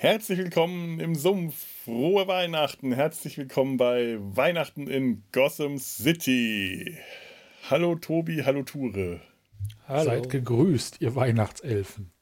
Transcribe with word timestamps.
Herzlich 0.00 0.38
willkommen 0.38 0.98
im 0.98 1.14
Sumpf. 1.14 1.62
Frohe 1.84 2.26
Weihnachten. 2.26 2.90
Herzlich 2.90 3.36
willkommen 3.36 3.76
bei 3.76 4.16
Weihnachten 4.18 4.86
in 4.86 5.22
Gotham 5.30 5.76
City. 5.76 6.96
Hallo 7.68 7.96
Tobi, 7.96 8.42
hallo 8.42 8.62
Ture. 8.62 9.20
Hallo. 9.86 10.04
Seid 10.04 10.30
gegrüßt, 10.30 11.02
ihr 11.02 11.14
Weihnachtselfen. 11.16 12.12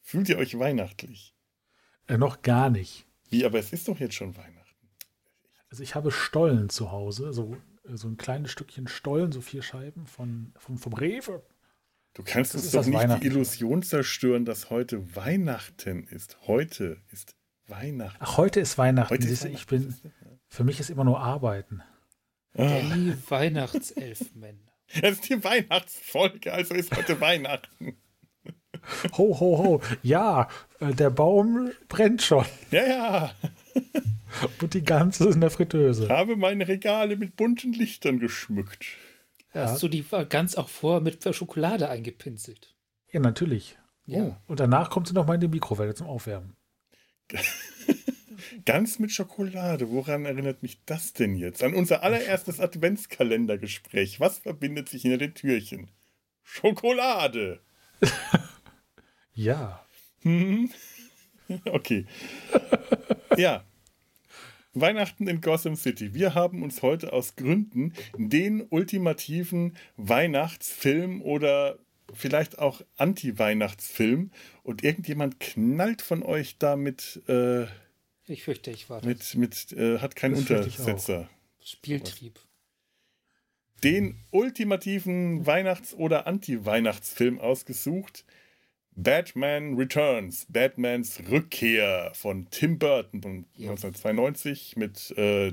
Fühlt 0.00 0.28
ihr 0.28 0.38
euch 0.38 0.58
weihnachtlich? 0.58 1.32
Äh, 2.08 2.18
noch 2.18 2.42
gar 2.42 2.70
nicht. 2.70 3.06
Wie, 3.30 3.44
aber 3.44 3.60
es 3.60 3.72
ist 3.72 3.86
doch 3.86 4.00
jetzt 4.00 4.16
schon 4.16 4.36
Weihnachten. 4.36 4.88
Also 5.70 5.84
ich 5.84 5.94
habe 5.94 6.10
Stollen 6.10 6.70
zu 6.70 6.90
Hause, 6.90 7.32
so, 7.32 7.56
so 7.84 8.08
ein 8.08 8.16
kleines 8.16 8.50
Stückchen 8.50 8.88
Stollen, 8.88 9.30
so 9.30 9.42
vier 9.42 9.62
Scheiben 9.62 10.08
von, 10.08 10.52
vom, 10.58 10.76
vom 10.76 10.92
Rewe. 10.92 11.44
Du 12.18 12.24
kannst 12.24 12.56
uns 12.56 12.72
doch 12.72 12.84
nicht 12.84 13.22
die 13.22 13.26
Illusion 13.28 13.80
zerstören, 13.80 14.44
dass 14.44 14.70
heute 14.70 15.14
Weihnachten 15.14 16.02
ist. 16.02 16.36
Heute 16.48 17.00
ist 17.12 17.36
Weihnachten. 17.68 18.18
Ach, 18.18 18.36
heute 18.38 18.58
ist 18.58 18.76
Weihnachten. 18.76 19.14
Heute 19.14 19.28
ist 19.28 19.44
ich 19.44 19.68
bin, 19.68 19.94
für 20.48 20.64
mich 20.64 20.80
ist 20.80 20.90
immer 20.90 21.04
nur 21.04 21.20
Arbeiten. 21.20 21.80
Die 22.54 23.14
Weihnachtselfmänner. 23.28 24.58
Es 25.02 25.12
ist 25.12 25.28
die 25.28 25.44
Weihnachtsfolge, 25.44 26.50
also 26.50 26.74
ist 26.74 26.96
heute 26.96 27.20
Weihnachten. 27.20 27.98
Ho, 29.18 29.38
ho, 29.38 29.58
ho. 29.58 29.82
Ja, 30.02 30.48
äh, 30.80 30.94
der 30.94 31.10
Baum 31.10 31.70
brennt 31.88 32.22
schon. 32.22 32.46
Ja, 32.70 32.86
ja. 32.86 33.34
Und 34.60 34.74
die 34.74 34.82
ganze 34.82 35.28
ist 35.28 35.34
in 35.36 35.42
der 35.42 35.50
Fritteuse. 35.50 36.04
Ich 36.04 36.10
habe 36.10 36.36
meine 36.36 36.66
Regale 36.66 37.16
mit 37.16 37.36
bunten 37.36 37.74
Lichtern 37.74 38.18
geschmückt. 38.18 38.86
Ja. 39.54 39.62
Hast 39.62 39.82
du 39.82 39.88
die 39.88 40.04
ganz 40.28 40.56
auch 40.56 40.68
vor 40.68 41.00
mit 41.00 41.22
Schokolade 41.34 41.88
eingepinselt? 41.88 42.74
Ja, 43.10 43.20
natürlich. 43.20 43.78
Ja. 44.04 44.22
Oh. 44.22 44.36
Und 44.46 44.60
danach 44.60 44.90
kommt 44.90 45.08
sie 45.08 45.14
noch 45.14 45.26
mal 45.26 45.34
in 45.34 45.40
die 45.40 45.48
Mikrowelle 45.48 45.94
zum 45.94 46.06
Aufwärmen. 46.06 46.56
Ganz 48.64 48.98
mit 48.98 49.12
Schokolade. 49.12 49.90
Woran 49.90 50.24
erinnert 50.24 50.62
mich 50.62 50.84
das 50.84 51.12
denn 51.12 51.36
jetzt? 51.36 51.62
An 51.62 51.74
unser 51.74 52.02
allererstes 52.02 52.60
Adventskalendergespräch. 52.60 54.20
Was 54.20 54.38
verbindet 54.38 54.88
sich 54.88 55.02
hinter 55.02 55.18
den 55.18 55.34
Türchen? 55.34 55.90
Schokolade. 56.42 57.60
ja. 59.34 59.84
Hm? 60.22 60.70
Okay. 61.64 62.04
ja, 63.38 63.64
Weihnachten 64.80 65.26
in 65.28 65.40
Gotham 65.40 65.76
City. 65.76 66.14
Wir 66.14 66.34
haben 66.34 66.62
uns 66.62 66.82
heute 66.82 67.12
aus 67.12 67.36
Gründen 67.36 67.92
den 68.16 68.62
ultimativen 68.68 69.76
Weihnachtsfilm 69.96 71.22
oder 71.22 71.78
vielleicht 72.12 72.58
auch 72.58 72.82
Anti-Weihnachtsfilm 72.96 74.30
und 74.62 74.84
irgendjemand 74.84 75.40
knallt 75.40 76.02
von 76.02 76.22
euch 76.22 76.58
da 76.58 76.76
mit. 76.76 77.22
Äh, 77.28 77.64
ich 78.26 78.44
fürchte, 78.44 78.70
ich 78.70 78.90
war 78.90 79.00
das. 79.00 79.34
Mit, 79.34 79.70
mit, 79.70 79.72
äh, 79.72 79.98
hat 79.98 80.16
keinen 80.16 80.34
das 80.34 80.50
Untersetzer. 80.50 81.28
Spieltrieb. 81.62 82.38
Den 83.84 84.18
ultimativen 84.30 85.46
Weihnachts- 85.46 85.94
oder 85.94 86.26
Anti-Weihnachtsfilm 86.26 87.38
ausgesucht. 87.38 88.24
Batman 89.00 89.76
Returns, 89.76 90.46
Batmans 90.48 91.20
Rückkehr 91.30 92.10
von 92.14 92.50
Tim 92.50 92.80
Burton 92.80 93.22
von 93.22 93.46
ja. 93.54 93.70
1992 93.70 94.76
mit 94.76 95.16
äh, 95.16 95.52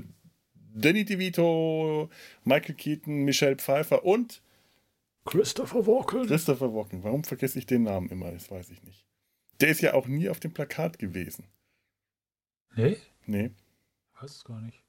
Danny 0.74 1.04
DeVito, 1.04 2.10
Michael 2.42 2.74
Keaton, 2.74 3.24
Michelle 3.24 3.54
Pfeiffer 3.54 4.04
und 4.04 4.42
Christopher 5.24 5.86
Walken. 5.86 6.26
Christopher 6.26 6.74
Walken. 6.74 7.04
Warum 7.04 7.22
vergesse 7.22 7.60
ich 7.60 7.66
den 7.66 7.84
Namen 7.84 8.08
immer? 8.10 8.32
Das 8.32 8.50
weiß 8.50 8.70
ich 8.70 8.82
nicht. 8.82 9.06
Der 9.60 9.68
ist 9.68 9.80
ja 9.80 9.94
auch 9.94 10.08
nie 10.08 10.28
auf 10.28 10.40
dem 10.40 10.52
Plakat 10.52 10.98
gewesen. 10.98 11.44
Nee? 12.74 12.96
Nee. 13.26 13.52
Weiß 14.20 14.32
es 14.36 14.44
gar 14.44 14.60
nicht. 14.60 14.82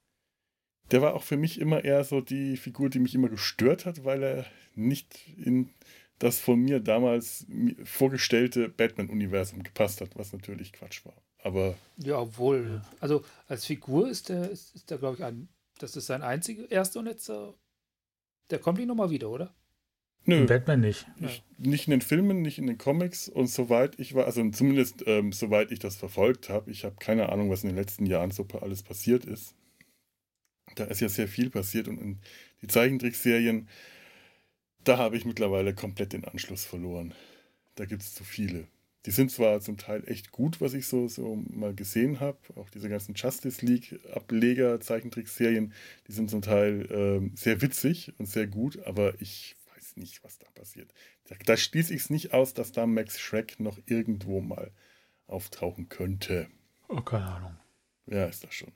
Der 0.89 1.03
war 1.03 1.13
auch 1.13 1.23
für 1.23 1.37
mich 1.37 1.61
immer 1.61 1.83
eher 1.83 2.03
so 2.03 2.21
die 2.21 2.57
Figur, 2.57 2.89
die 2.89 2.99
mich 2.99 3.13
immer 3.13 3.29
gestört 3.29 3.85
hat, 3.85 4.03
weil 4.03 4.23
er 4.23 4.45
nicht 4.73 5.27
in 5.37 5.69
das 6.19 6.39
von 6.39 6.61
mir 6.61 6.79
damals 6.79 7.45
vorgestellte 7.83 8.69
Batman-Universum 8.69 9.63
gepasst 9.63 10.01
hat, 10.01 10.15
was 10.15 10.33
natürlich 10.33 10.73
Quatsch 10.73 11.05
war. 11.05 11.21
Aber. 11.43 11.75
Ja, 11.97 12.19
obwohl, 12.19 12.81
also 12.99 13.23
als 13.47 13.65
Figur 13.65 14.09
ist 14.09 14.29
der, 14.29 14.49
ist, 14.49 14.75
ist 14.75 14.89
der, 14.89 14.97
glaube 14.97 15.17
ich, 15.17 15.23
ein. 15.23 15.49
Das 15.79 15.95
ist 15.95 16.07
sein 16.07 16.23
einziger, 16.23 16.69
erster 16.71 16.99
und 16.99 17.05
letzter. 17.05 17.53
Der 18.49 18.59
kommt 18.59 18.79
nicht 18.79 18.87
nochmal 18.87 19.11
wieder, 19.11 19.29
oder? 19.29 19.53
Nö. 20.25 20.39
In 20.39 20.45
Batman 20.47 20.81
nicht. 20.81 21.07
Ich, 21.21 21.43
nicht 21.57 21.87
in 21.87 21.91
den 21.91 22.01
Filmen, 22.01 22.41
nicht 22.41 22.57
in 22.57 22.67
den 22.67 22.77
Comics 22.77 23.29
und 23.29 23.47
soweit 23.47 23.97
ich 23.97 24.13
war, 24.13 24.25
also 24.25 24.47
zumindest 24.49 25.03
ähm, 25.07 25.31
soweit 25.31 25.71
ich 25.71 25.79
das 25.79 25.95
verfolgt 25.95 26.49
habe, 26.49 26.69
ich 26.69 26.83
habe 26.83 26.95
keine 26.99 27.29
Ahnung, 27.29 27.49
was 27.49 27.63
in 27.63 27.69
den 27.69 27.77
letzten 27.77 28.05
Jahren 28.05 28.31
so 28.31 28.45
alles 28.59 28.83
passiert 28.83 29.23
ist. 29.23 29.55
Da 30.75 30.83
ist 30.83 30.99
ja 30.99 31.07
sehr 31.07 31.29
viel 31.29 31.49
passiert 31.49 31.87
und 31.87 31.97
in 32.01 32.19
die 32.61 32.67
Zeichentrickserien 32.67 33.69
da 34.87 34.97
habe 34.97 35.17
ich 35.17 35.25
mittlerweile 35.25 35.73
komplett 35.73 36.13
den 36.13 36.25
Anschluss 36.25 36.65
verloren. 36.65 37.13
Da 37.75 37.85
gibt 37.85 38.01
es 38.01 38.13
zu 38.13 38.23
viele. 38.23 38.67
Die 39.05 39.11
sind 39.11 39.31
zwar 39.31 39.61
zum 39.61 39.77
Teil 39.77 40.03
echt 40.07 40.31
gut, 40.31 40.59
was 40.59 40.73
ich 40.73 40.87
so, 40.87 41.07
so 41.07 41.35
mal 41.35 41.73
gesehen 41.73 42.19
habe. 42.19 42.37
Auch 42.55 42.69
diese 42.69 42.89
ganzen 42.89 43.15
Justice 43.15 43.65
League-Ableger, 43.65 44.79
Zeichentrickserien, 44.81 45.73
die 46.07 46.11
sind 46.11 46.29
zum 46.29 46.41
Teil 46.41 46.87
ähm, 46.91 47.31
sehr 47.35 47.61
witzig 47.61 48.13
und 48.17 48.25
sehr 48.25 48.47
gut, 48.47 48.83
aber 48.85 49.13
ich 49.21 49.55
weiß 49.73 49.97
nicht, 49.97 50.23
was 50.23 50.39
da 50.39 50.47
passiert. 50.51 50.93
Da, 51.29 51.35
da 51.45 51.55
schließe 51.55 51.93
ich 51.93 52.01
es 52.01 52.09
nicht 52.09 52.33
aus, 52.33 52.53
dass 52.53 52.71
da 52.71 52.85
Max 52.85 53.19
Schreck 53.19 53.59
noch 53.59 53.79
irgendwo 53.85 54.41
mal 54.41 54.71
auftauchen 55.27 55.89
könnte. 55.89 56.47
Oh, 56.89 57.01
keine 57.01 57.27
Ahnung. 57.27 57.57
Wer 58.05 58.27
ist 58.27 58.43
das 58.43 58.53
schon? 58.53 58.71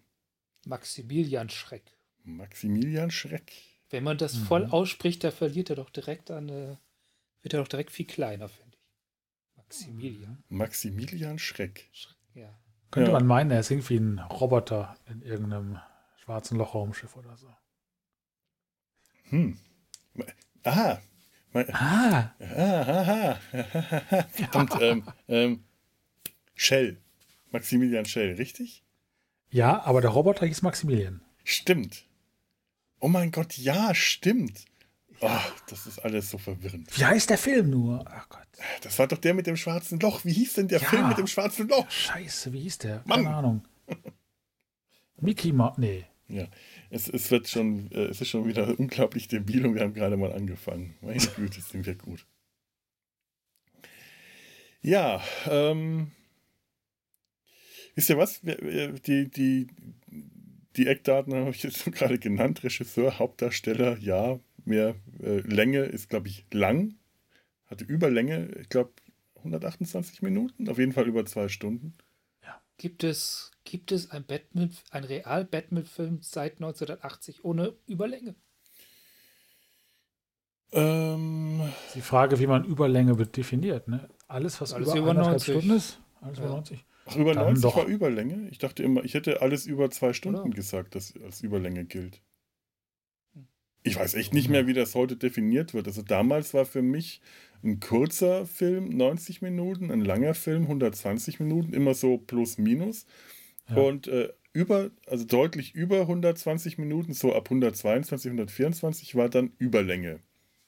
Maximilian 0.66 1.50
Schreck. 1.50 1.84
Maximilian 2.24 3.12
Schreck. 3.12 3.52
Wenn 3.92 4.04
man 4.04 4.18
das 4.18 4.36
mhm. 4.36 4.44
voll 4.46 4.66
ausspricht, 4.66 5.24
da 5.24 5.32
verliert 5.32 5.70
er 5.70 5.76
doch 5.76 5.90
direkt 5.90 6.32
an, 6.32 6.50
äh, 6.50 6.78
wird 7.42 7.54
er 7.54 7.60
doch 7.60 7.68
direkt 7.68 7.92
viel 7.92 8.08
kleiner, 8.08 8.48
finde 8.48 8.78
ich. 8.78 9.58
Maximilian. 9.58 10.44
Maximilian 10.50 11.40
Schreck. 11.40 11.90
Schreck 11.92 12.16
ja. 12.34 12.58
Könnte 12.90 13.12
ja. 13.12 13.18
man 13.18 13.28
meinen, 13.28 13.52
er 13.52 13.60
ist 13.60 13.72
irgendwie 13.72 13.98
ein 13.98 14.20
Roboter 14.20 14.96
in 15.10 15.22
irgendeinem 15.22 15.80
schwarzen 16.18 16.58
Lochraumschiff 16.58 17.16
oder 17.16 17.38
so. 17.38 17.48
Hm. 19.30 19.58
Aha. 20.64 21.02
Ah. 21.54 22.34
Aha. 22.34 23.40
Verdammt, 24.32 24.74
ähm, 24.80 25.04
ähm, 25.28 25.64
Shell. 26.56 27.02
Maximilian 27.52 28.06
Shell, 28.06 28.36
richtig? 28.36 28.84
Ja, 29.50 29.82
aber 29.84 30.00
der 30.00 30.12
Roboter 30.12 30.46
hieß 30.46 30.62
Maximilian. 30.62 31.22
Stimmt. 31.44 32.06
Oh 33.02 33.08
mein 33.08 33.32
Gott, 33.32 33.58
ja, 33.58 33.94
stimmt. 33.96 34.66
Ja. 35.22 35.44
Oh, 35.44 35.62
das 35.68 35.88
ist 35.88 36.00
alles 36.00 36.30
so 36.30 36.38
verwirrend. 36.38 36.88
Wie 36.98 37.04
heißt 37.04 37.30
der 37.30 37.38
Film 37.38 37.72
nur? 37.72 38.06
Ach 38.08 38.30
Gott. 38.30 38.48
Das 38.82 38.98
war 39.00 39.08
doch 39.08 39.18
der 39.18 39.34
mit 39.34 39.48
dem 39.48 39.58
schwarzen 39.58 40.00
Loch. 40.00 40.24
Wie 40.24 40.32
hieß 40.32 40.54
denn 40.54 40.68
der 40.68 40.82
ja. 40.82 40.88
Film 40.88 41.08
mit 41.10 41.18
dem 41.18 41.28
schwarzen 41.28 41.68
Loch? 41.68 41.90
Scheiße, 41.90 42.54
wie 42.54 42.62
hieß 42.62 42.78
der? 42.78 43.02
Mann. 43.06 43.24
Keine 43.24 43.36
Ahnung. 43.36 43.68
Mickey 45.20 45.52
Mouse. 45.52 45.78
Nee. 45.78 46.06
Ja, 46.28 46.48
es, 46.90 47.10
es 47.10 47.30
wird 47.32 47.50
schon, 47.50 47.92
äh, 47.92 48.06
es 48.06 48.22
ist 48.22 48.30
schon 48.30 48.46
wieder 48.46 48.80
unglaublich 48.80 49.28
debil 49.28 49.66
und 49.66 49.76
wir 49.76 49.82
haben 49.82 49.94
gerade 49.94 50.16
mal 50.16 50.32
angefangen. 50.32 50.96
Meine 51.02 51.20
Güte, 51.36 51.60
sind 51.60 51.86
wir 51.86 51.96
gut. 51.96 52.26
Ja, 54.82 55.22
ähm, 55.50 56.12
wisst 57.96 58.10
ihr 58.10 58.18
was? 58.18 58.42
Die, 58.42 59.30
die, 59.30 59.68
die 60.78 60.88
Eckdaten 60.88 61.34
habe 61.34 61.52
ich 61.52 61.64
jetzt 61.64 61.86
gerade 61.92 62.20
genannt. 62.20 62.64
Regisseur, 62.64 63.20
Hauptdarsteller, 63.20 63.98
ja. 63.98 64.40
Mehr 64.64 64.96
äh, 65.22 65.40
Länge 65.40 65.80
ist, 65.80 66.10
glaube 66.10 66.28
ich, 66.28 66.46
lang. 66.52 66.96
Hatte 67.66 67.84
Überlänge, 67.84 68.50
ich 68.60 68.70
glaube, 68.70 68.92
128 69.38 70.22
Minuten. 70.22 70.70
Auf 70.70 70.78
jeden 70.78 70.94
Fall 70.94 71.08
über 71.08 71.26
zwei 71.26 71.50
Stunden. 71.50 71.96
Ja. 72.44 72.62
Gibt 72.78 73.04
es, 73.04 73.52
gibt 73.64 73.92
es 73.92 74.12
ein 74.12 74.24
Batman, 74.24 74.72
ein 74.92 75.04
real 75.04 75.46
Batman-Film 75.46 76.20
seit 76.22 76.54
1980 76.54 77.44
ohne 77.44 77.74
Überlänge? 77.88 78.36
Ähm, 80.74 81.62
die 81.96 82.02
Frage, 82.02 82.40
wie 82.40 82.48
man 82.48 82.64
Überlänge 82.64 83.16
definiert. 83.26 83.88
Ne? 83.88 84.08
Alles, 84.28 84.62
was 84.62 84.74
alles 84.74 84.90
über, 84.90 85.00
über 85.00 85.14
90 85.14 85.54
Stunden 85.54 85.72
ist, 85.72 86.00
alles 86.22 86.38
ja. 86.38 86.46
über 86.46 86.54
90. 86.54 86.86
Ach, 87.06 87.16
über 87.16 87.34
Dann 87.34 87.46
90 87.46 87.64
doch. 87.64 87.78
war 87.78 87.86
Überlänge? 87.86 88.48
Ich 88.50 88.58
dachte 88.60 88.84
immer, 88.84 89.04
ich 89.04 89.14
hätte 89.14 89.42
alles 89.42 89.66
über 89.66 89.90
zwei 89.90 90.14
Stunden 90.14 90.42
Oder? 90.42 90.50
gesagt, 90.50 90.96
das 90.96 91.14
als 91.24 91.42
Überlänge 91.42 91.86
gilt. 91.86 92.22
Ich 93.84 93.96
weiß 93.96 94.14
echt 94.14 94.34
nicht 94.34 94.50
mehr, 94.50 94.68
wie 94.68 94.74
das 94.74 94.94
heute 94.94 95.18
definiert 95.18 95.74
wird. 95.74 95.88
Also 95.88 96.04
damals 96.04 96.54
war 96.54 96.66
für 96.66 96.84
mich 96.84 97.20
ein 97.64 97.80
kurzer 97.80 98.46
Film 98.46 98.96
90 98.96 99.42
Minuten, 99.42 99.92
ein 99.92 100.02
langer 100.02 100.36
Film 100.36 100.64
120 100.64 101.40
Minuten, 101.40 101.74
immer 101.74 101.96
so 101.96 102.18
plus 102.20 102.60
minus. 102.60 103.06
Ja. 103.70 103.78
Und 103.78 104.08
äh, 104.08 104.30
über, 104.54 104.92
also 105.08 105.26
deutlich 105.26 105.74
über 105.74 106.02
120 106.02 106.78
Minuten, 106.78 107.14
so 107.14 107.34
ab 107.34 107.46
122, 107.46 108.30
124 108.30 109.16
war 109.16 109.30
dann 109.30 109.52
Überlänge. 109.58 110.20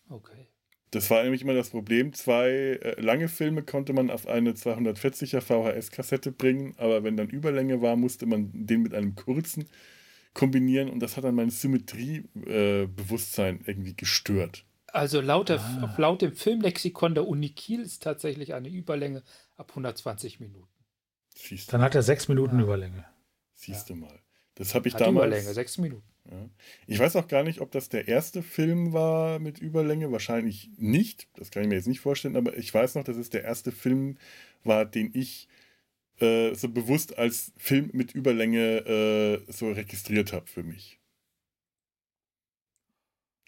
Okay. 0.09 0.47
Das 0.94 1.10
war 1.10 1.24
nämlich 1.24 1.42
immer 1.42 1.56
das 1.56 1.72
Problem. 1.72 2.13
Zwei 2.13 2.50
äh, 2.50 3.01
lange 3.01 3.28
Filme 3.28 3.63
konnte 3.63 3.94
man 3.94 4.12
auf 4.12 4.28
eine 4.28 4.51
240er 4.51 5.42
VHS-Kassette 5.42 6.31
bringen, 6.31 6.75
aber 6.78 7.04
wenn 7.04 7.18
dann 7.18 7.30
Überlänge 7.30 7.81
war, 7.81 7.95
musste 7.95 8.28
man 8.28 8.51
den 8.54 8.84
mit 8.84 8.94
einem 8.94 9.16
kurzen 9.16 9.66
kombinieren 10.36 10.90
und 10.90 11.00
das 11.00 11.18
hat 11.18 11.24
dann 11.24 11.34
mein 11.34 11.50
Symmetriebewusstsein 11.50 13.62
äh, 13.62 13.63
irgendwie 13.66 13.95
gestört. 13.95 14.66
Also 14.88 15.19
laut, 15.19 15.50
der, 15.50 15.60
ah. 15.60 15.95
laut 15.98 16.22
dem 16.22 16.34
Filmlexikon 16.34 17.16
der 17.16 17.28
Uni 17.28 17.50
Kiel 17.50 17.81
ist 17.81 18.04
tatsächlich 18.04 18.54
eine 18.54 18.69
Überlänge 18.69 19.24
ab 19.57 19.69
120 19.69 20.40
Minuten. 20.40 20.69
Dann 21.69 21.81
hat 21.81 21.95
er 21.95 22.04
sechs 22.04 22.28
Minuten 22.28 22.57
ja. 22.57 22.63
Überlänge. 22.66 23.04
Siehst 23.56 23.90
ja. 23.90 23.95
du 23.95 24.01
mal. 24.01 24.19
Das 24.54 24.75
habe 24.75 24.88
ich 24.88 24.94
hat 24.94 25.01
damals. 25.01 25.25
Überlänge, 25.25 25.56
sechs 25.56 25.80
Minuten. 25.80 26.12
Ja. 26.30 26.50
Ich 26.88 27.00
weiß 27.00 27.16
auch 27.18 27.28
gar 27.28 27.44
nicht, 27.44 27.60
ob 27.60 27.72
das 27.72 27.90
der 27.90 28.08
erste 28.08 28.44
Film 28.44 28.94
war 28.94 29.40
mit 29.40 29.60
Überlänge. 29.60 30.12
Wahrscheinlich 30.12 30.70
nicht. 30.78 31.28
Das 31.36 31.52
kann 31.52 31.64
ich 31.64 31.70
mir 31.70 31.75
jetzt 31.75 31.88
nicht 31.88 32.00
vorstellen. 32.00 32.38
Aber 32.38 32.58
ich 32.58 32.74
weiß 32.74 32.96
noch, 32.96 33.04
dass 33.04 33.18
es 33.18 33.30
der 33.30 33.44
erste 33.44 33.72
Film 33.72 34.18
war, 34.64 34.86
den 34.86 35.12
ich 35.14 35.48
äh, 36.20 36.54
so 36.54 36.70
bewusst 36.70 37.18
als 37.18 37.52
Film 37.58 37.90
mit 37.94 38.16
Überlänge 38.16 39.44
äh, 39.48 39.52
so 39.52 39.72
registriert 39.72 40.31
habe 40.31 40.48
für 40.48 40.64
mich. 40.64 41.00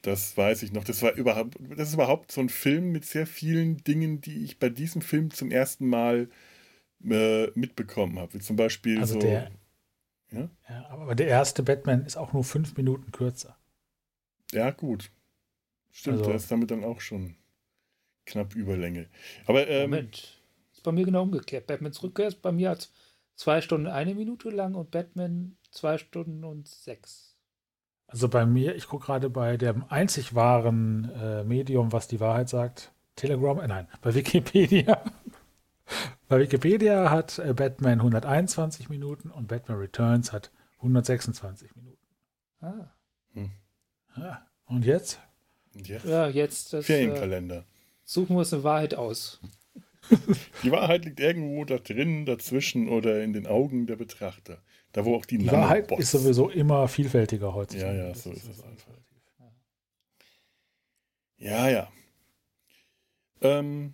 Das 0.01 0.37
weiß 0.37 0.61
ich 0.63 0.71
noch. 0.71 0.83
Das 0.83 1.01
war 1.01 1.13
überhaupt, 1.13 1.57
das 1.77 1.89
ist 1.89 1.93
überhaupt 1.95 2.31
so 2.31 2.41
ein 2.41 2.49
Film 2.49 2.91
mit 2.91 3.05
sehr 3.05 3.25
vielen 3.25 3.83
Dingen, 3.83 4.21
die 4.21 4.43
ich 4.43 4.59
bei 4.59 4.69
diesem 4.69 5.01
Film 5.01 5.31
zum 5.31 5.49
ersten 5.49 5.87
Mal 5.87 6.29
äh, 7.03 7.47
mitbekommen 7.57 8.19
habe. 8.19 8.35
Wie 8.35 8.39
zum 8.39 8.55
Beispiel 8.55 8.99
also 8.99 9.15
so. 9.15 9.19
Der, 9.19 9.51
ja? 10.35 10.49
ja, 10.69 10.89
aber 10.89 11.15
der 11.15 11.27
erste 11.27 11.63
Batman 11.63 12.05
ist 12.05 12.17
auch 12.17 12.33
nur 12.33 12.43
fünf 12.43 12.75
Minuten 12.77 13.11
kürzer. 13.11 13.57
Ja, 14.51 14.71
gut. 14.71 15.11
Stimmt, 15.91 16.17
also, 16.17 16.29
der 16.29 16.35
ist 16.35 16.51
damit 16.51 16.71
dann 16.71 16.83
auch 16.83 17.01
schon 17.01 17.35
knapp 18.25 18.55
Überlänge. 18.55 19.07
Aber 19.45 19.67
ähm, 19.67 19.89
Moment, 19.89 20.41
ist 20.73 20.83
bei 20.83 20.91
mir 20.91 21.05
genau 21.05 21.23
umgekehrt. 21.23 21.67
Batmans 21.67 22.01
Rückkehr 22.03 22.27
ist 22.27 22.41
bei 22.41 22.51
mir 22.51 22.71
als 22.71 22.91
zwei 23.35 23.61
Stunden 23.61 23.87
eine 23.87 24.15
Minute 24.15 24.49
lang 24.49 24.75
und 24.75 24.91
Batman 24.91 25.57
zwei 25.71 25.97
Stunden 25.97 26.43
und 26.43 26.67
sechs. 26.67 27.35
Also 28.07 28.29
bei 28.29 28.45
mir, 28.45 28.75
ich 28.75 28.87
gucke 28.87 29.07
gerade 29.07 29.29
bei 29.29 29.57
dem 29.57 29.83
einzig 29.89 30.35
wahren 30.35 31.11
äh, 31.15 31.43
Medium, 31.43 31.91
was 31.91 32.07
die 32.07 32.19
Wahrheit 32.19 32.49
sagt, 32.49 32.93
Telegram, 33.15 33.59
äh, 33.59 33.67
nein, 33.67 33.87
bei 34.01 34.13
Wikipedia. 34.13 35.01
Bei 36.27 36.39
Wikipedia 36.39 37.11
hat 37.11 37.39
äh, 37.39 37.53
Batman 37.53 37.99
121 37.99 38.89
Minuten 38.89 39.29
und 39.31 39.47
Batman 39.47 39.77
Returns 39.77 40.31
hat 40.31 40.51
126 40.77 41.75
Minuten. 41.75 41.97
Ah. 42.61 42.91
Hm. 43.33 43.51
Ja, 44.17 44.45
und 44.65 44.85
jetzt? 44.85 45.19
jetzt? 45.73 46.05
Ja, 46.05 46.27
jetzt 46.27 46.73
das, 46.73 46.85
Ferienkalender. 46.85 47.57
Äh, 47.57 47.63
suchen 48.03 48.35
wir 48.35 48.39
uns 48.39 48.53
eine 48.53 48.63
Wahrheit 48.63 48.95
aus. 48.95 49.39
Die 50.63 50.71
Wahrheit 50.71 51.05
liegt 51.05 51.19
irgendwo 51.19 51.65
da 51.65 51.77
drin, 51.77 52.25
dazwischen 52.25 52.89
oder 52.89 53.23
in 53.23 53.33
den 53.33 53.47
Augen 53.47 53.87
der 53.87 53.95
Betrachter. 53.95 54.61
Da, 54.91 55.03
wo 55.03 55.15
auch 55.15 55.25
die, 55.25 55.39
die 55.39 55.51
Wahrheit 55.51 55.91
ist 55.91 56.11
sowieso 56.11 56.49
immer 56.49 56.87
vielfältiger 56.87 57.53
heutzutage. 57.53 57.97
Ja, 57.97 58.07
ja, 58.07 58.15
so 58.15 58.31
ist 58.31 58.47
es 58.47 58.63
einfach. 58.63 58.93
Ja, 61.37 61.69
ja. 61.69 61.91
Ähm, 63.41 63.93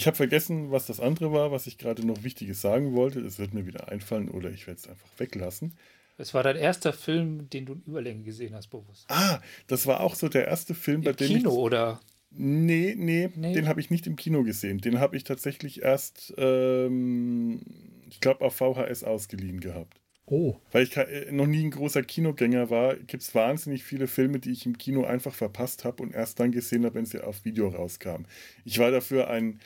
ich 0.00 0.06
habe 0.06 0.16
vergessen, 0.16 0.70
was 0.70 0.86
das 0.86 0.98
andere 0.98 1.30
war, 1.30 1.52
was 1.52 1.66
ich 1.66 1.76
gerade 1.76 2.06
noch 2.06 2.22
Wichtiges 2.22 2.62
sagen 2.62 2.94
wollte. 2.94 3.20
Es 3.20 3.38
wird 3.38 3.52
mir 3.52 3.66
wieder 3.66 3.88
einfallen 3.88 4.30
oder 4.30 4.50
ich 4.50 4.66
werde 4.66 4.80
es 4.80 4.88
einfach 4.88 5.08
weglassen. 5.18 5.74
Es 6.16 6.32
war 6.32 6.42
dein 6.42 6.56
erster 6.56 6.94
Film, 6.94 7.50
den 7.50 7.66
du 7.66 7.74
in 7.74 7.82
Überlänge 7.82 8.22
gesehen 8.22 8.54
hast, 8.54 8.68
bewusst. 8.68 9.04
Ah, 9.08 9.40
das 9.66 9.86
war 9.86 10.00
auch 10.00 10.14
so 10.14 10.30
der 10.30 10.46
erste 10.46 10.74
Film, 10.74 11.02
bei 11.02 11.10
Im 11.10 11.16
dem 11.16 11.26
Kino 11.28 11.50
ich, 11.50 11.56
oder? 11.56 12.00
Nee, 12.30 12.94
nee, 12.96 13.28
nee. 13.34 13.52
den 13.52 13.68
habe 13.68 13.82
ich 13.82 13.90
nicht 13.90 14.06
im 14.06 14.16
Kino 14.16 14.42
gesehen. 14.42 14.78
Den 14.78 15.00
habe 15.00 15.18
ich 15.18 15.24
tatsächlich 15.24 15.82
erst, 15.82 16.32
ähm, 16.38 17.60
ich 18.08 18.20
glaube, 18.20 18.42
auf 18.42 18.54
VHS 18.56 19.04
ausgeliehen 19.04 19.60
gehabt. 19.60 20.00
Oh. 20.30 20.54
Weil 20.70 20.84
ich 20.84 20.96
äh, 20.96 21.32
noch 21.32 21.48
nie 21.48 21.64
ein 21.64 21.72
großer 21.72 22.04
Kinogänger 22.04 22.70
war, 22.70 22.94
gibt 22.94 23.22
es 23.22 23.34
wahnsinnig 23.34 23.82
viele 23.82 24.06
Filme, 24.06 24.38
die 24.38 24.52
ich 24.52 24.64
im 24.64 24.78
Kino 24.78 25.04
einfach 25.04 25.34
verpasst 25.34 25.84
habe 25.84 26.02
und 26.04 26.14
erst 26.14 26.38
dann 26.38 26.52
gesehen 26.52 26.84
habe, 26.84 26.94
wenn 26.94 27.04
sie 27.04 27.22
auf 27.22 27.44
Video 27.44 27.68
rauskamen. 27.68 28.28
Ich 28.64 28.78
war 28.78 28.92
dafür 28.92 29.28
ein 29.28 29.58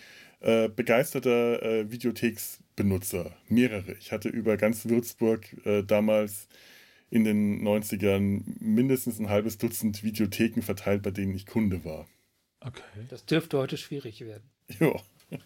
äh, 0.44 0.68
begeisterter 0.68 1.62
äh, 1.62 1.90
Videotheksbenutzer. 1.90 3.34
Mehrere. 3.48 3.94
Ich 3.94 4.12
hatte 4.12 4.28
über 4.28 4.58
ganz 4.58 4.86
Würzburg 4.86 5.56
äh, 5.64 5.82
damals 5.82 6.48
in 7.08 7.24
den 7.24 7.66
90ern 7.66 8.42
mindestens 8.60 9.18
ein 9.18 9.30
halbes 9.30 9.56
Dutzend 9.56 10.04
Videotheken 10.04 10.60
verteilt, 10.60 11.02
bei 11.02 11.10
denen 11.10 11.34
ich 11.34 11.46
Kunde 11.46 11.82
war. 11.86 12.06
Okay. 12.60 12.82
Das 13.08 13.24
dürfte 13.24 13.56
heute 13.58 13.76
schwierig 13.76 14.20
werden. 14.20 14.50
Ja. 14.80 14.94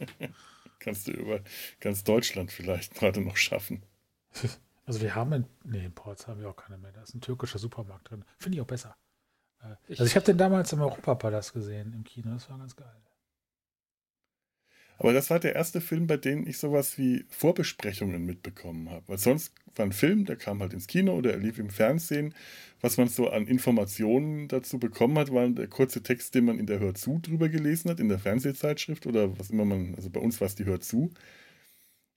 Kannst 0.81 1.09
du 1.09 1.13
über 1.13 1.41
ganz 1.81 2.03
Deutschland 2.05 2.51
vielleicht 2.51 2.95
gerade 2.95 3.21
noch 3.21 3.37
schaffen. 3.37 3.83
Also 4.85 5.03
wir 5.03 5.15
haben 5.15 5.35
in, 5.35 5.45
nee, 5.65 5.85
in 5.85 5.93
Ports 5.93 6.27
haben 6.27 6.41
wir 6.41 6.49
auch 6.49 6.57
keine 6.57 6.79
mehr. 6.79 6.91
Da 6.93 7.03
ist 7.03 7.15
ein 7.15 7.21
türkischer 7.21 7.59
Supermarkt 7.59 8.11
drin. 8.11 8.25
Finde 8.39 8.57
ich 8.57 8.63
auch 8.63 8.67
besser. 8.67 8.97
Äh, 9.61 9.75
also 9.91 10.07
ich 10.07 10.17
habe 10.17 10.25
den 10.25 10.39
damals 10.39 10.73
im 10.73 10.81
Europapalast 10.81 11.53
gesehen, 11.53 11.93
im 11.93 12.05
Kino. 12.05 12.33
Das 12.33 12.49
war 12.49 12.57
ganz 12.57 12.75
geil. 12.75 12.97
Aber 14.99 15.13
das 15.13 15.31
war 15.31 15.39
der 15.39 15.55
erste 15.55 15.81
Film, 15.81 16.09
bei 16.09 16.17
dem 16.17 16.47
ich 16.47 16.59
sowas 16.59 16.99
wie 16.99 17.25
Vorbesprechungen 17.29 18.25
mitbekommen 18.27 18.91
habe. 18.91 19.05
Weil 19.07 19.19
sonst 19.19 19.55
war 19.77 19.87
ein 19.87 19.93
Film, 19.93 20.25
der 20.25 20.37
kam 20.37 20.61
halt 20.61 20.73
ins 20.73 20.89
Kino 20.89 21.15
oder 21.15 21.33
er 21.33 21.39
lief 21.39 21.59
im 21.59 21.71
Fernsehen. 21.71 22.35
Was 22.81 22.97
man 22.97 23.09
so 23.09 23.29
an 23.31 23.47
Informationen 23.47 24.49
dazu 24.49 24.79
bekommen 24.79 25.17
hat, 25.17 25.33
war 25.33 25.49
der 25.49 25.69
kurze 25.69 26.03
Text, 26.03 26.35
den 26.35 26.47
man 26.47 26.59
in 26.59 26.67
der 26.67 26.81
Hör 26.81 26.95
zu 26.95 27.21
drüber 27.21 27.49
gelesen 27.49 27.91
hat, 27.91 28.01
in 28.01 28.09
der 28.09 28.19
Fernsehzeitschrift 28.19 29.07
oder 29.07 29.39
was 29.39 29.51
immer 29.51 29.65
man, 29.65 29.95
also 29.95 30.11
bei 30.11 30.21
uns 30.21 30.41
war 30.41 30.47
es 30.47 30.57
die 30.57 30.65
Hör 30.65 30.81
zu. 30.81 31.13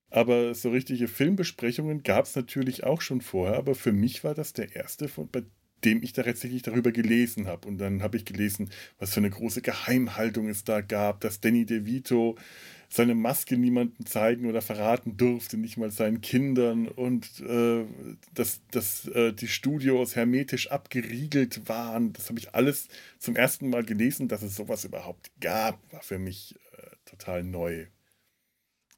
Aber 0.09 0.53
so 0.55 0.71
richtige 0.71 1.07
Filmbesprechungen 1.07 2.03
gab 2.03 2.25
es 2.25 2.35
natürlich 2.35 2.83
auch 2.83 3.01
schon 3.01 3.21
vorher, 3.21 3.57
aber 3.57 3.75
für 3.75 3.93
mich 3.93 4.23
war 4.23 4.35
das 4.35 4.53
der 4.53 4.75
erste, 4.75 5.07
von, 5.07 5.29
bei 5.29 5.43
dem 5.83 6.03
ich 6.03 6.13
da 6.13 6.23
tatsächlich 6.23 6.61
darüber 6.61 6.91
gelesen 6.91 7.47
habe. 7.47 7.67
Und 7.67 7.77
dann 7.77 8.03
habe 8.03 8.17
ich 8.17 8.25
gelesen, 8.25 8.69
was 8.99 9.13
für 9.13 9.19
eine 9.19 9.29
große 9.29 9.61
Geheimhaltung 9.61 10.49
es 10.49 10.63
da 10.63 10.81
gab, 10.81 11.21
dass 11.21 11.39
Danny 11.39 11.65
DeVito 11.65 12.37
seine 12.89 13.15
Maske 13.15 13.57
niemandem 13.57 14.05
zeigen 14.05 14.47
oder 14.47 14.61
verraten 14.61 15.15
durfte, 15.15 15.57
nicht 15.57 15.77
mal 15.77 15.91
seinen 15.91 16.19
Kindern 16.19 16.89
und 16.89 17.39
äh, 17.39 17.85
dass, 18.33 18.61
dass 18.71 19.07
äh, 19.07 19.31
die 19.31 19.47
Studios 19.47 20.17
hermetisch 20.17 20.69
abgeriegelt 20.69 21.69
waren. 21.69 22.11
Das 22.11 22.29
habe 22.29 22.39
ich 22.39 22.53
alles 22.53 22.89
zum 23.17 23.37
ersten 23.37 23.69
Mal 23.69 23.83
gelesen, 23.85 24.27
dass 24.27 24.41
es 24.41 24.57
sowas 24.57 24.83
überhaupt 24.83 25.31
gab, 25.39 25.79
war 25.93 26.01
für 26.01 26.19
mich 26.19 26.55
äh, 26.77 26.95
total 27.05 27.43
neu. 27.43 27.85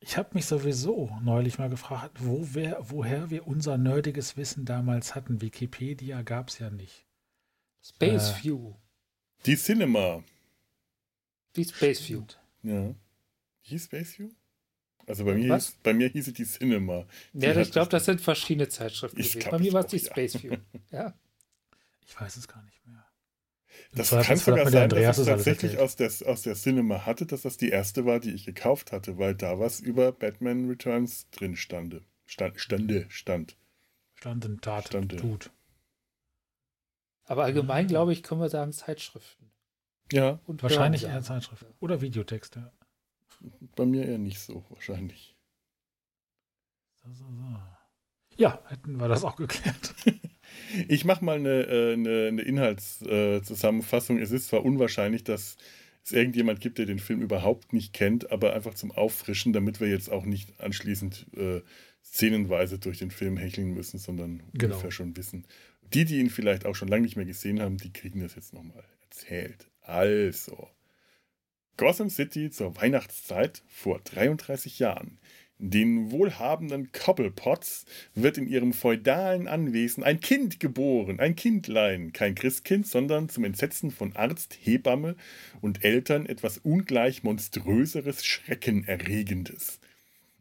Ich 0.05 0.17
habe 0.17 0.31
mich 0.33 0.45
sowieso 0.45 1.17
neulich 1.21 1.59
mal 1.59 1.69
gefragt, 1.69 2.17
wo 2.19 2.45
wer, 2.51 2.77
woher 2.81 3.29
wir 3.29 3.47
unser 3.47 3.77
nerdiges 3.77 4.35
Wissen 4.35 4.65
damals 4.65 5.15
hatten. 5.15 5.41
Wikipedia 5.41 6.23
gab 6.23 6.49
es 6.49 6.59
ja 6.59 6.69
nicht. 6.69 7.05
Space 7.81 8.31
äh, 8.31 8.43
View. 8.43 8.73
Die 9.45 9.55
Cinema. 9.55 10.21
Die 11.55 11.63
Space 11.63 12.09
View. 12.09 12.23
Ja. 12.63 12.93
Hieß 13.61 13.85
Space 13.85 14.19
View? 14.19 14.29
Also 15.07 15.23
bei 15.23 15.35
mir, 15.35 15.55
hieß, 15.55 15.77
bei 15.81 15.93
mir 15.93 16.09
hieß 16.09 16.27
es 16.27 16.33
die 16.33 16.45
Cinema. 16.45 17.05
Die 17.31 17.45
ja, 17.45 17.55
ich 17.55 17.71
glaube, 17.71 17.89
das 17.89 18.03
sind 18.03 18.19
verschiedene 18.19 18.67
Zeitschriften 18.67 19.17
gewesen. 19.21 19.51
Bei 19.51 19.59
mir 19.59 19.71
war 19.71 19.85
es 19.85 19.87
die 19.91 19.99
Space 19.99 20.43
View. 20.43 20.57
ja. 20.91 21.13
Ich 22.05 22.19
weiß 22.19 22.35
es 22.35 22.49
gar 22.49 22.61
nicht 22.63 22.85
mehr. 22.85 23.02
Das 23.95 24.09
kann 24.09 24.37
sogar 24.37 24.69
sein, 24.69 24.89
dass 24.89 25.19
ich 25.19 25.25
tatsächlich 25.25 25.77
aus 25.77 25.95
der, 25.95 26.11
aus 26.25 26.41
der 26.41 26.55
Cinema 26.55 27.05
hatte, 27.05 27.25
dass 27.25 27.43
das 27.43 27.57
die 27.57 27.69
erste 27.69 28.05
war, 28.05 28.19
die 28.19 28.33
ich 28.33 28.45
gekauft 28.45 28.91
hatte, 28.91 29.17
weil 29.17 29.35
da 29.35 29.59
was 29.59 29.79
über 29.79 30.11
Batman 30.11 30.67
Returns 30.67 31.29
drin 31.29 31.55
stande. 31.55 32.01
Stand, 32.25 32.59
stande, 32.59 33.05
stand. 33.09 33.57
Standen, 34.15 34.59
Tat, 34.61 34.87
stande. 34.87 35.17
tut. 35.17 35.51
Aber 37.25 37.43
allgemein, 37.43 37.87
glaube 37.87 38.13
ich, 38.13 38.23
können 38.23 38.41
wir 38.41 38.49
sagen 38.49 38.73
Zeitschriften. 38.73 39.51
Ja. 40.11 40.39
Und 40.45 40.63
wahrscheinlich 40.63 41.03
eher 41.03 41.21
Zeitschriften. 41.21 41.73
Oder 41.79 42.01
Videotexte. 42.01 42.71
Bei 43.75 43.85
mir 43.85 44.05
eher 44.05 44.17
nicht 44.17 44.39
so, 44.39 44.65
wahrscheinlich. 44.69 45.35
So, 47.03 47.13
so, 47.13 47.25
so. 47.25 47.59
Ja, 48.37 48.61
hätten 48.67 48.97
wir 48.97 49.07
das 49.07 49.23
auch 49.23 49.35
geklärt. 49.35 49.93
Ich 50.87 51.05
mache 51.05 51.23
mal 51.23 51.37
eine, 51.37 51.63
äh, 51.63 51.93
eine, 51.93 52.27
eine 52.27 52.41
Inhaltszusammenfassung. 52.41 54.19
Es 54.19 54.31
ist 54.31 54.47
zwar 54.47 54.65
unwahrscheinlich, 54.65 55.23
dass 55.23 55.57
es 56.03 56.11
irgendjemand 56.11 56.59
gibt, 56.59 56.77
der 56.77 56.85
den 56.85 56.99
Film 56.99 57.21
überhaupt 57.21 57.73
nicht 57.73 57.93
kennt, 57.93 58.31
aber 58.31 58.53
einfach 58.53 58.73
zum 58.73 58.91
Auffrischen, 58.91 59.53
damit 59.53 59.79
wir 59.79 59.87
jetzt 59.87 60.11
auch 60.11 60.25
nicht 60.25 60.59
anschließend 60.59 61.27
äh, 61.37 61.61
szenenweise 62.03 62.77
durch 62.79 62.99
den 62.99 63.11
Film 63.11 63.37
hecheln 63.37 63.73
müssen, 63.73 63.97
sondern 63.97 64.43
genau. 64.53 64.75
ungefähr 64.75 64.91
schon 64.91 65.15
wissen. 65.15 65.45
Die, 65.93 66.05
die 66.05 66.19
ihn 66.19 66.29
vielleicht 66.29 66.65
auch 66.65 66.75
schon 66.75 66.87
lange 66.87 67.03
nicht 67.03 67.15
mehr 67.15 67.25
gesehen 67.25 67.61
haben, 67.61 67.77
die 67.77 67.93
kriegen 67.93 68.19
das 68.19 68.35
jetzt 68.35 68.53
nochmal 68.53 68.83
erzählt. 69.03 69.69
Also, 69.81 70.67
Gotham 71.77 72.09
City 72.09 72.49
zur 72.51 72.75
Weihnachtszeit 72.75 73.63
vor 73.67 73.99
33 73.99 74.79
Jahren. 74.79 75.19
Den 75.59 76.11
wohlhabenden 76.11 76.91
Cobblepotts 76.91 77.85
wird 78.15 78.37
in 78.37 78.47
ihrem 78.47 78.73
feudalen 78.73 79.47
Anwesen 79.47 80.03
ein 80.03 80.19
Kind 80.19 80.59
geboren, 80.59 81.19
ein 81.19 81.35
Kindlein, 81.35 82.11
kein 82.11 82.35
Christkind, 82.35 82.87
sondern 82.87 83.29
zum 83.29 83.43
Entsetzen 83.45 83.91
von 83.91 84.15
Arzt, 84.15 84.57
Hebamme 84.59 85.15
und 85.61 85.85
Eltern 85.85 86.25
etwas 86.25 86.57
ungleich 86.57 87.23
monströseres, 87.23 88.25
Schreckenerregendes. 88.25 89.79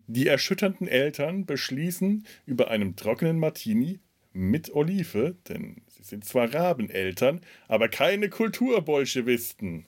Die 0.06 0.26
erschütternden 0.26 0.88
Eltern 0.88 1.46
beschließen, 1.46 2.26
über 2.44 2.70
einem 2.70 2.96
trockenen 2.96 3.38
Martini 3.38 4.00
mit 4.32 4.74
Olive, 4.74 5.36
denn 5.48 5.82
sie 5.88 6.02
sind 6.02 6.24
zwar 6.24 6.52
Rabeneltern, 6.52 7.40
aber 7.68 7.88
keine 7.88 8.28
Kulturbolschewisten. 8.28 9.86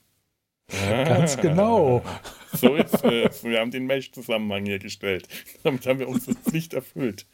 Ganz 0.68 1.36
genau. 1.40 2.02
So 2.52 2.76
ist 2.76 3.04
es. 3.04 3.44
Wir 3.44 3.60
haben 3.60 3.70
den 3.70 3.86
Mesh-Zusammenhang 3.86 4.66
hergestellt. 4.66 5.28
Damit 5.62 5.86
haben 5.86 5.98
wir 5.98 6.08
unsere 6.08 6.34
Pflicht 6.34 6.72
erfüllt. 6.72 7.26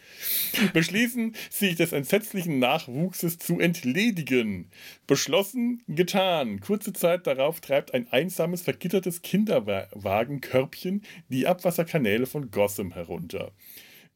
Beschließen, 0.72 1.34
sich 1.50 1.76
des 1.76 1.92
entsetzlichen 1.92 2.58
Nachwuchses 2.58 3.38
zu 3.38 3.60
entledigen. 3.60 4.70
Beschlossen, 5.06 5.82
getan. 5.88 6.60
Kurze 6.60 6.92
Zeit 6.92 7.26
darauf 7.26 7.60
treibt 7.60 7.94
ein 7.94 8.08
einsames, 8.10 8.62
vergittertes 8.62 9.22
Kinderwagenkörbchen 9.22 11.02
die 11.28 11.46
Abwasserkanäle 11.46 12.26
von 12.26 12.50
Gotham 12.50 12.92
herunter. 12.92 13.52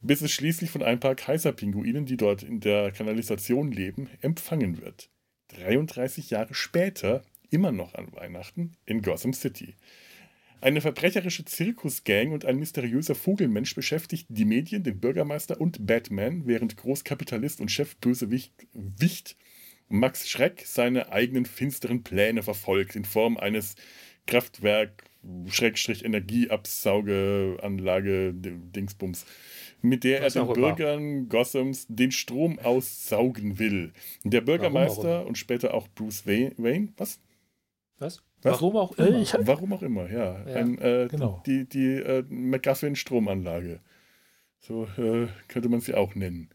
Bis 0.01 0.23
es 0.23 0.33
schließlich 0.33 0.71
von 0.71 0.83
ein 0.83 1.01
paar 1.01 1.15
Kaiserpinguinen, 1.15 2.05
die 2.07 2.17
dort 2.17 2.43
in 2.43 2.61
der 2.61 2.91
Kanalisation 2.93 3.73
leben, 3.73 4.11
empfangen 4.21 4.81
wird. 4.83 5.09
33 5.49 6.31
Jahre 6.31 6.55
später 6.55 7.23
immer 7.55 7.73
noch 7.73 7.95
an 7.95 8.09
Weihnachten 8.13 8.73
in 8.85 9.01
Gotham 9.01 9.33
City. 9.33 9.75
Eine 10.61 10.81
verbrecherische 10.81 11.45
Zirkusgang 11.45 12.33
und 12.33 12.45
ein 12.45 12.59
mysteriöser 12.59 13.15
Vogelmensch 13.15 13.75
beschäftigten 13.75 14.35
die 14.35 14.45
Medien, 14.45 14.83
den 14.83 14.99
Bürgermeister 14.99 15.61
und 15.61 15.87
Batman, 15.87 16.47
während 16.47 16.77
Großkapitalist 16.77 17.61
und 17.61 17.71
Chefbösewicht 17.71 18.53
Wicht 18.73 19.37
Max 19.89 20.29
Schreck 20.29 20.65
seine 20.67 21.13
eigenen 21.13 21.45
finsteren 21.45 22.03
Pläne 22.03 22.43
verfolgt 22.43 22.97
in 22.97 23.05
Form 23.05 23.37
eines 23.37 23.77
Kraftwerk 24.27 25.05
Schrägstrich 25.49 26.05
Energieabsaugeanlage 26.05 28.35
Dingsbums, 28.35 29.25
mit 29.81 30.05
der 30.05 30.23
Was 30.23 30.37
er 30.37 30.45
den 30.45 30.55
Bürgern 30.55 31.29
Gothams 31.29 31.87
den 31.89 32.11
Strom 32.11 32.59
aussaugen 32.59 33.59
will. 33.59 33.93
Der 34.25 34.41
Bürgermeister 34.41 35.03
warum, 35.03 35.11
warum? 35.11 35.29
und 35.29 35.39
später 35.39 35.75
auch 35.75 35.87
Bruce 35.89 36.27
Wayne, 36.27 36.89
was? 36.97 37.21
Was? 37.99 38.23
Was? 38.43 38.53
Warum 38.55 38.77
auch 38.77 38.93
immer. 38.93 39.09
Äh, 39.09 39.27
Warum 39.47 39.73
auch 39.73 39.83
immer, 39.83 40.11
ja. 40.11 40.47
ja 40.47 40.57
Ein, 40.57 40.79
äh, 40.79 41.09
genau. 41.11 41.43
Die, 41.47 41.69
die 41.69 41.95
äh, 41.95 42.25
McGuffin-Stromanlage. 42.29 43.81
So 44.61 44.85
äh, 44.99 45.29
könnte 45.49 45.69
man 45.69 45.81
sie 45.81 45.95
auch 45.95 46.15
nennen. 46.15 46.51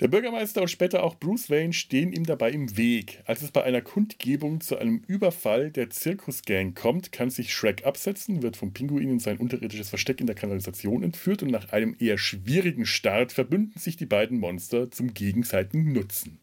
Der 0.00 0.08
Bürgermeister 0.08 0.62
und 0.62 0.68
später 0.68 1.02
auch 1.02 1.16
Bruce 1.16 1.50
Wayne 1.50 1.74
stehen 1.74 2.14
ihm 2.14 2.24
dabei 2.24 2.50
im 2.52 2.78
Weg. 2.78 3.22
Als 3.26 3.42
es 3.42 3.50
bei 3.50 3.64
einer 3.64 3.82
Kundgebung 3.82 4.62
zu 4.62 4.78
einem 4.78 5.02
Überfall 5.06 5.70
der 5.70 5.90
Zirkusgang 5.90 6.72
kommt, 6.72 7.12
kann 7.12 7.28
sich 7.28 7.52
Shrek 7.52 7.84
absetzen, 7.84 8.42
wird 8.42 8.56
vom 8.56 8.72
Pinguin 8.72 9.10
in 9.10 9.18
sein 9.18 9.36
unterirdisches 9.36 9.90
Versteck 9.90 10.22
in 10.22 10.26
der 10.26 10.36
Kanalisation 10.36 11.02
entführt 11.02 11.42
und 11.42 11.50
nach 11.50 11.72
einem 11.72 11.94
eher 11.98 12.16
schwierigen 12.16 12.86
Start 12.86 13.32
verbünden 13.32 13.78
sich 13.78 13.98
die 13.98 14.06
beiden 14.06 14.38
Monster 14.38 14.90
zum 14.90 15.12
gegenseitigen 15.12 15.92
Nutzen. 15.92 16.40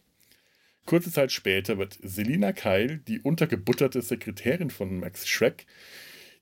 Kurze 0.88 1.12
Zeit 1.12 1.32
später 1.32 1.76
wird 1.76 1.98
Selina 2.02 2.52
Keil, 2.52 3.02
die 3.06 3.20
untergebutterte 3.20 4.00
Sekretärin 4.00 4.70
von 4.70 4.98
Max 5.00 5.28
Schreck, 5.28 5.66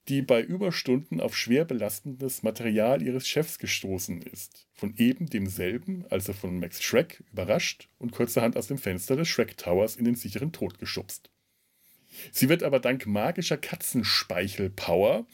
die 0.07 0.23
bei 0.23 0.41
Überstunden 0.41 1.21
auf 1.21 1.37
schwer 1.37 1.65
belastendes 1.65 2.45
Material 2.45 3.03
ihres 3.03 3.27
Chefs 3.27 3.59
gestoßen 3.59 4.23
ist, 4.23 4.69
von 4.73 4.95
eben 4.99 5.29
demselben, 5.29 6.05
also 6.11 6.33
von 6.33 6.61
Max 6.61 6.81
Schreck, 6.81 7.25
überrascht 7.33 7.89
und 7.99 8.13
kurzerhand 8.13 8.57
aus 8.57 8.69
dem 8.69 8.79
Fenster 8.79 9.17
des 9.17 9.27
Shrek 9.27 9.57
Towers 9.57 9.97
in 9.97 10.05
den 10.05 10.15
sicheren 10.15 10.53
Tod 10.53 10.79
geschubst. 10.79 11.29
Sie 12.31 12.49
wird 12.49 12.63
aber 12.63 12.79
dank 12.79 13.05
magischer 13.05 13.57
Katzenspeichelpower 13.57 15.27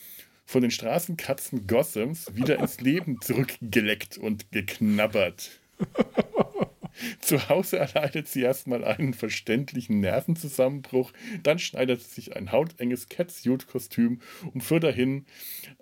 von 0.46 0.62
den 0.62 0.70
Straßenkatzen 0.70 1.66
Gothams 1.66 2.34
wieder 2.34 2.58
ins 2.60 2.80
Leben 2.80 3.20
zurückgeleckt 3.20 4.16
und 4.16 4.50
geknabbert. 4.52 5.60
Zu 7.20 7.48
Hause 7.48 7.78
erleidet 7.78 8.28
sie 8.28 8.42
erstmal 8.42 8.84
einen 8.84 9.14
verständlichen 9.14 10.00
Nervenzusammenbruch, 10.00 11.12
dann 11.42 11.58
schneidet 11.58 12.02
sie 12.02 12.14
sich 12.14 12.36
ein 12.36 12.52
hautenges 12.52 13.08
Catsuit-Kostüm, 13.08 14.20
um 14.52 14.60
für 14.60 14.80
dahin 14.80 15.26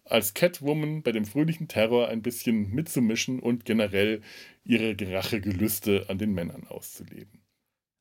als 0.05 0.35
Catwoman 0.35 1.02
bei 1.02 1.12
dem 1.12 1.25
fröhlichen 1.25 1.69
Terror 1.69 2.09
ein 2.09 2.23
bisschen 2.23 2.71
mitzumischen 2.71 3.40
und 3.40 3.64
generell 3.64 4.23
ihre 4.64 4.97
Rachegelüste 5.00 6.07
an 6.09 6.19
den 6.19 6.33
Männern 6.33 6.67
auszuleben. 6.67 7.40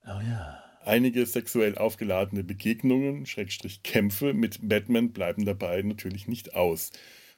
Oh 0.06 0.22
ja. 0.22 0.64
Einige 0.82 1.26
sexuell 1.26 1.78
aufgeladene 1.78 2.44
Begegnungen, 2.44 3.26
Schrägstrich 3.26 3.84
Kämpfe 3.84 4.34
mit 4.34 4.60
Batman 4.68 5.12
bleiben 5.12 5.46
dabei 5.46 5.82
natürlich 5.82 6.28
nicht 6.28 6.56
aus. 6.56 6.92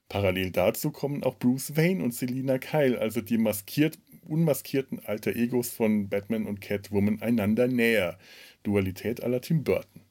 Parallel 0.07 0.51
dazu 0.51 0.91
kommen 0.91 1.23
auch 1.23 1.39
Bruce 1.39 1.75
Wayne 1.75 2.03
und 2.03 2.13
Selina 2.13 2.57
Kyle, 2.59 2.99
also 2.99 3.21
die 3.21 3.37
maskiert 3.37 3.97
unmaskierten 4.21 4.99
Alter 5.05 5.35
Egos 5.35 5.69
von 5.71 6.09
Batman 6.09 6.45
und 6.45 6.61
Catwoman 6.61 7.21
einander 7.21 7.67
näher. 7.67 8.17
Dualität 8.63 9.23
aller 9.23 9.41
Tim 9.41 9.63
Burton. 9.63 10.01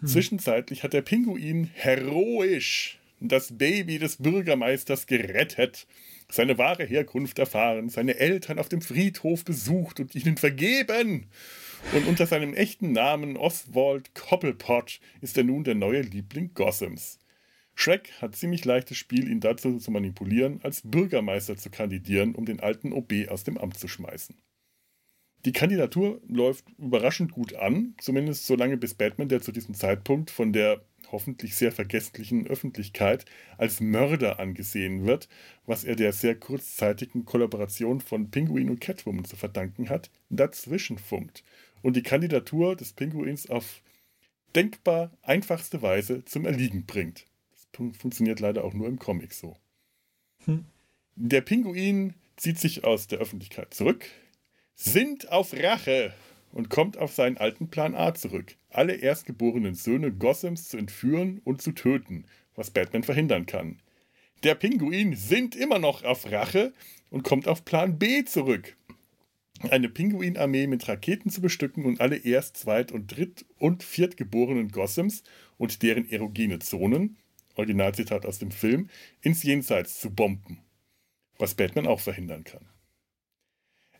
Hm. 0.00 0.08
Zwischenzeitlich 0.08 0.82
hat 0.82 0.92
der 0.92 1.02
Pinguin 1.02 1.70
heroisch 1.74 2.98
das 3.20 3.56
Baby 3.56 3.98
des 3.98 4.16
Bürgermeisters 4.16 5.06
gerettet, 5.06 5.86
seine 6.30 6.58
wahre 6.58 6.84
Herkunft 6.84 7.38
erfahren, 7.38 7.88
seine 7.88 8.16
Eltern 8.18 8.58
auf 8.58 8.68
dem 8.68 8.80
Friedhof 8.80 9.44
besucht 9.44 9.98
und 9.98 10.14
ihnen 10.14 10.36
vergeben. 10.36 11.26
Und 11.94 12.06
unter 12.06 12.26
seinem 12.26 12.54
echten 12.54 12.92
Namen 12.92 13.36
Oswald 13.36 14.14
Cobblepot 14.14 15.00
ist 15.20 15.36
er 15.36 15.44
nun 15.44 15.64
der 15.64 15.74
neue 15.74 16.02
Liebling 16.02 16.52
Gothams. 16.54 17.18
Shrek 17.80 18.10
hat 18.20 18.34
ziemlich 18.34 18.64
leichtes 18.64 18.96
Spiel, 18.96 19.30
ihn 19.30 19.38
dazu 19.38 19.78
zu 19.78 19.92
manipulieren, 19.92 20.58
als 20.64 20.82
Bürgermeister 20.84 21.56
zu 21.56 21.70
kandidieren, 21.70 22.34
um 22.34 22.44
den 22.44 22.58
alten 22.58 22.92
OB 22.92 23.28
aus 23.28 23.44
dem 23.44 23.56
Amt 23.56 23.78
zu 23.78 23.86
schmeißen. 23.86 24.34
Die 25.44 25.52
Kandidatur 25.52 26.20
läuft 26.26 26.64
überraschend 26.76 27.30
gut 27.30 27.54
an, 27.54 27.94
zumindest 28.00 28.48
solange 28.48 28.78
bis 28.78 28.94
Batman, 28.94 29.28
der 29.28 29.42
zu 29.42 29.52
diesem 29.52 29.74
Zeitpunkt 29.74 30.32
von 30.32 30.52
der 30.52 30.82
hoffentlich 31.12 31.54
sehr 31.54 31.70
vergesslichen 31.70 32.48
Öffentlichkeit 32.48 33.26
als 33.58 33.80
Mörder 33.80 34.40
angesehen 34.40 35.06
wird, 35.06 35.28
was 35.64 35.84
er 35.84 35.94
der 35.94 36.12
sehr 36.12 36.34
kurzzeitigen 36.34 37.26
Kollaboration 37.26 38.00
von 38.00 38.32
Pinguin 38.32 38.70
und 38.70 38.80
Catwoman 38.80 39.24
zu 39.24 39.36
verdanken 39.36 39.88
hat, 39.88 40.10
dazwischen 40.30 40.98
funkt 40.98 41.44
und 41.82 41.94
die 41.94 42.02
Kandidatur 42.02 42.74
des 42.74 42.92
Pinguins 42.92 43.48
auf 43.48 43.84
denkbar 44.56 45.16
einfachste 45.22 45.80
Weise 45.80 46.24
zum 46.24 46.44
Erliegen 46.44 46.84
bringt 46.84 47.24
funktioniert 47.72 48.40
leider 48.40 48.64
auch 48.64 48.74
nur 48.74 48.88
im 48.88 48.98
Comic 48.98 49.32
so. 49.32 49.56
Hm. 50.44 50.64
Der 51.16 51.40
Pinguin 51.40 52.14
zieht 52.36 52.58
sich 52.58 52.84
aus 52.84 53.06
der 53.06 53.18
Öffentlichkeit 53.18 53.74
zurück, 53.74 54.06
sinnt 54.74 55.30
auf 55.30 55.52
Rache 55.52 56.12
und 56.52 56.70
kommt 56.70 56.96
auf 56.96 57.12
seinen 57.12 57.36
alten 57.36 57.68
Plan 57.68 57.94
A 57.94 58.14
zurück, 58.14 58.56
alle 58.70 58.94
erstgeborenen 58.94 59.74
Söhne 59.74 60.12
Gothams 60.12 60.68
zu 60.68 60.76
entführen 60.76 61.40
und 61.44 61.60
zu 61.60 61.72
töten, 61.72 62.24
was 62.54 62.70
Batman 62.70 63.02
verhindern 63.02 63.46
kann. 63.46 63.80
Der 64.44 64.54
Pinguin 64.54 65.16
sinnt 65.16 65.56
immer 65.56 65.78
noch 65.78 66.04
auf 66.04 66.30
Rache 66.30 66.72
und 67.10 67.24
kommt 67.24 67.48
auf 67.48 67.64
Plan 67.64 67.98
B 67.98 68.24
zurück. 68.24 68.76
Eine 69.70 69.88
Pinguinarmee 69.88 70.68
mit 70.68 70.86
Raketen 70.86 71.30
zu 71.30 71.40
bestücken 71.40 71.84
und 71.84 72.00
alle 72.00 72.16
Erst-, 72.16 72.56
Zweit- 72.56 72.92
und 72.92 73.08
Dritt- 73.08 73.44
und 73.58 73.82
Viertgeborenen 73.82 74.68
Gothams 74.68 75.24
und 75.56 75.82
deren 75.82 76.08
erogene 76.08 76.60
Zonen, 76.60 77.16
Originalzitat 77.58 78.24
aus 78.24 78.38
dem 78.38 78.50
Film, 78.50 78.88
ins 79.20 79.42
Jenseits 79.42 80.00
zu 80.00 80.10
bomben. 80.10 80.62
Was 81.38 81.54
Batman 81.54 81.86
auch 81.86 82.00
verhindern 82.00 82.44
kann. 82.44 82.66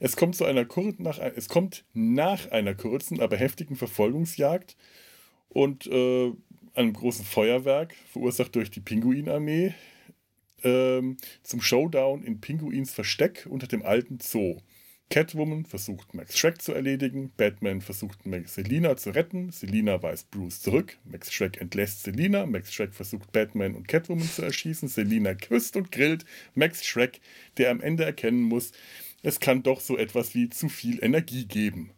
Es 0.00 0.16
kommt, 0.16 0.36
zu 0.36 0.44
einer 0.44 0.66
nach, 0.98 1.18
es 1.18 1.48
kommt 1.48 1.84
nach 1.92 2.50
einer 2.50 2.74
kurzen, 2.74 3.20
aber 3.20 3.36
heftigen 3.36 3.76
Verfolgungsjagd 3.76 4.76
und 5.48 5.86
äh, 5.86 6.32
einem 6.74 6.92
großen 6.92 7.24
Feuerwerk, 7.24 7.94
verursacht 8.12 8.54
durch 8.54 8.70
die 8.70 8.80
Pinguinarmee, 8.80 9.74
äh, 10.62 11.02
zum 11.42 11.60
Showdown 11.60 12.22
in 12.22 12.40
Pinguins 12.40 12.92
Versteck 12.92 13.46
unter 13.50 13.66
dem 13.66 13.82
alten 13.82 14.20
Zoo. 14.20 14.58
Catwoman 15.10 15.64
versucht 15.64 16.12
Max 16.12 16.38
Schreck 16.38 16.60
zu 16.60 16.74
erledigen, 16.74 17.32
Batman 17.34 17.80
versucht 17.80 18.26
Max 18.26 18.56
Selina 18.56 18.94
zu 18.98 19.10
retten, 19.10 19.50
Selina 19.50 20.02
weist 20.02 20.30
Bruce 20.30 20.60
zurück, 20.60 20.98
Max 21.04 21.32
Schreck 21.32 21.58
entlässt 21.58 22.02
Selina, 22.02 22.44
Max 22.44 22.74
Schreck 22.74 22.92
versucht 22.92 23.32
Batman 23.32 23.74
und 23.74 23.88
Catwoman 23.88 24.28
zu 24.28 24.42
erschießen, 24.42 24.86
Selina 24.88 25.34
küsst 25.34 25.76
und 25.76 25.90
grillt 25.92 26.26
Max 26.54 26.84
Schreck, 26.84 27.20
der 27.56 27.70
am 27.70 27.80
Ende 27.80 28.04
erkennen 28.04 28.42
muss, 28.42 28.72
es 29.22 29.40
kann 29.40 29.62
doch 29.62 29.80
so 29.80 29.96
etwas 29.96 30.34
wie 30.34 30.50
zu 30.50 30.68
viel 30.68 31.02
Energie 31.02 31.46
geben. 31.46 31.90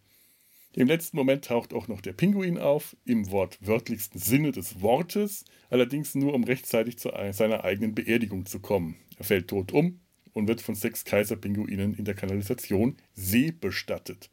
Im 0.72 0.86
letzten 0.86 1.16
Moment 1.16 1.46
taucht 1.46 1.74
auch 1.74 1.88
noch 1.88 2.00
der 2.00 2.12
Pinguin 2.12 2.58
auf, 2.58 2.96
im 3.04 3.32
wortwörtlichsten 3.32 4.20
Sinne 4.20 4.52
des 4.52 4.82
Wortes, 4.82 5.44
allerdings 5.68 6.14
nur 6.14 6.32
um 6.32 6.44
rechtzeitig 6.44 6.96
zu 6.98 7.10
seiner 7.32 7.64
eigenen 7.64 7.92
Beerdigung 7.92 8.46
zu 8.46 8.60
kommen. 8.60 8.94
Er 9.18 9.24
fällt 9.24 9.48
tot 9.48 9.72
um 9.72 9.98
und 10.32 10.48
wird 10.48 10.60
von 10.60 10.74
sechs 10.74 11.04
Kaiserpinguinen 11.04 11.94
in 11.94 12.04
der 12.04 12.14
Kanalisation 12.14 12.96
See 13.14 13.52
bestattet. 13.52 14.30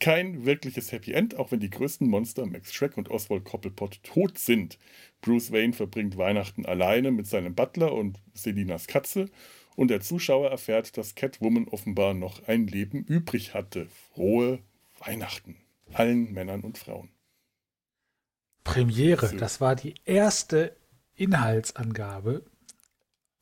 Kein 0.00 0.44
wirkliches 0.44 0.92
Happy 0.92 1.12
End, 1.12 1.36
auch 1.36 1.50
wenn 1.50 1.58
die 1.58 1.70
größten 1.70 2.08
Monster 2.08 2.46
Max 2.46 2.72
Shrek 2.72 2.96
und 2.96 3.10
Oswald 3.10 3.44
Cobblepot 3.44 4.02
tot 4.04 4.38
sind. 4.38 4.78
Bruce 5.22 5.50
Wayne 5.50 5.72
verbringt 5.72 6.16
Weihnachten 6.16 6.66
alleine 6.66 7.10
mit 7.10 7.26
seinem 7.26 7.54
Butler 7.54 7.92
und 7.92 8.20
Selinas 8.32 8.86
Katze 8.86 9.28
und 9.74 9.88
der 9.88 10.00
Zuschauer 10.00 10.50
erfährt, 10.50 10.96
dass 10.96 11.16
Catwoman 11.16 11.66
offenbar 11.66 12.14
noch 12.14 12.46
ein 12.46 12.68
Leben 12.68 13.04
übrig 13.04 13.54
hatte. 13.54 13.88
Frohe 14.12 14.60
Weihnachten. 15.00 15.56
Allen 15.92 16.32
Männern 16.32 16.60
und 16.60 16.78
Frauen. 16.78 17.10
Premiere, 18.62 19.28
so. 19.28 19.36
das 19.36 19.60
war 19.60 19.74
die 19.74 19.94
erste 20.04 20.76
Inhaltsangabe 21.14 22.44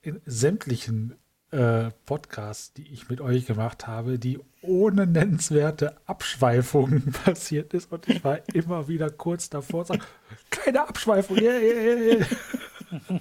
in 0.01 0.23
sämtlichen 0.25 1.17
äh, 1.51 1.91
Podcasts, 2.07 2.73
die 2.73 2.89
ich 2.93 3.09
mit 3.09 3.21
euch 3.21 3.47
gemacht 3.47 3.87
habe, 3.87 4.19
die 4.19 4.39
ohne 4.63 5.07
nennenswerte 5.07 5.97
Abschweifungen 6.07 7.13
passiert 7.25 7.75
ist. 7.75 7.93
Und 7.93 8.09
ich 8.09 8.23
war 8.25 8.41
immer 8.53 8.89
wieder 8.89 9.11
kurz 9.11 9.49
davor, 9.49 9.85
zu 9.85 9.95
sagen, 9.95 10.05
keine 10.51 10.89
Abschweifung. 10.89 11.39
Yeah, 11.39 11.59
yeah, 11.59 12.27
yeah. 13.11 13.21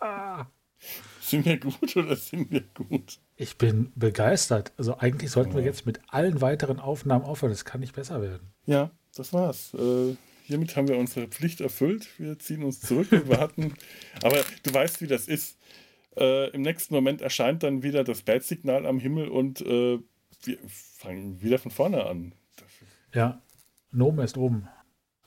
ah. 0.00 0.46
Sind 1.20 1.44
wir 1.44 1.60
gut 1.60 1.96
oder 1.96 2.16
sind 2.16 2.50
wir 2.50 2.62
gut? 2.74 3.20
Ich 3.36 3.56
bin 3.56 3.92
begeistert. 3.94 4.72
Also 4.76 4.98
eigentlich 4.98 5.30
sollten 5.30 5.54
wir 5.54 5.62
jetzt 5.62 5.86
mit 5.86 6.00
allen 6.08 6.40
weiteren 6.40 6.80
Aufnahmen 6.80 7.24
aufhören. 7.24 7.52
Das 7.52 7.64
kann 7.64 7.80
nicht 7.80 7.94
besser 7.94 8.20
werden. 8.20 8.52
Ja, 8.66 8.90
das 9.14 9.32
war's. 9.32 9.72
Äh, 9.74 10.16
hiermit 10.42 10.74
haben 10.74 10.88
wir 10.88 10.98
unsere 10.98 11.28
Pflicht 11.28 11.60
erfüllt. 11.60 12.08
Wir 12.18 12.36
ziehen 12.40 12.64
uns 12.64 12.80
zurück 12.80 13.12
und 13.12 13.28
warten. 13.28 13.74
Aber 14.24 14.38
du 14.64 14.74
weißt, 14.74 15.02
wie 15.02 15.06
das 15.06 15.28
ist. 15.28 15.56
Äh, 16.16 16.50
Im 16.50 16.62
nächsten 16.62 16.94
Moment 16.94 17.20
erscheint 17.20 17.62
dann 17.62 17.82
wieder 17.82 18.04
das 18.04 18.22
Bad-Signal 18.22 18.86
am 18.86 18.98
Himmel 18.98 19.28
und 19.28 19.60
äh, 19.60 19.98
wir 20.42 20.58
fangen 20.68 21.40
wieder 21.42 21.58
von 21.58 21.70
vorne 21.70 22.06
an. 22.06 22.34
Ja, 23.12 23.42
Nome 23.90 24.24
ist 24.24 24.36
oben 24.36 24.68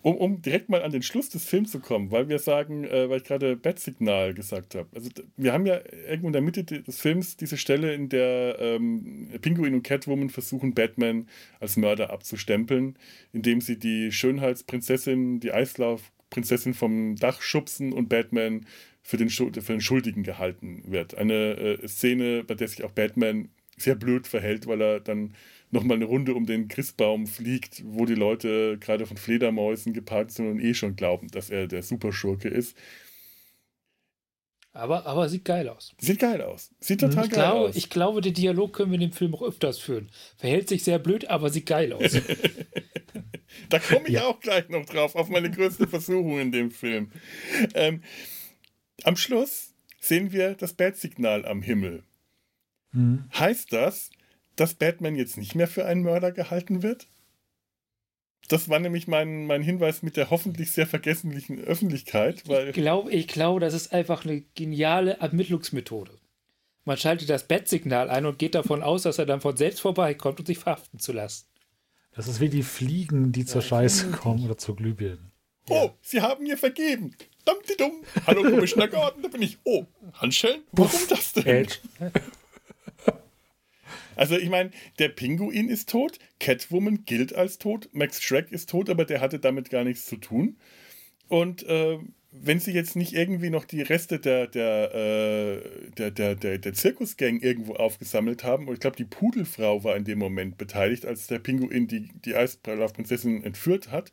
um, 0.03 0.17
um 0.17 0.41
direkt 0.41 0.69
mal 0.69 0.83
an 0.83 0.91
den 0.91 1.01
Schluss 1.01 1.29
des 1.29 1.45
Films 1.45 1.71
zu 1.71 1.79
kommen, 1.79 2.11
weil 2.11 2.27
wir 2.27 2.37
sagen, 2.37 2.83
äh, 2.83 3.09
weil 3.09 3.17
ich 3.17 3.23
gerade 3.23 3.55
Bat-Signal 3.55 4.33
gesagt 4.33 4.75
habe. 4.75 4.89
Also 4.93 5.09
wir 5.37 5.53
haben 5.53 5.65
ja 5.65 5.79
irgendwo 6.07 6.27
in 6.27 6.33
der 6.33 6.41
Mitte 6.41 6.63
des 6.63 6.99
Films 6.99 7.37
diese 7.37 7.57
Stelle, 7.57 7.93
in 7.93 8.09
der 8.09 8.57
ähm, 8.59 9.29
Pinguin 9.41 9.73
und 9.73 9.83
Catwoman 9.83 10.29
versuchen, 10.29 10.73
Batman 10.73 11.27
als 11.59 11.77
Mörder 11.77 12.11
abzustempeln, 12.11 12.97
indem 13.31 13.61
sie 13.61 13.79
die 13.79 14.11
Schönheitsprinzessin, 14.11 15.39
die 15.39 15.53
Eislaufprinzessin 15.53 16.73
vom 16.73 17.15
Dach 17.15 17.41
schubsen 17.41 17.93
und 17.93 18.09
Batman 18.09 18.65
für 19.03 19.17
den, 19.17 19.29
für 19.29 19.51
den 19.51 19.81
Schuldigen 19.81 20.23
gehalten 20.23 20.83
wird. 20.87 21.15
Eine 21.15 21.57
äh, 21.57 21.87
Szene, 21.87 22.43
bei 22.43 22.55
der 22.55 22.67
sich 22.67 22.83
auch 22.83 22.91
Batman 22.91 23.49
sehr 23.77 23.95
blöd 23.95 24.27
verhält, 24.27 24.65
weil 24.65 24.81
er 24.81 24.99
dann 24.99 25.35
nochmal 25.71 25.97
eine 25.97 26.05
Runde 26.05 26.33
um 26.35 26.45
den 26.45 26.67
Christbaum 26.67 27.27
fliegt, 27.27 27.83
wo 27.85 28.05
die 28.05 28.15
Leute 28.15 28.77
gerade 28.79 29.05
von 29.05 29.17
Fledermäusen 29.17 29.93
geparkt 29.93 30.31
sind 30.31 30.47
und 30.47 30.59
eh 30.59 30.73
schon 30.73 30.95
glauben, 30.95 31.27
dass 31.29 31.49
er 31.49 31.67
der 31.67 31.83
Superschurke 31.83 32.47
ist. 32.47 32.77
Aber, 34.71 35.05
aber 35.05 35.29
sieht 35.29 35.45
geil 35.45 35.69
aus. 35.69 35.93
Sieht 35.99 36.19
geil 36.19 36.41
aus. 36.41 36.71
Sieht 36.79 37.01
total 37.01 37.25
ich 37.25 37.31
geil 37.31 37.43
glaube, 37.43 37.69
aus. 37.69 37.75
Ich 37.75 37.89
glaube, 37.91 38.21
den 38.21 38.33
Dialog 38.33 38.73
können 38.73 38.91
wir 38.91 38.95
in 38.95 39.09
dem 39.09 39.11
Film 39.11 39.35
auch 39.35 39.43
öfters 39.43 39.77
führen. 39.77 40.09
Verhält 40.37 40.69
sich 40.69 40.83
sehr 40.83 40.97
blöd, 40.97 41.29
aber 41.29 41.51
sieht 41.51 41.67
geil 41.67 41.93
aus. 41.93 42.11
da 43.69 43.79
komme 43.79 44.07
ich 44.07 44.15
ja. 44.15 44.25
auch 44.25 44.39
gleich 44.39 44.69
noch 44.69 44.85
drauf, 44.85 45.15
auf 45.15 45.29
meine 45.29 45.51
größte 45.51 45.87
Versuchung 45.89 46.39
in 46.39 46.51
dem 46.51 46.71
Film. 46.71 47.11
Ähm, 47.75 48.01
am 49.05 49.15
Schluss 49.15 49.73
sehen 49.99 50.31
wir 50.31 50.55
das 50.55 50.73
Bat-Signal 50.73 51.45
am 51.45 51.61
Himmel. 51.61 52.03
Mhm. 52.91 53.25
Heißt 53.33 53.71
das, 53.71 54.09
dass 54.55 54.75
Batman 54.75 55.15
jetzt 55.15 55.37
nicht 55.37 55.55
mehr 55.55 55.67
für 55.67 55.85
einen 55.85 56.03
Mörder 56.03 56.31
gehalten 56.31 56.83
wird? 56.83 57.07
Das 58.49 58.67
war 58.67 58.79
nämlich 58.79 59.07
mein, 59.07 59.45
mein 59.47 59.61
Hinweis 59.61 60.03
mit 60.03 60.17
der 60.17 60.29
hoffentlich 60.29 60.71
sehr 60.71 60.85
vergesslichen 60.85 61.63
Öffentlichkeit. 61.63 62.47
Weil 62.47 62.69
ich 62.69 62.73
glaube, 62.73 63.11
ich 63.11 63.27
glaub, 63.27 63.61
das 63.61 63.73
ist 63.73 63.93
einfach 63.93 64.25
eine 64.25 64.41
geniale 64.53 65.17
Ermittlungsmethode. 65.19 66.11
Man 66.85 66.97
schaltet 66.97 67.29
das 67.29 67.47
Bettsignal 67.47 68.09
ein 68.09 68.25
und 68.25 68.39
geht 68.39 68.55
davon 68.55 68.83
aus, 68.83 69.03
dass 69.03 69.17
er 69.17 69.25
dann 69.25 69.39
von 69.39 69.55
selbst 69.55 69.79
vorbeikommt 69.79 70.39
und 70.39 70.45
sich 70.45 70.57
verhaften 70.57 70.99
zu 70.99 71.13
lassen. 71.13 71.45
Das 72.15 72.27
ist 72.27 72.41
wie 72.41 72.49
die 72.49 72.63
Fliegen, 72.63 73.31
die 73.31 73.45
zur 73.45 73.61
ja, 73.61 73.67
Scheiße 73.67 74.11
kommen 74.11 74.43
oder 74.43 74.57
zur 74.57 74.75
Glühbirnen. 74.75 75.31
Oh, 75.69 75.73
ja. 75.73 75.93
Sie 76.01 76.21
haben 76.21 76.43
mir 76.43 76.57
vergeben. 76.57 77.15
Dumpty 77.45 77.75
dumm. 77.77 78.03
Hallo, 78.25 78.43
Commissioner 78.43 78.87
Gordon, 78.87 79.21
da 79.21 79.27
bin 79.27 79.41
ich. 79.41 79.57
Oh, 79.63 79.85
Handschellen? 80.13 80.61
Warum 80.71 81.01
das 81.09 81.33
denn? 81.33 81.67
Also 84.15 84.37
ich 84.37 84.49
meine, 84.49 84.71
der 84.99 85.09
Pinguin 85.09 85.69
ist 85.69 85.89
tot, 85.89 86.19
Catwoman 86.39 87.03
gilt 87.05 87.33
als 87.33 87.57
tot, 87.57 87.89
Max 87.93 88.21
Shrek 88.21 88.51
ist 88.51 88.69
tot, 88.69 88.89
aber 88.89 89.05
der 89.05 89.21
hatte 89.21 89.39
damit 89.39 89.71
gar 89.71 89.83
nichts 89.83 90.05
zu 90.05 90.17
tun. 90.17 90.57
Und 91.29 91.63
äh, 91.63 91.97
wenn 92.31 92.59
sie 92.59 92.71
jetzt 92.71 92.95
nicht 92.95 93.13
irgendwie 93.13 93.49
noch 93.49 93.65
die 93.65 93.81
Reste 93.81 94.19
der, 94.19 94.47
der, 94.47 94.93
äh, 94.93 95.89
der, 95.97 96.11
der, 96.11 96.35
der, 96.35 96.57
der 96.57 96.73
Zirkusgang 96.73 97.39
irgendwo 97.39 97.75
aufgesammelt 97.75 98.43
haben, 98.43 98.67
und 98.67 98.73
ich 98.73 98.79
glaube, 98.79 98.97
die 98.97 99.05
Pudelfrau 99.05 99.83
war 99.83 99.95
in 99.95 100.03
dem 100.03 100.19
Moment 100.19 100.57
beteiligt, 100.57 101.05
als 101.05 101.27
der 101.27 101.39
Pinguin 101.39 101.87
die, 101.87 102.09
die 102.25 102.35
Eislaufprinzessin 102.35 103.43
entführt 103.43 103.91
hat, 103.91 104.11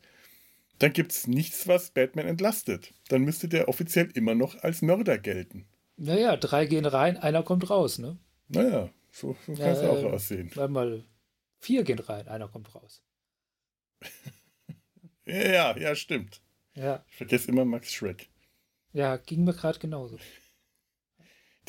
dann 0.81 0.93
gibt 0.93 1.11
es 1.11 1.27
nichts, 1.27 1.67
was 1.67 1.91
Batman 1.91 2.25
entlastet. 2.25 2.93
Dann 3.09 3.21
müsste 3.21 3.47
der 3.47 3.67
offiziell 3.67 4.09
immer 4.15 4.33
noch 4.33 4.55
als 4.63 4.81
Mörder 4.81 5.19
gelten. 5.19 5.67
Naja, 5.97 6.35
drei 6.37 6.65
gehen 6.65 6.85
rein, 6.85 7.17
einer 7.17 7.43
kommt 7.43 7.69
raus, 7.69 7.99
ne? 7.99 8.17
Naja. 8.47 8.89
So, 9.11 9.35
so 9.45 9.53
kann 9.53 9.73
es 9.73 9.81
äh, 9.81 9.87
auch 9.87 10.03
aussehen. 10.03 10.51
Mal 10.55 11.05
vier 11.59 11.83
gehen 11.83 11.99
rein, 11.99 12.27
einer 12.27 12.47
kommt 12.47 12.73
raus. 12.73 13.03
ja, 15.25 15.77
ja, 15.77 15.95
stimmt. 15.95 16.41
Ja. 16.73 17.05
Ich 17.09 17.17
vergesse 17.17 17.51
immer 17.51 17.65
Max 17.65 17.93
Schreck. 17.93 18.29
Ja, 18.93 19.17
ging 19.17 19.43
mir 19.43 19.53
gerade 19.53 19.77
genauso. 19.77 20.17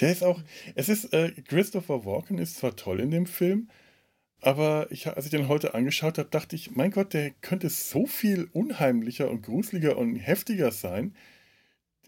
Der 0.00 0.10
ist 0.10 0.24
auch, 0.24 0.40
es 0.74 0.88
ist, 0.88 1.12
äh, 1.12 1.32
Christopher 1.42 2.06
Walken 2.06 2.38
ist 2.38 2.56
zwar 2.56 2.76
toll 2.76 3.00
in 3.00 3.10
dem 3.10 3.26
Film, 3.26 3.68
aber 4.42 4.88
ich, 4.90 5.06
als 5.06 5.24
ich 5.24 5.30
den 5.30 5.46
heute 5.46 5.72
angeschaut 5.72 6.18
habe, 6.18 6.28
dachte 6.28 6.56
ich, 6.56 6.72
mein 6.72 6.90
Gott, 6.90 7.14
der 7.14 7.30
könnte 7.30 7.70
so 7.70 8.06
viel 8.06 8.48
unheimlicher 8.52 9.30
und 9.30 9.42
gruseliger 9.42 9.96
und 9.96 10.16
heftiger 10.16 10.72
sein 10.72 11.14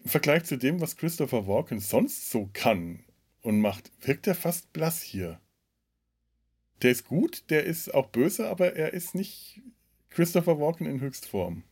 im 0.03 0.09
Vergleich 0.09 0.43
zu 0.43 0.57
dem, 0.57 0.81
was 0.81 0.97
Christopher 0.97 1.47
Walken 1.47 1.79
sonst 1.79 2.29
so 2.29 2.49
kann 2.51 3.05
und 3.41 3.61
macht, 3.61 3.89
wirkt 4.01 4.27
er 4.27 4.35
fast 4.35 4.71
blass 4.73 5.01
hier. 5.01 5.39
Der 6.81 6.91
ist 6.91 7.07
gut, 7.07 7.49
der 7.49 7.63
ist 7.63 7.93
auch 7.93 8.07
böse, 8.07 8.49
aber 8.49 8.75
er 8.75 8.93
ist 8.93 9.15
nicht 9.15 9.61
Christopher 10.09 10.59
Walken 10.59 10.87
in 10.87 10.99
Höchstform. 10.99 11.63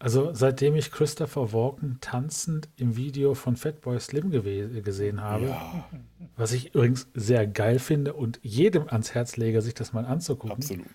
Also 0.00 0.32
seitdem 0.32 0.76
ich 0.76 0.92
Christopher 0.92 1.52
Walken 1.52 1.98
tanzend 2.00 2.68
im 2.76 2.96
Video 2.96 3.34
von 3.34 3.56
Fatboy 3.56 3.98
Slim 3.98 4.30
gesehen 4.30 5.20
habe, 5.20 5.46
ja. 5.46 5.88
was 6.36 6.52
ich 6.52 6.74
übrigens 6.74 7.08
sehr 7.14 7.48
geil 7.48 7.80
finde 7.80 8.14
und 8.14 8.38
jedem 8.42 8.88
ans 8.88 9.14
Herz 9.14 9.36
lege, 9.36 9.60
sich 9.60 9.74
das 9.74 9.92
mal 9.92 10.04
anzugucken. 10.04 10.58
Absolut. 10.58 10.86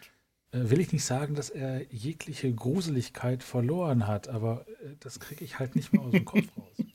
Äh, 0.52 0.70
will 0.70 0.80
ich 0.80 0.94
nicht 0.94 1.04
sagen, 1.04 1.36
dass 1.36 1.50
er 1.50 1.84
jegliche 1.92 2.54
Gruseligkeit 2.54 3.44
verloren 3.44 4.08
hat, 4.08 4.30
aber 4.30 4.66
äh, 4.68 4.96
das 5.00 5.20
kriege 5.20 5.44
ich 5.44 5.60
halt 5.60 5.76
nicht 5.76 5.92
mehr 5.92 6.02
aus 6.02 6.12
dem 6.12 6.26
Kopf 6.26 6.48
raus. 6.58 6.78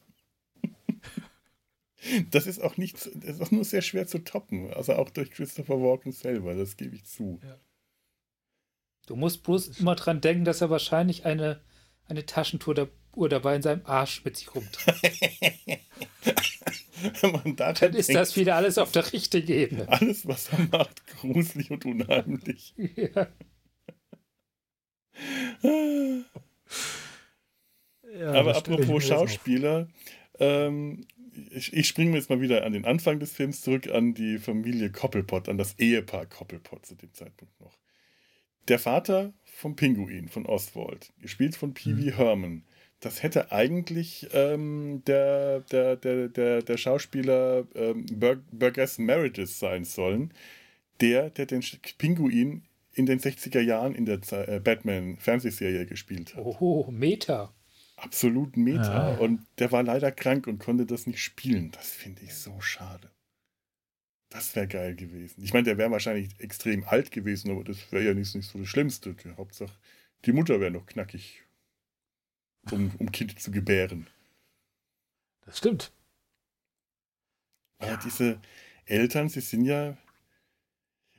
Das 2.31 2.47
ist 2.47 2.63
auch 2.63 2.77
nicht, 2.77 2.95
das 2.95 3.37
ist 3.37 3.43
auch 3.43 3.51
nur 3.51 3.65
sehr 3.65 3.83
schwer 3.83 4.07
zu 4.07 4.21
toppen. 4.21 4.73
Also 4.73 4.95
auch 4.95 5.11
durch 5.11 5.33
Christopher 5.33 5.83
Walken 5.83 6.13
selber, 6.13 6.55
das 6.55 6.77
gebe 6.77 6.95
ich 6.95 7.05
zu. 7.05 7.41
Ja. 7.43 7.59
Du 9.07 9.17
musst 9.17 9.43
bloß 9.43 9.81
immer 9.81 9.97
dran 9.97 10.21
denken, 10.21 10.45
dass 10.45 10.61
er 10.61 10.71
wahrscheinlich 10.71 11.27
eine, 11.27 11.61
eine 12.09 12.27
Taschentour 12.27 12.75
der 12.75 12.89
Uhr 13.15 13.29
dabei 13.29 13.57
in 13.57 13.63
seinem 13.63 13.83
Arsch 13.85 14.25
mit 14.25 14.37
sich 14.37 14.55
rumträgt. 14.55 15.81
da 17.57 17.73
Dann 17.73 17.95
ist 17.95 18.09
denkt, 18.09 18.21
das 18.21 18.37
wieder 18.37 18.57
alles 18.57 18.79
auf 18.79 18.93
der 18.93 19.13
richtigen 19.13 19.53
Ebene. 19.53 19.89
Alles, 19.89 20.27
was 20.27 20.51
er 20.53 20.61
macht, 20.71 21.07
gruselig 21.07 21.71
und 21.71 21.85
unheimlich. 21.85 22.75
Ja. 22.97 23.27
ja 28.17 28.33
Aber 28.33 28.57
apropos 28.57 29.05
Schauspieler, 29.05 29.89
ähm, 30.39 31.09
ich, 31.51 31.73
ich 31.73 31.89
springe 31.89 32.17
jetzt 32.17 32.31
mal 32.31 32.41
wieder 32.41 32.65
an 32.65 32.73
den 32.73 32.85
Anfang 32.85 33.19
des 33.19 33.33
Films 33.33 33.63
zurück, 33.63 33.89
an 33.89 34.15
die 34.15 34.39
Familie 34.39 34.93
Koppelpott, 34.93 35.49
an 35.49 35.59
das 35.59 35.77
Ehepaar 35.79 36.27
Koppelpott 36.27 36.87
zu 36.87 36.95
dem 36.95 37.13
Zeitpunkt 37.15 37.59
noch. 37.61 37.77
Der 38.69 38.79
Vater 38.79 39.33
vom 39.59 39.75
Pinguin, 39.75 40.29
von 40.29 40.47
Oswald, 40.47 41.13
gespielt 41.21 41.57
von 41.57 41.75
Pee 41.75 41.97
Wee 41.97 42.13
mhm. 42.13 42.17
Herman, 42.17 42.63
das 43.01 43.25
hätte 43.25 43.51
eigentlich 43.51 44.29
ähm, 44.33 45.03
der, 45.05 45.61
der, 45.61 45.97
der, 45.97 46.29
der, 46.29 46.63
der 46.63 46.77
Schauspieler 46.77 47.67
ähm, 47.75 48.07
Burgess 48.53 48.99
Meredith 48.99 49.59
sein 49.59 49.85
sollen, 49.85 50.33
der, 51.01 51.31
der 51.31 51.47
den 51.47 51.65
Pinguin 51.99 52.63
in 52.93 53.07
den 53.07 53.19
60er 53.19 53.61
Jahren 53.61 53.97
in 53.97 54.05
der 54.05 54.21
äh, 54.49 54.61
Batman-Fernsehserie 54.61 55.87
gespielt 55.87 56.37
hat. 56.37 56.45
Oh, 56.45 56.89
Meta. 56.93 57.53
Absolut 57.97 58.57
Meta. 58.57 59.13
Ja. 59.13 59.19
Und 59.19 59.45
der 59.59 59.73
war 59.73 59.83
leider 59.83 60.13
krank 60.13 60.47
und 60.47 60.61
konnte 60.61 60.87
das 60.87 61.09
nicht 61.09 61.21
spielen. 61.21 61.73
Das 61.73 61.91
finde 61.91 62.23
ich 62.23 62.35
so 62.35 62.61
schade. 62.61 63.11
Das 64.31 64.55
wäre 64.55 64.69
geil 64.69 64.95
gewesen. 64.95 65.43
Ich 65.43 65.53
meine, 65.53 65.65
der 65.65 65.79
wäre 65.79 65.91
wahrscheinlich 65.91 66.29
extrem 66.39 66.85
alt 66.85 67.11
gewesen, 67.11 67.51
aber 67.51 67.65
das 67.65 67.91
wäre 67.91 68.05
ja 68.05 68.15
nicht, 68.15 68.35
nicht 68.35 68.49
so 68.49 68.59
das 68.59 68.69
Schlimmste. 68.69 69.15
Die 69.15 69.35
Hauptsache, 69.37 69.73
die 70.27 70.33
Mutter 70.33 70.61
wäre 70.61 70.71
noch 70.71 70.87
knackig, 70.87 71.43
um, 72.71 72.93
um 72.99 73.11
Kind 73.11 73.41
zu 73.41 73.51
gebären. 73.51 74.07
Das 75.47 75.59
stimmt. 75.59 75.93
Aber 77.79 77.97
diese 78.05 78.39
Eltern, 78.85 79.31
sie 79.31 79.41
sind 79.41 79.65
ja, 79.65 79.97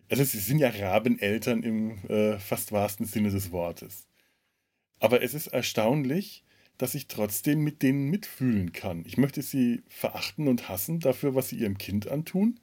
also 0.10 0.24
sie 0.24 0.40
sind 0.40 0.60
ja 0.60 0.70
Rabeneltern 0.70 1.64
im 1.64 1.98
äh, 2.10 2.38
fast 2.38 2.72
wahrsten 2.72 3.08
Sinne 3.08 3.32
des 3.32 3.52
Wortes. 3.52 4.08
Aber 5.00 5.24
es 5.24 5.34
ist 5.34 5.48
erstaunlich, 5.48 6.44
dass 6.78 6.96
ich 6.96 7.08
trotzdem 7.08 7.62
mit 7.62 7.82
denen 7.82 8.10
mitfühlen 8.10 8.72
kann. 8.72 9.04
Ich 9.06 9.18
möchte 9.18 9.42
sie 9.42 9.84
verachten 9.88 10.48
und 10.48 10.70
hassen 10.70 11.00
dafür, 11.00 11.34
was 11.36 11.50
sie 11.50 11.58
ihrem 11.58 11.78
Kind 11.78 12.08
antun, 12.08 12.60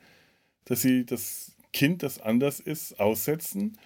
dass 0.66 0.82
sie 0.82 1.04
das 1.06 1.56
Kind, 1.72 2.02
das 2.02 2.20
anders 2.20 2.60
ist, 2.60 3.00
aussetzen. 3.00 3.78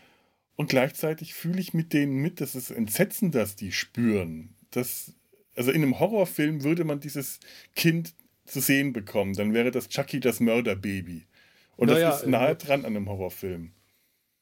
Und 0.56 0.68
gleichzeitig 0.68 1.32
fühle 1.34 1.60
ich 1.60 1.72
mit 1.72 1.92
denen 1.92 2.16
mit, 2.16 2.40
dass 2.40 2.54
es 2.54 2.70
Entsetzen, 2.70 3.30
das 3.30 3.56
die 3.56 3.72
spüren. 3.72 4.54
Das, 4.72 5.14
also 5.56 5.70
in 5.70 5.82
einem 5.82 5.98
Horrorfilm 5.98 6.62
würde 6.64 6.84
man 6.84 7.00
dieses 7.00 7.40
Kind 7.74 8.14
zu 8.44 8.60
sehen 8.60 8.92
bekommen. 8.92 9.34
Dann 9.34 9.54
wäre 9.54 9.70
das 9.70 9.88
Chucky 9.88 10.20
das 10.20 10.40
Mörderbaby. 10.40 11.24
Und 11.76 11.88
Naja, 11.88 12.10
das 12.10 12.22
ist 12.22 12.28
nahe 12.28 12.50
äh, 12.50 12.56
dran 12.56 12.80
an 12.84 12.94
einem 12.96 13.08
Horrorfilm. 13.08 13.72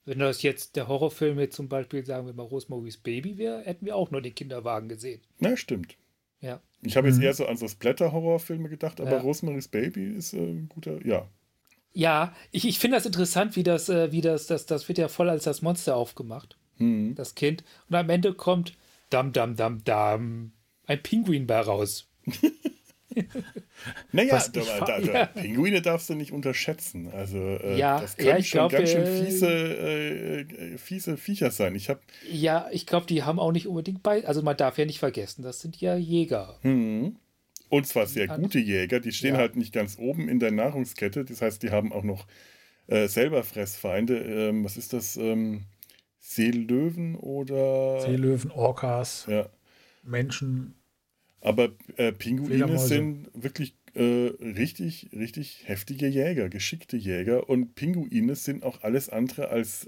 Wenn 0.07 0.19
das 0.19 0.43
jetzt 0.43 0.75
der 0.77 0.89
Horrorfilm 0.89 1.39
jetzt 1.39 1.55
zum 1.55 1.69
Beispiel, 1.69 2.05
sagen 2.05 2.27
wir 2.27 2.33
mal, 2.33 2.43
Rosemary's 2.43 2.97
Baby 2.97 3.37
wäre, 3.39 3.63
hätten 3.63 3.85
wir 3.87 3.95
auch 3.95 4.11
nur 4.11 4.23
den 4.23 4.35
Kinderwagen 4.35 4.89
gesehen. 4.89 5.21
Na, 5.39 5.57
stimmt. 5.57 5.97
Ja. 6.41 6.61
Ich 6.83 6.97
habe 6.97 7.09
jetzt 7.09 7.19
Mhm. 7.19 7.25
eher 7.25 7.35
so 7.35 7.47
an 7.47 7.57
so 7.57 7.69
Splatter-Horrorfilme 7.69 8.69
gedacht, 8.69 9.01
aber 9.01 9.13
Ja. 9.13 9.21
Rosemary's 9.21 9.69
Baby 9.69 10.15
ist 10.17 10.33
äh, 10.33 10.39
ein 10.39 10.69
guter, 10.69 11.05
ja. 11.07 11.29
Ja, 11.99 12.33
ich, 12.53 12.65
ich 12.65 12.79
finde 12.79 12.97
das 12.97 13.07
interessant, 13.07 13.57
wie 13.57 13.65
das, 13.65 13.89
äh, 13.89 14.13
wie 14.13 14.21
das, 14.21 14.47
das, 14.47 14.67
das 14.67 14.87
wird 14.87 14.99
ja 14.99 15.09
voll 15.09 15.29
als 15.29 15.43
das 15.43 15.63
Monster 15.63 15.97
aufgemacht, 15.97 16.57
Hm. 16.77 17.17
das 17.17 17.35
Kind. 17.35 17.65
Und 17.89 17.97
am 17.97 18.09
Ende 18.09 18.35
kommt 18.35 18.75
dam, 19.11 19.33
dam, 19.33 19.57
dam, 19.57 19.83
dam, 19.83 20.53
ein 20.87 21.03
Pinguin 21.03 21.47
bei 21.49 21.59
raus. 21.61 22.07
Naja, 24.13 24.45
da, 24.53 24.61
da, 24.61 24.85
da, 24.87 24.99
Ja. 25.01 25.27
Pinguine 25.27 25.81
darfst 25.83 26.09
du 26.11 26.15
nicht 26.15 26.33
unterschätzen. 26.33 27.11
Also, 27.13 27.39
äh, 27.39 27.77
Ja, 27.79 28.01
das 28.01 28.17
können 28.17 28.29
ja, 28.29 28.43
schon 28.43 28.59
glaub, 28.69 28.73
ganz 28.73 28.91
schön 28.91 29.03
äh, 29.03 29.25
fiese, 29.25 29.49
äh, 29.49 30.79
fiese 30.79 31.17
Viecher 31.17 31.51
sein. 31.51 31.75
Ich 31.75 31.89
habe 31.89 32.01
Ja, 32.31 32.69
ich 32.71 32.87
glaube, 32.87 33.07
die 33.07 33.23
haben 33.25 33.39
auch 33.41 33.51
nicht 33.53 33.67
unbedingt 33.67 34.03
bei. 34.03 34.25
Also 34.27 34.43
man 34.43 34.57
darf 34.57 34.79
ja 34.79 34.85
nicht 34.85 34.99
vergessen, 34.99 35.43
das 35.43 35.61
sind 35.61 35.81
ja 35.81 35.97
Jäger. 35.97 36.59
hm, 36.63 37.17
und 37.69 37.87
zwar 37.87 38.07
sehr 38.07 38.27
gute 38.29 38.59
Jäger, 38.59 39.01
die 39.01 39.13
stehen 39.13 39.35
Ja. 39.35 39.41
halt 39.41 39.57
nicht 39.57 39.73
ganz 39.73 39.99
oben 39.99 40.29
in 40.29 40.39
der 40.39 40.51
Nahrungskette. 40.51 41.25
Das 41.25 41.43
heißt, 41.43 41.63
die 41.63 41.71
haben 41.71 41.93
auch 41.93 42.05
noch 42.05 42.27
äh, 42.87 43.07
selber 43.09 43.45
Fressfeinde. 43.45 44.19
Ähm, 44.19 44.65
was 44.65 44.77
ist 44.77 44.93
das? 44.93 45.17
Ähm, 45.17 45.65
Seelöwen 46.19 47.15
oder. 47.17 48.01
Seelöwen, 48.03 48.51
Orcas, 48.51 49.27
Ja. 49.29 49.49
Menschen. 50.03 50.75
Aber 51.41 51.71
äh, 51.97 52.13
Pinguine 52.13 52.79
sind 52.79 53.29
wirklich 53.33 53.77
äh, 53.95 54.33
richtig, 54.41 55.11
richtig 55.13 55.63
heftige 55.67 56.09
Jäger, 56.09 56.49
geschickte 56.49 56.97
Jäger. 56.97 57.49
Und 57.49 57.75
Pinguine 57.75 58.35
sind 58.35 58.65
auch 58.65 58.83
alles 58.83 59.09
andere 59.09 59.49
als 59.49 59.87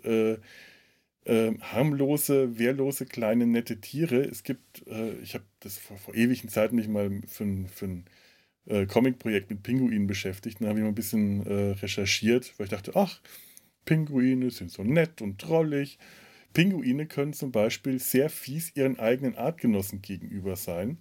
äh, 1.25 1.53
harmlose, 1.61 2.59
wehrlose, 2.59 3.07
kleine, 3.07 3.47
nette 3.47 3.81
Tiere. 3.81 4.23
Es 4.23 4.43
gibt, 4.43 4.87
äh, 4.89 5.13
ich 5.23 5.35
habe 5.35 5.45
das 5.61 5.79
vor, 5.79 5.99
vor 5.99 6.15
ewigen 6.15 6.49
Zeiten 6.49 6.77
mich 6.77 6.89
mal 6.89 7.11
für, 7.29 7.45
ein- 7.45 7.69
für 7.69 7.87
ein 7.87 8.05
äh, 8.67 8.87
Comic-Projekt 8.87 9.51
mit 9.51 9.63
Pinguinen 9.63 10.07
beschäftigt. 10.07 10.61
Dann 10.61 10.69
habe 10.69 10.79
ich 10.81 10.85
mal 10.85 10.91
ein 10.91 10.95
bisschen 10.95 11.47
äh, 11.47 11.73
recherchiert, 11.73 12.55
weil 12.59 12.67
ich 12.67 12.71
dachte, 12.73 12.93
ach, 12.97 13.21
Pinguine 13.87 14.51
sind 14.51 14.71
so 14.73 14.85
nett 14.85 15.23
und 15.23 15.39
drollig. 15.39 15.99
Pinguine 16.55 17.07
können 17.07 17.35
zum 17.35 17.53
Beispiel 17.53 18.01
sehr 18.01 18.31
fies 18.31 18.77
ihren 18.77 18.99
eigenen 19.01 19.37
Artgenossen 19.37 20.03
gegenüber 20.03 20.57
sein. 20.57 20.99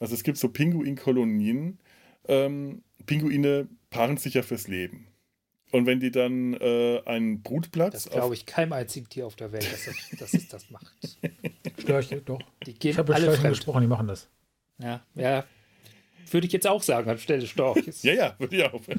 Also 0.00 0.14
es 0.16 0.24
gibt 0.24 0.38
so 0.38 0.50
Pinguinkolonien. 0.50 1.80
Ähm, 2.28 2.84
Pinguine 3.06 3.68
paaren 3.90 4.18
sich 4.18 4.34
ja 4.36 4.42
fürs 4.44 4.68
Leben. 4.68 5.07
Und 5.70 5.86
wenn 5.86 6.00
die 6.00 6.10
dann 6.10 6.54
äh, 6.54 7.02
einen 7.04 7.42
Brutplatz 7.42 7.92
Das 7.92 8.10
glaube 8.10 8.34
ich 8.34 8.46
keinem 8.46 8.72
einzigen 8.72 9.08
Tier 9.08 9.26
auf 9.26 9.36
der 9.36 9.52
Welt, 9.52 9.70
dass 9.70 9.86
es, 9.86 10.18
dass 10.18 10.34
es 10.34 10.48
das 10.48 10.70
macht. 10.70 11.18
Störche, 11.78 12.22
doch. 12.22 12.40
Die 12.64 12.74
gehen 12.74 12.92
Ich 12.92 12.98
habe 12.98 13.14
alle 13.14 13.24
Störchen 13.24 13.42
fremd. 13.42 13.56
gesprochen, 13.56 13.80
die 13.82 13.86
machen 13.86 14.08
das. 14.08 14.28
Ja, 14.78 15.02
ja. 15.14 15.44
Würde 16.30 16.46
ich 16.46 16.52
jetzt 16.52 16.66
auch 16.66 16.82
sagen 16.82 17.10
anstelle 17.10 17.46
Storches. 17.46 18.02
Ja, 18.02 18.14
ja, 18.14 18.34
würde 18.38 18.56
ich 18.56 18.64
auch. 18.64 18.80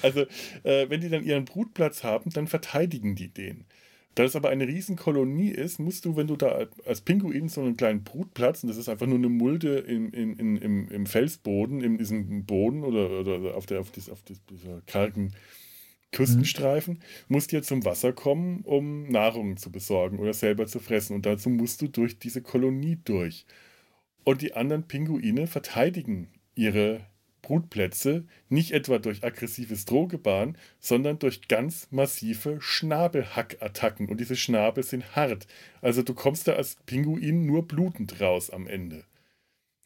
Also, 0.00 0.22
äh, 0.62 0.88
wenn 0.88 1.02
die 1.02 1.10
dann 1.10 1.22
ihren 1.22 1.44
Brutplatz 1.44 2.02
haben, 2.02 2.30
dann 2.30 2.46
verteidigen 2.46 3.14
die 3.14 3.28
den. 3.28 3.66
Da 4.14 4.24
es 4.24 4.34
aber 4.34 4.48
eine 4.48 4.66
Riesenkolonie 4.66 5.50
ist, 5.50 5.78
musst 5.78 6.06
du, 6.06 6.16
wenn 6.16 6.28
du 6.28 6.36
da 6.36 6.66
als 6.86 7.02
Pinguin 7.02 7.50
so 7.50 7.60
einen 7.60 7.76
kleinen 7.76 8.02
Brutplatz, 8.02 8.62
und 8.62 8.70
das 8.70 8.78
ist 8.78 8.88
einfach 8.88 9.06
nur 9.06 9.18
eine 9.18 9.28
Mulde 9.28 9.80
im, 9.80 10.10
im, 10.12 10.38
im, 10.38 10.88
im, 10.88 11.04
Felsboden, 11.04 11.82
in 11.82 11.98
diesem 11.98 12.46
Boden 12.46 12.84
oder, 12.84 13.20
oder 13.20 13.54
auf, 13.54 13.66
der, 13.66 13.80
auf, 13.80 13.90
dies, 13.90 14.08
auf 14.08 14.22
dies, 14.22 14.40
dieser 14.46 14.80
kargen 14.86 15.34
Küstenstreifen, 16.12 17.00
musst 17.28 17.52
dir 17.52 17.62
zum 17.62 17.84
Wasser 17.84 18.12
kommen, 18.12 18.62
um 18.62 19.08
Nahrung 19.08 19.56
zu 19.56 19.70
besorgen 19.70 20.18
oder 20.18 20.32
selber 20.32 20.66
zu 20.66 20.80
fressen. 20.80 21.14
Und 21.14 21.26
dazu 21.26 21.50
musst 21.50 21.82
du 21.82 21.88
durch 21.88 22.18
diese 22.18 22.42
Kolonie 22.42 22.98
durch. 23.04 23.44
Und 24.24 24.42
die 24.42 24.54
anderen 24.54 24.88
Pinguine 24.88 25.46
verteidigen 25.46 26.28
ihre 26.54 27.06
Brutplätze 27.42 28.24
nicht 28.48 28.72
etwa 28.72 28.98
durch 28.98 29.22
aggressives 29.22 29.84
Drohgebaren, 29.84 30.58
sondern 30.80 31.20
durch 31.20 31.46
ganz 31.46 31.86
massive 31.92 32.60
Schnabelhackattacken. 32.60 34.08
Und 34.08 34.18
diese 34.18 34.34
Schnabel 34.34 34.82
sind 34.82 35.14
hart. 35.14 35.46
Also 35.80 36.02
du 36.02 36.12
kommst 36.12 36.48
da 36.48 36.54
als 36.54 36.76
Pinguin 36.86 37.46
nur 37.46 37.68
blutend 37.68 38.20
raus 38.20 38.50
am 38.50 38.66
Ende. 38.66 39.04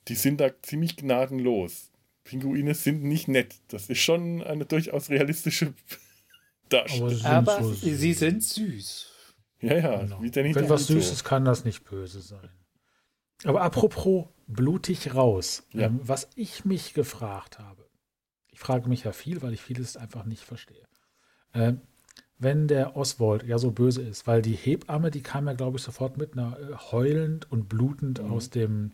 Die 0.08 0.14
sind 0.14 0.40
da 0.40 0.50
ziemlich 0.62 0.96
gnadenlos. 0.96 1.90
Pinguine 2.24 2.74
sind 2.74 3.02
nicht 3.02 3.28
nett. 3.28 3.56
Das 3.68 3.90
ist 3.90 3.98
schon 3.98 4.42
eine 4.42 4.64
durchaus 4.64 5.10
realistische 5.10 5.74
Darstellung. 6.70 7.08
Aber 7.08 7.14
sie 7.14 7.20
sind 7.20 7.26
Aber 7.26 7.62
so 7.64 7.72
sie 7.74 7.94
süß. 7.94 8.18
sind 8.18 8.42
süß. 8.42 9.06
Ja, 9.60 9.74
ja, 9.76 9.96
Genau. 10.00 10.22
wie 10.22 10.34
Wenn 10.34 10.68
was 10.70 10.86
Hito. 10.88 10.98
süß 11.00 11.12
ist, 11.12 11.24
kann 11.24 11.44
das 11.44 11.64
nicht 11.64 11.84
böse 11.84 12.20
sein. 12.20 12.48
Aber 13.44 13.62
apropos 13.62 14.26
blutig 14.46 15.14
raus, 15.14 15.64
Ja. 15.72 15.86
ähm, 15.86 16.00
was 16.02 16.28
ich 16.34 16.64
mich 16.64 16.94
gefragt 16.94 17.58
habe, 17.58 17.86
ich 18.48 18.58
frage 18.58 18.88
mich 18.88 19.04
ja 19.04 19.12
viel, 19.12 19.42
weil 19.42 19.52
ich 19.52 19.60
vieles 19.62 19.96
einfach 19.96 20.24
nicht 20.24 20.42
verstehe. 20.44 20.86
Ähm, 21.54 21.80
wenn 22.38 22.68
der 22.68 22.96
Oswald 22.96 23.42
ja 23.42 23.58
so 23.58 23.70
böse 23.70 24.00
ist, 24.02 24.26
weil 24.26 24.40
die 24.40 24.54
Hebamme, 24.54 25.10
die 25.10 25.22
kam 25.22 25.46
ja, 25.46 25.52
glaube 25.52 25.76
ich, 25.76 25.82
sofort 25.82 26.16
mit 26.16 26.32
einer 26.32 26.58
äh, 26.58 26.74
heulend 26.90 27.50
und 27.52 27.68
blutend 27.68 28.22
Mhm. 28.22 28.32
aus 28.32 28.48
dem 28.50 28.92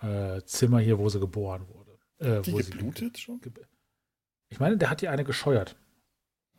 äh, 0.00 0.42
Zimmer 0.44 0.78
hier, 0.80 0.98
wo 0.98 1.08
sie 1.08 1.20
geboren 1.20 1.66
wurde. 1.68 1.98
Äh, 2.18 2.42
Die 2.42 2.52
wo 2.52 2.60
sie 2.60 2.70
geblutet 2.70 3.18
schon? 3.18 3.40
ge- 3.40 3.52
Ich 4.48 4.60
meine, 4.60 4.76
der 4.76 4.90
hat 4.90 5.00
die 5.00 5.08
eine 5.08 5.24
gescheuert, 5.24 5.76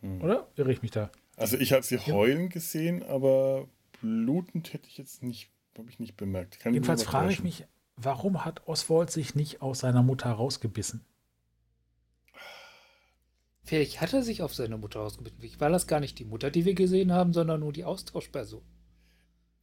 Hm. 0.01 0.21
oder? 0.21 0.47
Irre 0.55 0.71
ich 0.71 0.81
mich 0.81 0.91
da? 0.91 1.12
Also 1.36 1.57
ich 1.57 1.73
habe 1.73 1.83
sie 1.83 1.97
heulen 1.99 2.49
gesehen, 2.49 3.03
aber 3.03 3.67
blutend 4.01 4.73
hätte 4.73 4.88
ich 4.88 4.97
jetzt 4.97 5.23
nicht, 5.23 5.49
habe 5.77 5.89
ich 5.89 5.99
nicht 5.99 6.17
bemerkt. 6.17 6.60
Kann 6.60 6.73
Jedenfalls 6.73 7.03
frage 7.03 7.31
ich 7.31 7.43
mich, 7.43 7.65
warum 7.95 8.45
hat 8.45 8.67
Oswald 8.67 9.12
sich 9.12 9.36
nicht 9.36 9.62
aus 9.62 9.79
seiner 9.79 10.03
Mutter 10.03 10.29
rausgebissen? 10.31 11.05
Vielleicht 13.63 13.99
hat 13.99 14.13
er 14.13 14.23
sich 14.23 14.41
auf 14.41 14.53
seine 14.53 14.77
Mutter. 14.77 15.10
Vielleicht 15.39 15.60
war 15.60 15.69
das 15.69 15.88
gar 15.88 15.99
nicht 15.99 16.17
die 16.19 16.25
Mutter, 16.25 16.49
die 16.51 16.63
wir 16.65 16.73
gesehen 16.73 17.12
haben, 17.12 17.33
sondern 17.33 17.60
nur 17.60 17.73
die 17.73 17.83
Austauschperson. 17.83 18.62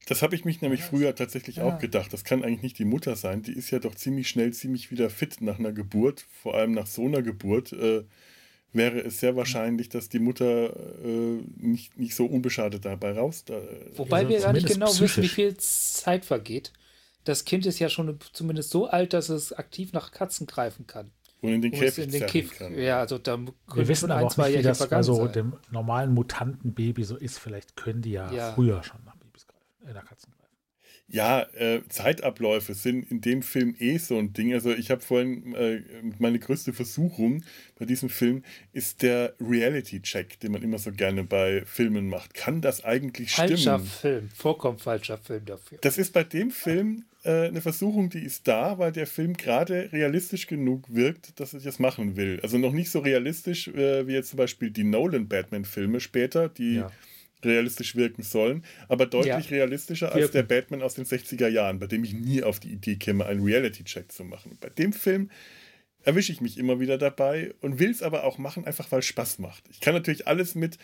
Das 0.07 0.21
habe 0.21 0.35
ich 0.35 0.45
mich 0.45 0.61
nämlich 0.61 0.81
Ja. 0.81 0.87
früher 0.87 1.15
tatsächlich 1.15 1.57
Ja. 1.57 1.65
auch 1.65 1.79
gedacht. 1.79 2.13
Das 2.13 2.25
kann 2.25 2.45
eigentlich 2.45 2.61
nicht 2.63 2.79
die 2.79 2.85
Mutter 2.85 3.17
sein. 3.17 3.41
Die 3.43 3.55
ist 3.55 3.71
ja 3.71 3.79
doch 3.79 3.95
ziemlich 3.95 4.29
schnell, 4.29 4.53
ziemlich 4.53 4.91
wieder 4.91 5.09
fit 5.09 5.41
nach 5.41 5.59
einer 5.59 5.73
Geburt. 5.73 6.27
Vor 6.31 6.55
allem 6.55 6.73
nach 6.73 6.87
so 6.87 7.07
einer 7.07 7.23
Geburt 7.23 7.73
äh, 7.73 8.05
wäre 8.75 9.01
es 9.01 9.21
sehr 9.21 9.37
wahrscheinlich, 9.37 9.89
dass 9.89 10.09
die 10.09 10.19
Mutter 10.19 10.75
äh, 11.05 11.39
nicht, 11.57 11.99
nicht 11.99 12.15
so 12.15 12.27
unbeschadet 12.27 12.85
dabei 12.85 13.13
raus. 13.13 13.45
Da, 13.45 13.55
Wobei 13.97 14.19
Also 14.19 14.29
wir 14.31 14.41
gar 14.41 14.53
nicht 14.53 14.67
genau 14.67 14.87
wissen, 14.89 15.01
wie 15.03 15.07
psychisch. 15.07 15.33
viel 15.33 15.57
Zeit 15.57 16.25
vergeht. 16.25 16.73
Das 17.25 17.45
Kind 17.47 17.65
ist 17.65 17.79
ja 17.79 17.89
schon 17.89 18.19
zumindest 18.33 18.71
so 18.71 18.87
alt, 18.87 19.13
dass 19.15 19.31
es 19.31 19.53
aktiv 19.53 19.93
nach 19.95 20.11
Katzen 20.13 20.47
greifen 20.47 20.87
kann. 20.87 21.11
und 21.41 21.53
in 21.53 21.63
den 21.63 21.73
Käfig 21.73 22.05
in 22.05 22.11
den 22.11 22.19
zerren 22.21 22.31
Kiff. 22.33 22.59
kann. 22.59 22.79
Ja, 22.79 22.99
also 23.01 23.17
da 23.19 23.39
Wir 23.39 23.89
wissen 23.89 24.11
aber 24.11 24.21
ein, 24.21 24.27
auch 24.27 24.33
zwei 24.33 24.49
nicht, 24.49 24.59
wie 24.59 24.63
Jahre 24.63 24.69
das 24.69 24.79
bei 24.79 24.83
vergangen 24.89 25.05
so 25.05 25.17
sein. 25.17 25.33
dem 25.33 25.53
normalen 25.71 26.13
Mutantenbaby 26.13 27.05
so 27.05 27.17
ist. 27.17 27.39
Vielleicht 27.39 27.77
können 27.77 28.03
die 28.03 28.11
ja, 28.13 28.31
Ja. 28.33 28.53
früher 28.53 28.83
schon 28.83 29.03
nach 29.07 29.17
Babys 29.17 29.47
greifen, 29.47 29.89
äh, 29.89 29.93
nach 29.95 30.05
Katzen 30.05 30.33
greifen. 30.33 30.34
Ja, 31.07 31.43
äh, 31.55 31.83
Zeitabläufe 31.89 32.73
sind 32.73 33.11
in 33.11 33.21
dem 33.21 33.43
Film 33.43 33.77
eh 33.79 33.99
so 33.99 34.19
ein 34.19 34.33
Ding. 34.33 34.55
Also 34.55 34.73
ich 34.73 34.91
habe 34.91 35.03
vorhin 35.03 35.55
äh, 35.55 35.83
meine 36.19 36.39
größte 36.39 36.73
Versuchung 36.73 37.45
bei 37.79 37.85
diesem 37.85 38.09
Film 38.09 38.43
ist 38.73 39.03
der 39.03 39.35
Reality-Check, 39.39 40.41
den 40.41 40.53
man 40.53 40.63
immer 40.63 40.79
so 40.79 40.93
gerne 40.93 41.23
bei 41.25 41.63
Filmen 41.67 42.09
macht. 42.09 42.33
Kann 42.33 42.63
das 42.63 42.85
eigentlich 42.85 43.33
Falscher 43.33 43.79
stimmen? 43.79 43.87
Film, 43.87 44.29
vollkommen 44.35 44.79
falscher 44.79 45.19
Film 45.19 45.45
dafür. 45.45 45.79
Das 45.83 45.99
ist 45.99 46.15
bei 46.15 46.25
dem 46.25 46.51
Film 46.51 47.05
äh, 47.23 47.49
eine 47.49 47.61
Versuchung, 47.61 48.09
die 48.09 48.25
ist 48.25 48.49
da, 48.49 48.79
weil 48.79 48.93
der 48.93 49.07
Film 49.07 49.35
gerade 49.35 49.91
realistisch 49.93 50.47
genug 50.47 50.85
wirkt, 50.89 51.39
dass 51.39 51.53
ich 51.53 51.65
das 51.65 51.79
machen 51.79 52.17
will. 52.17 52.41
Also 52.43 52.57
noch 52.57 52.73
nicht 52.73 52.91
so 52.91 53.01
realistisch 53.01 53.69
äh, 53.69 54.07
wie 54.07 54.13
jetzt 54.13 54.31
zum 54.31 54.39
Beispiel 54.39 54.71
die 54.71 54.85
Nolan-Batman-Filme 54.85 56.01
später, 56.01 56.49
die 56.49 56.77
Ja. 56.77 56.91
Realistisch 57.45 57.97
wirken 57.97 58.23
sollen, 58.23 58.65
aber 58.89 59.07
deutlich 59.07 59.51
Ja. 59.51 59.57
realistischer 59.57 60.13
als 60.13 60.31
der 60.31 60.43
Batman 60.43 60.83
aus 60.83 60.95
den 60.95 61.05
60er 61.05 61.49
Jahren, 61.49 61.79
bei 61.79 61.87
dem 61.87 62.05
ich 62.05 62.13
nie 62.15 62.43
auf 62.43 62.61
die 62.61 62.71
Idee 62.73 62.97
käme, 62.97 63.27
einen 63.27 63.43
Reality-Check 63.45 64.11
zu 64.13 64.25
machen. 64.25 64.59
Bei 64.61 64.69
dem 64.69 64.93
Film 64.93 65.31
erwische 66.03 66.33
ich 66.33 66.41
mich 66.41 66.59
immer 66.59 66.81
wieder 66.81 66.99
dabei 66.99 67.55
und 67.61 67.79
will 67.79 67.91
es 67.91 68.03
aber 68.03 68.25
auch 68.25 68.39
machen, 68.39 68.67
einfach 68.67 68.91
weil 68.93 68.99
es 69.01 69.07
Spaß 69.07 69.39
macht. 69.39 69.65
Ich 69.71 69.81
kann 69.81 69.95
natürlich 69.95 70.27
alles 70.27 70.55
mit, 70.55 70.77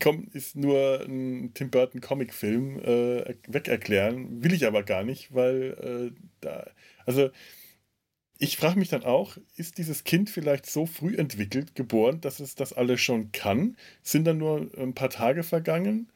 komm, 0.00 0.28
ist 0.32 0.56
nur 0.56 1.00
ein 1.06 1.52
Tim 1.54 1.70
Burton 1.70 2.00
Comicfilm 2.00 2.78
äh, 2.78 3.34
wegerklären, 3.48 4.44
will 4.44 4.52
ich 4.52 4.66
aber 4.66 4.82
gar 4.82 5.02
nicht, 5.04 5.34
weil 5.34 6.12
äh, 6.12 6.20
da, 6.40 6.66
also 7.06 7.30
ich 8.38 8.56
frage 8.56 8.78
mich 8.78 8.88
dann 8.88 9.04
auch, 9.04 9.36
ist 9.56 9.78
dieses 9.78 10.04
Kind 10.04 10.30
vielleicht 10.30 10.66
so 10.66 10.86
früh 10.86 11.16
entwickelt, 11.16 11.74
geboren, 11.74 12.20
dass 12.20 12.40
es 12.40 12.54
das 12.54 12.72
alles 12.72 13.00
schon 13.00 13.32
kann? 13.32 13.76
Sind 14.02 14.24
dann 14.24 14.38
nur 14.38 14.70
ein 14.76 14.94
paar 14.94 15.10
Tage 15.10 15.42
vergangen? 15.42 16.10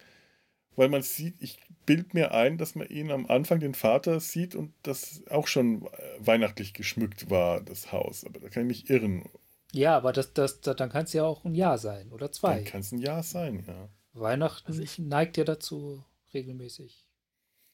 Weil 0.76 0.88
man 0.88 1.02
sieht, 1.02 1.34
ich 1.40 1.58
bild 1.84 2.14
mir 2.14 2.32
ein, 2.32 2.56
dass 2.56 2.74
man 2.74 2.88
ihn 2.88 3.10
am 3.10 3.26
Anfang, 3.26 3.60
den 3.60 3.74
Vater, 3.74 4.20
sieht 4.20 4.54
und 4.54 4.72
das 4.82 5.22
auch 5.28 5.46
schon 5.46 5.88
weihnachtlich 6.18 6.72
geschmückt 6.74 7.28
war, 7.28 7.60
das 7.60 7.92
Haus. 7.92 8.24
Aber 8.24 8.38
da 8.40 8.48
kann 8.48 8.62
ich 8.70 8.82
mich 8.84 8.90
irren. 8.90 9.24
Ja, 9.72 9.96
aber 9.96 10.12
das, 10.12 10.32
das, 10.32 10.60
das, 10.60 10.76
dann 10.76 10.90
kann 10.90 11.04
es 11.04 11.12
ja 11.12 11.24
auch 11.24 11.44
ein 11.44 11.54
Jahr 11.54 11.78
sein 11.78 12.10
oder 12.12 12.30
zwei. 12.32 12.56
Dann 12.56 12.64
kann 12.64 12.80
es 12.80 12.92
ein 12.92 12.98
Jahr 12.98 13.22
sein, 13.22 13.64
ja. 13.66 13.88
Weihnachten 14.12 14.66
Also 14.68 14.82
ich- 14.82 14.98
neigt 14.98 15.36
ja 15.36 15.44
dazu 15.44 16.04
regelmäßig. 16.34 17.06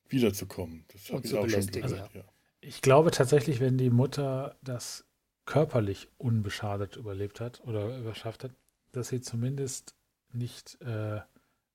Wiederzukommen. 0.09 0.85
Das 0.93 1.07
habe 1.09 1.17
Und 1.19 1.25
ich 1.25 1.31
zu 1.31 1.37
auch 1.39 1.43
schon 1.43 1.51
belästigen, 1.51 1.91
gehört, 1.91 2.15
ja. 2.15 2.25
Ich 2.61 2.83
glaube 2.83 3.11
tatsächlich, 3.11 3.61
wenn 3.61 3.79
die 3.79 3.91
Mutter 3.91 4.57
das 4.63 5.05
körperlich 5.45 6.09
unbeschadet 6.19 6.97
überlebt 6.97 7.41
hat 7.41 7.63
oder 7.65 7.97
überschafft 7.99 8.45
hat, 8.45 8.53
dass 8.93 9.09
sie 9.09 9.21
zumindest 9.21 9.95
nicht 10.33 10.81
äh, 10.83 11.21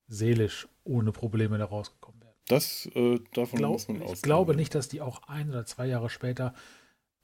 seelisch 0.08 0.68
ohne 0.84 1.12
Probleme 1.12 1.58
da 1.58 1.66
rausgekommen 1.66 2.22
wäre. 2.22 2.34
Das, 2.48 2.88
äh, 2.94 3.20
davon 3.34 3.58
Glaub, 3.58 3.74
muss 3.74 3.88
man 3.88 3.98
ausgehen. 3.98 4.14
ich 4.14 4.22
glaube 4.22 4.56
nicht, 4.56 4.76
dass 4.76 4.90
die 4.90 5.02
auch 5.02 5.24
ein 5.28 5.50
oder 5.50 5.66
zwei 5.66 5.88
Jahre 5.88 6.10
später 6.10 6.54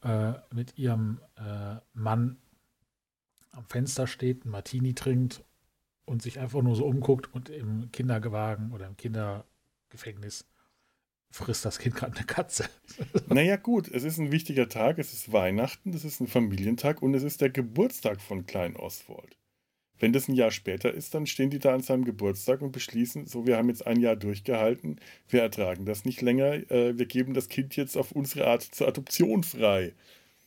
äh, 0.02 0.34
mit 0.54 0.78
ihrem 0.78 1.20
äh, 1.36 1.76
Mann 1.93 2.38
am 3.52 3.65
Fenster 3.65 4.08
steht, 4.08 4.43
einen 4.43 4.52
Martini 4.52 4.93
trinkt 4.93 5.43
und 6.06 6.22
sich 6.22 6.39
einfach 6.39 6.62
nur 6.62 6.76
so 6.76 6.86
umguckt 6.86 7.34
und 7.34 7.50
im 7.50 7.91
Kinderwagen 7.91 8.72
oder 8.72 8.88
im 8.88 8.96
Kindergefängnis 8.96 10.46
frisst 11.32 11.66
das 11.66 11.80
Kind 11.80 11.96
gerade 11.96 12.16
eine 12.16 12.26
Katze. 12.26 12.66
Naja, 13.30 13.58
gut, 13.58 13.90
es 13.90 14.04
ist 14.04 14.18
ein 14.18 14.32
wichtiger 14.32 14.70
Tag, 14.70 14.98
es 14.98 15.13
ist 15.13 15.32
Weihnachten, 15.32 15.92
das 15.92 16.04
ist 16.06 16.20
ein 16.20 16.28
Familientag 16.28 17.02
und 17.02 17.13
es 17.13 17.24
ist 17.24 17.42
der 17.42 17.50
Geburtstag 17.50 18.22
von 18.22 18.46
Klein 18.46 18.76
Oswald. 18.76 19.38
Wenn 20.00 20.13
das 20.13 20.28
ein 20.28 20.36
Jahr 20.36 20.52
später 20.52 20.94
ist, 20.94 21.13
dann 21.13 21.26
stehen 21.26 21.50
die 21.50 21.60
da 21.60 21.74
an 21.74 21.82
seinem 21.82 22.06
Geburtstag 22.06 22.62
und 22.62 22.72
beschließen, 22.72 23.26
so, 23.26 23.46
wir 23.48 23.58
haben 23.58 23.70
jetzt 23.70 23.86
ein 23.86 24.00
Jahr 24.00 24.16
durchgehalten, 24.16 25.00
wir 25.28 25.42
ertragen 25.42 25.86
das 25.86 26.06
nicht 26.06 26.22
länger, 26.22 26.54
äh, 26.72 26.98
wir 26.98 27.06
geben 27.06 27.34
das 27.34 27.50
Kind 27.50 27.76
jetzt 27.76 27.98
auf 27.98 28.12
unsere 28.12 28.48
Art 28.48 28.62
zur 28.62 28.88
Adoption 28.88 29.44
frei. 29.44 29.94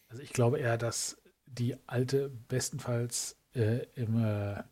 Also 0.09 0.23
ich 0.23 0.33
glaube 0.33 0.59
eher, 0.59 0.79
dass 0.79 1.17
die 1.47 1.77
alte 1.87 2.31
bestenfalls 2.49 3.37
äh, 3.55 3.87
im 3.95 4.25
äh, 4.25 4.63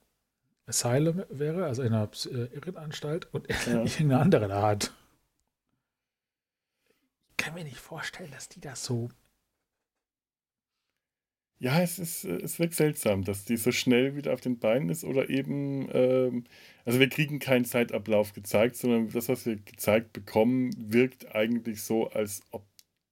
Asylum 0.66 1.24
wäre, 1.30 1.66
also 1.66 1.82
in 1.82 1.92
einer 1.92 2.10
äh, 2.26 2.54
Irrenanstalt 2.54 3.32
und 3.32 3.48
Ja. 3.66 3.82
irgendeine 3.84 4.18
andere 4.20 4.48
da 4.48 4.62
hat. 4.62 4.92
Ich 7.38 7.44
kann 7.44 7.54
mir 7.54 7.64
nicht 7.64 7.78
vorstellen, 7.78 8.30
dass 8.32 8.48
die 8.48 8.60
das 8.60 8.84
so. 8.84 9.10
Ja, 11.60 11.80
es 11.80 11.98
ist, 11.98 12.24
äh, 12.24 12.36
es 12.36 12.58
wirkt 12.58 12.74
seltsam, 12.74 13.24
dass 13.24 13.44
die 13.44 13.56
so 13.56 13.72
schnell 13.72 14.16
wieder 14.16 14.32
auf 14.32 14.40
den 14.40 14.58
Beinen 14.58 14.88
ist 14.90 15.04
oder 15.04 15.28
eben, 15.28 15.88
ähm, 15.92 16.44
also 16.84 17.00
wir 17.00 17.08
kriegen 17.08 17.38
keinen 17.38 17.64
Zeitablauf 17.64 18.32
gezeigt, 18.32 18.76
sondern 18.76 19.10
das, 19.10 19.28
was 19.28 19.46
wir 19.46 19.56
gezeigt 19.56 20.12
bekommen, 20.12 20.72
wirkt 20.92 21.34
eigentlich 21.34 21.82
so, 21.82 22.08
als 22.10 22.42
ob 22.50 22.64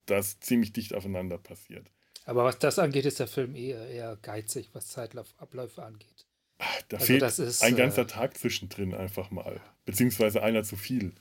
das 0.07 0.39
ziemlich 0.41 0.73
dicht 0.73 0.95
aufeinander 0.95 1.39
passiert. 1.39 1.91
Aber 2.25 2.45
was 2.45 2.59
das 2.59 2.79
angeht, 2.79 3.07
ist 3.07 3.21
der 3.21 3.29
Film 3.29 3.55
eher, 3.55 3.89
eher 3.89 4.17
geizig, 4.23 4.71
was 4.73 4.89
Zeitabläufe 4.89 5.83
angeht. 5.83 6.27
Da 6.89 6.97
Also 6.97 7.07
fehlt 7.07 7.23
das 7.23 7.39
ist, 7.39 7.63
ein 7.63 7.75
äh, 7.75 7.77
ganzer 7.77 8.07
Tag 8.07 8.37
zwischendrin 8.37 8.95
einfach 8.95 9.31
mal. 9.31 9.61
Beziehungsweise 9.85 10.43
einer 10.43 10.63
zu 10.63 10.77
viel. 10.77 11.13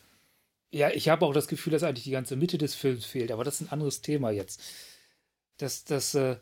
Ja, 0.75 0.89
ich 0.89 1.07
habe 1.07 1.25
auch 1.25 1.33
das 1.33 1.47
Gefühl, 1.47 1.71
dass 1.71 1.83
eigentlich 1.83 2.03
die 2.03 2.11
ganze 2.11 2.35
Mitte 2.35 2.57
des 2.57 2.75
Films 2.75 3.05
fehlt, 3.05 3.31
aber 3.31 3.45
das 3.45 3.61
ist 3.61 3.67
ein 3.67 3.71
anderes 3.71 4.01
Thema 4.01 4.31
jetzt. 4.31 4.61
Das, 5.55 5.85
das, 5.85 6.13
äh, 6.15 6.35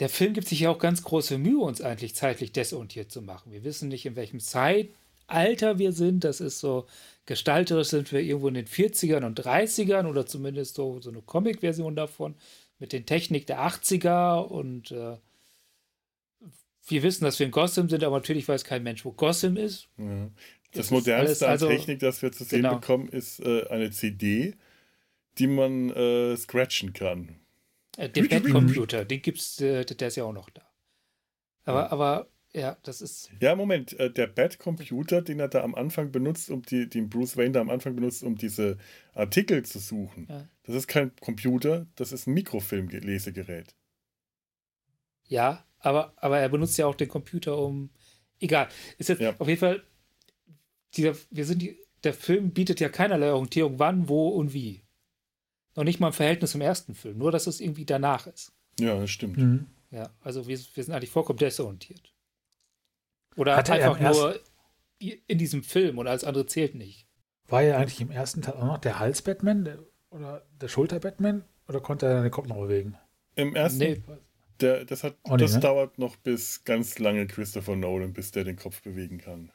der 0.00 0.08
Film 0.08 0.32
gibt 0.34 0.48
sich 0.48 0.58
ja 0.58 0.70
auch 0.70 0.80
ganz 0.80 1.04
große 1.04 1.38
Mühe, 1.38 1.60
uns 1.60 1.80
eigentlich 1.80 2.16
zeitlich 2.16 2.50
desorientiert 2.50 3.12
zu 3.12 3.22
machen. 3.22 3.52
Wir 3.52 3.62
wissen 3.62 3.88
nicht, 3.88 4.04
in 4.04 4.16
welchem 4.16 4.40
Zeitalter 4.40 5.78
wir 5.78 5.92
sind. 5.92 6.24
Das 6.24 6.40
ist 6.40 6.58
so, 6.58 6.88
gestalterisch 7.24 7.86
sind 7.90 8.10
wir 8.10 8.20
irgendwo 8.20 8.48
in 8.48 8.54
den 8.54 8.66
40ern 8.66 9.24
und 9.24 9.38
30ern 9.40 10.08
oder 10.08 10.26
zumindest 10.26 10.74
so, 10.74 11.00
so 11.00 11.10
eine 11.10 11.22
Comic-Version 11.22 11.94
davon 11.94 12.34
mit 12.80 12.92
den 12.92 13.06
Technik 13.06 13.46
der 13.46 13.60
80er 13.60 14.40
und 14.40 14.90
äh, 14.90 15.18
wir 16.88 17.02
wissen, 17.02 17.24
dass 17.24 17.38
wir 17.38 17.46
in 17.46 17.52
Gotham 17.52 17.88
sind, 17.88 18.02
aber 18.04 18.16
natürlich 18.16 18.48
weiß 18.48 18.64
kein 18.64 18.82
Mensch, 18.82 19.04
wo 19.04 19.12
Gotham 19.12 19.56
ist. 19.56 19.88
Ja. 19.98 20.30
Das 20.76 20.90
modernste 20.90 21.46
alles- 21.48 21.62
also- 21.62 21.68
an 21.68 21.76
Technik, 21.76 21.98
das 22.00 22.22
wir 22.22 22.32
zu 22.32 22.44
sehen 22.44 22.62
Genau. 22.62 22.76
bekommen, 22.78 23.08
ist 23.08 23.40
äh, 23.40 23.66
eine 23.68 23.90
CD, 23.90 24.54
die 25.38 25.46
man 25.46 25.90
äh, 25.90 26.36
scratchen 26.36 26.92
kann. 26.92 27.36
Äh, 27.96 28.08
den 28.10 28.28
Bad-Computer, 28.28 29.04
den 29.04 29.22
gibt's, 29.22 29.60
äh, 29.60 29.84
der 29.84 30.08
ist 30.08 30.16
ja 30.16 30.24
auch 30.24 30.32
noch 30.32 30.50
da. 30.50 30.62
Aber, 31.64 31.80
Ja. 31.80 31.90
aber, 31.92 32.28
ja, 32.52 32.76
das 32.82 33.00
ist, 33.02 33.30
Ja, 33.40 33.54
Moment, 33.56 33.98
äh, 33.98 34.10
der 34.10 34.26
Bad-Computer, 34.28 35.20
den 35.22 35.40
er 35.40 35.48
da 35.48 35.62
am 35.62 35.74
Anfang 35.74 36.12
benutzt, 36.12 36.50
um 36.50 36.62
die, 36.62 36.88
den 36.88 37.08
Bruce 37.10 37.36
Wayne 37.36 37.52
da 37.52 37.60
am 37.60 37.70
Anfang 37.70 37.94
benutzt, 37.96 38.22
um 38.22 38.36
diese 38.36 38.76
Artikel 39.14 39.64
zu 39.64 39.78
suchen, 39.78 40.26
Ja. 40.30 40.48
das 40.64 40.74
ist 40.76 40.86
kein 40.88 41.14
Computer, 41.16 41.86
das 41.96 42.12
ist 42.12 42.26
ein 42.26 42.34
Mikrofilmlesegerät. 42.34 43.74
ja, 45.28 45.64
aber, 45.80 46.12
aber 46.16 46.38
er 46.38 46.48
benutzt 46.48 46.78
ja 46.78 46.86
auch 46.86 46.94
den 46.94 47.08
Computer, 47.08 47.58
um, 47.58 47.90
egal. 48.40 48.68
Ist 48.98 49.08
jetzt 49.08 49.20
Ja. 49.20 49.34
auf 49.38 49.48
jeden 49.48 49.60
Fall, 49.60 49.82
dieser, 50.96 51.14
wir 51.30 51.44
sind, 51.44 51.62
die, 51.62 51.78
der 52.04 52.14
Film 52.14 52.50
bietet 52.50 52.80
ja 52.80 52.88
keinerlei 52.88 53.32
Orientierung, 53.32 53.78
wann, 53.78 54.08
wo 54.08 54.28
und 54.28 54.52
wie. 54.52 54.82
Noch 55.74 55.84
nicht 55.84 56.00
mal 56.00 56.08
im 56.08 56.12
Verhältnis 56.12 56.52
zum 56.52 56.60
ersten 56.60 56.94
Film, 56.94 57.18
nur 57.18 57.32
dass 57.32 57.46
es 57.46 57.60
irgendwie 57.60 57.84
danach 57.84 58.26
ist. 58.26 58.52
Ja, 58.80 58.98
das 58.98 59.10
stimmt. 59.10 59.36
Mhm. 59.36 59.66
Ja, 59.90 60.10
also 60.20 60.46
wir, 60.46 60.58
wir 60.58 60.84
sind 60.84 60.94
eigentlich 60.94 61.10
vollkommen 61.10 61.38
desorientiert. 61.38 62.12
Oder 63.36 63.56
Hatte 63.56 63.78
er 63.78 63.90
einfach 63.90 64.00
nur 64.00 64.40
in 64.98 65.38
diesem 65.38 65.62
Film 65.62 65.98
und 65.98 66.06
alles 66.06 66.24
andere 66.24 66.46
zählt 66.46 66.74
nicht. 66.74 67.06
War 67.48 67.62
ja 67.62 67.76
eigentlich 67.76 68.00
im 68.00 68.10
ersten 68.10 68.42
Teil 68.42 68.54
auch 68.54 68.64
noch 68.64 68.78
der 68.78 68.98
Hals-Batman 68.98 69.64
der, 69.64 69.78
oder 70.10 70.46
der 70.60 70.68
Schulter-Batman? 70.68 71.44
Oder 71.68 71.80
konnte 71.80 72.06
er 72.06 72.22
den 72.22 72.30
Kopf 72.30 72.46
noch 72.46 72.56
bewegen? 72.56 72.96
Im 73.34 73.54
ersten, 73.54 73.78
Nee, 73.78 74.02
der, 74.60 74.84
das, 74.84 75.04
hat, 75.04 75.16
Oh, 75.24 75.32
nee, 75.32 75.42
das 75.42 75.54
ne? 75.54 75.60
dauert 75.60 75.98
noch 75.98 76.16
bis 76.16 76.64
ganz 76.64 76.98
lange 76.98 77.26
Christopher 77.26 77.76
Nolan, 77.76 78.12
bis 78.14 78.30
der 78.30 78.44
den 78.44 78.56
Kopf 78.56 78.82
bewegen 78.82 79.18
kann. 79.18 79.52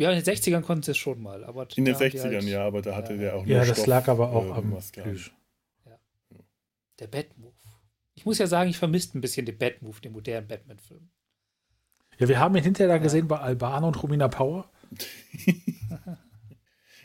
Ja, 0.00 0.10
in 0.10 0.22
den 0.22 0.34
60ern 0.34 0.62
konnten 0.62 0.82
sie 0.82 0.90
es 0.92 0.96
schon 0.98 1.20
mal. 1.20 1.44
Aber 1.44 1.66
In 1.76 1.84
den 1.84 1.94
da 1.94 2.00
haben 2.00 2.10
die 2.10 2.18
60ern, 2.18 2.34
halt- 2.34 2.44
ja, 2.44 2.64
aber 2.66 2.82
da 2.82 2.96
hatte 2.96 3.12
Ja. 3.14 3.18
der 3.18 3.36
auch 3.36 3.46
Ja, 3.46 3.58
das 3.64 3.68
Stoff, 3.76 3.86
lag 3.86 4.08
aber 4.08 4.30
auch 4.32 4.46
äh, 4.46 4.58
am. 4.58 4.76
Plüsch. 4.92 5.32
Der 6.98 7.06
Batmove. 7.06 7.54
Ich 8.14 8.26
muss 8.26 8.38
ja 8.38 8.46
sagen, 8.46 8.68
ich 8.68 8.76
vermisste 8.78 9.16
ein 9.16 9.20
bisschen 9.22 9.46
den 9.46 9.56
Batmove, 9.56 10.00
den 10.00 10.12
modernen 10.12 10.46
Batman-Film. 10.48 11.08
Ja, 12.18 12.28
wir 12.28 12.38
haben 12.38 12.54
ihn 12.56 12.62
hinterher 12.62 12.92
dann 12.92 13.02
gesehen 13.02 13.26
bei 13.28 13.38
Albano 13.38 13.86
und 13.88 14.02
Romina 14.02 14.28
Power. 14.28 14.70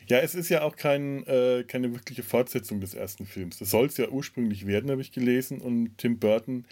Ja, 0.08 0.20
es 0.20 0.36
ist 0.36 0.50
ja 0.50 0.62
auch 0.62 0.76
kein, 0.76 1.26
äh, 1.26 1.64
keine 1.68 1.92
wirkliche 1.92 2.22
Fortsetzung 2.22 2.80
des 2.80 2.94
ersten 2.94 3.26
Films. 3.26 3.58
Das 3.58 3.72
soll 3.72 3.88
es 3.88 3.98
ja 3.98 4.08
ursprünglich 4.10 4.68
werden, 4.68 4.92
habe 4.92 5.02
ich 5.02 5.12
gelesen. 5.12 5.60
Und 5.62 5.98
Tim 5.98 6.20
Burton, 6.20 6.66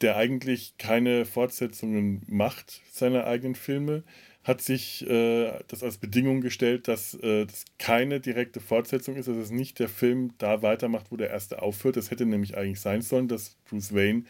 der 0.00 0.16
eigentlich 0.16 0.78
keine 0.78 1.26
Fortsetzungen 1.26 2.22
macht 2.28 2.80
seiner 2.90 3.26
eigenen 3.26 3.56
Filme, 3.56 4.04
hat 4.44 4.60
sich 4.60 5.08
äh, 5.08 5.52
das 5.68 5.82
als 5.82 5.98
Bedingung 5.98 6.40
gestellt, 6.40 6.88
dass 6.88 7.14
äh, 7.14 7.46
das 7.46 7.64
keine 7.78 8.20
direkte 8.20 8.60
Fortsetzung 8.60 9.16
ist, 9.16 9.28
dass 9.28 9.36
es 9.36 9.50
nicht 9.50 9.78
der 9.78 9.88
Film 9.88 10.34
da 10.38 10.62
weitermacht, 10.62 11.12
wo 11.12 11.16
der 11.16 11.30
erste 11.30 11.62
aufhört. 11.62 11.96
Das 11.96 12.10
hätte 12.10 12.26
nämlich 12.26 12.56
eigentlich 12.56 12.80
sein 12.80 13.02
sollen, 13.02 13.28
dass 13.28 13.56
Bruce 13.68 13.94
Wayne 13.94 14.24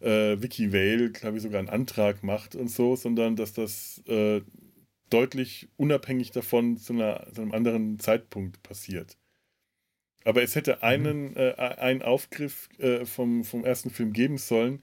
äh, 0.00 0.40
Vicky 0.40 0.72
Vale, 0.72 1.10
glaube 1.10 1.38
ich, 1.38 1.42
sogar 1.42 1.58
einen 1.58 1.70
Antrag 1.70 2.22
macht 2.22 2.54
und 2.54 2.68
so, 2.68 2.96
sondern 2.96 3.36
dass 3.36 3.54
das 3.54 4.02
äh, 4.06 4.42
deutlich 5.08 5.68
unabhängig 5.76 6.32
davon 6.32 6.76
zu, 6.76 6.92
einer, 6.92 7.26
zu 7.32 7.40
einem 7.40 7.52
anderen 7.52 7.98
Zeitpunkt 7.98 8.62
passiert. 8.62 9.16
Aber 10.24 10.42
es 10.42 10.56
hätte 10.56 10.82
einen, 10.82 11.30
mhm. 11.30 11.36
äh, 11.36 11.54
einen 11.54 12.02
Aufgriff 12.02 12.68
äh, 12.78 13.06
vom, 13.06 13.44
vom 13.44 13.64
ersten 13.64 13.90
Film 13.90 14.12
geben 14.12 14.38
sollen. 14.38 14.82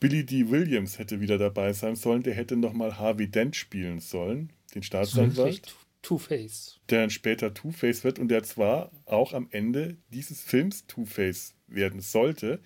Billy 0.00 0.24
D. 0.24 0.50
Williams 0.50 0.98
hätte 0.98 1.20
wieder 1.20 1.38
dabei 1.38 1.72
sein 1.72 1.96
sollen. 1.96 2.22
Der 2.22 2.34
hätte 2.34 2.56
nochmal 2.56 2.98
Harvey 2.98 3.28
Dent 3.28 3.56
spielen 3.56 4.00
sollen, 4.00 4.52
den 4.74 4.82
Staatsanwalt. 4.82 5.74
Two-Face. 6.02 6.80
Der 6.88 7.00
dann 7.00 7.10
später 7.10 7.52
Two-Face 7.52 8.04
wird 8.04 8.18
und 8.18 8.28
der 8.28 8.42
zwar 8.42 8.92
auch 9.04 9.32
am 9.32 9.48
Ende 9.50 9.96
dieses 10.10 10.40
Films 10.40 10.86
Two-Face 10.86 11.54
werden 11.66 12.00
sollte, 12.00 12.60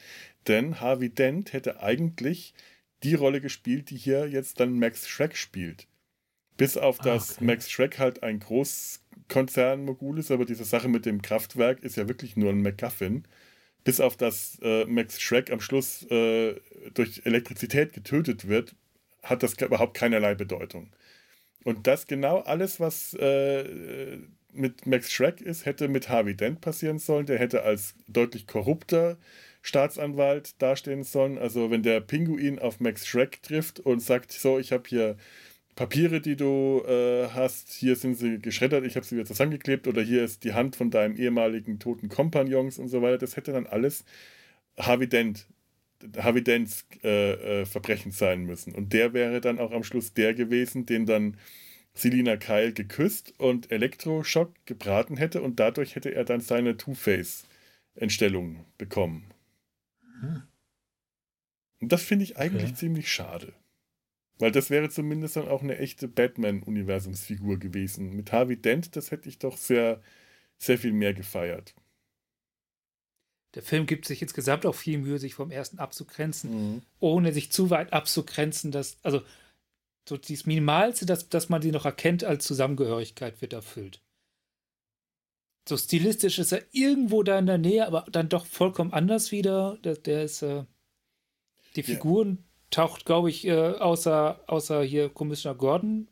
denn 0.47 0.81
Harvey 0.81 1.09
Dent 1.09 1.53
hätte 1.53 1.81
eigentlich 1.81 2.55
die 3.03 3.15
Rolle 3.15 3.41
gespielt, 3.41 3.91
die 3.91 3.97
hier 3.97 4.29
jetzt 4.29 4.61
dann 4.61 4.79
Max 4.79 5.09
Schreck 5.09 5.37
spielt. 5.37 5.89
Bis 6.57 6.77
auf 6.77 7.01
ah, 7.01 7.05
dass 7.05 7.37
okay. 7.37 7.45
Max 7.45 7.71
Schreck 7.71 7.99
halt 7.99 8.23
ein 8.23 8.39
Großkonzern-Mogul 8.39 10.19
ist, 10.19 10.31
aber 10.31 10.45
diese 10.45 10.65
Sache 10.65 10.89
mit 10.89 11.07
dem 11.07 11.23
Kraftwerk 11.23 11.83
ist 11.83 11.97
ja 11.97 12.09
wirklich 12.09 12.37
nur 12.37 12.51
ein 12.51 12.63
MacGuffin. 12.63 13.25
Bis 13.85 14.01
auf 14.01 14.17
dass 14.17 14.59
äh, 14.63 14.85
Max 14.85 15.21
Schreck 15.21 15.51
am 15.51 15.61
Schluss 15.61 16.05
äh, 16.11 16.55
durch 16.95 17.23
Elektrizität 17.25 17.93
getötet 17.93 18.49
wird, 18.49 18.75
hat 19.23 19.43
das 19.43 19.55
überhaupt 19.55 19.95
keinerlei 19.95 20.35
Bedeutung. 20.35 20.91
Und 21.65 21.87
das 21.87 22.07
genau 22.07 22.41
alles, 22.41 22.81
was 22.81 23.15
äh, 23.15 24.19
mit 24.53 24.87
Max 24.87 25.13
Schreck 25.13 25.41
ist, 25.41 25.65
hätte 25.67 25.89
mit 25.89 26.09
Harvey 26.09 26.37
Dent 26.37 26.61
passieren 26.61 26.99
sollen. 26.99 27.27
Der 27.27 27.39
hätte 27.39 27.63
als 27.63 27.95
deutlich 28.09 28.47
korrupter 28.47 29.17
Staatsanwalt 29.63 30.61
dastehen 30.61 31.05
sollen. 31.05 31.39
Also 31.39 31.71
wenn 31.71 31.83
der 31.83 32.01
Pinguin 32.01 32.59
auf 32.59 32.81
Max 32.81 33.07
Schreck 33.07 33.43
trifft 33.43 33.81
und 33.81 34.01
sagt, 34.01 34.33
so, 34.33 34.59
ich 34.59 34.73
habe 34.73 34.89
hier 34.89 35.17
Papiere, 35.75 36.21
die 36.21 36.37
du 36.37 36.83
äh, 36.87 37.29
hast, 37.29 37.73
hier 37.73 37.97
sind 37.97 38.17
sie 38.17 38.39
geschreddert, 38.39 38.85
ich 38.85 38.97
habe 38.97 39.07
sie 39.07 39.17
wieder 39.17 39.25
zusammengeklebt 39.25 39.89
oder 39.89 40.03
hier 40.03 40.23
ist 40.23 40.45
die 40.45 40.53
Hand 40.53 40.77
von 40.77 40.91
deinem 40.91 41.17
ehemaligen 41.17 41.79
toten 41.79 42.09
Kompagnons 42.11 42.79
und 42.79 42.89
so 42.89 43.01
weiter, 43.01 43.19
das 43.19 43.37
hätte 43.37 43.53
dann 43.53 43.67
alles 43.67 44.05
Harvey 44.79 45.09
Dent, 45.09 45.47
Harvey 46.19 46.45
Dents 46.45 46.85
äh, 47.03 47.63
äh, 47.63 47.65
Verbrechen 47.65 48.13
sein 48.13 48.45
müssen. 48.45 48.75
Und 48.75 48.93
der 48.93 49.15
wäre 49.15 49.41
dann 49.41 49.59
auch 49.59 49.73
am 49.73 49.83
Schluss 49.83 50.13
der 50.13 50.35
gewesen, 50.35 50.85
den 50.85 51.07
dann 51.07 51.39
Selina 51.95 52.37
Kyle 52.37 52.73
geküsst 52.73 53.35
und 53.39 53.71
Elektroschock 53.71 54.53
gebraten 54.67 55.17
hätte 55.17 55.43
und 55.43 55.59
dadurch 55.59 55.95
hätte 55.95 56.15
er 56.15 56.25
dann 56.25 56.41
seine 56.41 56.77
Two-Face-Entstellung 56.77 58.65
bekommen. 58.77 59.25
Hm. 60.21 60.43
Und 61.81 61.93
das 61.93 62.03
finde 62.03 62.25
ich 62.25 62.37
eigentlich 62.37 62.71
okay. 62.71 62.75
ziemlich 62.75 63.11
schade. 63.11 63.55
Weil 64.43 64.51
das 64.51 64.71
wäre 64.71 64.91
zumindest 64.91 65.37
dann 65.37 65.47
auch 65.47 65.63
eine 65.63 65.79
echte 65.79 66.09
Batman-Universumsfigur 66.09 67.61
gewesen. 67.61 68.17
Mit 68.17 68.33
Harvey 68.33 68.57
Dent, 68.57 68.97
das 68.97 69.13
hätte 69.13 69.29
ich 69.29 69.39
doch 69.39 69.57
sehr, 69.57 70.03
sehr 70.59 70.79
viel 70.79 70.93
mehr 70.93 71.15
gefeiert. 71.15 71.77
Der 73.55 73.63
Film 73.63 73.87
gibt 73.87 74.05
sich 74.05 74.21
insgesamt 74.21 74.67
auch 74.67 74.75
viel 74.75 74.99
Mühe, 74.99 75.21
sich 75.21 75.35
vom 75.35 75.53
ersten 75.53 75.79
abzugrenzen, 75.79 76.51
mhm. 76.51 76.83
ohne 76.99 77.33
sich 77.33 77.53
zu 77.53 77.71
weit 77.71 77.93
abzugrenzen, 77.93 78.73
dass, 78.73 78.97
also 79.05 79.23
so 80.09 80.17
dieses 80.17 80.45
Minimalste, 80.45 81.07
dass, 81.07 81.29
dass 81.29 81.49
man 81.49 81.63
sie 81.63 81.71
noch 81.71 81.85
erkennt 81.85 82.25
als 82.25 82.45
Zusammengehörigkeit, 82.45 83.41
wird 83.43 83.53
erfüllt. 83.53 84.03
So 85.69 85.77
stilistisch 85.77 86.41
ist 86.41 86.51
er 86.51 86.65
irgendwo 86.73 87.23
da 87.23 87.39
in 87.39 87.47
der 87.47 87.59
Nähe, 87.59 87.87
aber 87.87 88.07
dann 88.11 88.29
doch 88.29 88.47
vollkommen 88.47 88.93
anders 88.93 89.31
wieder. 89.31 89.79
Der, 89.85 89.95
der 89.95 90.25
ist, 90.25 90.43
äh, 90.43 90.65
die 91.77 91.85
Figuren 91.85 92.39
ja. 92.39 92.52
Taucht, 92.73 93.05
glaube 93.05 93.31
ich, 93.31 93.47
äh, 93.47 93.53
außer, 93.53 94.41
außer 94.49 94.83
hier 94.83 95.09
Commissioner 95.09 95.57
Gordon 95.57 96.09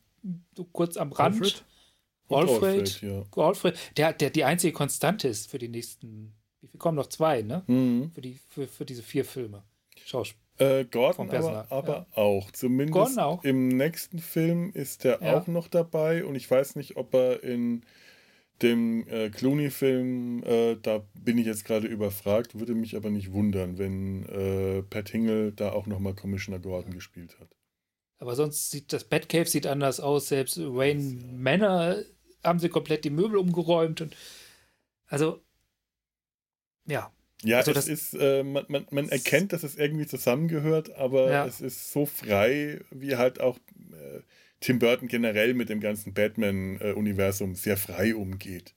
kurz 0.72 0.96
am 0.96 1.12
Rand. 1.12 1.36
Alfred? 1.36 1.64
Alfred, 2.28 3.02
ja. 3.02 3.24
Alfred 3.42 3.76
der, 3.96 4.12
der 4.12 4.30
die 4.30 4.44
einzige 4.44 4.72
Konstante 4.72 5.26
ist 5.26 5.50
für 5.50 5.58
die 5.58 5.68
nächsten, 5.68 6.32
wie 6.60 6.68
viel 6.68 6.78
kommen 6.78 6.96
noch 6.96 7.08
zwei, 7.08 7.42
ne? 7.42 7.64
Mhm. 7.66 8.12
Für, 8.14 8.20
die, 8.20 8.38
für, 8.48 8.68
für 8.68 8.84
diese 8.84 9.02
vier 9.02 9.24
Filme. 9.24 9.64
Schauspiel. 10.04 10.40
Äh, 10.58 10.84
Gordon 10.84 11.30
aber, 11.30 11.66
aber 11.70 11.92
ja. 11.92 12.06
auch. 12.22 12.50
Zumindest 12.50 13.18
auch. 13.18 13.42
im 13.44 13.68
nächsten 13.68 14.18
Film 14.18 14.70
ist 14.74 15.04
er 15.06 15.22
ja. 15.22 15.40
auch 15.40 15.46
noch 15.46 15.68
dabei 15.68 16.24
und 16.24 16.34
ich 16.34 16.50
weiß 16.50 16.76
nicht, 16.76 16.96
ob 16.96 17.14
er 17.14 17.42
in 17.42 17.82
dem 18.62 19.06
äh, 19.08 19.30
Clooney-Film, 19.30 20.42
äh, 20.44 20.76
da 20.76 21.04
bin 21.14 21.38
ich 21.38 21.46
jetzt 21.46 21.64
gerade 21.64 21.86
überfragt, 21.86 22.58
würde 22.58 22.74
mich 22.74 22.96
aber 22.96 23.10
nicht 23.10 23.32
wundern, 23.32 23.78
wenn 23.78 24.24
äh, 24.26 24.82
Pat 24.82 25.08
Hingle 25.08 25.52
da 25.52 25.72
auch 25.72 25.86
nochmal 25.86 26.14
Commissioner 26.14 26.58
Gordon 26.58 26.92
gespielt 26.92 27.38
hat. 27.40 27.48
Aber 28.18 28.34
sonst 28.34 28.70
sieht 28.70 28.92
das 28.92 29.04
Batcave 29.04 29.46
sieht 29.46 29.66
anders 29.66 30.00
aus, 30.00 30.28
selbst 30.28 30.58
Wayne 30.58 31.22
Manor 31.32 31.96
haben 32.44 32.58
sie 32.58 32.68
komplett 32.68 33.04
die 33.04 33.10
Möbel 33.10 33.38
umgeräumt 33.38 34.00
und 34.00 34.16
also 35.06 35.40
ja, 36.86 37.12
ja, 37.42 37.58
also 37.58 37.72
es 37.72 37.88
ist, 37.88 38.14
äh, 38.14 38.42
man, 38.42 38.64
man, 38.68 38.86
man 38.90 39.08
erkennt, 39.08 39.52
dass 39.52 39.62
es 39.62 39.76
irgendwie 39.76 40.06
zusammengehört, 40.06 40.94
aber 40.96 41.30
ja. 41.30 41.46
es 41.46 41.60
ist 41.60 41.90
so 41.90 42.04
frei, 42.04 42.80
wie 42.90 43.16
halt 43.16 43.40
auch 43.40 43.56
äh, 43.92 44.20
Tim 44.60 44.78
Burton 44.78 45.08
generell 45.08 45.54
mit 45.54 45.68
dem 45.68 45.80
ganzen 45.80 46.12
Batman-Universum 46.12 47.54
sehr 47.54 47.76
frei 47.76 48.14
umgeht. 48.14 48.74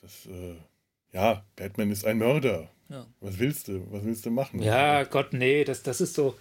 Das, 0.00 0.26
äh, 0.26 0.56
ja, 1.12 1.46
Batman 1.56 1.90
ist 1.90 2.04
ein 2.04 2.18
Mörder. 2.18 2.70
Ja. 2.88 3.06
Was 3.20 3.38
willst 3.38 3.68
du? 3.68 3.90
Was 3.90 4.04
willst 4.04 4.24
du 4.24 4.30
machen? 4.30 4.62
Ja, 4.62 5.04
Gott, 5.04 5.32
nee, 5.32 5.64
das, 5.64 5.82
das 5.82 6.00
ist 6.00 6.14
so. 6.14 6.38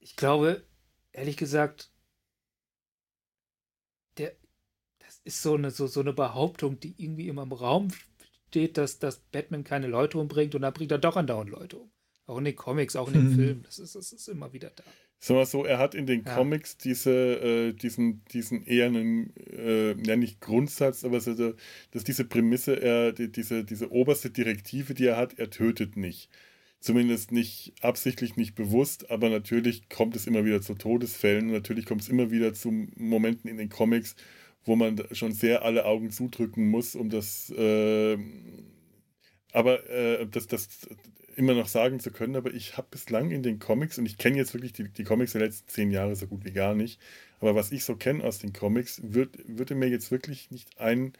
Ich 0.00 0.16
glaube, 0.16 0.62
ehrlich 1.12 1.36
gesagt, 1.36 1.90
der, 4.18 4.32
das 4.98 5.20
ist 5.24 5.42
so 5.42 5.54
eine, 5.54 5.70
so, 5.70 5.86
so 5.86 6.00
eine 6.00 6.12
Behauptung, 6.12 6.80
die 6.80 6.94
irgendwie 6.98 7.28
immer 7.28 7.42
im 7.42 7.52
Raum 7.52 7.88
steht, 8.48 8.76
dass, 8.76 8.98
dass 8.98 9.20
Batman 9.20 9.64
keine 9.64 9.86
Leute 9.86 10.18
umbringt 10.18 10.54
und 10.54 10.62
dann 10.62 10.72
bringt 10.72 10.90
er 10.90 10.98
doch 10.98 11.16
andauernd 11.16 11.50
Leute 11.50 11.78
um. 11.78 11.90
Auch 12.26 12.38
in 12.38 12.44
den 12.44 12.56
Comics, 12.56 12.96
auch 12.96 13.08
in 13.08 13.14
den 13.14 13.30
mhm. 13.30 13.34
Filmen. 13.34 13.62
Das 13.62 13.78
ist, 13.78 13.94
das 13.94 14.12
ist 14.12 14.28
immer 14.28 14.52
wieder 14.52 14.70
da. 14.70 14.84
Sagen 15.20 15.40
wir 15.40 15.46
so, 15.46 15.64
er 15.64 15.78
hat 15.78 15.96
in 15.96 16.06
den 16.06 16.22
ja. 16.24 16.34
Comics 16.36 16.76
diese, 16.76 17.10
äh, 17.10 17.72
diesen, 17.72 18.22
diesen 18.32 18.64
eher 18.64 18.86
einen, 18.86 19.34
äh, 19.36 20.00
ja 20.06 20.16
nicht 20.16 20.40
Grundsatz, 20.40 21.04
aber 21.04 21.20
so, 21.20 21.54
dass 21.90 22.04
diese 22.04 22.24
Prämisse, 22.24 22.80
er, 22.80 23.12
die, 23.12 23.30
diese, 23.30 23.64
diese 23.64 23.90
oberste 23.90 24.30
Direktive, 24.30 24.94
die 24.94 25.06
er 25.06 25.16
hat, 25.16 25.36
er 25.38 25.50
tötet 25.50 25.96
nicht. 25.96 26.30
Zumindest 26.80 27.32
nicht 27.32 27.72
absichtlich, 27.80 28.36
nicht 28.36 28.54
bewusst, 28.54 29.10
aber 29.10 29.28
natürlich 29.30 29.88
kommt 29.88 30.14
es 30.14 30.28
immer 30.28 30.44
wieder 30.44 30.62
zu 30.62 30.74
Todesfällen. 30.74 31.50
Natürlich 31.50 31.86
kommt 31.86 32.02
es 32.02 32.08
immer 32.08 32.30
wieder 32.30 32.54
zu 32.54 32.70
Momenten 32.70 33.50
in 33.50 33.56
den 33.56 33.68
Comics, 33.68 34.14
wo 34.64 34.76
man 34.76 35.02
schon 35.10 35.32
sehr 35.32 35.62
alle 35.64 35.84
Augen 35.84 36.10
zudrücken 36.12 36.68
muss, 36.68 36.94
um 36.94 37.10
das, 37.10 37.50
äh, 37.50 38.16
aber 39.50 39.90
äh, 39.90 40.28
das, 40.28 40.46
das 40.46 40.86
immer 41.38 41.54
noch 41.54 41.68
sagen 41.68 42.00
zu 42.00 42.10
können. 42.10 42.36
Aber 42.36 42.52
ich 42.52 42.76
habe 42.76 42.88
bislang 42.90 43.30
in 43.30 43.42
den 43.42 43.58
Comics, 43.58 43.96
und 43.98 44.06
ich 44.06 44.18
kenne 44.18 44.36
jetzt 44.36 44.52
wirklich 44.52 44.72
die, 44.72 44.88
die 44.88 45.04
Comics 45.04 45.32
der 45.32 45.42
letzten 45.42 45.68
zehn 45.68 45.90
Jahre 45.90 46.16
so 46.16 46.26
gut 46.26 46.44
wie 46.44 46.52
gar 46.52 46.74
nicht, 46.74 47.00
aber 47.40 47.54
was 47.54 47.72
ich 47.72 47.84
so 47.84 47.96
kenne 47.96 48.24
aus 48.24 48.38
den 48.38 48.52
Comics, 48.52 49.00
wird, 49.02 49.36
würde 49.46 49.74
mir 49.74 49.88
jetzt 49.88 50.10
wirklich 50.10 50.50
nicht 50.50 50.78
ein 50.78 51.12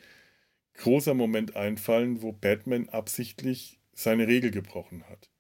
großer 0.75 1.15
Moment 1.15 1.57
einfallen, 1.57 2.21
wo 2.23 2.33
Batman 2.33 2.89
absichtlich 2.89 3.79
seine 3.95 4.27
Regel 4.27 4.51
gebrochen 4.51 5.05
hat. 5.09 5.31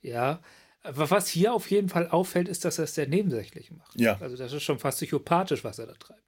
Ja, 0.00 0.40
aber 0.82 1.10
was 1.10 1.28
hier 1.28 1.54
auf 1.54 1.70
jeden 1.70 1.88
Fall 1.88 2.08
auffällt, 2.08 2.48
ist, 2.48 2.64
dass 2.64 2.78
er 2.78 2.84
es 2.84 2.94
sehr 2.94 3.08
nebensächlich 3.08 3.70
macht. 3.70 3.98
Ja. 3.98 4.18
Also 4.20 4.36
das 4.36 4.52
ist 4.52 4.62
schon 4.62 4.78
fast 4.78 4.98
psychopathisch, 4.98 5.64
was 5.64 5.78
er 5.78 5.86
da 5.86 5.94
treibt. 5.94 6.23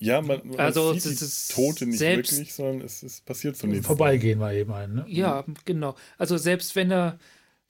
Ja, 0.00 0.22
man, 0.22 0.40
man 0.46 0.58
also, 0.58 0.94
sieht 0.94 1.20
die 1.20 1.52
Tote 1.52 1.86
nicht 1.86 1.98
selbst, 1.98 2.32
wirklich, 2.32 2.54
sondern 2.54 2.80
es, 2.80 3.02
es 3.02 3.20
passiert 3.20 3.56
so 3.56 3.66
nichts. 3.66 3.86
Vorbeigehen 3.86 4.40
wir 4.40 4.52
eben 4.54 4.72
ein, 4.72 4.94
ne? 4.94 5.04
Ja, 5.08 5.44
genau. 5.66 5.94
Also 6.16 6.38
selbst 6.38 6.74
wenn 6.74 6.90
er, 6.90 7.18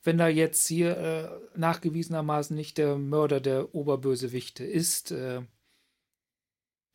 wenn 0.04 0.20
er 0.20 0.28
jetzt 0.28 0.68
hier 0.68 0.96
äh, 0.96 1.58
nachgewiesenermaßen 1.58 2.54
nicht 2.54 2.78
der 2.78 2.96
Mörder 2.96 3.40
der 3.40 3.74
Oberbösewichte 3.74 4.64
ist, 4.64 5.10
äh, 5.10 5.42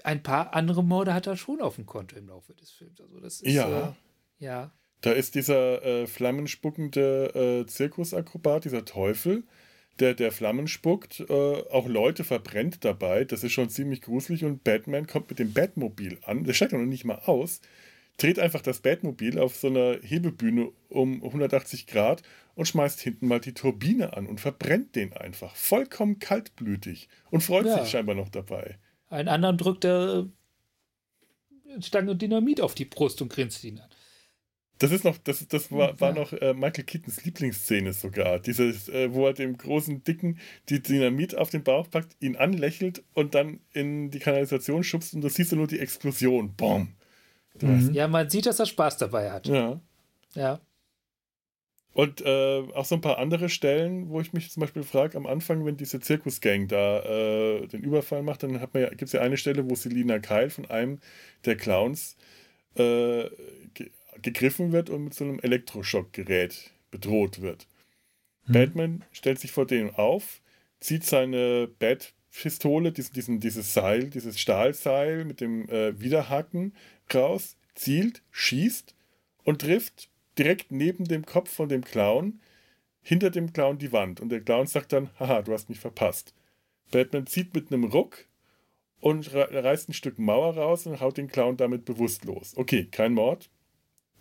ein 0.06 0.24
paar 0.24 0.54
andere 0.54 0.84
Morde 0.86 1.13
hat 1.13 1.28
er 1.28 1.36
schon 1.36 1.62
auf 1.62 1.76
dem 1.76 1.86
Konto 1.86 2.15
im 2.15 2.30
Laufe 2.30 2.54
des 2.54 2.71
Films. 2.71 3.02
Also 3.02 3.19
das 3.19 3.41
ist, 3.41 3.54
ja. 3.54 3.89
Äh, 3.89 3.93
ja. 4.45 4.71
Da 5.02 5.12
ist 5.12 5.36
dieser 5.36 5.84
äh, 5.84 6.08
flammenspuckende 6.08 7.63
äh, 7.63 7.65
Zirkusakrobat, 7.67 8.63
dieser 8.63 8.86
Teufel, 8.86 9.43
der, 9.99 10.13
der 10.13 10.31
Flammen 10.31 10.67
spuckt, 10.67 11.21
äh, 11.21 11.34
auch 11.34 11.88
Leute 11.88 12.23
verbrennt 12.23 12.84
dabei. 12.84 13.23
Das 13.23 13.43
ist 13.43 13.53
schon 13.53 13.69
ziemlich 13.69 14.01
gruselig 14.01 14.43
und 14.43 14.63
Batman 14.63 15.08
kommt 15.08 15.29
mit 15.29 15.39
dem 15.39 15.53
Batmobil 15.53 16.17
an. 16.23 16.43
Der 16.43 16.53
steigt 16.53 16.73
noch 16.73 16.79
nicht 16.79 17.05
mal 17.05 17.21
aus. 17.25 17.62
Dreht 18.17 18.39
einfach 18.39 18.62
das 18.62 18.79
Batmobil 18.79 19.39
auf 19.39 19.55
so 19.55 19.67
einer 19.67 19.97
Hebebühne 20.01 20.71
um 20.89 21.23
180 21.23 21.88
Grad 21.88 22.23
und 22.55 22.65
schmeißt 22.65 23.01
hinten 23.01 23.27
mal 23.27 23.39
die 23.39 23.53
Turbine 23.53 24.15
an 24.15 24.25
und 24.25 24.39
verbrennt 24.39 24.95
den 24.95 25.13
einfach. 25.13 25.55
Vollkommen 25.55 26.19
kaltblütig 26.19 27.10
und 27.29 27.41
freut 27.41 27.65
ja. 27.65 27.79
sich 27.79 27.89
scheinbar 27.89 28.15
noch 28.15 28.29
dabei. 28.29 28.77
Einen 29.10 29.27
anderen 29.27 29.58
drückt 29.58 29.86
er 29.86 30.27
Stange 31.81 32.15
Dynamit 32.15 32.61
auf 32.61 32.76
die 32.76 32.86
Brust 32.86 33.22
und 33.22 33.30
grinst 33.30 33.63
ihn 33.63 33.80
an. 33.80 33.89
Das 34.80 34.91
ist 34.91 35.05
noch, 35.05 35.17
das, 35.17 35.47
das 35.47 35.71
war, 35.71 35.99
war 36.01 36.13
noch 36.13 36.34
äh, 36.34 36.53
Michael 36.53 36.84
Keatons 36.84 37.23
Lieblingsszene 37.23 37.93
sogar. 37.93 38.39
Dieses, 38.39 38.89
äh, 38.89 39.13
wo 39.13 39.28
er 39.28 39.34
dem 39.34 39.57
großen 39.57 40.03
Dicken 40.03 40.38
die 40.69 40.82
Dynamit 40.82 41.38
auf 41.38 41.49
den 41.49 41.63
Bauch 41.63 41.89
packt, 41.89 42.15
ihn 42.19 42.36
anlächelt 42.36 43.03
und 43.13 43.36
dann 43.36 43.59
in 43.71 44.11
die 44.11 44.19
Kanalisation 44.19 44.84
schubst 44.84 45.13
und 45.13 45.21
du 45.21 45.30
siehst 45.30 45.53
nur 45.53 45.67
die 45.67 45.80
Explosion. 45.80 46.53
Boom. 46.55 46.89
Mhm. 47.61 47.93
Ja, 47.93 48.07
man 48.07 48.30
sieht, 48.30 48.45
dass 48.45 48.59
er 48.59 48.65
Spaß 48.65 48.97
dabei 48.97 49.32
hat. 49.32 49.47
Ja. 49.47 49.80
Ja. 50.34 50.59
Und 51.93 52.19
äh, 52.26 52.63
auch 52.73 52.84
so 52.84 52.95
ein 52.95 53.01
paar 53.01 53.19
andere 53.19 53.47
Stellen, 53.47 54.09
wo 54.09 54.19
ich 54.19 54.34
mich 54.34 54.51
zum 54.51 54.59
Beispiel 54.59 54.84
frage, 54.84 55.17
am 55.17 55.26
Anfang, 55.26 55.65
wenn 55.65 55.78
diese 55.78 56.01
Zirkusgang 56.01 56.67
da 56.67 56.99
äh, 56.99 57.67
den 57.67 57.84
Überfall 57.84 58.21
macht, 58.21 58.43
dann 58.43 58.53
ja, 58.53 58.89
gibt 58.89 59.03
es 59.03 59.13
ja 59.13 59.21
eine 59.21 59.38
Stelle, 59.38 59.69
wo 59.69 59.76
Selina 59.76 60.19
Keil 60.19 60.49
von 60.49 60.69
einem 60.69 60.99
der 61.45 61.55
Clowns 61.55 62.17
äh, 62.76 63.30
gegriffen 64.22 64.72
wird 64.72 64.89
und 64.89 65.03
mit 65.03 65.13
so 65.13 65.24
einem 65.24 65.39
Elektroschockgerät 65.39 66.72
bedroht 66.91 67.41
wird. 67.41 67.68
Hm. 68.45 68.53
Batman 68.53 69.05
stellt 69.11 69.39
sich 69.39 69.51
vor 69.51 69.66
dem 69.66 69.93
auf, 69.95 70.41
zieht 70.80 71.03
seine 71.03 71.68
Bat-Pistole, 71.80 72.91
diesen, 72.91 73.13
diesen, 73.13 73.39
dieses 73.39 73.74
Seil, 73.74 74.09
dieses 74.09 74.39
Stahlseil 74.39 75.26
mit 75.26 75.41
dem 75.41 75.68
äh, 75.70 75.99
Widerhaken 75.99 76.74
raus, 77.13 77.57
zielt, 77.76 78.22
schießt 78.32 78.95
und 79.43 79.61
trifft 79.61 80.09
direkt 80.38 80.72
neben 80.72 81.05
dem 81.05 81.26
Kopf 81.26 81.49
von 81.51 81.70
dem 81.70 81.84
Clown, 81.84 82.39
hinter 83.01 83.30
dem 83.30 83.53
Clown 83.53 83.78
die 83.78 83.91
Wand. 83.91 84.20
Und 84.20 84.30
der 84.30 84.41
Clown 84.41 84.68
sagt 84.68 84.91
dann, 84.93 85.09
haha, 85.20 85.41
du 85.41 85.53
hast 85.53 85.70
mich 85.70 85.80
verpasst. 85.80 86.34
Batman 86.91 87.28
zieht 87.28 87.53
mit 87.53 87.72
einem 87.72 87.84
Ruck 87.84 88.26
und 88.99 89.34
reißt 89.34 89.89
ein 89.89 89.93
Stück 89.93 90.18
Mauer 90.18 90.55
raus 90.55 90.88
und 90.88 90.99
haut 90.99 91.18
den 91.18 91.28
Clown 91.28 91.57
damit 91.57 91.86
bewusstlos. 91.86 92.53
Okay, 92.57 92.88
kein 92.89 93.13
Mord. 93.13 93.49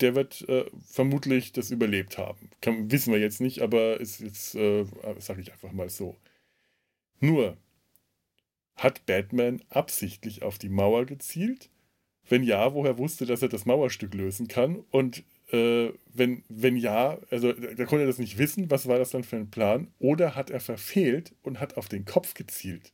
Der 0.01 0.15
wird 0.15 0.47
äh, 0.49 0.65
vermutlich 0.87 1.53
das 1.53 1.71
überlebt 1.71 2.19
haben. 2.19 2.51
Kann, 2.61 2.91
wissen 2.91 3.13
wir 3.13 3.21
jetzt 3.21 3.41
nicht, 3.41 3.61
aber 3.61 4.01
ist 4.01 4.21
jetzt, 4.21 4.55
äh, 4.55 4.85
sage 5.19 5.41
ich 5.41 5.53
einfach 5.53 5.73
mal 5.73 5.89
so. 5.89 6.17
Nur, 7.21 7.57
hat 8.77 9.07
Batman 9.07 9.63
absichtlich 9.71 10.43
auf 10.43 10.59
die 10.59 10.69
Mauer 10.69 11.07
gezielt? 11.07 11.71
Wenn 12.29 12.43
ja, 12.43 12.75
woher 12.75 12.99
wusste, 12.99 13.27
dass 13.27 13.43
er 13.43 13.49
das 13.49 13.67
Mauerstück 13.67 14.15
lösen 14.15 14.49
kann? 14.49 14.85
Und 14.91 15.23
äh, 15.53 15.93
wenn, 16.13 16.43
wenn 16.49 16.77
ja, 16.77 17.19
also 17.31 17.53
da 17.53 17.85
konnte 17.85 18.05
er 18.05 18.07
das 18.07 18.19
nicht 18.19 18.39
wissen, 18.39 18.71
was 18.71 18.89
war 18.89 18.99
das 18.99 19.11
dann 19.11 19.25
für 19.25 19.37
ein 19.37 19.51
Plan? 19.51 19.93
Oder 19.99 20.35
hat 20.35 20.51
er 20.51 20.61
verfehlt 20.61 21.35
und 21.43 21.61
hat 21.61 21.77
auf 21.77 21.89
den 21.89 22.05
Kopf 22.05 22.35
gezielt? 22.35 22.93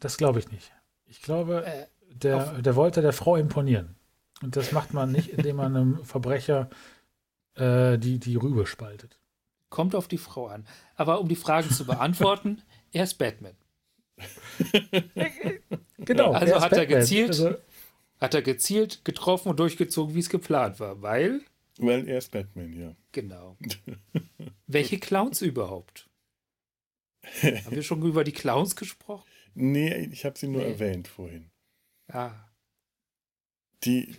Das 0.00 0.16
glaube 0.16 0.40
ich 0.40 0.50
nicht. 0.50 0.72
Ich 1.06 1.22
glaube, 1.22 1.64
äh, 1.64 1.86
der, 2.12 2.60
der 2.60 2.76
wollte 2.76 3.02
der 3.02 3.12
Frau 3.12 3.36
imponieren. 3.36 3.94
Und 4.42 4.56
das 4.56 4.72
macht 4.72 4.92
man 4.92 5.12
nicht, 5.12 5.30
indem 5.30 5.56
man 5.56 5.76
einem 5.76 6.04
Verbrecher 6.04 6.68
äh, 7.54 7.98
die, 7.98 8.18
die 8.18 8.36
Rübe 8.36 8.66
spaltet. 8.66 9.18
Kommt 9.70 9.94
auf 9.94 10.08
die 10.08 10.18
Frau 10.18 10.46
an. 10.46 10.66
Aber 10.94 11.20
um 11.20 11.28
die 11.28 11.36
Fragen 11.36 11.70
zu 11.70 11.86
beantworten, 11.86 12.62
er 12.92 13.04
ist 13.04 13.14
Batman. 13.14 13.56
genau. 15.98 16.32
Also 16.32 16.54
er 16.54 16.60
hat 16.60 16.70
Batman. 16.70 16.78
er 16.78 16.86
gezielt, 16.86 17.28
also, 17.28 17.54
hat 18.20 18.34
er 18.34 18.42
gezielt, 18.42 19.04
getroffen 19.04 19.48
und 19.50 19.60
durchgezogen, 19.60 20.14
wie 20.14 20.20
es 20.20 20.30
geplant 20.30 20.80
war, 20.80 21.02
weil 21.02 21.42
weil 21.78 22.08
er 22.08 22.18
ist 22.18 22.30
Batman, 22.30 22.72
ja. 22.72 22.96
Genau. 23.12 23.56
Welche 24.66 24.98
Clowns 24.98 25.42
überhaupt? 25.42 26.08
Haben 27.42 27.70
wir 27.70 27.82
schon 27.82 28.02
über 28.02 28.24
die 28.24 28.32
Clowns 28.32 28.76
gesprochen? 28.76 29.28
Nee, 29.54 30.08
ich 30.12 30.24
habe 30.24 30.38
sie 30.38 30.48
nur 30.48 30.62
nee. 30.62 30.70
erwähnt 30.70 31.08
vorhin. 31.08 31.50
Ah. 32.08 32.45
Die, 33.86 34.14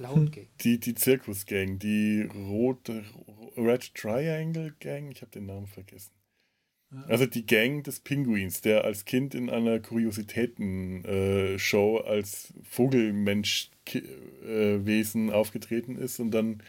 die, 0.63 0.79
die 0.79 0.95
Zirkusgang, 0.95 1.77
die 1.77 2.23
rote 2.23 3.03
Red 3.57 3.93
Triangle 3.93 4.73
Gang, 4.79 5.11
ich 5.11 5.21
habe 5.21 5.31
den 5.31 5.45
Namen 5.45 5.67
vergessen. 5.67 6.13
Also 7.07 7.25
die 7.25 7.45
Gang 7.45 7.83
des 7.83 7.99
Pinguins, 7.99 8.61
der 8.61 8.85
als 8.85 9.03
Kind 9.03 9.35
in 9.35 9.49
einer 9.49 9.81
Kuriositäten-Show 9.81 11.99
äh, 11.99 12.07
als 12.07 12.53
Vogelmensch-Wesen 12.63 15.29
äh, 15.29 15.33
aufgetreten 15.33 15.97
ist 15.97 16.21
und 16.21 16.31
dann 16.31 16.63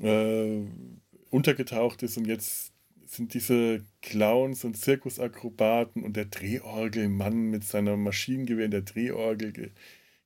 äh, 0.00 0.62
untergetaucht 1.28 2.02
ist 2.02 2.16
und 2.16 2.26
jetzt 2.26 2.72
sind 3.04 3.34
diese 3.34 3.84
Clowns 4.00 4.64
und 4.64 4.78
Zirkusakrobaten 4.78 6.02
und 6.02 6.16
der 6.16 6.24
Drehorgelmann 6.24 7.50
mit 7.50 7.64
seiner 7.64 7.98
Maschinengewehr 7.98 8.64
in 8.64 8.70
der 8.70 8.80
Drehorgel, 8.80 9.72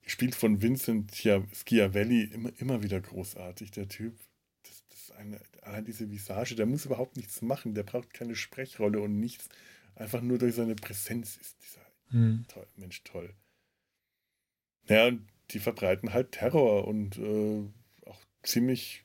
gespielt 0.07 0.37
von 0.37 0.63
Vincent 0.63 1.15
Schiavelli, 1.15 2.23
immer, 2.23 2.51
immer 2.59 2.83
wieder 2.83 3.01
großartig, 3.01 3.73
der 3.73 3.89
Typ. 3.89 4.17
Das, 4.63 4.85
das 4.89 5.01
ist 5.03 5.11
eine, 5.11 5.41
allein 5.63 5.85
diese 5.85 6.11
Visage, 6.11 6.55
der 6.55 6.65
muss 6.65 6.87
überhaupt 6.87 7.17
nichts 7.17 7.43
machen, 7.43 7.75
der 7.75 7.83
braucht 7.83 8.15
keine 8.15 8.37
Sprechrolle 8.37 9.01
und 9.01 9.19
nichts. 9.19 9.49
Einfach 9.97 10.23
nur 10.23 10.39
durch 10.39 10.55
seine 10.55 10.77
Präsenz 10.77 11.37
ist 11.37 11.57
dieser 11.63 11.85
hm. 12.11 12.45
toll, 12.49 12.67
Mensch 12.77 13.03
toll. 13.03 13.35
Ja, 14.89 15.09
und 15.09 15.27
die 15.51 15.59
verbreiten 15.59 16.13
halt 16.13 16.33
Terror 16.33 16.87
und 16.87 17.19
äh, 17.19 17.65
auch 18.09 18.21
ziemlich 18.45 19.05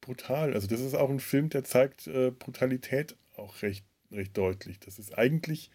brutal. 0.00 0.52
Also 0.54 0.66
das 0.66 0.80
ist 0.80 0.94
auch 0.94 1.10
ein 1.10 1.20
Film, 1.20 1.48
der 1.50 1.62
zeigt 1.62 2.08
äh, 2.08 2.32
Brutalität 2.32 3.16
auch 3.36 3.62
recht, 3.62 3.84
recht 4.10 4.36
deutlich. 4.36 4.80
Das 4.80 4.98
ist 4.98 5.16
eigentlich, 5.16 5.70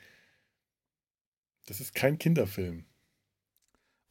das 1.65 1.79
ist 1.79 1.95
kein 1.95 2.17
Kinderfilm. 2.17 2.83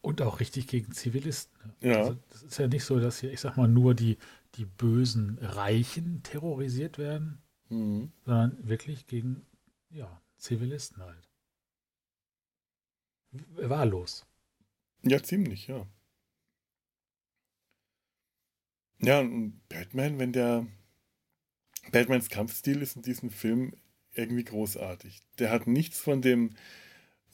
Und 0.05 0.21
auch 0.21 0.39
richtig 0.39 0.67
gegen 0.67 0.93
Zivilisten. 0.93 1.73
Ja. 1.81 1.97
Also 2.01 2.19
das 2.29 2.43
ist 2.43 2.59
ja 2.59 2.69
nicht 2.69 2.85
so, 2.85 3.01
dass 3.01 3.21
hier, 3.21 3.33
ich 3.33 3.41
sag 3.41 3.57
mal, 3.57 3.69
nur 3.69 3.95
die, 3.95 4.19
die 4.57 4.67
bösen 4.67 5.39
Reichen 5.41 6.23
terrorisiert 6.23 6.99
werden, 6.99 7.43
mhm. 7.71 8.13
sondern 8.27 8.69
wirklich 8.69 9.07
gegen 9.07 9.47
ja, 9.89 10.21
Zivilisten 10.37 11.03
halt. 11.03 11.31
Wahllos. 13.57 14.27
Ja, 15.03 15.23
ziemlich, 15.23 15.69
ja. 15.69 15.87
Ja, 18.99 19.21
und 19.21 19.59
Batman, 19.71 20.19
wenn 20.19 20.35
der 20.35 20.67
Batmans 21.93 22.29
Kampfstil 22.29 22.83
ist 22.83 22.97
in 22.97 23.03
diesem 23.03 23.31
Film 23.31 23.73
irgendwie 24.13 24.45
großartig. 24.45 25.23
Der 25.39 25.51
hat 25.51 25.67
nichts 25.67 25.99
von 25.99 26.21
dem 26.21 26.51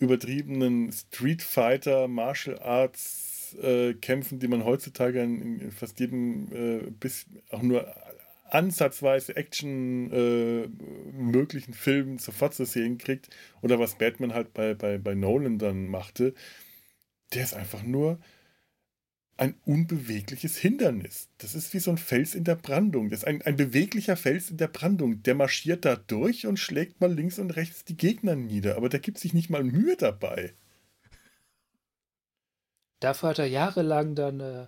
übertriebenen 0.01 0.91
Street 0.93 1.43
Fighter, 1.43 2.09
Martial 2.09 2.59
Arts 2.59 3.57
äh, 3.63 3.95
Kämpfen, 3.95 4.41
die 4.41 4.49
man 4.49 4.65
heutzutage 4.65 5.23
in, 5.23 5.61
in 5.61 5.73
fast 5.73 6.01
jedem 6.01 6.49
äh, 6.53 6.91
bis 6.91 7.27
auch 7.51 7.63
nur 7.63 7.87
ansatzweise 8.51 9.37
Action 9.37 10.11
äh, 10.13 10.69
möglichen 11.13 11.73
Filmen 11.73 12.19
sofort 12.19 12.55
zu 12.55 12.65
sehen 12.65 12.99
kriegt. 12.99 13.29
Oder 13.63 13.79
was 13.79 13.97
Batman 13.97 14.35
halt 14.35 14.53
bei, 14.55 14.75
bei, 14.75 14.99
bei 14.99 15.15
Nolan 15.15 15.59
dann 15.59 15.87
machte, 15.87 16.35
der 17.33 17.45
ist 17.45 17.55
einfach 17.55 17.83
nur 17.83 18.19
ein 19.41 19.55
unbewegliches 19.65 20.59
Hindernis. 20.59 21.29
Das 21.39 21.55
ist 21.55 21.73
wie 21.73 21.79
so 21.79 21.91
ein 21.91 21.97
Fels 21.97 22.35
in 22.35 22.45
der 22.45 22.57
Brandung. 22.57 23.09
Das 23.09 23.21
ist 23.21 23.25
ein, 23.25 23.41
ein 23.43 23.57
beweglicher 23.57 24.17
Fels 24.17 24.51
in 24.51 24.59
der 24.59 24.69
Brandung. 24.69 25.23
Der 25.23 25.35
marschiert 25.35 25.87
da 25.87 25.97
durch 25.97 26.47
und 26.47 26.59
schlägt 26.59 27.01
mal 27.01 27.13
links 27.13 27.39
und 27.39 27.57
rechts 27.57 27.85
die 27.85 27.97
Gegner 27.97 28.37
nieder. 28.37 28.77
Aber 28.77 28.91
der 28.91 29.01
gibt 29.01 29.19
sich 29.19 29.33
nicht 29.33 29.49
mal 29.49 29.65
Mühe 29.65 29.97
dabei. 29.97 30.53
Dafür 33.01 33.31
hat 33.31 33.39
er 33.39 33.47
jahrelang 33.47 34.15
dann 34.15 34.41
äh, 34.41 34.67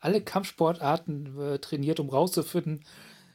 alle 0.00 0.22
Kampfsportarten 0.22 1.38
äh, 1.38 1.58
trainiert, 1.58 2.00
um 2.00 2.08
rauszufinden, 2.08 2.86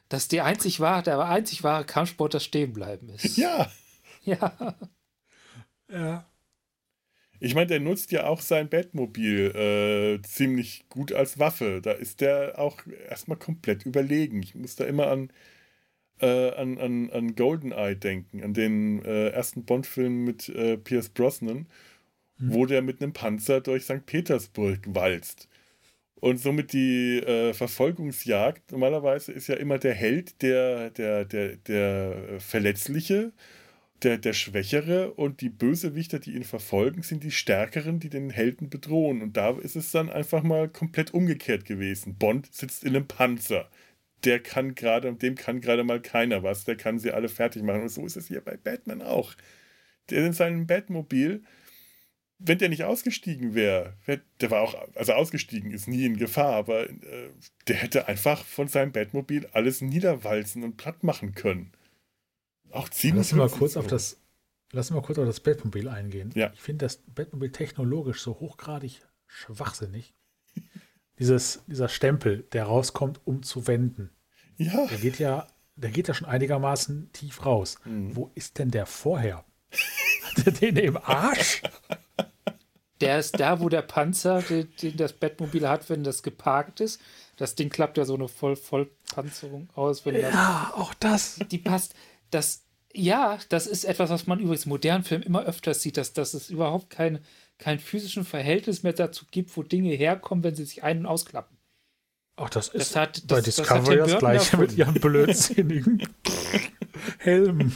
dass 0.10 0.28
die 0.28 0.42
einzig 0.42 0.80
wahre, 0.80 1.04
der 1.04 1.20
einzig 1.20 1.64
wahre 1.64 1.86
Kampfsport 1.86 2.34
das 2.34 2.44
Stehenbleiben 2.44 3.10
ist. 3.10 3.38
Ja. 3.38 3.72
Ja. 4.26 4.78
Ja. 5.90 6.26
Ich 7.44 7.56
meine, 7.56 7.68
der 7.68 7.82
nutzt 7.82 8.14
ja 8.14 8.26
auch 8.26 8.40
sein 8.40 8.70
Batmobil 8.70 9.52
äh, 9.54 10.22
ziemlich 10.26 10.86
gut 10.88 11.12
als 11.12 11.40
Waffe. 11.40 11.82
Da 11.82 11.92
ist 11.92 12.22
der 12.22 12.58
auch 12.58 12.80
erstmal 13.10 13.38
komplett 13.38 13.86
überlegen. 13.86 14.42
Ich 14.42 14.56
muss 14.56 14.78
da 14.78 14.86
immer 14.86 15.08
an, 15.08 15.30
äh, 16.22 16.52
an, 16.52 16.78
an, 16.78 17.10
an 17.10 17.36
Goldeneye 17.36 17.98
denken, 17.98 18.42
an 18.42 18.54
den 18.54 19.04
äh, 19.04 19.32
ersten 19.32 19.66
Bond-Film 19.66 20.24
mit 20.24 20.48
äh, 20.48 20.78
Pierce 20.78 21.10
Brosnan, 21.10 21.68
mhm. 22.38 22.54
wo 22.54 22.66
der 22.66 22.82
mit 22.82 23.02
einem 23.02 23.12
Panzer 23.12 23.60
durch 23.60 23.84
St. 23.84 24.06
Petersburg 24.06 24.80
walzt. 24.88 25.50
Und 26.16 26.38
somit 26.38 26.72
die 26.72 27.18
äh, 27.18 27.54
Verfolgungsjagd, 27.54 28.72
normalerweise 28.72 29.34
ist 29.34 29.48
ja 29.48 29.56
immer 29.56 29.80
der 29.80 29.96
Held 29.96 30.42
der, 30.42 30.92
der, 30.92 31.26
der, 31.26 31.58
der 31.58 32.40
Verletzliche 32.40 33.34
der, 34.02 34.18
der 34.18 34.34
Schwächere 34.34 35.14
und 35.14 35.42
die 35.42 35.50
Bösewichter, 35.50 36.20
die 36.20 36.34
ihn 36.34 36.44
verfolgen, 36.44 37.04
sind 37.04 37.24
die 37.24 37.32
Stärkeren, 37.32 38.00
die 38.00 38.10
den 38.10 38.30
Helden 38.30 38.70
bedrohen. 38.70 39.22
Und 39.22 39.38
da 39.38 39.52
ist 39.52 39.76
es 39.76 39.92
dann 39.92 40.10
einfach 40.10 40.44
mal 40.44 40.68
komplett 40.68 41.14
umgekehrt 41.14 41.66
gewesen. 41.66 42.16
Bond 42.16 42.54
sitzt 42.54 42.84
in 42.84 42.96
einem 42.96 43.08
Panzer. 43.08 43.70
Der 44.24 44.40
kann 44.42 44.76
gerade, 44.76 45.14
dem 45.14 45.36
kann 45.36 45.62
gerade 45.62 45.84
mal 45.84 46.02
keiner 46.02 46.44
was. 46.44 46.66
Der 46.66 46.76
kann 46.76 47.00
sie 47.00 47.12
alle 47.12 47.30
fertig 47.30 47.64
machen. 47.64 47.84
Und 47.84 47.90
so 47.90 48.06
ist 48.06 48.18
es 48.18 48.28
hier 48.28 48.42
bei 48.42 48.58
Batman 48.58 49.02
auch. 49.02 49.34
Der 50.10 50.26
in 50.26 50.34
seinem 50.34 50.68
Batmobil, 50.68 51.44
wenn 52.40 52.58
der 52.58 52.70
nicht 52.70 52.84
ausgestiegen 52.84 53.56
wäre, 53.56 53.94
der 54.42 54.52
war 54.52 54.62
auch, 54.62 54.76
also 54.96 55.14
ausgestiegen 55.14 55.72
ist 55.72 55.88
nie 55.88 56.06
in 56.06 56.18
Gefahr, 56.18 56.56
aber 56.56 56.90
äh, 56.90 57.30
der 57.68 57.78
hätte 57.78 58.08
einfach 58.10 58.44
von 58.44 58.68
seinem 58.68 58.92
Batmobil 58.92 59.48
alles 59.54 59.82
niederwalzen 59.82 60.64
und 60.64 60.76
platt 60.76 61.04
machen 61.04 61.36
können. 61.36 61.72
Auch 62.74 62.90
ziemlich. 62.90 63.32
Lass 63.32 63.38
mal 63.38 63.50
kurz 63.50 63.78
auf 63.78 63.88
das, 63.88 64.18
lass 64.72 64.90
mal 64.92 65.02
kurz 65.02 65.20
auf 65.20 65.26
das 65.26 65.40
Batmobil 65.40 65.88
eingehen. 65.88 66.32
Ja. 66.36 66.52
Ich 66.54 66.62
finde 66.62 66.86
das 66.86 66.98
Batmobil 66.98 67.52
technologisch 67.52 68.22
so 68.22 68.40
hochgradig 68.40 69.02
schwachsinnig. 69.28 70.14
dieses, 71.20 71.64
dieser 71.68 71.90
Stempel, 71.90 72.44
der 72.54 72.66
rauskommt, 72.66 73.22
um 73.26 73.44
zu 73.44 73.68
wenden. 73.68 74.10
Ja. 74.58 74.86
Der 74.88 74.98
geht 74.98 75.20
ja, 75.20 75.48
der 75.76 75.92
geht 75.92 76.08
ja 76.08 76.14
schon 76.14 76.28
einigermaßen 76.28 77.12
tief 77.14 77.46
raus. 77.46 77.78
Mhm. 77.86 78.16
Wo 78.16 78.32
ist 78.36 78.58
denn 78.60 78.72
der 78.72 78.86
vorher? 78.86 79.46
Hat 80.36 80.46
er 80.46 80.52
den 80.52 80.78
im 80.78 80.98
Arsch? 80.98 81.62
Der 83.02 83.20
ist 83.20 83.40
da, 83.40 83.60
wo 83.60 83.70
der 83.70 83.82
Panzer, 83.82 84.42
den, 84.42 84.70
den 84.82 84.98
das 84.98 85.14
Bettmobil 85.14 85.68
hat, 85.68 85.90
wenn 85.90 86.04
das 86.04 86.24
geparkt 86.24 86.80
ist. 86.80 87.02
Das 87.36 87.56
Ding 87.56 87.70
klappt 87.70 87.98
ja 87.98 88.06
so 88.06 88.14
eine 88.16 88.28
Voll 88.28 88.56
Vollpanzerung 88.56 89.70
aus, 89.76 90.06
wenn 90.06 90.22
das, 90.22 90.34
Ja, 90.34 90.72
auch 90.76 90.94
das. 90.94 91.40
die 91.52 91.58
passt. 91.58 91.96
Das, 92.34 92.64
ja, 92.94 93.38
das 93.50 93.68
ist 93.68 93.84
etwas, 93.86 94.10
was 94.10 94.28
man 94.28 94.40
übrigens 94.40 94.66
modernen 94.66 95.04
Filmen 95.04 95.24
immer 95.24 95.44
öfters 95.44 95.82
sieht, 95.82 95.98
dass, 95.98 96.14
dass 96.14 96.34
es 96.34 96.50
überhaupt 96.50 96.90
kein, 96.90 97.20
kein 97.58 97.80
physischen 97.80 98.26
Verhältnis 98.26 98.84
mehr 98.84 98.94
dazu 98.94 99.26
gibt, 99.32 99.56
wo 99.58 99.64
Dinge 99.64 99.92
herkommen, 99.94 100.44
wenn 100.44 100.56
sie 100.56 100.66
sich 100.66 100.84
ein- 100.84 101.00
und 101.00 101.06
ausklappen. 101.06 101.58
Auch 102.36 102.50
das 102.50 102.68
ist 102.70 102.92
Das 102.92 102.96
hat- 102.96 103.24
bei 103.28 103.36
das- 103.42 103.46
das 103.46 103.56
Discovery 103.58 103.98
das, 103.98 104.12
Burton 104.12 104.20
gleiche 104.20 104.58
mit 104.58 104.74
ihren 104.78 104.94
blödsinnigen 104.96 106.08
Helmen. 107.20 107.76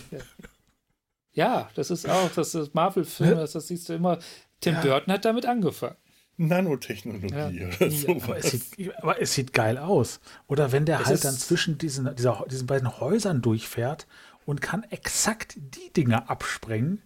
Ja, 1.34 1.70
das 1.76 1.92
ist 1.92 2.10
auch, 2.10 2.32
das 2.32 2.56
ist 2.56 2.74
Marvel-Film, 2.74 3.38
das, 3.38 3.52
das 3.52 3.68
siehst 3.68 3.88
du 3.90 3.94
immer. 3.94 4.18
Tim 4.60 4.74
Ja. 4.76 4.82
Burton 4.82 5.14
hat 5.14 5.26
damit 5.26 5.46
angefangen. 5.46 5.96
Nanotechnologie 6.40 7.34
Ja. 7.34 7.48
oder 7.80 7.92
sowas. 7.92 8.24
Aber 8.24 8.38
es, 8.38 8.52
sieht, 8.52 8.96
aber 9.04 9.22
es 9.22 9.34
sieht 9.34 9.54
geil 9.54 9.78
aus. 9.78 10.20
Oder 10.48 10.72
wenn 10.72 10.86
der 10.86 11.00
Es 11.02 11.06
halt 11.08 11.26
dann 11.26 11.36
zwischen 11.36 11.78
diesen, 11.78 12.16
dieser, 12.16 12.46
diesen 12.50 12.68
beiden 12.68 13.00
Häusern 13.00 13.42
durchfährt 13.42 14.08
und 14.48 14.62
kann 14.62 14.84
exakt 14.90 15.56
die 15.58 15.92
Dinge 15.92 16.30
absprengen, 16.30 17.04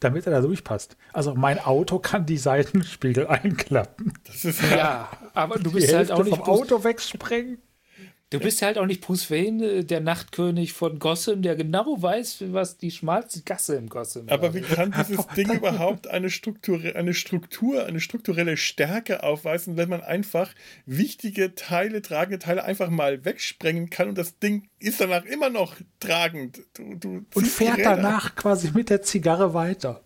damit 0.00 0.26
er 0.26 0.32
da 0.32 0.40
durchpasst. 0.40 0.96
Also 1.12 1.34
mein 1.34 1.60
Auto 1.60 2.00
kann 2.00 2.26
die 2.26 2.36
Seitenspiegel 2.36 3.26
einklappen. 3.28 4.12
das 4.24 4.44
ist 4.44 4.60
Ja, 4.70 5.08
aber 5.34 5.56
du 5.58 5.70
Die 5.70 5.76
bist 5.76 5.94
halt 5.94 6.10
auch 6.10 6.24
nicht 6.24 6.36
vom 6.36 6.44
Auto 6.46 6.82
wegsprengen. 6.82 7.62
Du 8.38 8.44
bist 8.44 8.62
halt 8.62 8.78
auch 8.78 8.86
nicht 8.86 9.00
Bruce 9.00 9.30
Wayne, 9.30 9.64
äh, 9.64 9.84
der 9.84 10.00
Nachtkönig 10.00 10.72
von 10.72 10.98
Gotham, 10.98 11.42
der 11.42 11.56
genau 11.56 12.00
weiß, 12.00 12.44
was 12.48 12.76
die 12.76 12.90
schmalste 12.90 13.42
Gasse 13.42 13.76
im 13.76 13.88
Gotham 13.88 14.28
Aber 14.28 14.42
war. 14.42 14.54
wie 14.54 14.60
kann 14.60 14.92
dieses 14.96 15.26
Ding 15.36 15.50
überhaupt 15.52 16.08
eine, 16.08 16.30
Struktur, 16.30 16.80
eine 16.94 17.14
Struktur, 17.14 17.86
eine 17.86 18.00
strukturelle 18.00 18.56
Stärke 18.56 19.22
aufweisen, 19.22 19.76
wenn 19.76 19.88
man 19.88 20.02
einfach 20.02 20.50
wichtige 20.86 21.54
Teile, 21.54 22.02
tragende 22.02 22.38
Teile 22.38 22.64
einfach 22.64 22.90
mal 22.90 23.24
wegsprengen 23.24 23.90
kann 23.90 24.08
und 24.10 24.18
das 24.18 24.38
Ding 24.38 24.68
ist 24.78 25.00
danach 25.00 25.24
immer 25.24 25.50
noch 25.50 25.76
tragend. 26.00 26.60
Du, 26.74 26.94
du 26.96 27.24
Und 27.34 27.46
fährt 27.46 27.80
danach 27.82 28.34
quasi 28.36 28.70
mit 28.74 28.90
der 28.90 29.02
Zigarre 29.02 29.54
weiter. 29.54 30.02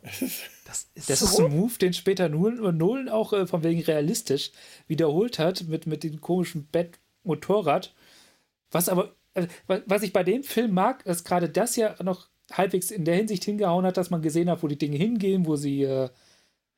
Das 0.68 0.86
ist, 0.94 1.08
Das 1.08 1.20
so. 1.20 1.26
ist 1.26 1.40
ein 1.40 1.56
Move, 1.56 1.78
den 1.80 1.94
später 1.94 2.28
Nolan, 2.28 2.76
Nolan 2.76 3.08
auch 3.08 3.32
äh, 3.32 3.46
von 3.46 3.62
wegen 3.64 3.80
realistisch 3.80 4.52
wiederholt 4.86 5.38
hat 5.38 5.64
mit, 5.66 5.86
mit 5.86 6.04
dem 6.04 6.20
komischen 6.20 6.66
Bett-Motorrad. 6.66 7.94
Was 8.70 8.88
aber, 8.88 9.14
wa- 9.66 9.82
was 9.86 10.02
ich 10.02 10.12
bei 10.12 10.24
dem 10.24 10.42
Film 10.42 10.72
mag, 10.72 11.04
ist 11.06 11.24
gerade 11.24 11.48
das 11.48 11.76
ja 11.76 11.94
noch 12.02 12.28
halbwegs 12.52 12.90
in 12.90 13.04
der 13.04 13.16
Hinsicht 13.16 13.44
hingehauen 13.44 13.84
hat, 13.86 13.96
dass 13.96 14.10
man 14.10 14.22
gesehen 14.22 14.48
hat, 14.50 14.62
wo 14.62 14.68
die 14.68 14.78
Dinge 14.78 14.96
hingehen, 14.96 15.46
wo 15.46 15.56
sie, 15.56 15.82
äh, 15.82 16.08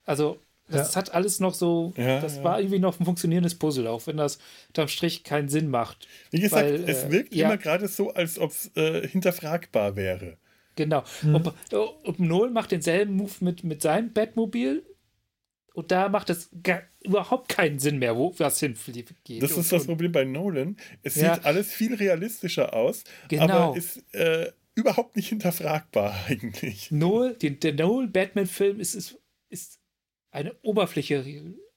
also 0.05 0.39
das 0.69 0.95
hat 0.95 1.13
alles 1.13 1.41
noch 1.41 1.55
so, 1.55 1.93
Ja, 1.97 2.21
das 2.21 2.37
ja. 2.37 2.45
war 2.45 2.61
irgendwie 2.61 2.79
noch 2.79 3.01
ein 3.01 3.05
funktionierendes 3.05 3.57
Puzzle, 3.57 3.89
auch 3.89 4.07
wenn 4.07 4.17
das 4.17 4.39
unterm 4.69 4.87
Strich 4.87 5.25
keinen 5.25 5.49
Sinn 5.49 5.69
macht. 5.69 6.07
Wie 6.31 6.39
gesagt, 6.41 6.65
Weil, 6.65 6.89
es 6.89 7.05
äh, 7.05 7.11
wirkt 7.11 7.35
ja. 7.35 7.47
immer 7.47 7.57
gerade 7.57 7.89
so, 7.89 8.13
als 8.13 8.39
ob 8.39 8.51
es 8.53 8.71
äh, 8.77 9.07
hinterfragbar 9.09 9.97
wäre. 9.97 10.37
Genau. 10.77 11.03
Und, 11.25 11.53
und 12.05 12.21
Nolan 12.21 12.53
macht 12.53 12.71
denselben 12.71 13.15
Move 13.17 13.33
mit, 13.41 13.65
mit 13.65 13.83
seinem 13.83 14.13
Batmobil. 14.13 14.85
Und 15.75 15.91
da 15.93 16.09
macht 16.09 16.31
es 16.31 16.51
gar, 16.63 16.83
überhaupt 17.03 17.49
keinen 17.49 17.79
Sinn 17.79 17.99
mehr, 17.99 18.17
wo 18.17 18.35
was 18.39 18.59
hinfliegt. 18.61 19.15
Das 19.41 19.53
ist 19.57 19.71
das 19.73 19.87
Problem 19.87 20.13
bei 20.13 20.25
Nolan. 20.25 20.77
Es 21.03 21.15
Ja. 21.17 21.35
sieht 21.35 21.45
alles 21.45 21.73
viel 21.73 21.95
realistischer 21.95 22.75
aus, 22.75 23.05
Genau. 23.29 23.45
aber 23.69 23.77
ist 23.77 24.03
äh, 24.15 24.51
überhaupt 24.75 25.17
nicht 25.17 25.29
hinterfragbar 25.29 26.15
eigentlich. 26.29 26.91
Noel, 26.91 27.35
den, 27.35 27.61
der 27.61 27.75
Noel-Batman-Film 27.75 28.81
ist, 28.81 28.95
ist, 28.95 29.19
ist 29.49 29.79
eine 30.33 30.55
Oberfläche, 30.63 31.25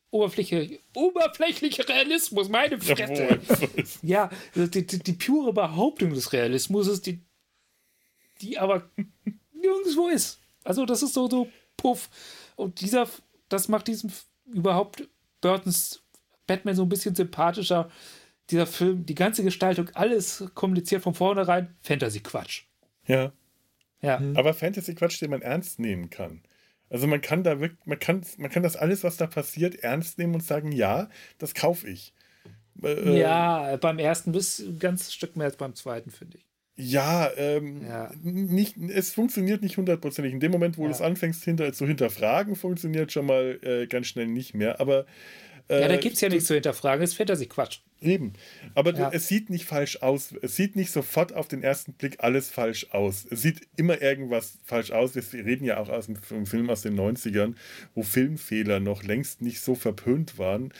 Oberfläche, 0.09 0.79
oberflächlicher 0.95 1.87
Realismus, 1.89 2.47
meine 2.49 2.79
Fresse. 2.79 3.39
Ja, 4.03 4.29
die, 4.55 4.85
die, 4.85 4.99
die 4.99 5.13
pure 5.13 5.53
Behauptung 5.53 6.13
des 6.13 6.33
Realismus 6.33 6.87
ist 6.87 7.05
die, 7.07 7.19
die 8.41 8.57
aber 8.59 8.89
nirgendwo 9.53 10.07
ist. 10.09 10.39
Also 10.63 10.85
das 10.85 11.01
ist 11.03 11.13
so, 11.13 11.27
so 11.29 11.47
puff. 11.77 12.09
Und 12.55 12.81
dieser, 12.81 13.09
das 13.53 13.67
macht 13.67 13.87
diesen 13.87 14.11
überhaupt 14.45 15.07
Burtons 15.41 16.03
Batman 16.47 16.75
so 16.75 16.83
ein 16.83 16.89
bisschen 16.89 17.15
sympathischer. 17.15 17.89
Dieser 18.49 18.67
Film, 18.67 19.05
die 19.05 19.15
ganze 19.15 19.43
Gestaltung, 19.43 19.89
alles 19.93 20.43
kommuniziert 20.53 21.01
von 21.01 21.13
vornherein, 21.13 21.75
Fantasy-Quatsch. 21.81 22.63
ja. 23.07 23.31
Ja. 24.01 24.21
Aber 24.35 24.53
Fantasy-Quatsch, 24.53 25.21
den 25.21 25.29
man 25.29 25.41
ernst 25.41 25.79
nehmen 25.79 26.09
kann. 26.09 26.41
Also 26.89 27.07
man 27.07 27.21
kann 27.21 27.41
da 27.43 27.61
wirklich, 27.61 27.79
man 27.85 27.99
kann, 27.99 28.25
man 28.37 28.51
kann 28.51 28.61
das 28.61 28.75
alles, 28.75 29.01
was 29.05 29.15
da 29.15 29.27
passiert, 29.27 29.75
ernst 29.75 30.17
nehmen 30.17 30.35
und 30.35 30.43
sagen, 30.43 30.73
ja, 30.73 31.09
das 31.37 31.53
kaufe 31.53 31.87
ich. 31.87 32.13
Äh, 32.83 33.17
Ja, 33.17 33.77
beim 33.77 33.99
ersten 33.99 34.33
bis 34.33 34.59
ein 34.59 34.77
ganzes 34.77 35.13
Stück 35.13 35.37
mehr 35.37 35.45
als 35.45 35.55
beim 35.55 35.73
zweiten, 35.73 36.11
finde 36.11 36.37
ich. 36.37 36.45
Ja, 36.75 37.29
ähm, 37.37 37.81
Ja. 37.85 38.11
Nicht, 38.23 38.77
es 38.77 39.13
funktioniert 39.13 39.61
nicht 39.61 39.77
hundertprozentig. 39.77 40.33
In 40.33 40.39
dem 40.39 40.51
Moment, 40.51 40.77
wo 40.77 40.83
Ja. 40.83 40.87
du 40.89 40.93
es 40.95 41.01
anfängst 41.01 41.43
hinter, 41.43 41.71
zu 41.73 41.85
hinterfragen, 41.85 42.55
funktioniert 42.55 43.11
schon 43.11 43.25
mal 43.27 43.59
äh, 43.61 43.87
ganz 43.87 44.07
schnell 44.07 44.27
nicht 44.27 44.55
mehr. 44.55 44.79
Aber 44.79 45.05
äh, 45.69 45.81
Ja, 45.81 45.87
da 45.87 45.97
gibt 45.97 46.15
es 46.15 46.21
ja 46.21 46.29
nichts 46.29 46.45
zu 46.47 46.55
hinterfragen, 46.55 47.03
ist 47.03 47.13
Fantasy-Quatsch. 47.13 47.79
Eben. 48.01 48.33
Aber 48.75 48.93
Ja. 48.93 49.11
es 49.13 49.27
sieht 49.29 49.49
nicht 49.49 49.65
falsch 49.65 50.01
aus. 50.01 50.33
Es 50.41 50.55
sieht 50.57 50.75
nicht 50.75 50.91
sofort 50.91 51.33
auf 51.33 51.47
den 51.47 51.63
ersten 51.63 51.93
Blick 51.93 52.17
alles 52.19 52.49
falsch 52.49 52.87
aus. 52.91 53.25
Es 53.29 53.41
sieht 53.43 53.61
immer 53.77 54.01
irgendwas 54.01 54.57
falsch 54.65 54.91
aus. 54.91 55.15
Wir 55.15 55.23
reden 55.45 55.63
ja 55.63 55.77
auch 55.77 55.87
aus 55.89 56.07
dem 56.07 56.17
Film 56.45 56.69
aus 56.69 56.81
den 56.81 56.95
90ern, 56.95 57.55
wo 57.95 58.01
Filmfehler 58.03 58.79
noch 58.81 59.03
längst 59.03 59.41
nicht 59.41 59.61
so 59.61 59.75
verpönt 59.75 60.37
waren. 60.37 60.73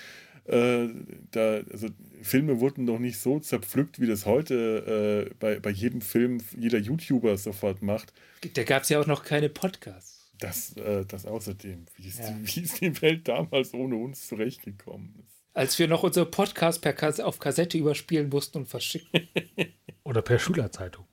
Äh, 0.46 0.90
da, 1.32 1.62
also 1.72 1.88
Filme 2.22 2.60
wurden 2.60 2.84
noch 2.86 3.00
nicht 3.00 3.18
so 3.20 3.40
zerpflückt, 3.40 4.00
wie 4.02 4.08
das 4.08 4.26
heute 4.26 5.28
äh, 5.32 5.34
bei, 5.40 5.60
bei 5.60 5.70
jedem 5.70 6.02
Film 6.02 6.42
jeder 6.58 6.80
YouTuber 6.80 7.38
sofort 7.38 7.82
macht. 7.82 8.14
Da 8.56 8.64
gab 8.64 8.84
es 8.84 8.90
ja 8.90 9.00
auch 9.00 9.08
noch 9.08 9.24
keine 9.24 9.50
Podcasts. 9.50 10.32
Das, 10.40 10.76
äh, 10.76 11.06
das 11.06 11.26
außerdem. 11.26 11.86
Wie 11.96 12.08
ist, 12.08 12.20
Ja. 12.20 12.32
die, 12.32 12.48
wie 12.56 12.62
ist 12.62 12.82
die 12.82 13.02
Welt 13.02 13.28
damals 13.28 13.74
ohne 13.74 13.96
uns 13.96 14.28
zurechtgekommen? 14.28 15.26
Als 15.54 15.78
wir 15.80 15.88
noch 15.88 16.04
unsere 16.04 16.26
Podcast 16.26 16.82
per 16.82 16.94
Kas 16.94 17.20
auf 17.20 17.40
Kassette 17.40 17.78
überspielen 17.78 18.28
mussten 18.30 18.58
und 18.60 18.66
verschicken. 18.68 19.28
Oder 20.04 20.22
per 20.22 20.40
Schülerzeitung. 20.40 21.06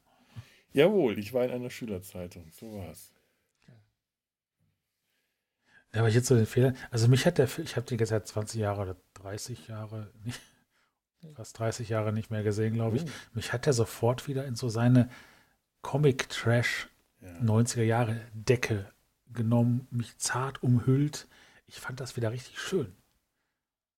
Jawohl, 0.73 1.19
ich 1.19 1.33
war 1.33 1.45
in 1.45 1.51
einer 1.51 1.71
Schülerzeitung. 1.71 2.51
So 2.59 2.73
war's. 2.73 3.13
Ja, 5.93 6.01
aber 6.01 6.09
jetzt 6.09 6.27
so 6.29 6.37
den 6.37 6.47
Fehler. 6.47 6.75
Also 6.91 7.09
mich 7.09 7.27
hat 7.27 7.39
der 7.39 7.49
Film, 7.49 7.67
ich 7.67 7.77
habe 7.77 7.87
den 7.87 7.99
jetzt 7.99 8.11
seit 8.11 8.27
20 8.27 8.61
Jahre 8.61 8.83
oder 8.83 8.97
30 9.21 9.69
Jahre, 9.69 10.11
nicht, 10.25 10.41
fast 11.35 11.59
30 11.59 11.89
Jahre 11.89 12.13
nicht 12.13 12.31
mehr 12.31 12.43
gesehen, 12.43 12.75
glaube 12.75 12.97
ich. 12.97 13.05
Oh. 13.05 13.11
Mich 13.35 13.53
hat 13.53 13.67
er 13.67 13.73
sofort 13.73 14.27
wieder 14.29 14.45
in 14.47 14.57
so 14.57 14.69
seine 14.69 15.09
Comic-Trash 15.83 16.89
Ja. 17.21 17.29
90er 17.41 17.83
Jahre 17.83 18.21
Decke 18.33 18.91
genommen, 19.33 19.87
mich 19.91 20.17
zart 20.19 20.63
umhüllt. 20.63 21.29
Ich 21.67 21.81
fand 21.81 22.01
das 22.01 22.17
wieder 22.17 22.33
richtig 22.33 22.59
schön. 22.59 22.97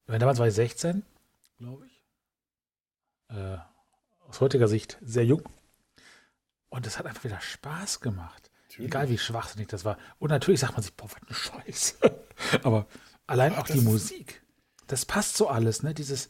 Meine, 0.07 0.19
damals 0.19 0.39
war 0.39 0.49
ich 0.49 0.55
16, 0.55 1.03
glaube 1.57 1.87
ich. 1.87 2.05
Äh, 3.29 3.59
aus 4.29 4.41
heutiger 4.41 4.69
Sicht 4.69 4.99
sehr 5.01 5.25
jung. 5.25 5.43
Und 6.69 6.87
es 6.87 6.99
hat 6.99 7.07
einfach 7.07 7.25
wieder 7.25 7.41
Spaß 7.41 8.01
gemacht. 8.01 8.51
Natürlich. 8.69 8.89
Egal 8.89 9.09
wie 9.09 9.19
schwachsinnig 9.19 9.69
das 9.69 9.85
war. 9.85 9.99
Und 10.19 10.31
natürlich 10.31 10.61
sagt 10.61 10.73
man 10.73 10.83
sich, 10.83 10.95
boah, 10.95 11.09
was 11.11 11.23
eine 11.23 11.35
Scheiße. 11.35 12.25
Aber 12.63 12.87
allein 13.27 13.53
Ach, 13.55 13.59
auch 13.59 13.67
die 13.67 13.81
Musik, 13.81 14.42
das 14.93 15.07
passt 15.07 15.37
so 15.37 15.49
alles, 15.49 15.83
ne? 15.83 15.95
Dieses, 15.95 16.29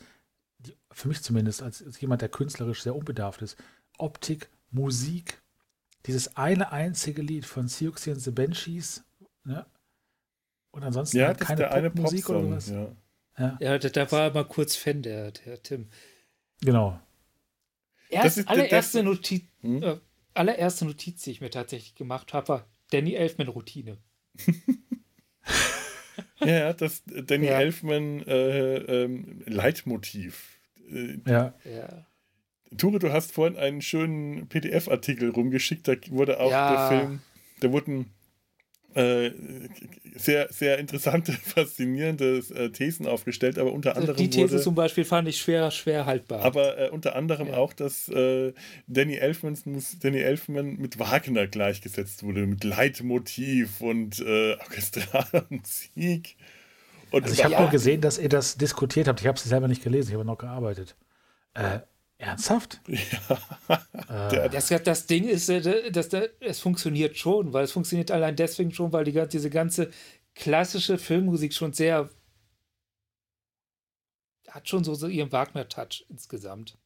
die, 0.58 0.76
für 0.90 1.08
mich 1.08 1.20
zumindest, 1.22 1.62
als, 1.62 1.82
als 1.84 2.00
jemand, 2.00 2.22
der 2.22 2.28
künstlerisch 2.28 2.82
sehr 2.82 2.94
unbedarft 2.96 3.42
ist, 3.42 3.56
Optik, 3.98 4.48
Musik, 4.70 5.42
dieses 6.06 6.36
eine 6.36 6.72
einzige 6.72 7.22
Lied 7.22 7.44
von 7.46 7.68
Siouxsie 7.68 8.12
and 8.12 8.20
the 8.22 8.30
Banshees, 8.30 9.04
ne? 9.44 9.66
Und 10.70 10.82
ansonsten 10.84 11.18
Ja, 11.18 11.26
halt 11.26 11.40
keine 11.40 11.90
Popmusik 11.90 12.28
oder 12.30 12.40
Popsong. 12.40 12.60
sowas. 12.60 12.68
Ja. 12.70 12.96
Ja, 13.38 13.58
Ja, 13.60 13.78
da, 13.78 13.88
da 13.88 14.12
war 14.12 14.20
er 14.22 14.32
mal 14.34 14.44
kurz 14.46 14.76
Fan, 14.76 15.02
der, 15.02 15.32
der 15.32 15.62
Tim. 15.62 15.88
genau. 16.60 16.98
Erst 18.08 18.38
ist- 18.38 18.48
allererste, 18.48 18.98
das- 18.98 19.04
Notiz, 19.04 19.42
Hm? 19.60 19.82
äh, 19.82 19.98
allererste 20.34 20.84
Notiz, 20.84 21.22
die 21.22 21.30
ich 21.32 21.40
mir 21.40 21.50
tatsächlich 21.50 21.94
gemacht 21.94 22.32
habe, 22.34 22.48
war 22.48 22.66
Danny 22.90 23.14
Elfman-Routine. 23.14 23.98
ja, 26.44 26.58
ja, 26.58 26.72
das 26.72 27.02
Danny 27.06 27.46
Ja. 27.46 27.60
Elfman 27.60 28.22
äh, 28.26 28.76
ähm, 29.04 29.42
Leitmotiv. 29.46 30.58
Äh, 30.90 31.18
Ja, 31.26 31.54
Ja. 31.64 32.06
Ture, 32.78 32.98
du 32.98 33.12
hast 33.12 33.32
vorhin 33.32 33.58
einen 33.58 33.82
schönen 33.82 34.48
PDF-Artikel 34.48 35.30
rumgeschickt, 35.30 35.86
da 35.88 35.94
wurde 36.08 36.40
auch 36.40 36.50
Ja. 36.50 36.88
der 36.90 36.98
Film, 37.00 37.20
da 37.60 37.70
wurden 37.70 38.06
äh, 38.94 39.30
sehr, 40.14 40.48
sehr 40.52 40.78
interessante, 40.78 41.32
faszinierende 41.44 42.42
äh, 42.54 42.70
Thesen 42.70 43.06
aufgestellt, 43.06 43.58
aber 43.58 43.72
unter 43.72 43.96
anderem. 43.96 44.16
Die 44.16 44.30
These 44.30 44.52
wurde, 44.52 44.62
zum 44.62 44.74
Beispiel 44.74 45.04
fand 45.04 45.28
ich 45.28 45.40
schwer, 45.40 45.70
schwer 45.70 46.06
haltbar. 46.06 46.42
Aber 46.42 46.78
äh, 46.78 46.90
unter 46.90 47.16
anderem 47.16 47.48
ja. 47.48 47.56
auch, 47.56 47.72
dass 47.72 48.08
äh, 48.08 48.52
Danny, 48.86 49.16
Elfmans, 49.16 49.64
Danny 50.00 50.18
Elfman 50.18 50.76
mit 50.76 50.98
Wagner 50.98 51.46
gleichgesetzt 51.46 52.22
wurde, 52.22 52.46
mit 52.46 52.64
Leitmotiv 52.64 53.80
und 53.80 54.20
äh, 54.20 54.56
orchestraler 54.58 55.46
Musik. 55.50 56.36
Und 57.10 57.24
also 57.24 57.34
ich 57.34 57.44
habe 57.44 57.54
ja. 57.54 57.60
nur 57.60 57.70
gesehen, 57.70 58.00
dass 58.00 58.18
ihr 58.18 58.28
das 58.28 58.56
diskutiert 58.56 59.08
habt. 59.08 59.20
Ich 59.20 59.26
habe 59.26 59.36
es 59.36 59.44
selber 59.44 59.68
nicht 59.68 59.82
gelesen, 59.82 60.08
ich 60.08 60.14
habe 60.14 60.24
noch 60.24 60.38
gearbeitet. 60.38 60.96
Ernsthaft? 62.22 62.80
Ja. 64.08 64.44
Äh. 64.44 64.50
Das, 64.50 64.68
das 64.68 65.06
Ding 65.06 65.28
ist, 65.28 65.48
äh, 65.48 65.90
dass 65.90 66.08
das, 66.08 66.28
es 66.40 66.60
funktioniert 66.60 67.16
schon, 67.16 67.52
weil 67.52 67.64
es 67.64 67.72
funktioniert 67.72 68.10
allein 68.10 68.36
deswegen 68.36 68.72
schon, 68.72 68.92
weil 68.92 69.04
die, 69.04 69.26
diese 69.28 69.50
ganze 69.50 69.90
klassische 70.34 70.98
Filmmusik 70.98 71.52
schon 71.52 71.72
sehr 71.72 72.10
hat 74.48 74.68
schon 74.68 74.84
so, 74.84 74.94
so 74.94 75.08
ihren 75.08 75.32
Wagner-Touch 75.32 76.04
insgesamt. 76.10 76.76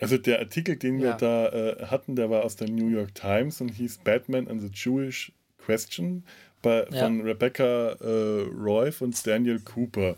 Also 0.00 0.18
der 0.18 0.38
Artikel, 0.40 0.76
den 0.76 0.98
wir 0.98 1.10
ja. 1.10 1.16
da 1.16 1.48
äh, 1.48 1.86
hatten, 1.86 2.14
der 2.14 2.28
war 2.28 2.44
aus 2.44 2.56
der 2.56 2.68
New 2.68 2.88
York 2.88 3.14
Times 3.14 3.60
und 3.60 3.70
hieß 3.70 3.98
Batman 4.04 4.48
and 4.48 4.60
the 4.60 4.70
Jewish 4.72 5.32
Question 5.56 6.24
bei, 6.62 6.86
ja. 6.90 7.04
von 7.04 7.22
Rebecca 7.22 7.92
äh, 7.92 8.42
Roy 8.52 8.92
und 9.00 9.26
Daniel 9.26 9.60
Cooper. 9.60 10.16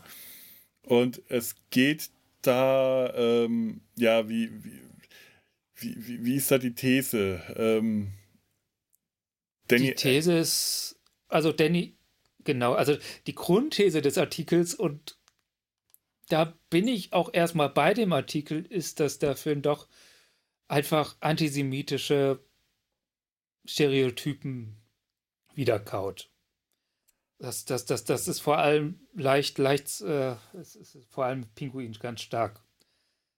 Und 0.83 1.23
es 1.29 1.55
geht 1.71 2.11
da, 2.47 3.13
ähm, 3.15 3.83
ja, 3.97 4.29
wie, 4.29 4.51
wie, 4.65 4.83
wie, 5.77 6.25
wie, 6.25 6.37
ist 6.37 6.51
da 6.51 6.59
die 6.59 6.75
These? 6.75 7.43
Ähm, 7.57 8.13
Danny, 9.69 9.89
die 9.89 9.95
These 9.95 10.39
ist, 10.39 11.01
also 11.29 11.53
Danny, 11.53 11.97
genau, 12.45 12.75
also 12.75 12.97
die 13.27 13.35
Grundthese 13.35 14.03
des 14.03 14.19
Artikels 14.19 14.75
und 14.75 15.19
da 16.29 16.59
bin 16.71 16.89
ich 16.89 17.13
auch 17.13 17.33
erstmal 17.33 17.69
bei 17.69 17.95
dem 17.95 18.13
Artikel, 18.13 18.65
ist, 18.67 19.01
dass 19.01 19.19
der 19.19 19.37
Film 19.37 19.63
doch 19.63 19.89
einfach 20.69 21.17
antisemitische 21.21 22.45
Stereotypen 23.65 24.77
wiederkaut. 25.55 26.31
Das, 27.39 27.65
das, 27.67 27.85
das, 27.85 28.05
das 28.05 28.29
ist 28.29 28.41
vor 28.41 28.59
allem 28.59 29.01
leicht, 29.15 29.59
leicht, 29.59 30.01
äh, 30.01 30.37
vor 31.11 31.27
allem 31.27 31.47
Pinguin 31.55 31.93
ganz 31.93 32.23
stark 32.23 32.63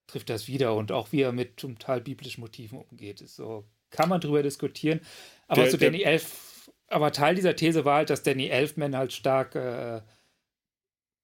trifft 0.07 0.31
das 0.31 0.49
wieder 0.49 0.75
und 0.75 0.91
auch 0.91 1.13
wie 1.13 1.23
er 1.23 1.33
mit 1.33 1.61
zum 1.61 1.79
Teil 1.79 2.01
biblischen 2.01 2.41
Motiven 2.41 2.79
umgeht. 2.79 3.21
Ist 3.21 3.37
so, 3.37 3.65
kann 3.91 4.09
man 4.09 4.21
drüber 4.21 4.43
diskutieren. 4.43 5.01
Aber 5.47 5.63
der, 5.63 5.71
so 5.71 5.77
Danny 5.77 6.03
Elf, 6.03 6.71
aber 6.89 7.13
Teil 7.13 7.35
dieser 7.35 7.55
These 7.55 7.85
war 7.85 7.99
halt, 7.99 8.11
dass 8.11 8.23
Danny 8.23 8.49
Elfman 8.49 8.97
halt 8.97 9.13
stark 9.13 9.55
äh, 9.55 10.01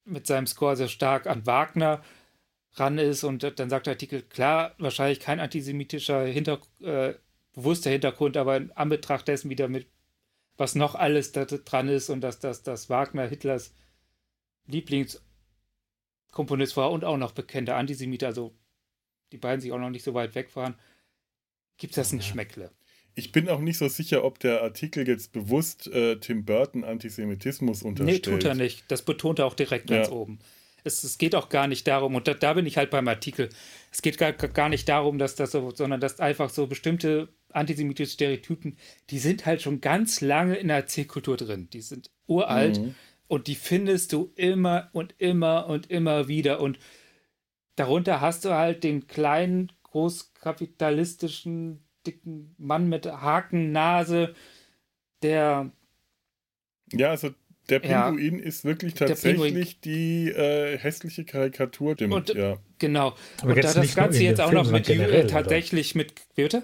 mit 0.04 0.26
seinem 0.26 0.46
Score 0.46 0.76
sehr 0.76 0.88
stark 0.88 1.26
an 1.26 1.46
Wagner 1.46 2.02
ran 2.74 2.98
ist 2.98 3.24
und 3.24 3.42
dann 3.58 3.70
sagt 3.70 3.86
der 3.86 3.94
Artikel, 3.94 4.22
klar, 4.22 4.74
wahrscheinlich 4.78 5.20
kein 5.20 5.40
antisemitischer 5.40 6.24
Hinter, 6.24 6.60
äh, 6.82 7.14
bewusster 7.54 7.90
Hintergrund, 7.90 8.36
aber 8.36 8.56
in 8.56 8.72
Anbetracht 8.72 9.28
dessen 9.28 9.48
wieder 9.48 9.68
mit 9.68 9.86
was 10.56 10.74
noch 10.74 10.94
alles 10.94 11.32
da 11.32 11.44
dran 11.44 11.88
ist 11.88 12.10
und 12.10 12.20
dass 12.20 12.38
das 12.38 12.62
dass 12.62 12.90
Wagner 12.90 13.26
Hitlers 13.26 13.72
Lieblingskomponist 14.66 16.76
war 16.76 16.90
und 16.90 17.04
auch 17.04 17.16
noch 17.16 17.32
bekannter 17.32 17.76
Antisemit, 17.76 18.24
also 18.24 18.54
die 19.32 19.38
beiden 19.38 19.60
sich 19.60 19.72
auch 19.72 19.78
noch 19.78 19.90
nicht 19.90 20.04
so 20.04 20.14
weit 20.14 20.34
weg 20.34 20.54
waren, 20.56 20.74
gibt 21.76 21.92
es 21.92 21.96
das 21.96 22.12
ein 22.12 22.18
Geschmäckle. 22.18 22.70
Ich 23.16 23.32
bin 23.32 23.48
auch 23.48 23.60
nicht 23.60 23.78
so 23.78 23.88
sicher, 23.88 24.24
ob 24.24 24.40
der 24.40 24.62
Artikel 24.62 25.06
jetzt 25.06 25.32
bewusst 25.32 25.86
äh, 25.88 26.18
Tim 26.18 26.44
Burton 26.44 26.82
Antisemitismus 26.82 27.82
unterstellt. 27.82 28.26
Nee, 28.26 28.32
tut 28.32 28.44
er 28.44 28.54
nicht. 28.54 28.90
Das 28.90 29.02
betont 29.02 29.38
er 29.38 29.46
auch 29.46 29.54
direkt 29.54 29.88
ja. 29.88 29.98
ganz 29.98 30.08
oben. 30.08 30.40
Es, 30.82 31.04
es, 31.04 31.16
geht 31.16 31.34
auch 31.34 31.48
gar 31.48 31.66
nicht 31.66 31.86
darum, 31.86 32.14
und 32.14 32.28
da, 32.28 32.34
da, 32.34 32.52
bin 32.52 32.66
ich 32.66 32.76
halt 32.76 32.90
beim 32.90 33.08
Artikel, 33.08 33.48
es 33.90 34.02
geht 34.02 34.18
gar, 34.18 34.32
gar 34.32 34.68
nicht 34.68 34.88
darum, 34.88 35.18
dass 35.18 35.34
das 35.34 35.52
so, 35.52 35.72
sondern 35.74 36.00
dass 36.00 36.20
einfach 36.20 36.50
so 36.50 36.66
bestimmte 36.66 37.28
antisemitische 37.54 38.12
Stereotypen, 38.12 38.76
die 39.10 39.18
sind 39.18 39.46
halt 39.46 39.62
schon 39.62 39.80
ganz 39.80 40.20
lange 40.20 40.56
in 40.56 40.68
der 40.68 40.78
Erzählkultur 40.78 41.36
drin. 41.36 41.68
Die 41.72 41.80
sind 41.80 42.10
uralt 42.26 42.80
mhm. 42.80 42.94
und 43.28 43.46
die 43.46 43.54
findest 43.54 44.12
du 44.12 44.32
immer 44.34 44.90
und 44.92 45.14
immer 45.18 45.66
und 45.66 45.90
immer 45.90 46.28
wieder. 46.28 46.60
Und 46.60 46.78
darunter 47.76 48.20
hast 48.20 48.44
du 48.44 48.50
halt 48.50 48.84
den 48.84 49.06
kleinen, 49.06 49.72
großkapitalistischen, 49.84 51.84
dicken 52.06 52.54
Mann 52.58 52.88
mit 52.88 53.06
Hakennase, 53.06 54.34
der. 55.22 55.70
Ja, 56.92 57.10
also 57.10 57.30
der 57.68 57.78
Pinguin 57.78 58.38
ja, 58.38 58.44
ist 58.44 58.64
wirklich 58.64 58.94
tatsächlich 58.94 59.80
die 59.80 60.28
äh, 60.28 60.76
hässliche 60.76 61.24
Karikatur 61.24 61.94
dem, 61.94 62.12
und, 62.12 62.34
ja. 62.34 62.58
Genau. 62.78 63.14
Aber 63.40 63.54
und 63.54 63.64
da 63.64 63.72
das 63.72 63.94
Ganze 63.94 64.22
jetzt 64.22 64.40
auch 64.40 64.52
noch 64.52 64.70
mit 64.70 64.86
generell, 64.86 65.26
tatsächlich 65.26 65.94
oder? 65.94 66.04
mit. 66.04 66.14
Bitte? 66.34 66.62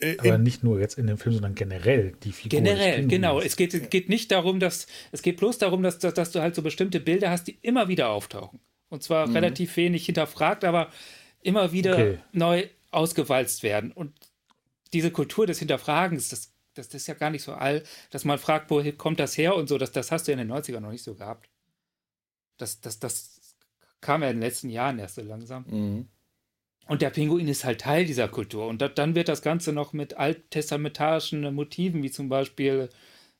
Äh, 0.00 0.16
Aber 0.18 0.38
nicht 0.38 0.64
nur 0.64 0.80
jetzt 0.80 0.98
in 0.98 1.06
dem 1.06 1.18
Film, 1.18 1.34
sondern 1.34 1.54
generell 1.54 2.14
die 2.22 2.32
Figur. 2.32 2.60
Generell, 2.60 3.06
genau. 3.06 3.40
Es 3.40 3.56
geht, 3.56 3.90
geht 3.90 4.08
nicht 4.08 4.30
darum, 4.30 4.60
dass. 4.60 4.86
Es 5.12 5.22
geht 5.22 5.36
bloß 5.36 5.58
darum, 5.58 5.82
dass, 5.82 5.98
dass, 5.98 6.14
dass, 6.14 6.32
du 6.32 6.40
halt 6.40 6.54
so 6.54 6.62
bestimmte 6.62 7.00
Bilder 7.00 7.30
hast, 7.30 7.46
die 7.46 7.58
immer 7.62 7.88
wieder 7.88 8.10
auftauchen. 8.10 8.60
Und 8.88 9.02
zwar 9.02 9.26
mhm. 9.26 9.34
relativ 9.34 9.76
wenig 9.76 10.06
hinterfragt, 10.06 10.64
aber 10.64 10.90
immer 11.40 11.72
wieder 11.72 11.94
okay. 11.94 12.18
neu 12.32 12.68
ausgewalzt 12.90 13.62
werden. 13.62 13.92
Und 13.92 14.12
diese 14.92 15.10
Kultur 15.10 15.46
des 15.46 15.58
Hinterfragens, 15.58 16.28
das, 16.28 16.52
das, 16.74 16.88
das, 16.88 17.02
ist 17.02 17.06
ja 17.06 17.14
gar 17.14 17.30
nicht 17.30 17.42
so 17.42 17.52
all, 17.52 17.82
dass 18.10 18.24
man 18.24 18.38
fragt, 18.38 18.70
wo 18.70 18.82
kommt 18.92 19.20
das 19.20 19.36
her 19.36 19.56
und 19.56 19.68
so, 19.68 19.78
das, 19.78 19.92
das 19.92 20.10
hast 20.10 20.26
du 20.26 20.32
ja 20.32 20.38
in 20.38 20.48
den 20.48 20.56
90ern 20.56 20.80
noch 20.80 20.90
nicht 20.90 21.02
so 21.02 21.14
gehabt. 21.14 21.50
Das, 22.56 22.80
das, 22.80 23.00
das 23.00 23.56
kam 24.00 24.22
ja 24.22 24.30
in 24.30 24.36
den 24.36 24.42
letzten 24.42 24.70
Jahren 24.70 24.98
erst 24.98 25.16
so 25.16 25.22
langsam. 25.22 25.64
Mhm. 25.68 26.08
Und 26.86 27.02
der 27.02 27.10
Pinguin 27.10 27.48
ist 27.48 27.64
halt 27.64 27.80
Teil 27.80 28.04
dieser 28.04 28.28
Kultur. 28.28 28.66
Und 28.66 28.82
da, 28.82 28.88
dann 28.88 29.14
wird 29.14 29.28
das 29.28 29.42
Ganze 29.42 29.72
noch 29.72 29.92
mit 29.92 30.14
alttestamentarischen 30.14 31.54
Motiven, 31.54 32.02
wie 32.02 32.10
zum 32.10 32.28
Beispiel 32.28 32.90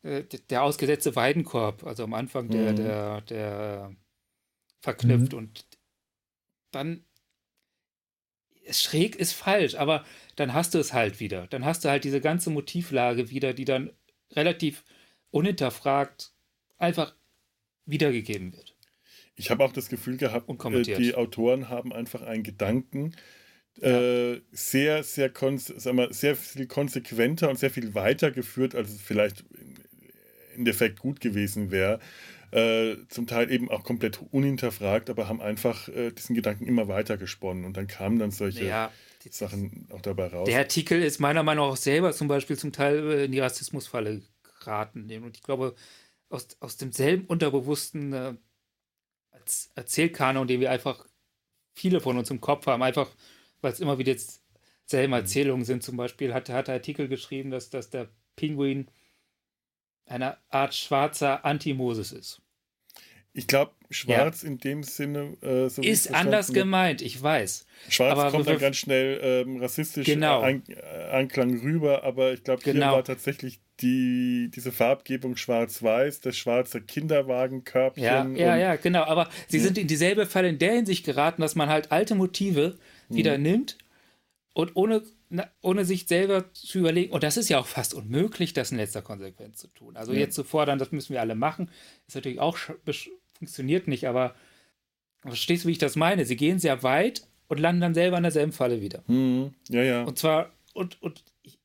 äh, 0.03 0.25
der 0.51 0.63
ausgesetzte 0.63 1.15
Weidenkorb, 1.15 1.85
also 1.85 2.05
am 2.05 2.15
Anfang 2.15 2.49
der, 2.49 2.73
mhm. 2.73 2.77
der, 2.77 3.21
der 3.23 3.97
verknüpft. 4.81 5.33
Mhm. 5.33 5.39
Und 5.39 5.67
dann 6.71 7.05
schräg 8.71 9.17
ist 9.17 9.33
falsch, 9.33 9.75
aber 9.75 10.05
dann 10.37 10.55
hast 10.55 10.75
du 10.75 10.79
es 10.79 10.93
halt 10.93 11.21
wieder. 11.21 11.47
Dann 11.49 11.65
hast 11.65 11.85
du 11.85 11.91
halt 11.91 12.05
diese 12.05 12.21
ganze 12.21 12.51
Motivlage 12.51 13.31
wieder, 13.31 13.53
die 13.53 13.65
dann 13.65 13.91
relativ 14.33 14.85
unhinterfragt 15.31 16.33
einfach 16.79 17.15
wiedergegeben 17.87 18.55
wird. 18.55 18.74
Ich 19.37 19.51
habe 19.51 19.65
auch 19.65 19.73
das 19.73 19.89
Gefühl 19.89 20.17
gehabt, 20.17 20.49
äh, 20.49 20.83
die 20.83 21.15
Autoren 21.15 21.69
haben 21.69 21.93
einfach 21.93 22.23
einen 22.23 22.43
Gedanken 22.43 23.15
äh, 23.81 24.41
sehr, 24.53 25.03
sehr, 25.03 25.33
sag 25.59 25.95
mal, 25.95 26.13
sehr 26.13 26.37
viel 26.37 26.67
konsequenter 26.67 27.51
und 27.51 27.59
sehr 27.59 27.71
viel 27.71 27.95
weiter 27.95 28.31
geführt, 28.31 28.75
als 28.75 28.91
es 28.91 29.01
vielleicht 29.01 29.45
im 29.51 30.59
Endeffekt 30.59 31.01
gut 31.01 31.21
gewesen 31.21 31.71
wäre. 31.71 31.99
Äh, 32.53 32.99
zum 33.09 33.27
Teil 33.27 33.51
eben 33.51 33.69
auch 33.69 33.83
komplett 33.83 34.21
unhinterfragt, 34.31 35.11
aber 35.11 35.29
haben 35.29 35.41
einfach 35.41 35.89
äh, 35.89 36.13
diesen 36.13 36.37
Gedanken 36.37 36.69
immer 36.69 36.87
weiter 36.87 37.17
gesponnen 37.17 37.65
und 37.65 37.77
dann 37.77 37.89
kamen 37.89 38.21
dann 38.21 38.31
solche 38.31 38.67
ja, 38.67 38.93
Sachen 39.29 39.89
auch 39.91 40.01
dabei 40.01 40.29
raus. 40.29 40.49
Der 40.49 40.61
Artikel 40.61 41.03
ist 41.03 41.19
meiner 41.19 41.43
Meinung 41.43 41.67
nach 41.67 41.73
auch 41.73 41.77
selber 41.77 42.13
zum 42.13 42.29
Beispiel 42.29 42.57
zum 42.57 42.71
Teil 42.71 43.11
äh, 43.11 43.25
in 43.25 43.33
die 43.33 43.41
Rassismusfalle 43.41 44.23
geraten. 44.61 45.11
Und 45.25 45.37
ich 45.37 45.43
glaube, 45.43 45.75
aus, 46.29 46.47
aus 46.61 46.77
demselben 46.77 47.27
unterbewussten 47.27 48.13
äh, 48.13 48.35
Erzählkanon, 49.75 50.47
den 50.47 50.61
wir 50.61 50.71
einfach 50.71 51.07
viele 51.75 52.01
von 52.01 52.17
uns 52.17 52.31
im 52.31 52.41
Kopf 52.41 52.67
haben, 52.67 52.83
einfach 52.83 53.11
weil 53.61 53.73
es 53.73 53.81
immer 53.81 53.99
wieder 53.99 54.13
jetzt 54.13 54.43
selben 54.85 55.13
mhm. 55.13 55.21
Erzählungen 55.21 55.65
sind. 55.65 55.83
Zum 55.83 55.97
Beispiel 55.97 56.33
hat, 56.33 56.49
hat 56.51 56.69
der 56.69 56.75
Artikel 56.75 57.09
geschrieben, 57.09 57.51
dass, 57.51 57.71
dass 57.71 57.91
der 57.91 58.09
Pinguin 58.37 58.89
eine 60.07 60.37
Art 60.51 60.75
schwarzer 60.75 61.45
Anti-Moses 61.45 62.13
ist. 62.13 62.43
Ich 63.33 63.49
glaube, 63.49 63.73
schwarz 63.91 64.43
ja. 64.43 64.49
in 64.49 64.59
dem 64.59 64.85
Sinne. 64.85 65.37
Äh, 65.41 65.69
so 65.69 65.83
ist 65.83 66.15
anders 66.15 66.53
gemeint, 66.53 67.03
ich 67.03 67.21
weiß. 67.21 67.67
Schwarz 67.89 68.19
aber 68.19 68.31
kommt 68.31 68.47
dann 68.47 68.59
ganz 68.59 68.77
schnell 68.77 69.19
ähm, 69.23 69.57
rassistisch 69.57 70.07
genau. 70.07 70.41
An 70.41 70.63
Anklang 71.11 71.59
rüber, 71.59 72.05
aber 72.05 72.33
ich 72.33 72.45
glaube, 72.45 72.63
hier 72.63 72.75
genau. 72.75 72.93
war 72.93 73.03
tatsächlich 73.03 73.61
die, 73.81 74.51
diese 74.55 74.73
Farbgebung 74.73 75.37
schwarz-weiß, 75.37 76.21
das 76.21 76.37
schwarze 76.37 76.81
Kinderwagenkörbchen. 76.81 78.05
Ja, 78.05 78.25
ja, 78.27 78.57
ja, 78.57 78.77
genau. 78.77 79.05
Aber 79.05 79.29
sie 79.49 79.59
sind 79.59 79.79
in 79.79 79.89
dieselbe 79.89 80.27
Falle 80.27 80.49
in 80.49 80.59
der 80.59 80.75
Hinsicht 80.75 81.05
geraten, 81.05 81.43
dass 81.43 81.55
man 81.55 81.69
halt 81.69 81.91
alte 81.91 82.15
Motive 82.15 82.79
wieder 83.09 83.37
mhm. 83.37 83.43
nimmt 83.43 83.79
und 84.53 84.77
ohne, 84.77 85.03
ohne 85.61 85.85
sich 85.85 86.07
selber 86.07 86.53
zu 86.53 86.79
überlegen, 86.79 87.13
und 87.13 87.25
das 87.25 87.37
ist 87.37 87.49
ja 87.49 87.59
auch 87.59 87.67
fast 87.67 87.95
unmöglich, 87.95 88.53
das 88.53 88.71
in 88.71 88.79
letzter 88.79 89.03
Konsequenz 89.03 89.59
zu 89.59 89.69
tun. 89.69 89.97
Also 89.97 90.13
ja. 90.13 90.21
jetzt 90.21 90.35
zu 90.35 90.45
fordern, 90.45 90.79
das 90.79 90.93
müssen 90.93 91.13
wir 91.13 91.21
alle 91.21 91.35
machen, 91.35 91.69
ist 92.07 92.15
natürlich 92.15 92.41
auch 92.41 92.57
funktioniert 93.37 93.89
nicht, 93.89 94.07
aber 94.07 94.35
verstehst 95.23 95.65
du, 95.65 95.69
wie 95.69 95.73
ich 95.73 95.79
das 95.79 95.97
meine? 95.97 96.25
Sie 96.25 96.37
gehen 96.37 96.59
sehr 96.59 96.83
weit 96.83 97.27
und 97.49 97.59
landen 97.59 97.81
dann 97.81 97.95
selber 97.95 98.17
in 98.17 98.23
derselben 98.23 98.53
Falle 98.53 98.81
wieder. 98.81 99.03
Mhm. 99.07 99.55
Ja, 99.69 99.83
ja. 99.83 100.05
Und 100.05 100.19
zwar, 100.19 100.53
und, 100.73 101.03
und 101.03 101.25
ich, 101.43 101.59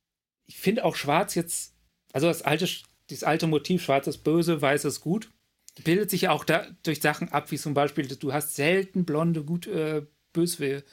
ich 0.48 0.58
finde 0.58 0.84
auch 0.86 0.96
Schwarz 0.96 1.36
jetzt, 1.36 1.74
also 2.14 2.28
das 2.28 2.42
alte 2.42 2.68
dieses 3.10 3.24
alte 3.24 3.48
Motiv, 3.48 3.84
schwarz 3.84 4.08
ist 4.08 4.20
böse, 4.20 4.62
weiß 4.62 4.86
ist 4.86 5.02
gut, 5.02 5.32
bildet 5.84 6.10
sich 6.10 6.22
ja 6.22 6.32
auch 6.32 6.44
da 6.44 6.68
durch 6.84 7.02
Sachen 7.02 7.30
ab, 7.30 7.52
wie 7.52 7.58
zum 7.58 7.74
Beispiel, 7.74 8.08
du 8.08 8.34
hast 8.34 8.56
selten 8.56 9.06
blonde, 9.06 9.44
gut, 9.44 9.68
äh, 9.68 10.04
böse, 10.34 10.84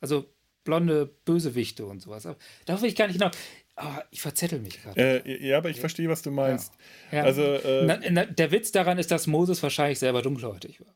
also 0.00 0.26
blonde 0.64 1.06
Bösewichte 1.24 1.86
und 1.86 2.00
sowas. 2.00 2.26
Aber 2.26 2.38
darauf 2.66 2.82
will 2.82 2.88
ich 2.88 2.96
gar 2.96 3.06
nicht 3.06 3.16
hinaus. 3.16 3.34
Oh, 3.76 4.00
ich 4.10 4.20
verzettel 4.20 4.58
mich 4.58 4.82
gerade. 4.82 5.24
Äh, 5.24 5.46
ja, 5.48 5.58
aber 5.58 5.70
ich 5.70 5.78
verstehe, 5.78 6.08
was 6.08 6.22
du 6.22 6.30
meinst. 6.30 6.72
Ja. 7.12 7.18
Ja. 7.18 7.24
Also, 7.24 7.42
äh, 7.42 7.84
na, 7.86 8.00
na, 8.10 8.24
der 8.24 8.50
Witz 8.50 8.72
daran 8.72 8.98
ist, 8.98 9.10
dass 9.10 9.26
Moses 9.26 9.62
wahrscheinlich 9.62 9.98
selber 9.98 10.20
dunkelhäutig 10.20 10.80
war. 10.80 10.94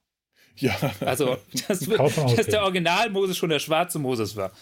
Ja. 0.57 0.77
Also, 1.01 1.39
dass, 1.69 1.81
dass 2.37 2.47
der 2.47 2.63
Original 2.63 3.09
Moses 3.11 3.37
schon 3.37 3.51
der 3.51 3.61
schwarze 3.61 3.99
Moses 3.99 4.37
war. 4.37 4.53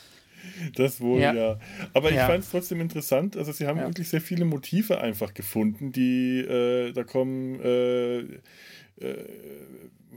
Das 0.74 1.00
wohl, 1.00 1.20
ja. 1.20 1.32
ja. 1.32 1.60
Aber 1.94 2.10
ich 2.10 2.18
fand 2.18 2.44
es 2.44 2.50
trotzdem 2.50 2.80
interessant. 2.80 3.36
Also, 3.36 3.52
sie 3.52 3.66
haben 3.66 3.80
wirklich 3.80 4.08
sehr 4.08 4.20
viele 4.20 4.44
Motive 4.44 5.00
einfach 5.00 5.34
gefunden, 5.34 5.92
die 5.92 6.38
äh, 6.40 6.92
da 6.92 7.04
kommen. 7.04 7.60
Äh, 7.60 8.18
äh, 9.00 9.24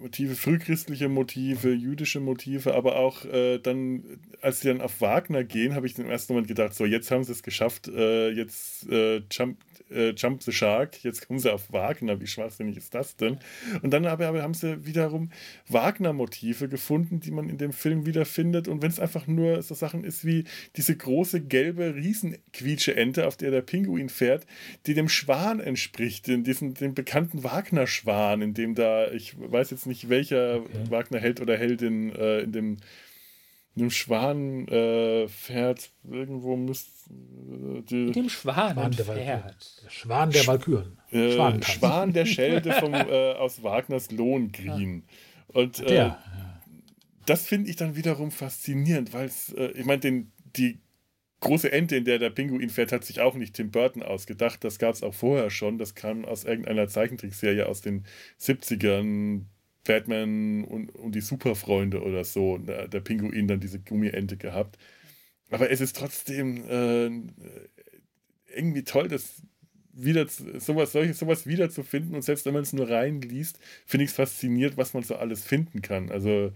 Motive, 0.01 0.35
frühchristliche 0.35 1.07
Motive, 1.07 1.71
jüdische 1.71 2.19
Motive, 2.19 2.73
aber 2.73 2.97
auch 2.97 3.23
äh, 3.25 3.59
dann, 3.59 4.03
als 4.41 4.59
sie 4.59 4.67
dann 4.67 4.81
auf 4.81 4.99
Wagner 4.99 5.45
gehen, 5.45 5.75
habe 5.75 5.85
ich 5.85 5.97
im 5.97 6.09
ersten 6.09 6.33
Moment 6.33 6.49
gedacht, 6.49 6.73
so 6.73 6.85
jetzt 6.85 7.09
haben 7.09 7.23
sie 7.23 7.31
es 7.31 7.41
geschafft, 7.41 7.87
äh, 7.87 8.29
jetzt 8.31 8.89
äh, 8.89 9.21
jump, 9.31 9.59
äh, 9.93 10.13
Jump 10.15 10.43
the 10.43 10.51
Shark, 10.51 11.03
jetzt 11.03 11.27
kommen 11.27 11.39
sie 11.39 11.53
auf 11.53 11.71
Wagner, 11.71 12.19
wie 12.19 12.27
schwachsinnig 12.27 12.77
ist 12.77 12.93
das 12.93 13.15
denn? 13.15 13.37
Und 13.81 13.91
dann 13.91 14.05
aber, 14.05 14.27
aber 14.27 14.41
haben 14.41 14.53
sie 14.53 14.85
wiederum 14.85 15.31
Wagner-Motive 15.67 16.67
gefunden, 16.67 17.19
die 17.19 17.31
man 17.31 17.49
in 17.49 17.57
dem 17.57 17.73
Film 17.73 18.05
wiederfindet. 18.05 18.67
Und 18.67 18.81
wenn 18.81 18.89
es 18.89 18.99
einfach 18.99 19.27
nur 19.27 19.61
so 19.61 19.75
Sachen 19.75 20.03
ist 20.03 20.25
wie 20.25 20.45
diese 20.75 20.95
große 20.95 21.41
gelbe 21.41 21.95
Riesenquietsche-Ente, 21.95 23.27
auf 23.27 23.37
der 23.37 23.51
der 23.51 23.61
Pinguin 23.61 24.09
fährt, 24.09 24.45
die 24.85 24.93
dem 24.93 25.09
Schwan 25.09 25.59
entspricht, 25.59 26.27
den, 26.27 26.43
diesen, 26.43 26.73
den 26.73 26.93
bekannten 26.93 27.43
Wagner-Schwan, 27.43 28.41
in 28.41 28.53
dem 28.53 28.75
da, 28.75 29.11
ich 29.11 29.35
weiß 29.39 29.71
jetzt 29.71 29.85
nicht, 29.85 30.09
welcher 30.09 30.61
okay. 30.61 30.89
Wagner-Held 30.89 31.41
oder 31.41 31.57
Heldin 31.57 32.15
äh, 32.15 32.41
in 32.41 32.51
dem 32.51 32.77
einem 33.75 33.89
Schwan 33.89 34.67
äh, 34.67 35.27
fährt, 35.27 35.91
irgendwo 36.09 36.55
müsste. 36.55 36.91
Äh, 37.09 37.81
die, 37.81 37.95
Mit 37.95 38.15
dem 38.15 38.29
Schwan, 38.29 38.73
Schwan 38.73 38.91
der, 38.91 39.05
der 39.05 39.55
Schwan 39.89 40.31
der 40.31 40.47
Walküren. 40.47 40.97
Äh, 41.11 41.61
Schwan 41.61 42.13
der 42.13 42.25
Schelde 42.27 42.71
vom, 42.73 42.93
äh, 42.93 43.33
aus 43.33 43.63
Wagners 43.63 44.11
Lohengrin. 44.11 45.03
Ja. 45.07 45.59
Und 45.59 45.79
äh, 45.79 45.95
ja. 45.95 46.23
das 47.25 47.45
finde 47.45 47.69
ich 47.69 47.75
dann 47.75 47.95
wiederum 47.95 48.31
faszinierend, 48.31 49.13
weil 49.13 49.25
es, 49.25 49.53
äh, 49.53 49.71
ich 49.71 49.85
meine, 49.85 50.27
die 50.55 50.79
große 51.43 51.71
Ente, 51.71 51.97
in 51.97 52.05
der 52.05 52.19
der 52.19 52.29
Pinguin 52.29 52.69
fährt, 52.69 52.91
hat 52.91 53.03
sich 53.03 53.19
auch 53.19 53.35
nicht 53.35 53.55
Tim 53.55 53.69
Burton 53.69 54.01
ausgedacht. 54.01 54.63
Das 54.63 54.79
gab 54.79 54.95
es 54.95 55.03
auch 55.03 55.13
vorher 55.13 55.49
schon. 55.49 55.77
Das 55.77 55.93
kam 55.93 56.25
aus 56.25 56.45
irgendeiner 56.45 56.87
Zeichentrickserie 56.87 57.67
aus 57.67 57.81
den 57.81 58.05
70ern, 58.39 59.43
Batman 59.83 60.63
und, 60.63 60.89
und 60.95 61.13
die 61.13 61.21
Superfreunde 61.21 62.01
oder 62.01 62.23
so, 62.23 62.57
der, 62.57 62.87
der 62.87 63.01
Pinguin 63.01 63.47
dann 63.47 63.59
diese 63.59 63.79
Gummiente 63.79 64.37
gehabt. 64.37 64.77
Aber 65.49 65.69
es 65.69 65.81
ist 65.81 65.95
trotzdem 65.95 66.63
äh, 66.67 67.11
irgendwie 68.55 68.83
toll, 68.83 69.07
das 69.07 69.41
wieder 69.93 70.27
sowas, 70.27 70.91
solches, 70.91 71.19
sowas 71.19 71.45
wiederzufinden. 71.45 72.15
Und 72.15 72.23
selbst 72.23 72.45
wenn 72.45 72.53
man 72.53 72.63
es 72.63 72.73
nur 72.73 72.89
reinliest, 72.89 73.59
finde 73.85 74.05
ich 74.05 74.09
es 74.09 74.15
fasziniert, 74.15 74.77
was 74.77 74.93
man 74.93 75.03
so 75.03 75.15
alles 75.15 75.43
finden 75.43 75.81
kann. 75.81 76.09
Also 76.09 76.51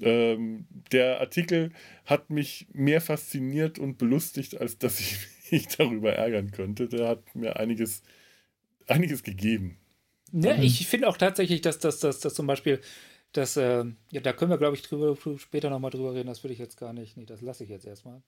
ähm, 0.00 0.66
der 0.92 1.20
Artikel 1.20 1.72
hat 2.04 2.30
mich 2.30 2.66
mehr 2.72 3.00
fasziniert 3.00 3.78
und 3.78 3.98
belustigt, 3.98 4.60
als 4.60 4.78
dass 4.78 5.00
ich 5.00 5.18
mich 5.50 5.68
darüber 5.68 6.12
ärgern 6.12 6.52
könnte. 6.52 6.88
Der 6.88 7.08
hat 7.08 7.34
mir 7.34 7.56
einiges, 7.56 8.02
einiges 8.86 9.22
gegeben. 9.22 9.76
Ne, 10.36 10.54
mhm. 10.56 10.62
Ich 10.64 10.88
finde 10.88 11.08
auch 11.08 11.16
tatsächlich, 11.16 11.60
dass 11.60 11.78
das 11.78 12.00
dass, 12.00 12.18
dass 12.18 12.34
zum 12.34 12.48
Beispiel, 12.48 12.80
dass, 13.30 13.56
äh, 13.56 13.84
ja, 14.10 14.20
da 14.20 14.32
können 14.32 14.50
wir, 14.50 14.58
glaube 14.58 14.74
ich, 14.74 14.82
drüber, 14.82 15.16
später 15.38 15.70
nochmal 15.70 15.92
drüber 15.92 16.12
reden, 16.12 16.26
das 16.26 16.42
würde 16.42 16.54
ich 16.54 16.58
jetzt 16.58 16.76
gar 16.76 16.92
nicht, 16.92 17.16
nee, 17.16 17.24
das 17.24 17.40
lasse 17.40 17.62
ich 17.62 17.70
jetzt 17.70 17.86
erstmal. 17.86 18.20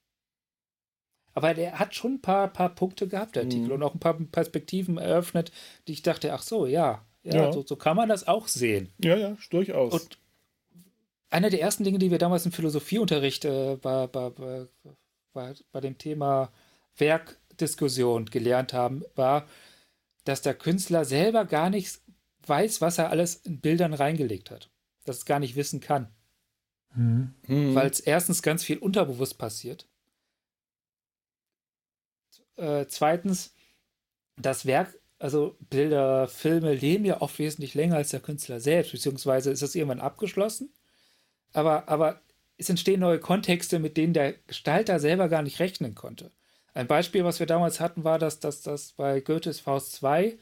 Aber 1.35 1.53
der 1.53 1.81
hat 1.81 1.97
schon 1.97 2.15
ein 2.15 2.23
paar, 2.23 2.47
paar 2.53 2.75
Punkte 2.77 3.09
gehabt, 3.09 3.35
der 3.35 3.43
Artikel, 3.43 3.67
mhm. 3.67 3.73
und 3.73 3.83
auch 3.83 3.95
ein 3.95 3.99
paar 3.99 4.15
Perspektiven 4.15 4.99
eröffnet, 4.99 5.51
die 5.89 5.95
ich 5.95 6.03
dachte, 6.03 6.33
ach 6.33 6.43
so, 6.43 6.67
ja, 6.67 7.05
ja, 7.25 7.35
ja. 7.35 7.53
So, 7.53 7.65
so, 7.67 7.75
kann 7.75 7.97
man 7.97 8.09
das 8.09 8.29
auch 8.29 8.47
sehen. 8.47 8.89
Ja, 9.03 9.17
ja, 9.17 9.37
durchaus. 9.51 9.93
Und 9.93 10.19
eine 11.29 11.51
der 11.51 11.61
ersten 11.61 11.83
Dinge, 11.83 11.99
die 11.99 12.13
wir 12.13 12.19
damals 12.19 12.47
im 12.47 12.53
Philosophieunterricht 12.53 13.45
äh, 13.45 13.77
bei, 13.83 14.07
bei, 14.07 14.31
bei, 15.33 15.55
bei 15.73 15.81
dem 15.81 15.99
Thema 15.99 16.53
Werkdiskussion 16.97 18.27
gelernt 18.27 18.73
haben, 18.73 19.03
war, 19.17 19.49
dass 20.27 20.43
der 20.43 20.55
Künstler 20.55 21.05
selber 21.05 21.45
gar 21.45 21.71
nicht 21.71 22.01
weiß, 22.47 22.81
was 22.81 22.99
er 22.99 23.11
alles 23.11 23.37
in 23.37 23.61
Bildern 23.61 23.95
reingelegt 23.95 24.51
hat. 24.51 24.71
Dass 25.05 25.19
es 25.19 25.25
gar 25.25 25.39
nicht 25.39 25.57
wissen 25.57 25.81
kann. 25.81 26.09
Mhm. 26.95 27.75
Weil 27.75 27.89
es 27.89 28.01
erstens 28.01 28.43
ganz 28.43 28.65
viel 28.65 28.79
unterbewusst 28.79 29.39
passiert. 29.39 29.87
Äh, 32.57 32.87
zweitens, 32.89 33.55
das 34.37 34.67
Werk, 34.67 34.99
also 35.19 35.57
Bilder, 35.71 36.27
Filme 36.27 36.75
leben 36.75 37.05
ja 37.05 37.21
oft 37.21 37.39
wesentlich 37.39 37.75
länger 37.75 37.97
als 37.97 38.11
der 38.11 38.21
Künstler 38.21 38.61
selbst, 38.61 38.93
beziehungsweise 38.93 39.51
ist 39.51 39.63
das 39.63 39.75
irgendwann 39.75 40.01
abgeschlossen. 40.01 40.73
Aber, 41.53 41.89
aber 41.89 42.21
es 42.59 42.69
entstehen 42.69 43.01
neue 43.01 43.21
Kontexte, 43.21 43.79
mit 43.79 43.97
denen 43.97 44.13
der 44.13 44.33
Gestalter 44.33 44.99
selber 44.99 45.29
gar 45.29 45.43
nicht 45.43 45.61
rechnen 45.61 45.95
konnte. 45.95 46.33
Ein 46.77 46.89
Beispiel, 46.89 47.25
was 47.25 47.41
wir 47.41 47.47
damals 47.47 47.81
hatten, 47.81 48.05
war, 48.05 48.19
dass 48.19 48.39
das 48.39 48.93
bei 48.93 49.21
Goethes 49.21 49.61
Faust 49.61 49.93
2 49.93 50.37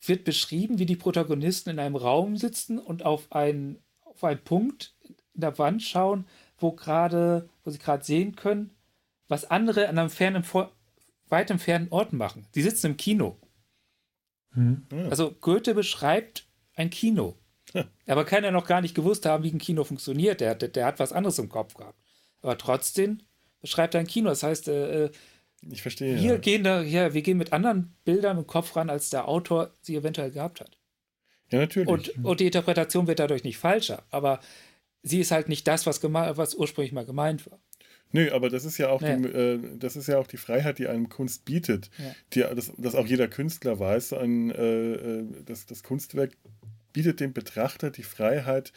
wird 0.00 0.24
beschrieben, 0.24 0.80
wie 0.80 0.86
die 0.86 0.96
Protagonisten 0.96 1.70
in 1.70 1.78
einem 1.78 1.94
Raum 1.94 2.36
sitzen 2.36 2.80
und 2.80 3.04
auf 3.04 3.30
einen, 3.30 3.78
auf 4.04 4.24
einen 4.24 4.42
Punkt 4.42 4.96
in 5.04 5.40
der 5.40 5.56
Wand 5.56 5.84
schauen, 5.84 6.26
wo 6.58 6.72
gerade, 6.72 7.48
wo 7.62 7.70
sie 7.70 7.78
gerade 7.78 8.04
sehen 8.04 8.34
können, 8.34 8.74
was 9.28 9.48
andere 9.48 9.88
an 9.88 9.98
einem 9.98 10.10
fernen, 10.10 10.44
weit 11.28 11.50
entfernten 11.52 11.92
Ort 11.92 12.12
machen. 12.12 12.48
Sie 12.50 12.62
sitzen 12.62 12.86
im 12.86 12.96
Kino. 12.96 13.38
Hm. 14.54 14.88
Also 15.08 15.30
Goethe 15.40 15.72
beschreibt 15.72 16.48
ein 16.74 16.90
Kino. 16.90 17.38
Ja. 17.74 17.84
Aber 18.08 18.24
kann 18.24 18.42
er 18.42 18.50
noch 18.50 18.66
gar 18.66 18.80
nicht 18.80 18.96
gewusst 18.96 19.24
haben, 19.24 19.44
wie 19.44 19.52
ein 19.52 19.58
Kino 19.58 19.84
funktioniert. 19.84 20.40
Der, 20.40 20.56
der, 20.56 20.70
der 20.70 20.86
hat 20.86 20.98
was 20.98 21.12
anderes 21.12 21.38
im 21.38 21.48
Kopf 21.48 21.74
gehabt. 21.74 22.00
Aber 22.40 22.58
trotzdem 22.58 23.20
beschreibt 23.60 23.94
ein 23.94 24.06
Kino. 24.06 24.28
Das 24.28 24.42
heißt, 24.42 24.68
äh, 24.68 25.04
äh, 25.04 25.10
ich 25.70 25.82
verstehe. 25.82 26.16
Wir 26.16 26.32
ja. 26.32 26.36
gehen 26.36 26.64
da, 26.64 26.82
ja, 26.82 27.14
wir 27.14 27.22
gehen 27.22 27.38
mit 27.38 27.52
anderen 27.52 27.94
Bildern 28.04 28.38
im 28.38 28.46
Kopf 28.46 28.76
ran, 28.76 28.90
als 28.90 29.10
der 29.10 29.28
Autor 29.28 29.72
sie 29.80 29.96
eventuell 29.96 30.30
gehabt 30.30 30.60
hat. 30.60 30.78
Ja, 31.50 31.60
natürlich. 31.60 31.88
Und, 31.88 32.24
und 32.24 32.40
die 32.40 32.46
Interpretation 32.46 33.06
wird 33.06 33.18
dadurch 33.18 33.42
nicht 33.42 33.58
falscher, 33.58 34.04
aber 34.10 34.40
sie 35.02 35.20
ist 35.20 35.30
halt 35.30 35.48
nicht 35.48 35.66
das, 35.66 35.86
was, 35.86 36.02
was 36.02 36.54
ursprünglich 36.54 36.92
mal 36.92 37.06
gemeint 37.06 37.50
war. 37.50 37.58
Nö, 38.12 38.30
aber 38.32 38.48
das 38.48 38.64
ist 38.64 38.78
ja 38.78 38.88
auch, 38.88 39.02
ja. 39.02 39.16
Die, 39.16 39.28
äh, 39.28 39.60
das 39.78 39.96
ist 39.96 40.08
ja 40.08 40.18
auch 40.18 40.26
die 40.26 40.36
Freiheit, 40.36 40.78
die 40.78 40.88
einem 40.88 41.08
Kunst 41.08 41.44
bietet. 41.44 41.90
Ja. 41.98 42.14
Die, 42.48 42.54
das, 42.54 42.72
dass 42.76 42.94
auch 42.94 43.06
jeder 43.06 43.28
Künstler 43.28 43.78
weiß, 43.78 44.14
ein, 44.14 44.50
äh, 44.50 44.92
äh, 44.92 45.24
das, 45.44 45.66
das 45.66 45.82
Kunstwerk 45.82 46.32
bietet 46.92 47.20
dem 47.20 47.32
Betrachter 47.32 47.90
die 47.90 48.02
Freiheit, 48.02 48.72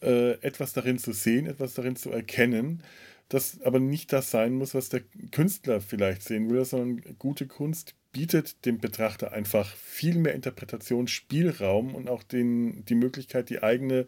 äh, 0.00 0.32
etwas 0.42 0.72
darin 0.74 0.98
zu 0.98 1.12
sehen, 1.12 1.46
etwas 1.46 1.74
darin 1.74 1.96
zu 1.96 2.10
erkennen 2.10 2.82
das 3.28 3.60
aber 3.62 3.78
nicht 3.78 4.12
das 4.12 4.30
sein 4.30 4.54
muss, 4.54 4.74
was 4.74 4.88
der 4.88 5.02
Künstler 5.32 5.80
vielleicht 5.80 6.22
sehen 6.22 6.50
will, 6.50 6.64
sondern 6.64 7.18
gute 7.18 7.46
Kunst 7.46 7.94
bietet 8.12 8.64
dem 8.64 8.78
Betrachter 8.78 9.32
einfach 9.32 9.74
viel 9.76 10.16
mehr 10.18 10.34
Interpretationsspielraum 10.34 11.94
und 11.94 12.08
auch 12.08 12.22
den, 12.22 12.84
die 12.86 12.94
Möglichkeit, 12.94 13.50
die 13.50 13.62
eigene 13.62 14.06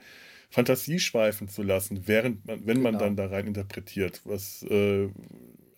Fantasie 0.48 0.98
schweifen 0.98 1.48
zu 1.48 1.62
lassen, 1.62 2.08
während 2.08 2.44
man, 2.46 2.66
wenn 2.66 2.78
genau. 2.78 2.90
man 2.90 2.98
dann 2.98 3.16
da 3.16 3.26
rein 3.26 3.46
interpretiert, 3.46 4.22
was 4.24 4.62
äh, 4.64 5.08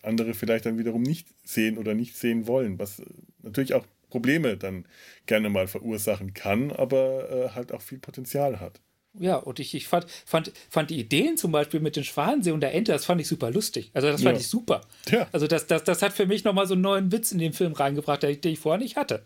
andere 0.01 0.33
vielleicht 0.33 0.65
dann 0.65 0.77
wiederum 0.77 1.03
nicht 1.03 1.27
sehen 1.43 1.77
oder 1.77 1.93
nicht 1.93 2.15
sehen 2.15 2.47
wollen, 2.47 2.79
was 2.79 3.01
natürlich 3.41 3.73
auch 3.73 3.85
Probleme 4.09 4.57
dann 4.57 4.85
gerne 5.25 5.49
mal 5.49 5.67
verursachen 5.67 6.33
kann, 6.33 6.71
aber 6.71 7.29
äh, 7.29 7.49
halt 7.49 7.71
auch 7.71 7.81
viel 7.81 7.99
Potenzial 7.99 8.59
hat. 8.59 8.79
Ja, 9.19 9.35
und 9.35 9.59
ich, 9.59 9.75
ich 9.75 9.87
fand, 9.87 10.07
fand, 10.25 10.51
fand 10.69 10.89
die 10.89 10.99
Ideen 10.99 11.37
zum 11.37 11.51
Beispiel 11.51 11.79
mit 11.79 11.95
dem 11.95 12.03
Schwanensee 12.03 12.51
und 12.51 12.61
der 12.61 12.73
Ente, 12.73 12.91
das 12.91 13.05
fand 13.05 13.21
ich 13.21 13.27
super 13.27 13.51
lustig. 13.51 13.91
Also 13.93 14.07
das 14.07 14.23
fand 14.23 14.35
ja. 14.35 14.41
ich 14.41 14.47
super. 14.47 14.81
Ja. 15.09 15.27
Also 15.31 15.45
das, 15.45 15.67
das, 15.67 15.83
das 15.83 16.01
hat 16.01 16.13
für 16.13 16.25
mich 16.25 16.43
nochmal 16.43 16.65
so 16.65 16.73
einen 16.73 16.81
neuen 16.81 17.11
Witz 17.11 17.31
in 17.31 17.37
den 17.37 17.53
Film 17.53 17.73
reingebracht, 17.73 18.23
den 18.23 18.39
ich 18.43 18.59
vorher 18.59 18.79
nicht 18.79 18.95
hatte. 18.95 19.25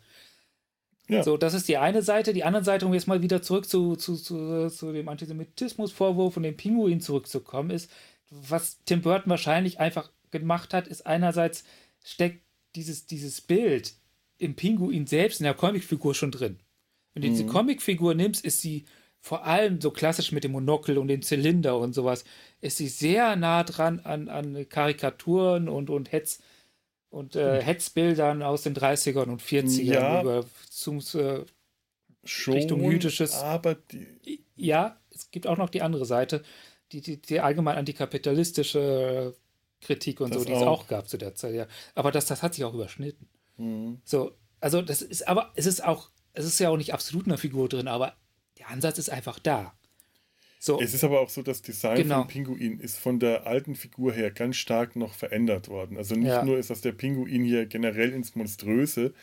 Ja. 1.07 1.23
So, 1.23 1.37
das 1.37 1.53
ist 1.53 1.69
die 1.69 1.77
eine 1.77 2.01
Seite. 2.01 2.33
Die 2.33 2.43
andere 2.43 2.65
Seite, 2.65 2.85
um 2.85 2.93
jetzt 2.93 3.07
mal 3.07 3.21
wieder 3.21 3.41
zurück 3.41 3.65
zu, 3.65 3.95
zu, 3.95 4.15
zu, 4.15 4.69
zu 4.69 4.91
dem 4.91 5.07
Antisemitismusvorwurf 5.07 6.35
und 6.35 6.43
dem 6.43 6.57
Pinguin 6.57 6.99
zurückzukommen, 6.99 7.69
ist, 7.69 7.89
was 8.29 8.79
Tim 8.83 9.01
Burton 9.01 9.29
wahrscheinlich 9.29 9.79
einfach 9.79 10.11
gemacht 10.31 10.73
hat, 10.73 10.87
ist 10.87 11.05
einerseits 11.05 11.63
steckt 12.03 12.41
dieses, 12.75 13.05
dieses 13.05 13.39
Bild 13.39 13.93
im 14.37 14.55
Pinguin 14.55 15.07
selbst 15.07 15.39
in 15.39 15.45
der 15.45 15.53
Comicfigur 15.53 16.13
schon 16.13 16.31
drin. 16.31 16.59
Wenn 17.13 17.21
du 17.21 17.29
mhm. 17.29 17.31
diese 17.31 17.45
Comicfigur 17.45 18.13
nimmst, 18.13 18.43
ist 18.43 18.61
sie 18.61 18.83
vor 19.27 19.45
allem 19.45 19.81
so 19.81 19.91
klassisch 19.91 20.31
mit 20.31 20.43
dem 20.43 20.53
Monokel 20.53 20.97
und 20.97 21.07
dem 21.09 21.21
Zylinder 21.21 21.77
und 21.77 21.93
sowas, 21.93 22.23
ist 22.61 22.77
sie 22.77 22.87
sehr 22.87 23.35
nah 23.35 23.63
dran 23.63 23.99
an, 23.99 24.29
an 24.29 24.67
Karikaturen 24.69 25.67
und, 25.69 25.89
und 25.89 26.11
Hetz, 26.11 26.39
und 27.09 27.35
äh, 27.35 27.61
Hetzbildern 27.61 28.41
aus 28.41 28.63
den 28.63 28.75
30ern 28.75 29.25
und 29.29 29.41
40ern 29.41 29.83
Ja. 29.93 30.21
über 30.21 30.45
zum, 30.69 30.99
äh, 31.13 31.45
Schon, 32.23 32.53
Richtung 32.55 32.83
Jüdisches. 32.83 33.35
aber 33.35 33.75
die, 33.75 34.43
ja, 34.55 34.97
es 35.11 35.31
gibt 35.31 35.47
auch 35.47 35.57
noch 35.57 35.69
die 35.69 35.81
andere 35.81 36.05
Seite, 36.05 36.43
die, 36.91 37.01
die, 37.01 37.21
die 37.21 37.39
allgemein 37.39 37.77
antikapitalistische 37.77 39.33
Kritik 39.81 40.19
und 40.21 40.33
Das 40.33 40.41
so, 40.41 40.45
die 40.47 40.53
es 40.53 40.61
auch. 40.61 40.83
auch 40.83 40.87
gab 40.87 41.07
zu 41.07 41.17
der 41.17 41.35
Zeit, 41.35 41.53
ja. 41.53 41.67
Aber 41.95 42.11
das, 42.11 42.25
das 42.25 42.43
hat 42.43 42.53
sich 42.53 42.63
auch 42.65 42.73
überschnitten. 42.73 43.27
Mhm. 43.57 44.01
So, 44.03 44.31
also 44.59 44.81
das 44.81 45.01
ist 45.01 45.27
aber, 45.27 45.51
es 45.55 45.65
ist 45.65 45.83
auch, 45.83 46.09
es 46.33 46.45
ist 46.45 46.59
ja 46.59 46.69
auch 46.69 46.77
nicht 46.77 46.93
absolut 46.93 47.25
eine 47.27 47.37
Figur 47.37 47.69
drin, 47.69 47.87
aber 47.87 48.13
der 48.67 48.73
Ansatz 48.73 48.97
ist 48.99 49.09
einfach 49.09 49.39
da. 49.39 49.73
So, 50.59 50.81
Es 50.81 50.93
ist 50.93 51.03
aber 51.03 51.21
auch 51.21 51.29
so, 51.29 51.43
das 51.43 51.61
Design 51.61 51.97
Genau. 51.97 52.19
vom 52.21 52.27
Pinguin 52.27 52.79
ist 52.79 52.97
von 52.97 53.19
der 53.19 53.45
alten 53.45 53.75
Figur 53.75 54.11
her 54.11 54.31
ganz 54.31 54.55
stark 54.57 54.95
noch 54.95 55.13
verändert 55.13 55.69
worden. 55.69 55.97
Also 55.97 56.15
nicht 56.15 56.29
Ja. 56.29 56.43
nur 56.43 56.57
ist, 56.57 56.71
dass 56.71 56.81
der 56.81 56.93
Pinguin 56.93 57.43
hier 57.43 57.67
generell 57.67 58.11
ins 58.11 58.35
Monströse 58.35 59.13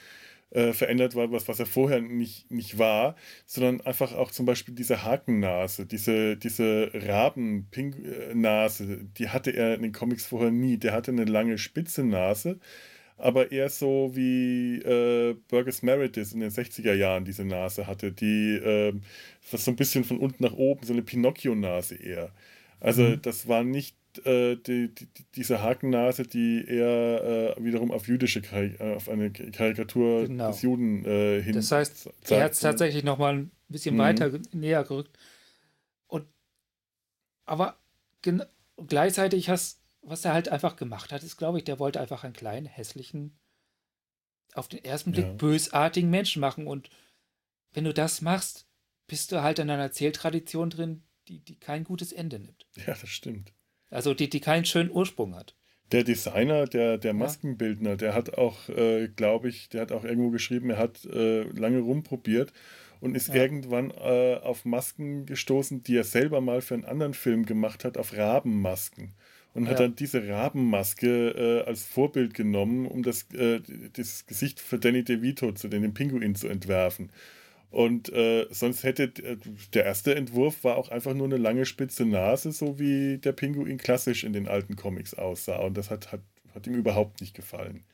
äh, 0.50 0.72
verändert 0.72 1.16
war, 1.16 1.32
was, 1.32 1.48
was 1.48 1.58
er 1.58 1.66
vorher 1.66 2.00
nicht, 2.00 2.48
nicht 2.52 2.78
war, 2.78 3.16
sondern 3.44 3.80
einfach 3.80 4.12
auch 4.12 4.30
zum 4.30 4.46
Beispiel 4.46 4.76
diese 4.76 5.02
Hakennase, 5.02 5.86
diese, 5.86 6.36
diese 6.36 6.92
Rabennase, 6.94 8.98
die 9.18 9.30
hatte 9.30 9.50
er 9.50 9.74
in 9.74 9.82
den 9.82 9.92
Comics 9.92 10.26
vorher 10.26 10.52
nie. 10.52 10.78
Der 10.78 10.92
hatte 10.92 11.10
eine 11.10 11.24
lange 11.24 11.58
spitze 11.58 12.04
Nase, 12.04 12.60
aber 13.16 13.52
eher 13.52 13.68
so 13.68 14.10
wie 14.14 14.76
äh, 14.82 15.34
Burgess 15.48 15.82
Meredith 15.82 16.32
in 16.32 16.40
den 16.40 16.50
60er 16.50 16.94
Jahren 16.94 17.24
diese 17.24 17.44
Nase 17.44 17.86
hatte, 17.86 18.12
die 18.12 18.54
äh, 18.56 18.92
was 19.50 19.64
so 19.64 19.70
ein 19.70 19.76
bisschen 19.76 20.04
von 20.04 20.18
unten 20.18 20.42
nach 20.42 20.52
oben, 20.54 20.84
so 20.86 20.92
eine 20.92 21.02
Pinocchio-Nase 21.02 21.94
eher. 21.96 22.32
Also 22.80 23.02
Mhm. 23.02 23.22
das 23.22 23.46
war 23.48 23.62
nicht 23.64 23.96
äh, 24.24 24.56
die, 24.56 24.94
die, 24.94 25.06
die- 25.06 25.24
diese 25.34 25.60
Hakennase, 25.62 26.24
die 26.24 26.64
eher 26.68 27.54
äh, 27.56 27.64
wiederum 27.64 27.90
auf 27.90 28.06
jüdische 28.08 28.40
Kari- 28.40 28.76
äh, 28.78 28.94
auf 28.94 29.08
eine 29.08 29.30
Karikatur 29.32 30.26
Genau. 30.28 30.48
des 30.48 30.62
Juden 30.62 31.04
äh, 31.04 31.42
hin. 31.42 31.54
das 31.54 31.72
heißt, 31.72 32.10
er 32.30 32.44
hat 32.44 32.52
es 32.52 32.62
ne? 32.62 32.68
tatsächlich 32.70 33.02
noch 33.04 33.18
mal 33.18 33.34
ein 33.34 33.50
bisschen 33.68 33.94
Mhm. 33.96 34.00
weiter 34.00 34.30
näher 34.52 34.84
gerückt. 34.84 35.16
Und 36.06 36.26
aber 37.46 37.76
gleichzeitig 38.86 39.48
hast, 39.48 39.80
was 40.04 40.24
er 40.24 40.32
halt 40.34 40.48
einfach 40.48 40.76
gemacht 40.76 41.12
hat, 41.12 41.22
ist, 41.22 41.36
glaube 41.36 41.58
ich, 41.58 41.64
der 41.64 41.78
wollte 41.78 42.00
einfach 42.00 42.24
einen 42.24 42.34
kleinen, 42.34 42.66
hässlichen, 42.66 43.38
auf 44.54 44.68
den 44.68 44.84
ersten 44.84 45.12
Blick 45.12 45.26
Ja. 45.26 45.32
bösartigen 45.32 46.10
Menschen 46.10 46.40
machen. 46.40 46.66
Und 46.66 46.90
wenn 47.72 47.84
du 47.84 47.92
das 47.94 48.20
machst, 48.20 48.66
bist 49.06 49.32
du 49.32 49.42
halt 49.42 49.58
in 49.58 49.68
einer 49.70 49.82
Erzähltradition 49.82 50.70
drin, 50.70 51.02
die, 51.28 51.40
die 51.40 51.58
kein 51.58 51.84
gutes 51.84 52.12
Ende 52.12 52.38
nimmt. 52.38 52.66
Ja, 52.76 52.94
das 52.94 53.08
stimmt. 53.08 53.52
Also 53.90 54.14
die, 54.14 54.28
die 54.30 54.40
keinen 54.40 54.64
schönen 54.64 54.90
Ursprung 54.90 55.34
hat. 55.34 55.56
Der 55.92 56.04
Designer, 56.04 56.64
der, 56.66 56.98
der 56.98 57.12
Maskenbildner, 57.12 57.96
der 57.96 58.14
hat 58.14 58.38
auch, 58.38 58.68
äh, 58.70 59.08
glaube 59.08 59.48
ich, 59.48 59.68
der 59.68 59.82
hat 59.82 59.92
auch 59.92 60.04
irgendwo 60.04 60.30
geschrieben, 60.30 60.70
er 60.70 60.78
hat 60.78 61.04
äh, 61.04 61.42
lange 61.42 61.80
rumprobiert 61.80 62.52
und 63.00 63.14
ist 63.14 63.28
Ja. 63.28 63.34
irgendwann 63.34 63.90
äh, 63.90 64.40
auf 64.42 64.64
Masken 64.64 65.26
gestoßen, 65.26 65.82
die 65.82 65.96
er 65.96 66.04
selber 66.04 66.40
mal 66.40 66.62
für 66.62 66.74
einen 66.74 66.86
anderen 66.86 67.14
Film 67.14 67.44
gemacht 67.44 67.84
hat, 67.84 67.98
auf 67.98 68.16
Rabenmasken. 68.16 69.14
Und 69.54 69.68
hat 69.68 69.78
Ja. 69.80 69.86
dann 69.86 69.96
diese 69.96 70.26
Rabenmaske 70.28 71.30
äh, 71.30 71.68
als 71.68 71.84
Vorbild 71.84 72.34
genommen, 72.34 72.86
um 72.86 73.02
das, 73.02 73.28
äh, 73.34 73.60
das 73.92 74.26
Gesicht 74.26 74.60
für 74.60 74.78
Danny 74.78 75.04
DeVito, 75.04 75.52
zu 75.52 75.68
den, 75.68 75.82
den 75.82 75.94
Pinguin 75.94 76.34
zu 76.34 76.48
entwerfen. 76.48 77.10
Und 77.70 78.12
äh, 78.12 78.46
sonst 78.50 78.84
hätte 78.84 79.04
äh, 79.24 79.36
der 79.74 79.84
erste 79.84 80.14
Entwurf 80.14 80.64
war 80.64 80.76
auch 80.76 80.90
einfach 80.90 81.14
nur 81.14 81.26
eine 81.26 81.38
lange 81.38 81.66
spitze 81.66 82.04
Nase, 82.06 82.52
so 82.52 82.78
wie 82.80 83.18
der 83.18 83.32
Pinguin 83.32 83.78
klassisch 83.78 84.24
in 84.24 84.32
den 84.32 84.48
alten 84.48 84.76
Comics 84.76 85.14
aussah. 85.14 85.58
Und 85.58 85.76
das 85.76 85.90
hat, 85.90 86.12
hat, 86.12 86.22
hat 86.54 86.66
ihm 86.66 86.74
überhaupt 86.74 87.20
nicht 87.20 87.34
gefallen. 87.34 87.84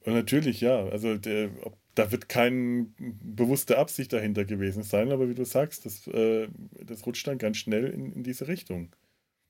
Und 0.00 0.14
natürlich, 0.14 0.60
ja, 0.60 0.86
also 0.88 1.16
der, 1.16 1.50
ob, 1.62 1.76
da 1.94 2.10
wird 2.12 2.28
keine 2.28 2.86
bewusste 2.98 3.78
Absicht 3.78 4.12
dahinter 4.12 4.44
gewesen 4.44 4.82
sein, 4.82 5.10
aber 5.12 5.28
wie 5.28 5.34
du 5.34 5.44
sagst, 5.44 5.84
das, 5.86 6.06
äh, 6.08 6.48
das 6.84 7.04
rutscht 7.06 7.26
dann 7.26 7.38
ganz 7.38 7.58
schnell 7.58 7.86
in, 7.86 8.12
in 8.12 8.22
diese 8.22 8.48
Richtung. 8.48 8.92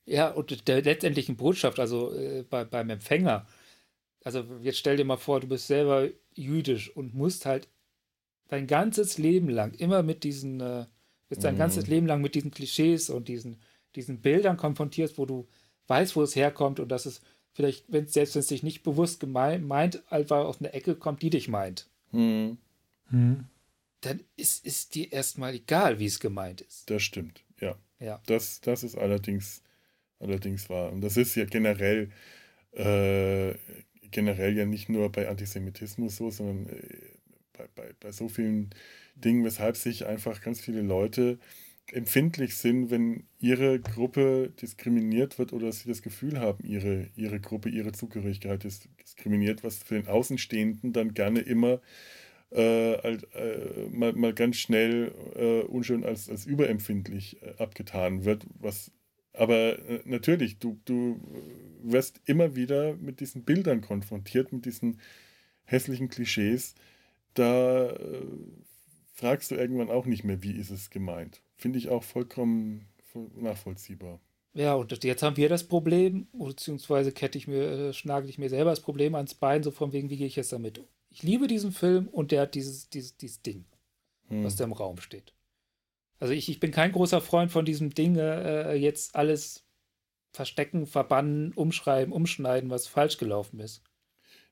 Ja, 0.08 0.30
und 0.30 0.66
der 0.68 0.82
letztendlichen 0.82 1.36
Botschaft, 1.36 1.78
also 1.78 2.14
äh, 2.14 2.42
bei, 2.48 2.64
beim 2.64 2.88
Empfänger, 2.88 3.46
also 4.24 4.44
jetzt 4.62 4.78
stell 4.78 4.96
dir 4.96 5.04
mal 5.04 5.18
vor, 5.18 5.40
du 5.40 5.46
bist 5.48 5.66
selber 5.66 6.08
jüdisch 6.34 6.94
und 6.96 7.14
musst 7.14 7.44
halt 7.44 7.68
dein 8.48 8.66
ganzes 8.66 9.18
Leben 9.18 9.50
lang 9.50 9.74
immer 9.74 10.02
mit 10.02 10.24
diesen, 10.24 10.60
äh, 10.60 10.86
bist 11.28 11.44
dein 11.44 11.54
Mhm. 11.54 11.58
ganzes 11.58 11.86
Leben 11.86 12.06
lang 12.06 12.22
mit 12.22 12.34
diesen 12.34 12.50
Klischees 12.50 13.10
und 13.10 13.28
diesen, 13.28 13.60
diesen 13.94 14.20
Bildern 14.20 14.56
konfrontiert, 14.56 15.18
wo 15.18 15.26
du 15.26 15.46
weißt, 15.88 16.16
wo 16.16 16.22
es 16.22 16.34
herkommt 16.34 16.80
und 16.80 16.88
dass 16.88 17.04
es 17.04 17.20
vielleicht, 17.52 17.84
wenn 17.92 18.06
selbst 18.06 18.34
wenn 18.34 18.40
es 18.40 18.46
dich 18.48 18.62
nicht 18.62 18.82
bewusst 18.82 19.20
gemeint, 19.20 19.66
meint, 19.66 20.10
einfach 20.10 20.44
aus 20.46 20.60
einer 20.60 20.72
Ecke 20.74 20.94
kommt, 20.96 21.20
die 21.22 21.30
dich 21.30 21.48
meint, 21.48 21.86
Hm, 22.12 22.56
Hm. 23.10 23.44
dann 24.00 24.20
ist, 24.36 24.64
ist 24.64 24.94
dir 24.94 25.12
erstmal 25.12 25.54
egal, 25.54 25.98
wie 25.98 26.06
es 26.06 26.18
gemeint 26.18 26.62
ist. 26.62 26.88
das 26.88 27.02
stimmt, 27.02 27.44
ja. 27.60 27.76
Ja. 28.00 28.22
Das, 28.26 28.60
das 28.62 28.84
ist 28.84 28.96
allerdings, 28.96 29.60
allerdings 30.20 30.68
wahr. 30.70 30.92
Und 30.92 31.02
das 31.02 31.16
ist 31.16 31.34
ja 31.34 31.44
generell, 31.44 32.10
äh, 32.72 33.54
generell 34.10 34.56
ja 34.56 34.66
nicht 34.66 34.88
nur 34.88 35.10
bei 35.10 35.28
Antisemitismus 35.28 36.16
so, 36.16 36.30
sondern 36.30 36.68
äh, 36.74 36.82
bei, 37.52 37.68
bei, 37.74 37.94
bei 38.00 38.12
so 38.12 38.28
vielen 38.28 38.70
Dingen, 39.14 39.44
weshalb 39.44 39.76
sich 39.76 40.06
einfach 40.06 40.40
ganz 40.40 40.60
viele 40.60 40.82
Leute 40.82 41.38
empfindlich 41.92 42.56
sind, 42.56 42.90
wenn 42.90 43.24
ihre 43.38 43.80
Gruppe 43.80 44.52
diskriminiert 44.60 45.38
wird 45.38 45.52
oder 45.52 45.72
sie 45.72 45.88
das 45.88 46.02
Gefühl 46.02 46.38
haben, 46.38 46.62
ihre, 46.64 47.08
ihre 47.16 47.40
Gruppe, 47.40 47.70
ihre 47.70 47.92
Zugehörigkeit 47.92 48.64
ist 48.64 48.88
diskriminiert, 49.02 49.64
was 49.64 49.78
für 49.82 49.94
den 49.94 50.06
Außenstehenden 50.06 50.92
dann 50.92 51.14
gerne 51.14 51.40
immer 51.40 51.80
äh, 52.50 52.94
äh, 52.94 53.88
mal, 53.90 54.12
mal 54.14 54.32
ganz 54.32 54.56
schnell 54.56 55.12
äh, 55.34 55.66
unschön 55.66 56.04
als, 56.04 56.28
als 56.30 56.46
überempfindlich 56.46 57.42
äh, 57.42 57.54
abgetan 57.58 58.24
wird. 58.24 58.46
Was, 58.58 58.90
aber 59.38 59.78
äh, 59.88 60.02
natürlich, 60.04 60.58
du, 60.58 60.78
du 60.84 61.20
wirst 61.82 62.20
immer 62.24 62.56
wieder 62.56 62.94
mit 62.96 63.20
diesen 63.20 63.44
Bildern 63.44 63.80
konfrontiert, 63.80 64.52
mit 64.52 64.64
diesen 64.64 65.00
hässlichen 65.64 66.08
Klischees. 66.08 66.74
Da 67.34 67.90
äh, 67.90 68.22
fragst 69.14 69.50
du 69.50 69.54
irgendwann 69.54 69.90
auch 69.90 70.06
nicht 70.06 70.24
mehr, 70.24 70.42
wie 70.42 70.52
ist 70.52 70.70
es 70.70 70.90
gemeint. 70.90 71.42
Finde 71.56 71.78
ich 71.78 71.88
auch 71.88 72.02
vollkommen 72.04 72.86
voll 73.12 73.28
nachvollziehbar. 73.36 74.20
Ja, 74.54 74.74
und 74.74 75.04
jetzt 75.04 75.22
haben 75.22 75.36
wir 75.36 75.48
das 75.48 75.64
Problem, 75.64 76.26
beziehungsweise 76.32 77.12
kette 77.12 77.38
ich 77.38 77.46
mir, 77.46 77.62
äh, 77.62 77.92
schnagel 77.92 78.28
ich 78.28 78.38
mir 78.38 78.48
selber 78.48 78.70
das 78.70 78.80
Problem 78.80 79.14
ans 79.14 79.34
Bein, 79.34 79.62
so 79.62 79.70
von 79.70 79.92
wegen, 79.92 80.10
wie 80.10 80.16
gehe 80.16 80.26
ich 80.26 80.36
jetzt 80.36 80.52
damit 80.52 80.78
um? 80.78 80.86
Ich 81.10 81.22
liebe 81.22 81.46
diesen 81.46 81.72
Film 81.72 82.08
und 82.08 82.32
der 82.32 82.42
hat 82.42 82.54
dieses, 82.54 82.88
dieses, 82.90 83.16
dieses 83.16 83.42
Ding, 83.42 83.64
Hm. 84.28 84.44
was 84.44 84.56
da 84.56 84.64
im 84.64 84.72
Raum 84.72 84.98
steht. 85.00 85.32
Also 86.18 86.34
ich, 86.34 86.48
ich 86.48 86.60
bin 86.60 86.70
kein 86.72 86.92
großer 86.92 87.20
Freund 87.20 87.52
von 87.52 87.64
diesem 87.64 87.94
Ding, 87.94 88.16
äh, 88.16 88.74
jetzt 88.74 89.14
alles 89.14 89.64
verstecken, 90.32 90.86
verbannen, 90.86 91.52
umschreiben, 91.52 92.12
umschneiden, 92.12 92.70
was 92.70 92.86
falsch 92.86 93.18
gelaufen 93.18 93.60
ist. 93.60 93.82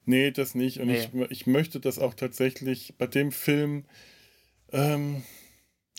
Nee, 0.05 0.31
das 0.31 0.55
nicht. 0.55 0.81
Und 0.81 0.89
Nee. 0.89 0.99
ich, 0.99 1.31
ich 1.31 1.47
möchte 1.47 1.81
das 1.81 1.99
auch 1.99 2.15
tatsächlich 2.15 2.95
bei 2.97 3.07
dem 3.07 3.33
Film. 3.33 3.85
Ähm, 4.73 5.23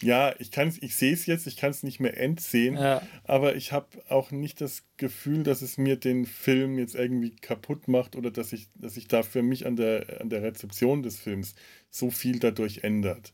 ja, 0.01 0.35
ich 0.39 0.51
kann 0.51 0.73
ich 0.79 0.95
sehe 0.95 1.13
es 1.13 1.25
jetzt, 1.25 1.47
ich 1.47 1.57
kann 1.57 1.71
es 1.71 1.83
nicht 1.83 1.99
mehr 1.99 2.17
entsehen, 2.17 2.75
Ja, 2.75 3.01
aber 3.23 3.55
ich 3.55 3.71
habe 3.71 3.87
auch 4.09 4.29
nicht 4.31 4.61
das 4.61 4.83
Gefühl, 4.97 5.43
dass 5.43 5.61
es 5.63 5.77
mir 5.77 5.95
den 5.95 6.25
Film 6.25 6.77
jetzt 6.77 6.93
irgendwie 6.95 7.35
kaputt 7.35 7.87
macht 7.87 8.15
oder 8.15 8.29
dass 8.29 8.53
ich, 8.53 8.67
dass 8.75 8.93
sich 8.93 9.07
da 9.07 9.23
für 9.23 9.41
mich 9.41 9.65
an 9.65 9.75
der, 9.75 10.21
an 10.21 10.29
der 10.29 10.43
Rezeption 10.43 11.01
des 11.01 11.19
Films 11.19 11.55
so 11.89 12.11
viel 12.11 12.39
dadurch 12.39 12.83
ändert. 12.83 13.33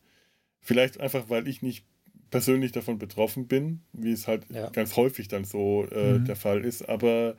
Vielleicht 0.61 0.99
einfach, 1.01 1.29
weil 1.29 1.47
ich 1.49 1.61
nicht 1.61 1.85
persönlich 2.33 2.71
davon 2.71 2.97
betroffen 2.97 3.47
bin, 3.47 3.81
wie 3.93 4.11
es 4.11 4.27
halt 4.27 4.45
Ja. 4.49 4.69
ganz 4.69 4.95
häufig 4.97 5.27
dann 5.27 5.45
so 5.45 5.85
äh, 5.85 6.19
Mhm. 6.19 6.25
der 6.25 6.35
Fall 6.35 6.65
ist, 6.65 6.81
aber 6.89 7.37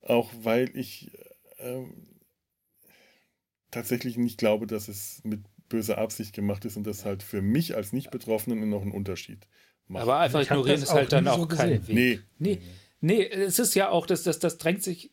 auch 0.00 0.30
weil 0.42 0.74
ich 0.76 1.10
ähm, 1.58 1.92
tatsächlich 3.70 4.16
nicht 4.16 4.38
glaube, 4.38 4.66
dass 4.66 4.88
es 4.88 5.20
mit 5.24 5.40
böser 5.68 5.98
Absicht 5.98 6.32
gemacht 6.34 6.64
ist 6.64 6.76
und 6.76 6.86
das 6.86 7.04
halt 7.04 7.22
für 7.22 7.42
mich 7.42 7.74
als 7.74 7.92
Nicht-Betroffenen 7.92 8.68
noch 8.68 8.82
einen 8.82 8.92
Unterschied 8.92 9.46
macht. 9.88 10.02
aber 10.02 10.18
einfach 10.18 10.40
Ich 10.40 10.46
ignorieren 10.48 10.82
ist 10.82 10.92
halt 10.92 11.12
dann 11.12 11.26
auch 11.28 11.38
so 11.38 11.46
kein 11.46 11.70
gesehen. 11.70 11.88
Weg. 11.88 11.96
nee, 11.96 12.20
Nee, 12.38 12.58
nee, 13.00 13.26
es 13.26 13.58
ist 13.58 13.74
ja 13.74 13.90
auch, 13.90 14.06
das, 14.06 14.22
das, 14.22 14.38
das 14.38 14.58
drängt 14.58 14.82
sich, 14.82 15.10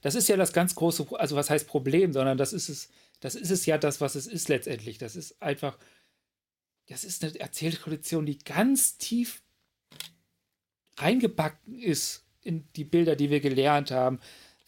das 0.00 0.14
ist 0.14 0.28
ja 0.28 0.36
das 0.36 0.52
ganz 0.52 0.74
große, 0.74 1.06
also 1.18 1.36
was 1.36 1.50
heißt 1.50 1.66
Problem, 1.68 2.12
sondern 2.12 2.38
das 2.38 2.52
ist 2.52 2.68
es, 2.68 2.88
das 3.20 3.34
ist 3.34 3.50
es 3.50 3.66
ja 3.66 3.78
das, 3.78 4.00
was 4.00 4.14
es 4.14 4.26
ist 4.26 4.48
letztendlich. 4.48 4.98
Das 4.98 5.16
ist 5.16 5.42
einfach, 5.42 5.76
das 6.88 7.04
ist 7.04 7.22
eine 7.22 7.38
Erzähltradition, 7.38 8.26
die 8.26 8.38
ganz 8.38 8.98
tief 8.98 9.42
reingebacken 10.96 11.78
ist 11.78 12.24
in 12.42 12.66
die 12.74 12.84
Bilder, 12.84 13.14
die 13.14 13.30
wir 13.30 13.40
gelernt 13.40 13.90
haben, 13.90 14.18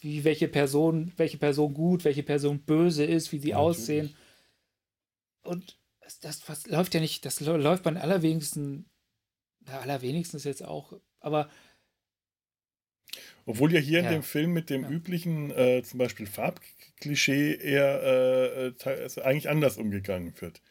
wie 0.01 0.25
welche 0.25 0.49
Person, 0.49 1.13
welche 1.17 1.39
Person 1.39 1.75
gut, 1.75 2.05
welche 2.05 2.23
Person 2.23 2.61
böse 2.61 3.05
ist, 3.05 3.33
wie 3.33 3.39
sie 3.39 3.51
Ja, 3.51 3.57
aussehen. 3.59 4.15
Und 5.43 5.79
das, 6.01 6.21
das 6.21 6.49
was 6.49 6.67
läuft 6.67 6.95
ja 6.95 7.01
nicht, 7.01 7.25
das 7.25 7.41
läuft 7.41 7.83
beim 7.83 7.97
allerwenigsten, 7.97 8.87
na, 9.61 9.81
allerwenigsten 9.81 10.37
ist 10.37 10.45
jetzt 10.45 10.65
auch, 10.65 10.93
aber 11.21 11.51
Obwohl 13.47 13.73
ja 13.73 13.81
hier 13.81 14.01
Ja. 14.01 14.07
in 14.07 14.13
dem 14.17 14.23
Film 14.23 14.53
mit 14.53 14.71
dem 14.71 14.83
Ja. 14.85 14.91
üblichen, 14.91 15.51
äh, 15.51 15.83
zum 15.83 15.99
Beispiel 15.99 16.27
Farbklischee, 16.27 17.55
eher 17.57 18.03
äh, 18.03 18.67
äh, 18.69 19.23
eigentlich 19.23 19.49
anders 19.49 19.77
umgegangen 19.77 20.33
wird. 20.41 20.63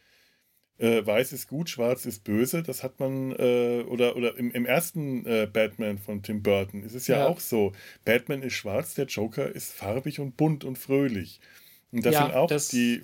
Äh, 0.80 1.04
Weiß 1.06 1.32
ist 1.32 1.46
gut, 1.48 1.68
schwarz 1.68 2.06
ist 2.06 2.24
böse. 2.24 2.62
Das 2.62 2.82
hat 2.82 2.98
man, 3.00 3.32
äh, 3.32 3.84
oder, 3.86 4.16
oder 4.16 4.36
im, 4.38 4.50
im 4.50 4.64
ersten 4.66 5.26
äh, 5.26 5.46
Batman 5.52 5.98
von 5.98 6.22
Tim 6.22 6.42
Burton 6.42 6.82
ist 6.82 6.94
es 6.94 7.06
ja, 7.06 7.18
Ja. 7.18 7.26
auch 7.28 7.38
so. 7.38 7.72
Batman 8.04 8.42
ist 8.42 8.54
schwarz, 8.54 8.94
der 8.94 9.04
Joker 9.06 9.54
ist 9.54 9.72
farbig 9.74 10.20
und 10.20 10.36
bunt 10.38 10.64
und 10.64 10.78
fröhlich. 10.78 11.40
Und 11.92 12.06
das 12.06 12.14
Ja, 12.14 12.22
sind 12.26 12.34
auch 12.34 12.48
das- 12.48 12.68
die 12.68 13.02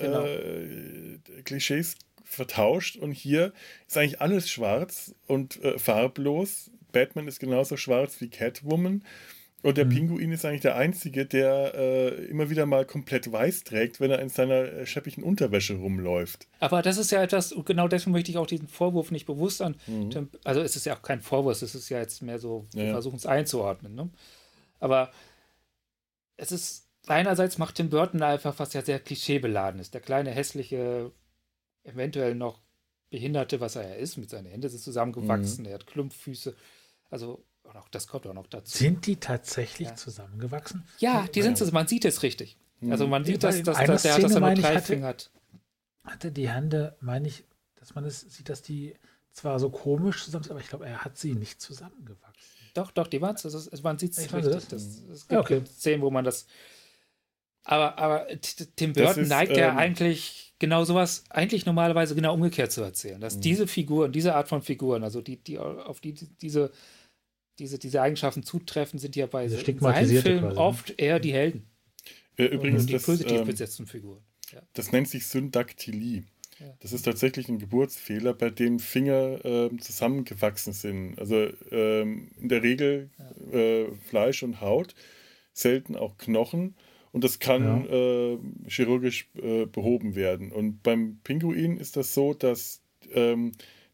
genau. 0.00 0.22
Farb-Klischees 0.22 1.96
vertauscht. 2.24 2.96
Und 2.96 3.12
hier 3.12 3.52
ist 3.86 3.96
eigentlich 3.98 4.20
alles 4.20 4.50
schwarz 4.50 5.14
und 5.26 5.62
äh, 5.62 5.78
farblos. 5.78 6.70
Batman 6.92 7.28
ist 7.28 7.40
genauso 7.40 7.76
schwarz 7.76 8.20
wie 8.20 8.28
Catwoman. 8.28 9.04
Und 9.62 9.76
der 9.78 9.84
Mhm. 9.84 9.90
Pinguin 9.90 10.32
ist 10.32 10.44
eigentlich 10.44 10.62
der 10.62 10.74
Einzige, 10.74 11.24
der 11.24 11.72
äh, 11.74 12.24
immer 12.26 12.50
wieder 12.50 12.66
mal 12.66 12.84
komplett 12.84 13.30
weiß 13.30 13.62
trägt, 13.62 14.00
wenn 14.00 14.10
er 14.10 14.18
in 14.20 14.28
seiner 14.28 14.54
äh, 14.64 14.86
scheppigen 14.86 15.22
Unterwäsche 15.22 15.74
rumläuft. 15.76 16.48
Aber 16.58 16.82
das 16.82 16.96
ist 16.98 17.12
ja 17.12 17.22
etwas, 17.22 17.52
und 17.52 17.64
genau 17.64 17.86
deswegen 17.86 18.10
möchte 18.10 18.32
ich 18.32 18.38
auch 18.38 18.46
diesen 18.48 18.66
Vorwurf 18.66 19.12
nicht 19.12 19.24
bewusst 19.26 19.62
an. 19.62 19.76
Tim- 19.86 20.30
Also 20.42 20.60
es 20.62 20.74
ist 20.74 20.84
ja 20.84 20.96
auch 20.96 21.02
kein 21.02 21.20
Vorwurf, 21.20 21.62
es 21.62 21.74
ist 21.76 21.88
ja 21.90 22.00
jetzt 22.00 22.22
mehr 22.22 22.40
so, 22.40 22.66
wir 22.72 22.86
Ja, 22.86 22.92
versuchen 22.92 23.16
es 23.16 23.24
einzuordnen. 23.26 23.94
Ne? 23.94 24.10
Aber 24.80 25.12
es 26.36 26.50
ist, 26.50 26.88
einerseits 27.06 27.56
macht 27.58 27.76
Tim 27.76 27.88
Burton 27.88 28.20
einfach 28.22 28.58
was 28.58 28.72
ja 28.72 28.82
sehr 28.82 28.98
klischeebeladen 28.98 29.80
ist. 29.80 29.94
Der 29.94 30.00
kleine, 30.00 30.30
hässliche, 30.32 31.12
eventuell 31.84 32.34
noch 32.34 32.60
Behinderte, 33.10 33.60
was 33.60 33.76
er 33.76 33.88
ja 33.90 33.94
ist, 33.94 34.16
mit 34.16 34.28
seinen 34.30 34.46
Händen 34.46 34.68
sind 34.70 34.80
zusammengewachsen, 34.80 35.66
er 35.66 35.74
hat 35.74 35.86
Klumpfüße. 35.86 36.56
Also 37.10 37.44
und 37.64 37.76
auch 37.76 37.88
das 37.88 38.06
kommt 38.06 38.26
auch 38.26 38.34
noch 38.34 38.46
dazu. 38.46 38.76
Sind 38.78 39.06
die 39.06 39.16
tatsächlich 39.16 39.88
Ja. 39.88 39.94
zusammengewachsen? 39.96 40.84
Ja, 40.98 41.26
die 41.34 41.42
sind 41.42 41.60
es, 41.60 41.72
man 41.72 41.86
sieht 41.86 42.04
es 42.04 42.22
richtig. 42.22 42.56
Also 42.90 43.06
man 43.06 43.24
sieht, 43.24 43.42
dass, 43.44 43.62
dass, 43.62 43.78
dass, 43.84 44.02
der, 44.02 44.18
dass 44.18 44.32
er 44.34 44.40
nur 44.40 44.54
drei 44.54 44.74
hatte- 44.76 44.82
Finger 44.86 45.06
hat. 45.08 45.30
Hatte 46.04 46.32
die 46.32 46.48
Hände, 46.48 46.96
meine 47.00 47.28
ich, 47.28 47.44
dass 47.76 47.94
man 47.94 48.04
es 48.04 48.20
sieht, 48.22 48.48
dass 48.48 48.60
die 48.62 48.94
zwar 49.30 49.60
so 49.60 49.70
komisch 49.70 50.24
zusammen 50.24 50.42
sind, 50.44 50.50
aber 50.50 50.60
ich 50.60 50.68
glaube, 50.68 50.86
er 50.86 51.04
hat 51.04 51.16
sie 51.16 51.34
nicht 51.34 51.60
zusammengewachsen. 51.60 52.42
Doch, 52.74 52.90
doch, 52.90 53.06
die 53.06 53.20
waren 53.20 53.36
es. 53.36 53.82
Man 53.82 53.98
sieht 53.98 54.12
es 54.12 54.18
richtig. 54.32 54.52
das. 54.52 54.68
Das, 54.68 54.82
es 54.82 55.20
gibt 55.28 55.32
Ja, 55.32 55.40
okay. 55.40 55.62
Szenen, 55.66 56.02
wo 56.02 56.10
man 56.10 56.24
das. 56.24 56.46
Aber, 57.64 57.96
aber 57.98 58.26
Tim 58.74 58.92
Burton 58.92 59.22
ist, 59.22 59.28
neigt 59.28 59.56
ja 59.56 59.70
ähm, 59.70 59.78
eigentlich 59.78 60.54
genau 60.58 60.84
sowas, 60.84 61.22
eigentlich 61.30 61.64
normalerweise 61.66 62.14
genau 62.16 62.34
umgekehrt 62.34 62.72
zu 62.72 62.82
erzählen. 62.82 63.20
Dass 63.20 63.36
Mhm. 63.36 63.40
diese 63.42 63.66
Figuren, 63.68 64.10
diese 64.10 64.34
Art 64.34 64.48
von 64.48 64.62
Figuren, 64.62 65.04
also 65.04 65.20
die, 65.20 65.36
die 65.36 65.58
auf 65.58 66.00
die 66.00 66.14
diese, 66.14 66.72
diese, 67.58 67.78
diese 67.78 68.02
Eigenschaften 68.02 68.42
zutreffen, 68.42 68.98
sind 68.98 69.16
ja 69.16 69.26
bei 69.26 69.48
seinen 69.48 70.22
Filmen 70.22 70.54
ne? 70.54 70.56
oft 70.56 70.94
eher 70.98 71.20
die 71.20 71.32
Helden. 71.32 71.66
Äh, 72.36 72.46
übrigens, 72.46 72.86
die 72.86 72.94
das, 72.94 73.04
positiv 73.04 73.40
ähm, 73.40 73.46
besetzten 73.46 73.86
Figuren. 73.86 74.22
Ja. 74.52 74.62
das 74.74 74.92
nennt 74.92 75.08
sich 75.08 75.26
Syndaktylie. 75.26 76.24
Ja. 76.58 76.74
Das 76.80 76.92
ist 76.92 77.02
tatsächlich 77.02 77.48
ein 77.48 77.58
Geburtsfehler, 77.58 78.34
bei 78.34 78.50
dem 78.50 78.78
Finger 78.78 79.44
ähm, 79.44 79.80
zusammengewachsen 79.80 80.72
sind. 80.72 81.18
Also 81.18 81.48
ähm, 81.70 82.30
in 82.38 82.48
der 82.48 82.62
Regel 82.62 83.10
äh, 83.52 83.86
Fleisch 84.08 84.42
und 84.42 84.60
Haut, 84.60 84.94
selten 85.52 85.96
auch 85.96 86.18
Knochen. 86.18 86.74
Und 87.10 87.24
das 87.24 87.38
kann 87.38 87.86
äh, 87.88 88.38
chirurgisch 88.68 89.28
äh, 89.34 89.66
behoben 89.66 90.14
werden. 90.14 90.50
Und 90.50 90.82
beim 90.82 91.18
Pinguin 91.24 91.76
ist 91.76 91.96
das 91.96 92.14
so, 92.14 92.32
dass 92.32 92.82
ähm, 93.12 93.52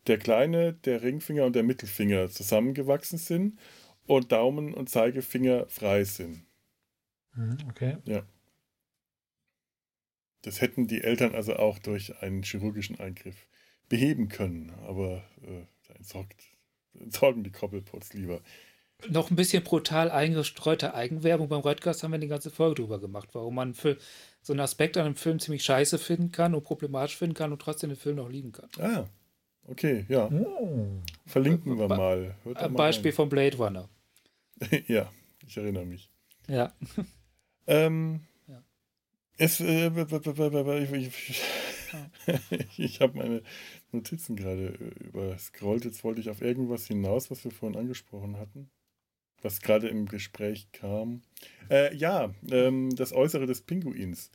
der 0.09 0.19
kleine, 0.19 0.73
der 0.73 1.03
Ringfinger 1.03 1.45
und 1.45 1.55
der 1.57 1.63
Mittelfinger 1.63 2.29
zusammengewachsen 2.31 3.19
sind 3.19 3.59
und 4.07 4.33
Daumen 4.33 4.75
und 4.75 4.89
Zeigefinger 4.89 5.67
frei 5.69 6.05
sind. 6.05 6.45
Mhm, 7.35 7.59
Okay. 7.71 7.97
Das 10.43 10.61
hätten 10.61 10.87
die 10.87 11.03
Eltern 11.03 11.35
also 11.35 11.57
auch 11.57 11.79
durch 11.79 12.23
einen 12.23 12.43
chirurgischen 12.43 12.99
Eingriff 12.99 13.47
beheben 13.89 14.29
können, 14.29 14.71
aber 14.87 15.25
äh, 15.43 15.65
da 15.87 15.95
entsorgt, 15.95 16.45
entsorgen 16.95 17.43
die 17.43 17.51
Koppelpots 17.51 18.13
lieber. 18.15 18.41
Noch 19.09 19.31
ein 19.31 19.37
bisschen 19.37 19.63
brutal 19.63 20.11
eingestreute 20.11 20.93
Eigenwerbung 20.95 21.49
beim 21.49 21.61
Redcast 21.61 22.03
haben 22.03 22.11
wir 22.11 22.19
die 22.19 22.27
ganze 22.27 22.51
Folge 22.51 22.83
drüber 22.83 23.01
gemacht, 23.01 23.29
warum 23.33 23.55
man 23.55 23.75
für 23.75 23.97
so 24.43 24.53
einen 24.53 24.61
Aspekt 24.61 24.97
an 24.97 25.07
einem 25.07 25.17
Film 25.17 25.39
ziemlich 25.39 25.63
scheiße 25.63 25.99
finden 25.99 26.33
kann 26.33 26.55
und 26.55 26.65
problematisch 26.65 27.17
finden 27.17 27.35
kann 27.35 27.53
und 27.53 27.63
trotzdem 27.63 27.91
den 27.91 27.97
Film 27.97 28.17
noch 28.17 28.29
lieben 28.29 28.51
kann. 28.51 28.69
Ah, 28.81 29.09
okay, 29.71 30.05
ja. 30.09 30.29
Oh. 30.31 30.87
Verlinken 31.27 31.79
wir 31.79 31.89
mal. 31.89 32.35
Ein 32.45 32.53
mal 32.55 32.69
Beispiel 32.71 33.13
von 33.13 33.29
Blade 33.29 33.57
Runner. 33.57 33.89
ja, 34.89 35.11
ich 35.47 35.57
erinnere 35.57 35.87
mich. 35.87 36.11
Ja. 36.49 36.73
Ähm, 37.67 38.21
Ja. 38.47 38.65
Es, 39.37 39.61
äh, 39.61 39.91
ich 42.77 43.01
habe 43.01 43.19
meine 43.19 43.43
Notizen 43.93 44.37
gerade 44.37 44.69
äh, 44.69 45.05
überscrollt. 45.05 45.85
Jetzt 45.85 46.03
wollte 46.05 46.21
ich 46.21 46.31
auf 46.31 46.43
irgendwas 46.43 46.87
hinaus, 46.87 47.31
was 47.31 47.45
wir 47.45 47.51
vorhin 47.51 47.79
angesprochen 47.79 48.39
hatten. 48.39 48.71
Was 49.43 49.61
gerade 49.61 49.89
im 49.89 50.07
Gespräch 50.07 50.73
kam. 50.73 51.23
Äh, 51.71 51.95
ja, 51.95 52.35
ähm, 52.51 52.95
das 52.97 53.13
Äußere 53.13 53.47
des 53.47 53.61
Pinguins. 53.61 54.31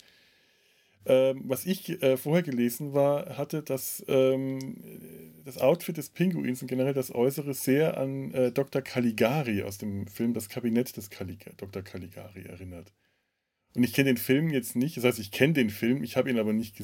Ähm, 1.06 1.44
was 1.46 1.66
ich 1.66 2.02
äh, 2.02 2.18
vorher 2.18 2.44
gelesen 2.44 2.94
war, 2.94 3.38
hatte 3.38 3.62
das, 3.62 4.04
ähm, 4.08 4.76
das 5.44 5.58
Outfit 5.58 5.98
des 5.98 6.10
Pinguins 6.10 6.62
und 6.62 6.68
generell 6.68 6.94
das 6.94 7.14
Äußere 7.14 7.54
sehr 7.54 7.98
an 7.98 8.34
äh, 8.34 8.52
Dr. 8.52 8.82
Caligari 8.82 9.64
aus 9.64 9.78
dem 9.78 10.08
Film 10.08 10.34
Das 10.34 10.50
Kabinett 10.50 10.96
des 10.96 11.10
Calig 11.10 11.46
Dr. 11.58 11.82
Caligari 11.82 12.44
erinnert. 12.44 12.94
Und 13.76 13.84
ich 13.84 13.94
kenne 13.94 14.12
den 14.14 14.18
Film 14.18 14.52
jetzt 14.52 14.76
nicht, 14.76 14.98
das 14.98 15.04
heißt, 15.04 15.18
ich 15.20 15.32
kenne 15.32 15.54
den 15.54 15.72
Film, 15.72 16.04
ich 16.04 16.16
habe 16.16 16.30
ihn 16.30 16.38
aber 16.38 16.54
nicht 16.54 16.76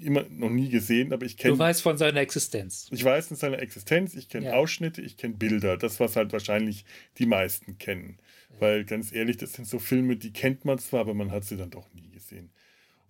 immer 0.00 0.24
noch 0.30 0.48
nie 0.48 0.70
gesehen, 0.70 1.12
aber 1.12 1.26
ich 1.26 1.36
Du 1.36 1.42
kenne 1.42 1.58
weißt 1.58 1.82
von 1.82 1.98
seiner 1.98 2.20
Existenz. 2.20 2.88
ich 2.90 3.04
weiß 3.04 3.30
in 3.30 3.36
seiner 3.36 3.58
Existenz, 3.58 4.14
ich 4.14 4.30
kenne 4.30 4.46
Ja. 4.46 4.52
Ausschnitte, 4.54 5.02
ich 5.02 5.18
kenne 5.18 5.34
Bilder. 5.34 5.76
Das, 5.76 6.00
was 6.00 6.16
halt 6.16 6.32
wahrscheinlich 6.32 6.86
die 7.18 7.26
meisten 7.26 7.76
kennen. 7.76 8.16
Weil 8.58 8.84
ganz 8.86 9.12
ehrlich, 9.12 9.36
das 9.36 9.52
sind 9.52 9.66
so 9.68 9.78
Filme, 9.78 10.16
die 10.16 10.32
kennt 10.32 10.64
man 10.64 10.78
zwar, 10.78 11.00
aber 11.00 11.12
man 11.14 11.30
hat 11.30 11.44
sie 11.44 11.56
dann 11.58 11.70
doch 11.70 11.92
nie 11.92 12.08
gesehen. 12.10 12.50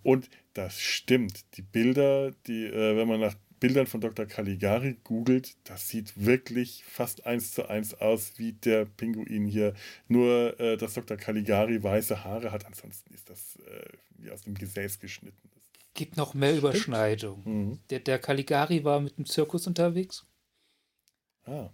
Und 0.02 0.28
das 0.54 0.80
stimmt. 0.80 1.56
Die 1.56 1.62
Bilder, 1.62 2.32
die, 2.46 2.64
äh, 2.64 2.96
wenn 2.96 3.08
man 3.08 3.20
nach 3.20 3.34
Bildern 3.60 3.86
von 3.86 4.00
Dr. 4.00 4.24
Caligari 4.24 4.96
googelt, 5.04 5.56
das 5.64 5.88
sieht 5.88 6.24
wirklich 6.24 6.82
fast 6.84 7.26
eins 7.26 7.52
zu 7.52 7.68
eins 7.68 7.92
aus 7.94 8.38
wie 8.38 8.52
der 8.52 8.86
Pinguin 8.86 9.44
hier. 9.44 9.74
Nur, 10.08 10.58
äh, 10.58 10.78
dass 10.78 10.94
Dr. 10.94 11.18
Caligari 11.18 11.82
weiße 11.82 12.24
Haare 12.24 12.52
hat, 12.52 12.64
ansonsten 12.64 13.12
ist 13.12 13.28
das 13.28 13.56
äh, 13.56 13.88
wie 14.16 14.30
aus 14.30 14.42
dem 14.42 14.54
Gesäß 14.54 14.98
geschnitten. 14.98 15.50
Gibt 15.92 16.16
noch 16.16 16.32
mehr 16.32 16.56
Überschneidung. 16.56 17.42
Mhm. 17.44 17.78
Der, 17.90 18.00
der 18.00 18.18
Caligari 18.18 18.82
war 18.84 19.00
mit 19.00 19.18
dem 19.18 19.26
Zirkus 19.26 19.66
unterwegs. 19.66 20.24
Ah. 21.44 21.68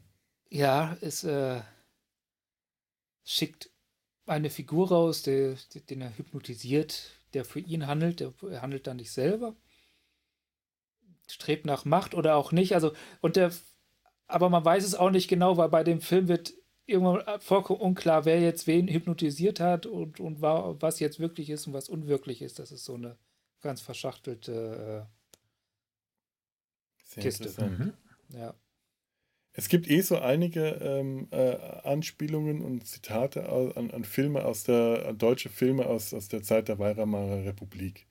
Ja, 0.50 0.96
es 1.00 1.22
äh, 1.22 1.60
schickt 3.24 3.70
eine 4.26 4.50
Figur 4.50 4.88
raus, 4.88 5.22
der, 5.22 5.56
den 5.88 6.00
er 6.00 6.16
hypnotisiert, 6.16 7.12
der 7.36 7.44
für 7.44 7.60
ihn 7.60 7.86
handelt. 7.86 8.20
Der, 8.20 8.32
er 8.50 8.62
handelt 8.62 8.86
dann 8.86 8.96
nicht 8.96 9.12
selber. 9.12 9.54
Strebt 11.28 11.66
nach 11.66 11.84
Macht 11.84 12.14
oder 12.14 12.36
auch 12.36 12.50
nicht. 12.50 12.74
Also, 12.74 12.92
und 13.20 13.36
der, 13.36 13.52
aber 14.26 14.48
man 14.48 14.64
weiß 14.64 14.84
es 14.84 14.94
auch 14.94 15.10
nicht 15.10 15.28
genau, 15.28 15.58
weil 15.58 15.68
bei 15.68 15.84
dem 15.84 16.00
Film 16.00 16.28
wird 16.28 16.54
irgendwann 16.86 17.40
vollkommen 17.40 17.80
unklar, 17.80 18.24
wer 18.24 18.40
jetzt 18.40 18.66
wen 18.66 18.88
hypnotisiert 18.88 19.60
hat 19.60 19.84
und, 19.86 20.18
und 20.18 20.40
war, 20.40 20.80
was 20.80 20.98
jetzt 20.98 21.18
wirklich 21.20 21.50
ist 21.50 21.66
und 21.66 21.74
was 21.74 21.88
unwirklich 21.88 22.40
ist. 22.40 22.58
Das 22.58 22.72
ist 22.72 22.84
so 22.84 22.94
eine 22.94 23.18
ganz 23.60 23.82
verschachtelte, 23.82 25.06
Sehr 27.04 27.22
Kiste. 27.22 27.64
Mhm. 27.64 27.92
äh, 28.32 28.38
ja. 28.38 28.54
Es 29.58 29.70
gibt 29.70 29.88
eh 29.90 30.02
so 30.02 30.18
einige 30.18 30.66
ähm, 30.82 31.28
äh, 31.30 31.56
Anspielungen 31.82 32.60
und 32.60 32.86
Zitate 32.86 33.48
an, 33.48 33.90
an 33.90 34.04
Filme 34.04 34.44
aus 34.44 34.64
der, 34.64 35.14
deutsche 35.14 35.48
Filme 35.48 35.86
aus, 35.86 36.12
aus 36.12 36.28
der 36.28 36.42
Zeit 36.42 36.68
der 36.68 36.78
Weimarer 36.78 37.46
Republik. 37.46 38.06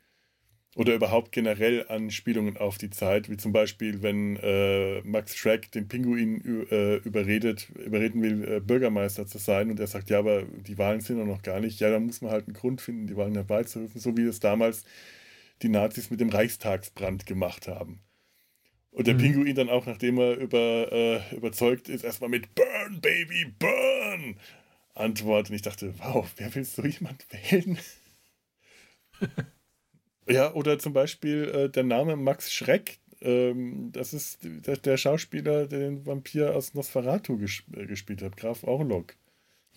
Oder 0.76 0.96
überhaupt 0.96 1.32
generell 1.32 1.86
Anspielungen 1.88 2.58
auf 2.58 2.80
die 2.80 2.90
Zeit, 2.90 3.30
wie 3.30 3.38
zum 3.38 3.54
Beispiel, 3.54 4.02
wenn 4.02 4.38
äh, 4.38 5.02
Max 5.04 5.36
Schreck 5.38 5.72
den 5.72 5.88
Pinguin 5.88 6.68
äh, 6.72 6.96
überredet, 6.98 7.70
überreden 7.76 8.24
will, 8.24 8.44
äh, 8.56 8.60
Bürgermeister 8.60 9.28
zu 9.28 9.38
sein 9.38 9.70
und 9.70 9.80
er 9.80 9.88
sagt, 9.88 10.10
ja, 10.10 10.18
aber 10.18 10.44
die 10.44 10.80
Wahlen 10.80 11.02
sind 11.02 11.24
noch 11.26 11.44
gar 11.44 11.60
nicht. 11.60 11.80
Ja, 11.80 11.92
dann 11.92 12.08
muss 12.08 12.22
man 12.22 12.32
halt 12.32 12.48
einen 12.48 12.56
Grund 12.56 12.82
finden, 12.82 13.06
die 13.06 13.16
Wahlen 13.16 13.36
herbeizurufen, 13.36 14.02
so 14.02 14.18
wie 14.18 14.24
es 14.24 14.40
damals 14.40 14.84
die 15.62 15.70
Nazis 15.70 16.10
mit 16.10 16.20
dem 16.20 16.30
Reichstagsbrand 16.30 17.28
gemacht 17.28 17.68
haben. 17.68 18.05
Und 18.96 19.08
der 19.08 19.16
Mhm. 19.16 19.20
Pinguin 19.20 19.56
dann 19.56 19.68
auch, 19.70 19.86
nachdem 19.86 20.18
er 20.20 20.38
über, 20.38 20.90
äh, 20.90 21.36
überzeugt 21.36 21.90
ist, 21.90 22.06
erstmal 22.06 22.30
mit 22.30 22.56
Burn, 22.56 23.02
Baby, 23.02 23.54
Burn 23.60 24.38
antwortet. 24.94 25.50
Und 25.50 25.56
ich 25.58 25.62
dachte, 25.64 25.94
wow, 26.00 26.26
wer 26.38 26.56
will 26.56 26.64
so 26.64 26.82
jemand 26.86 27.26
wählen? 27.52 27.78
ja, 30.30 30.54
oder 30.54 30.80
zum 30.80 30.94
Beispiel 30.94 31.44
äh, 31.54 31.70
der 31.70 31.84
Name 31.84 32.16
Max 32.16 32.54
Schreck. 32.54 33.00
Ähm, 33.20 33.92
das 33.92 34.14
ist 34.14 34.40
der, 34.44 34.78
der 34.78 34.96
Schauspieler, 34.96 35.68
der 35.68 35.80
den 35.80 36.06
Vampir 36.06 36.56
aus 36.56 36.74
Nosferatu 36.74 37.38
ges 37.38 37.64
äh, 37.76 37.86
gespielt 37.88 38.22
hat, 38.22 38.38
Graf 38.38 38.64
Orlok. 38.64 39.16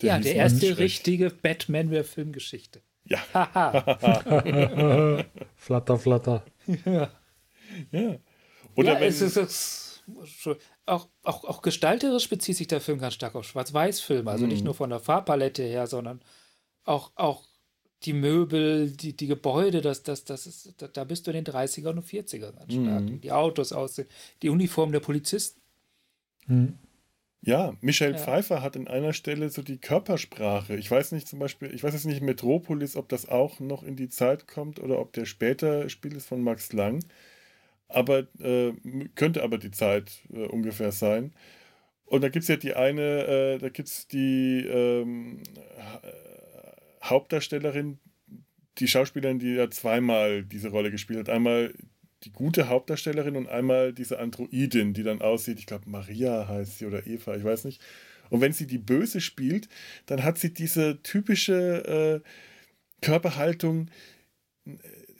Der 0.01 0.13
ja, 0.13 0.19
der 0.19 0.35
erste 0.35 0.77
richtige 0.77 1.29
Batman 1.29 1.89
der 1.89 2.05
Filmgeschichte. 2.05 2.81
Ja. 3.03 3.19
flatter, 5.57 5.97
flatter. 5.99 6.45
Ja. 6.85 7.11
ja. 7.91 8.17
Oder 8.75 8.93
ja, 8.93 8.99
wenn 8.99 9.09
es 9.09 9.21
ist, 9.21 9.37
es 9.37 10.49
auch, 10.85 11.07
auch, 11.23 11.43
auch 11.43 11.61
gestalterisch 11.61 12.29
bezieht 12.29 12.57
sich 12.57 12.67
der 12.67 12.81
Film 12.81 12.99
ganz 12.99 13.13
stark 13.13 13.35
auf 13.35 13.45
Schwarz-Weiß-Filme. 13.45 14.29
Also 14.29 14.45
mhm. 14.45 14.51
nicht 14.51 14.63
nur 14.63 14.73
von 14.73 14.89
der 14.89 14.99
Farbpalette 14.99 15.63
her, 15.63 15.87
sondern 15.87 16.21
auch, 16.83 17.11
auch 17.15 17.45
die 18.03 18.13
Möbel, 18.13 18.91
die, 18.91 19.15
die 19.15 19.27
Gebäude, 19.27 19.81
das, 19.81 20.03
das, 20.03 20.23
das 20.23 20.47
ist, 20.47 20.75
da, 20.93 21.03
bist 21.03 21.27
du 21.27 21.31
in 21.31 21.43
den 21.43 21.53
30ern 21.53 21.89
und 21.89 22.05
40ern 22.05 22.53
ganz 22.53 22.73
stark. 22.73 23.03
Mhm. 23.03 23.21
Die 23.21 23.31
Autos 23.31 23.73
aussehen, 23.73 24.07
die 24.41 24.49
Uniform 24.49 24.91
der 24.91 25.01
Polizisten. 25.01 25.61
Mhm. 26.47 26.79
Ja, 27.41 27.73
Michelle 27.79 28.13
ja. 28.13 28.17
Pfeiffer 28.17 28.61
hat 28.61 28.75
an 28.75 28.87
einer 28.87 29.13
Stelle 29.13 29.49
so 29.49 29.61
die 29.61 29.77
Körpersprache. 29.77 30.75
Ich 30.75 30.91
weiß 30.91 31.13
nicht 31.13 31.27
zum 31.27 31.39
Beispiel, 31.39 31.73
ich 31.73 31.83
weiß 31.83 31.93
jetzt 31.93 32.05
nicht 32.05 32.21
Metropolis, 32.21 32.97
ob 32.97 33.07
das 33.07 33.29
auch 33.29 33.59
noch 33.61 33.83
in 33.83 33.95
die 33.95 34.09
Zeit 34.09 34.47
kommt 34.47 34.79
oder 34.79 34.99
ob 34.99 35.13
der 35.13 35.25
später 35.25 35.89
Spiel 35.89 36.15
ist 36.15 36.27
von 36.27 36.41
Max 36.41 36.73
Lang. 36.73 37.03
Aber 37.89 38.27
äh, 38.39 38.73
könnte 39.15 39.43
aber 39.43 39.57
die 39.57 39.71
Zeit 39.71 40.11
äh, 40.31 40.45
ungefähr 40.45 40.91
sein. 40.91 41.33
Und 42.05 42.21
da 42.23 42.29
gibt 42.29 42.43
es 42.43 42.49
ja 42.49 42.55
die 42.55 42.73
eine, 42.73 43.25
äh, 43.25 43.57
da 43.59 43.69
gibt 43.69 43.87
es 43.87 44.07
die 44.07 44.65
ähm, 44.65 45.43
Hauptdarstellerin, 47.03 47.99
die 48.77 48.87
Schauspielerin, 48.87 49.39
die 49.39 49.55
ja 49.55 49.69
zweimal 49.69 50.43
diese 50.43 50.69
Rolle 50.69 50.91
gespielt 50.91 51.19
hat. 51.19 51.29
Einmal 51.29 51.73
die 52.23 52.31
gute 52.31 52.67
Hauptdarstellerin 52.67 53.35
und 53.35 53.47
einmal 53.47 53.93
diese 53.93 54.19
Androidin, 54.19 54.93
die 54.93 55.03
dann 55.03 55.21
aussieht, 55.21 55.59
ich 55.59 55.65
glaube 55.65 55.89
Maria 55.89 56.47
heißt 56.47 56.79
sie 56.79 56.85
oder 56.85 57.05
Eva, 57.07 57.35
ich 57.35 57.43
weiß 57.43 57.65
nicht. 57.65 57.81
Und 58.29 58.41
wenn 58.41 58.53
sie 58.53 58.67
die 58.67 58.77
Böse 58.77 59.21
spielt, 59.21 59.69
dann 60.05 60.23
hat 60.23 60.37
sie 60.37 60.53
diese 60.53 61.01
typische 61.01 62.21
äh, 62.23 63.05
Körperhaltung, 63.05 63.89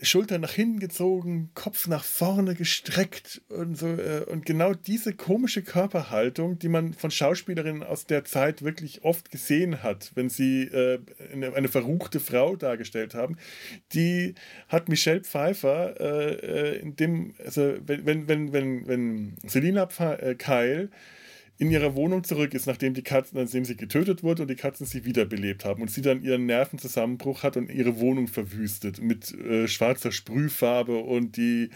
Schultern 0.01 0.41
nach 0.41 0.51
hinten 0.51 0.79
gezogen, 0.79 1.49
Kopf 1.55 1.87
nach 1.87 2.03
vorne 2.03 2.55
gestreckt 2.55 3.41
und 3.49 3.77
so. 3.77 3.87
Äh, 3.87 4.25
und 4.27 4.45
genau 4.45 4.73
diese 4.73 5.13
komische 5.13 5.61
Körperhaltung, 5.61 6.57
die 6.59 6.69
man 6.69 6.93
von 6.93 7.11
Schauspielerinnen 7.11 7.83
aus 7.83 8.05
der 8.05 8.23
Zeit 8.23 8.61
wirklich 8.61 9.03
oft 9.03 9.31
gesehen 9.31 9.83
hat, 9.83 10.11
wenn 10.15 10.29
sie 10.29 10.63
äh, 10.63 10.99
eine, 11.33 11.67
verruchte 11.67 12.19
Frau 12.19 12.55
dargestellt 12.55 13.13
haben, 13.13 13.37
die 13.93 14.35
hat 14.67 14.89
Michelle 14.89 15.21
Pfeiffer 15.21 15.99
äh, 15.99 16.79
in 16.79 16.95
dem, 16.95 17.33
also 17.43 17.75
wenn, 17.85 18.27
wenn, 18.27 18.53
wenn, 18.53 18.87
wenn, 18.87 19.37
Selina 19.45 19.87
äh, 19.99 20.35
Keil 20.35 20.89
in 21.59 21.69
ihrer 21.69 21.93
Wohnung 21.93 22.23
zurück 22.23 22.53
ist, 22.53 22.67
nachdem 22.67 22.93
die 22.93 23.03
Katzen, 23.03 23.37
nachdem 23.37 23.65
sie 23.65 23.75
getötet 23.75 24.23
wurde 24.23 24.43
und 24.43 24.47
die 24.47 24.55
Katzen 24.55 24.85
sie 24.85 25.03
wiederbelebt 25.03 25.65
haben 25.65 25.81
und 25.81 25.91
sie 25.91 26.01
dann 26.01 26.23
ihren 26.23 26.45
Nervenzusammenbruch 26.45 27.43
hat 27.43 27.57
und 27.57 27.69
ihre 27.69 27.99
Wohnung 27.99 28.27
verwüstet 28.29 29.01
mit 29.01 29.33
äh, 29.33 29.67
schwarzer 29.67 30.13
Sprühfarbe 30.13 30.97
und 30.97 31.35
die 31.35 31.69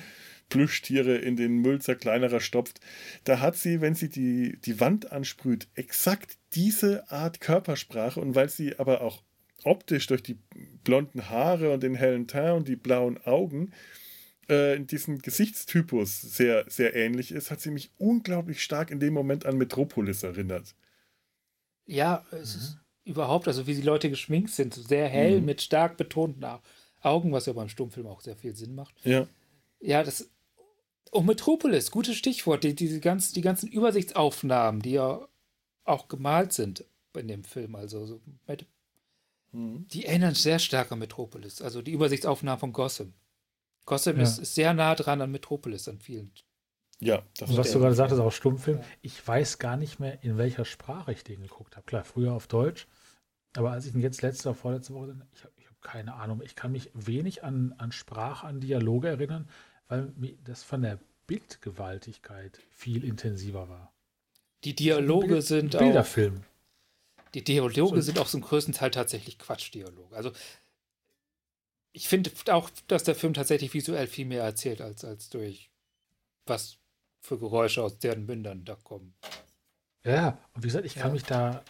Plüschtiere 0.47 1.17
in 1.17 1.35
den 1.35 1.57
Müll 1.57 1.81
zerkleinerer 1.81 2.39
stopft. 2.39 2.79
Da 3.25 3.41
hat 3.41 3.57
sie, 3.57 3.81
wenn 3.81 3.93
sie 3.93 4.07
die, 4.07 4.57
die 4.63 4.79
Wand 4.79 5.11
ansprüht, 5.11 5.67
exakt 5.75 6.37
diese 6.53 7.11
Art 7.11 7.41
Körpersprache 7.41 8.21
und 8.21 8.35
weil 8.35 8.47
sie 8.47 8.79
aber 8.79 9.01
auch 9.01 9.21
optisch 9.65 10.07
durch 10.07 10.23
die 10.23 10.37
blonden 10.85 11.29
Haare 11.29 11.73
und 11.73 11.83
den 11.83 11.95
hellen 11.95 12.27
Teint 12.27 12.55
und 12.55 12.67
die 12.69 12.77
blauen 12.77 13.17
Augen 13.25 13.71
äh, 14.49 14.75
in 14.75 14.87
diesem 14.87 15.19
Gesichtstypus 15.19 16.21
sehr, 16.21 16.65
sehr 16.69 16.95
ähnlich 16.95 17.31
ist, 17.31 17.51
hat 17.51 17.61
sie 17.61 17.71
mich 17.71 17.91
unglaublich 17.97 18.63
stark 18.63 18.91
in 18.91 18.99
dem 18.99 19.13
Moment 19.13 19.45
an 19.45 19.57
Metropolis 19.57 20.23
erinnert. 20.23 20.75
Ja, 21.85 22.25
es 22.31 22.55
mhm. 22.55 22.61
ist 22.61 22.77
überhaupt, 23.05 23.47
also 23.47 23.67
wie 23.67 23.75
die 23.75 23.81
Leute 23.81 24.09
geschminkt 24.09 24.51
sind, 24.51 24.73
sehr 24.73 25.07
hell 25.07 25.39
mhm. 25.39 25.45
mit 25.45 25.61
stark 25.61 25.97
betonten 25.97 26.45
Augen, 27.01 27.31
was 27.31 27.45
ja 27.45 27.53
beim 27.53 27.69
Stummfilm 27.69 28.07
auch 28.07 28.21
sehr 28.21 28.35
viel 28.35 28.55
Sinn 28.55 28.75
macht. 28.75 28.95
Ja. 29.03 29.27
Ja, 29.79 30.03
das. 30.03 30.29
Und 31.11 31.19
oh, 31.19 31.21
Metropolis, 31.21 31.91
gutes 31.91 32.15
Stichwort. 32.15 32.63
Die, 32.63 32.73
diese 32.73 32.99
ganz, 32.99 33.33
die 33.33 33.41
ganzen 33.41 33.69
Übersichtsaufnahmen, 33.69 34.81
die 34.81 34.93
ja 34.93 35.27
auch 35.83 36.07
gemalt 36.07 36.53
sind 36.53 36.85
in 37.15 37.27
dem 37.27 37.43
Film, 37.43 37.75
also 37.75 38.05
so 38.05 38.21
mit, 38.47 38.65
mhm. 39.51 39.85
die 39.89 40.05
erinnern 40.05 40.33
sehr 40.33 40.57
stark 40.57 40.91
an 40.91 40.99
Metropolis. 40.99 41.61
Also 41.61 41.81
die 41.81 41.91
Übersichtsaufnahmen 41.91 42.59
von 42.59 42.73
Gotham. 42.73 43.13
Gotham 43.85 44.17
ja. 44.17 44.23
ist, 44.23 44.39
ist, 44.39 44.55
sehr 44.55 44.73
nah 44.73 44.95
dran 44.95 45.21
an 45.21 45.31
Metropolis, 45.31 45.87
an 45.87 45.99
vielen. 45.99 46.31
Ja, 46.99 47.21
das 47.37 47.49
Und 47.49 47.57
was 47.57 47.71
du 47.71 47.79
gerade 47.79 47.95
sagtest, 47.95 48.21
auch 48.21 48.31
Stummfilm. 48.31 48.79
Ich 49.01 49.25
weiß 49.27 49.59
gar 49.59 49.75
nicht 49.75 49.99
mehr, 49.99 50.23
in 50.23 50.37
welcher 50.37 50.63
Sprache 50.63 51.11
ich 51.11 51.23
den 51.23 51.41
geguckt 51.41 51.75
habe. 51.75 51.85
Klar, 51.85 52.05
früher 52.05 52.33
auf 52.33 52.47
Deutsch. 52.47 52.87
Aber 53.55 53.71
als 53.71 53.85
ich 53.85 53.93
ihn 53.93 54.01
jetzt 54.01 54.21
letzte 54.21 54.49
oder 54.49 54.55
vorletzte 54.55 54.93
Woche, 54.93 55.15
ich 55.33 55.43
habe 55.43 55.53
hab 55.67 55.81
keine 55.81 56.13
Ahnung. 56.15 56.41
Ich 56.43 56.55
kann 56.55 56.71
mich 56.71 56.89
wenig 56.93 57.43
an, 57.43 57.75
an 57.77 57.91
Sprache, 57.91 58.47
an 58.47 58.61
Dialoge 58.61 59.09
erinnern, 59.09 59.49
weil 59.87 60.13
das 60.43 60.63
von 60.63 60.81
der 60.81 60.99
Bildgewaltigkeit 61.27 62.59
viel 62.71 63.03
intensiver 63.03 63.69
war. 63.69 63.93
Die 64.63 64.75
Dialoge 64.75 65.27
Bild, 65.27 65.43
sind 65.43 65.77
Bilderfilm. 65.77 66.37
auch. 66.37 67.31
Die 67.33 67.43
Dialoge 67.43 68.01
so. 68.01 68.01
sind 68.01 68.19
auch 68.19 68.27
zum 68.27 68.41
größten 68.41 68.73
Teil 68.73 68.91
tatsächlich 68.91 69.39
Quatschdialoge. 69.39 70.15
Also 70.15 70.31
ich 71.93 72.07
finde 72.07 72.31
auch, 72.47 72.69
dass 72.87 73.03
der 73.03 73.15
Film 73.15 73.33
tatsächlich 73.33 73.73
visuell 73.73 74.07
viel 74.07 74.25
mehr 74.25 74.43
erzählt, 74.43 74.81
als, 74.81 75.05
als 75.05 75.29
durch 75.29 75.69
was 76.45 76.77
für 77.21 77.37
Geräusche 77.37 77.83
aus 77.83 77.99
deren 77.99 78.25
Mündern 78.25 78.65
da 78.65 78.75
kommen. 78.75 79.13
Ja, 80.03 80.39
und 80.53 80.63
wie 80.63 80.67
gesagt, 80.67 80.85
ich 80.85 80.95
kann 80.95 81.09
ja. 81.09 81.13
mich 81.13 81.23
da. 81.23 81.63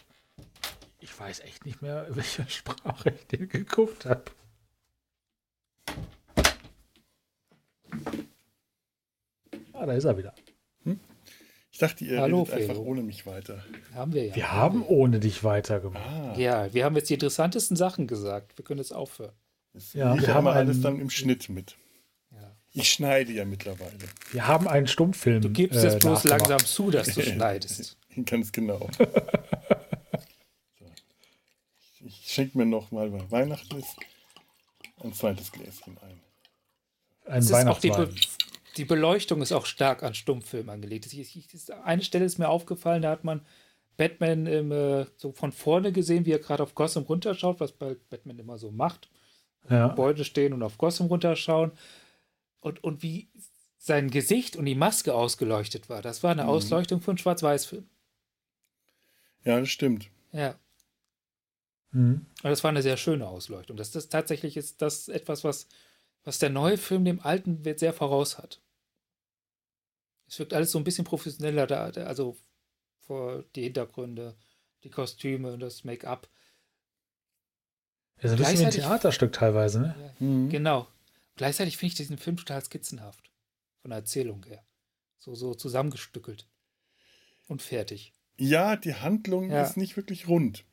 Ich 0.98 1.16
weiß 1.16 1.40
echt 1.40 1.66
nicht 1.66 1.82
mehr, 1.82 2.06
welche 2.16 2.48
Sprache 2.48 3.10
ich 3.10 3.26
den 3.26 3.48
geguckt 3.48 4.06
habe. 4.06 4.24
Ah, 9.74 9.86
da 9.86 9.92
ist 9.92 10.04
er 10.04 10.16
wieder. 10.16 10.34
Hm? 10.84 10.98
Ich 11.70 11.78
dachte, 11.78 12.04
ihr 12.04 12.20
Hallo, 12.20 12.42
redet 12.42 12.70
einfach 12.70 12.82
ohne 12.82 13.02
mich 13.02 13.26
weiter. 13.26 13.62
Haben 13.92 14.14
wir 14.14 14.26
ja. 14.26 14.34
Wir 14.34 14.52
haben 14.52 14.84
ohne 14.86 15.20
dich 15.20 15.44
weitergemacht. 15.44 16.04
Ah. 16.06 16.34
Ja, 16.38 16.72
wir 16.72 16.84
haben 16.84 16.96
jetzt 16.96 17.10
die 17.10 17.14
interessantesten 17.14 17.76
Sachen 17.76 18.06
gesagt. 18.06 18.56
Wir 18.56 18.64
können 18.64 18.78
jetzt 18.78 18.94
aufhören. 18.94 19.34
Das 19.74 19.92
ja, 19.92 20.16
wir 20.16 20.32
haben 20.32 20.46
alles 20.46 20.80
dann 20.80 21.00
im 21.00 21.10
Schnitt 21.10 21.48
mit. 21.48 21.74
Ja. 22.30 22.56
Ich 22.72 22.92
schneide 22.92 23.32
ja 23.32 23.44
mittlerweile. 23.44 23.98
Wir 24.30 24.46
haben 24.46 24.68
einen 24.68 24.86
Stummfilm. 24.86 25.42
Du 25.42 25.50
gibst 25.50 25.82
äh, 25.82 25.88
es 25.88 25.98
bloß 25.98 26.24
langsam 26.24 26.60
zu, 26.60 26.92
dass 26.92 27.08
du 27.08 27.22
schneidest. 27.22 27.96
Ganz 28.24 28.52
genau. 28.52 28.88
so. 30.78 30.86
Ich 32.06 32.22
schenke 32.24 32.56
mir 32.56 32.66
noch 32.66 32.92
mal, 32.92 33.12
weil 33.12 33.28
Weihnachten 33.32 33.76
ist, 33.76 33.96
ein 35.02 35.12
zweites 35.12 35.50
Gläschen 35.50 35.98
ein. 35.98 36.20
Ein 37.26 37.50
Weihnachtswein. 37.50 38.14
Die, 38.76 38.84
Beleuchtung 38.84 39.42
ist 39.42 39.50
auch 39.52 39.66
stark 39.66 40.04
an 40.04 40.14
Stummfilm 40.14 40.68
angelegt. 40.68 41.08
eine 41.84 42.02
Stelle 42.02 42.24
ist 42.24 42.38
mir 42.38 42.48
aufgefallen, 42.48 43.02
da 43.02 43.10
hat 43.10 43.24
man 43.24 43.44
Batman 43.96 44.46
im, 44.46 44.70
äh, 44.70 45.06
so 45.16 45.32
von 45.32 45.50
vorne 45.50 45.90
gesehen, 45.90 46.26
wie 46.26 46.32
er 46.32 46.38
gerade 46.38 46.62
auf 46.62 46.74
Gotham 46.76 47.04
runterschaut, 47.04 47.58
was 47.58 47.72
Batman 47.72 48.38
immer 48.38 48.58
so 48.58 48.70
macht 48.70 49.08
ja. 49.68 49.88
Gebäude 49.88 50.24
stehen 50.24 50.52
und 50.52 50.62
auf 50.62 50.78
Gotham 50.78 51.06
runterschauen. 51.06 51.72
Und, 52.60 52.82
und 52.82 53.02
wie 53.02 53.28
sein 53.78 54.10
Gesicht 54.10 54.56
und 54.56 54.64
die 54.64 54.74
Maske 54.74 55.14
ausgeleuchtet 55.14 55.90
war. 55.90 56.00
Das 56.00 56.22
war 56.22 56.30
eine 56.32 56.44
mhm. 56.44 56.48
Ausleuchtung 56.48 57.02
von 57.02 57.18
Schwarz-Weiß-Film. 57.18 57.86
Ja, 59.44 59.60
das 59.60 59.68
stimmt. 59.68 60.08
Ja. 60.32 60.58
Mhm. 61.90 62.26
Und 62.42 62.50
das 62.50 62.64
war 62.64 62.70
eine 62.70 62.82
sehr 62.82 62.96
schöne 62.96 63.28
Ausleuchtung. 63.28 63.76
Das, 63.76 63.90
das 63.90 64.08
tatsächlich 64.08 64.56
ist 64.56 64.80
das 64.80 65.08
etwas, 65.08 65.44
was, 65.44 65.68
was 66.24 66.38
der 66.38 66.50
neue 66.50 66.78
Film 66.78 67.04
dem 67.04 67.20
alten 67.20 67.62
sehr 67.76 67.92
voraus 67.92 68.38
hat. 68.38 68.62
Es 70.26 70.38
wirkt 70.38 70.54
alles 70.54 70.72
so 70.72 70.78
ein 70.78 70.84
bisschen 70.84 71.04
professioneller 71.04 71.66
da, 71.66 71.84
also 71.84 72.38
vor 73.00 73.44
die 73.54 73.64
Hintergründe, 73.64 74.34
die 74.82 74.90
Kostüme 74.90 75.52
und 75.52 75.60
das 75.60 75.84
Make-up. 75.84 76.28
Ja, 78.22 78.28
so 78.28 78.34
ein 78.34 78.38
bisschen 78.38 78.60
wie 78.60 78.64
ein 78.64 78.70
Theaterstück 78.70 79.32
teilweise, 79.32 79.80
ne? 79.80 79.94
Ja, 79.98 80.26
mhm. 80.26 80.48
Genau. 80.48 80.88
Gleichzeitig 81.36 81.76
finde 81.76 81.92
ich 81.92 81.96
diesen 81.96 82.18
Film 82.18 82.36
total 82.36 82.62
skizzenhaft. 82.62 83.30
Von 83.82 83.90
der 83.90 83.98
Erzählung 83.98 84.44
her. 84.46 84.64
So, 85.18 85.34
so 85.34 85.54
zusammengestückelt. 85.54 86.48
Und 87.48 87.62
fertig. 87.62 88.12
Ja, 88.36 88.76
die 88.76 88.94
Handlung 88.94 89.50
ja. 89.50 89.62
ist 89.62 89.76
nicht 89.76 89.96
wirklich 89.96 90.28
rund. 90.28 90.64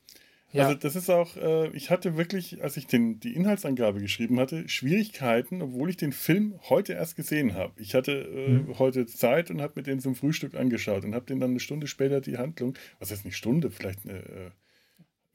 Ja. 0.54 0.66
Also 0.66 0.76
das 0.76 0.96
ist 0.96 1.10
auch, 1.10 1.38
äh, 1.38 1.70
ich 1.70 1.90
hatte 1.90 2.18
wirklich, 2.18 2.62
als 2.62 2.76
ich 2.76 2.86
den, 2.86 3.20
die 3.20 3.34
Inhaltsangabe 3.36 4.02
geschrieben 4.02 4.40
hatte, 4.40 4.68
Schwierigkeiten, 4.68 5.62
obwohl 5.62 5.90
ich 5.90 5.98
den 5.98 6.12
Film 6.12 6.60
heute 6.70 6.94
erst 6.94 7.16
gesehen 7.16 7.54
habe. 7.54 7.74
Ich 7.82 7.96
hatte 7.96 8.12
äh, 8.12 8.50
mhm. 8.50 8.80
heute 8.80 9.06
Zeit 9.06 9.50
und 9.50 9.62
habe 9.62 9.74
mir 9.78 9.84
den 9.84 10.02
zum 10.02 10.16
Frühstück 10.16 10.56
angeschaut 10.56 11.06
und 11.06 11.16
habe 11.16 11.26
den 11.26 11.40
dann 11.40 11.52
eine 11.52 11.62
Stunde 11.62 11.88
später 11.88 12.20
die 12.20 12.38
Handlung, 12.38 12.74
was 13.00 13.12
heißt 13.12 13.24
nicht 13.24 13.38
Stunde, 13.38 13.72
vielleicht 13.72 14.06
eine, 14.06 14.20
äh, 14.20 14.52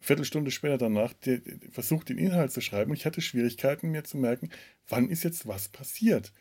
Viertelstunde 0.00 0.50
später 0.50 0.78
danach 0.78 1.12
die, 1.12 1.40
die, 1.42 1.68
versucht, 1.68 2.08
den 2.08 2.18
Inhalt 2.18 2.52
zu 2.52 2.60
schreiben. 2.60 2.90
Und 2.90 2.96
ich 2.96 3.06
hatte 3.06 3.20
Schwierigkeiten, 3.20 3.90
mir 3.90 4.04
zu 4.04 4.16
merken, 4.18 4.50
wann 4.88 5.08
ist 5.08 5.24
jetzt 5.24 5.46
was 5.46 5.68
passiert. 5.68 6.32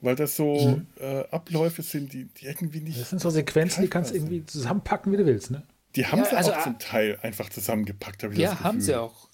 Weil 0.00 0.14
das 0.14 0.36
so 0.36 0.76
mhm. 0.76 0.86
äh, 1.00 1.24
Abläufe 1.30 1.82
sind, 1.82 2.12
die, 2.12 2.26
die 2.26 2.46
irgendwie 2.46 2.80
nicht. 2.80 3.00
Das 3.00 3.10
sind 3.10 3.20
so 3.20 3.30
Sequenzen, 3.30 3.82
die 3.82 3.88
kannst 3.88 4.10
du 4.10 4.14
irgendwie 4.14 4.44
zusammenpacken, 4.44 5.12
wie 5.12 5.16
du 5.16 5.26
willst, 5.26 5.50
ne? 5.50 5.62
Die 5.94 6.06
haben 6.06 6.18
Ja, 6.18 6.26
sie 6.26 6.36
also, 6.36 6.52
auch 6.52 6.62
zum 6.62 6.78
Teil 6.78 7.18
einfach 7.22 7.48
zusammengepackt, 7.48 8.22
habe 8.22 8.34
ich 8.34 8.40
das 8.40 8.50
Ja, 8.50 8.60
haben 8.60 8.80
sie 8.80 8.94
auch. 8.94 9.30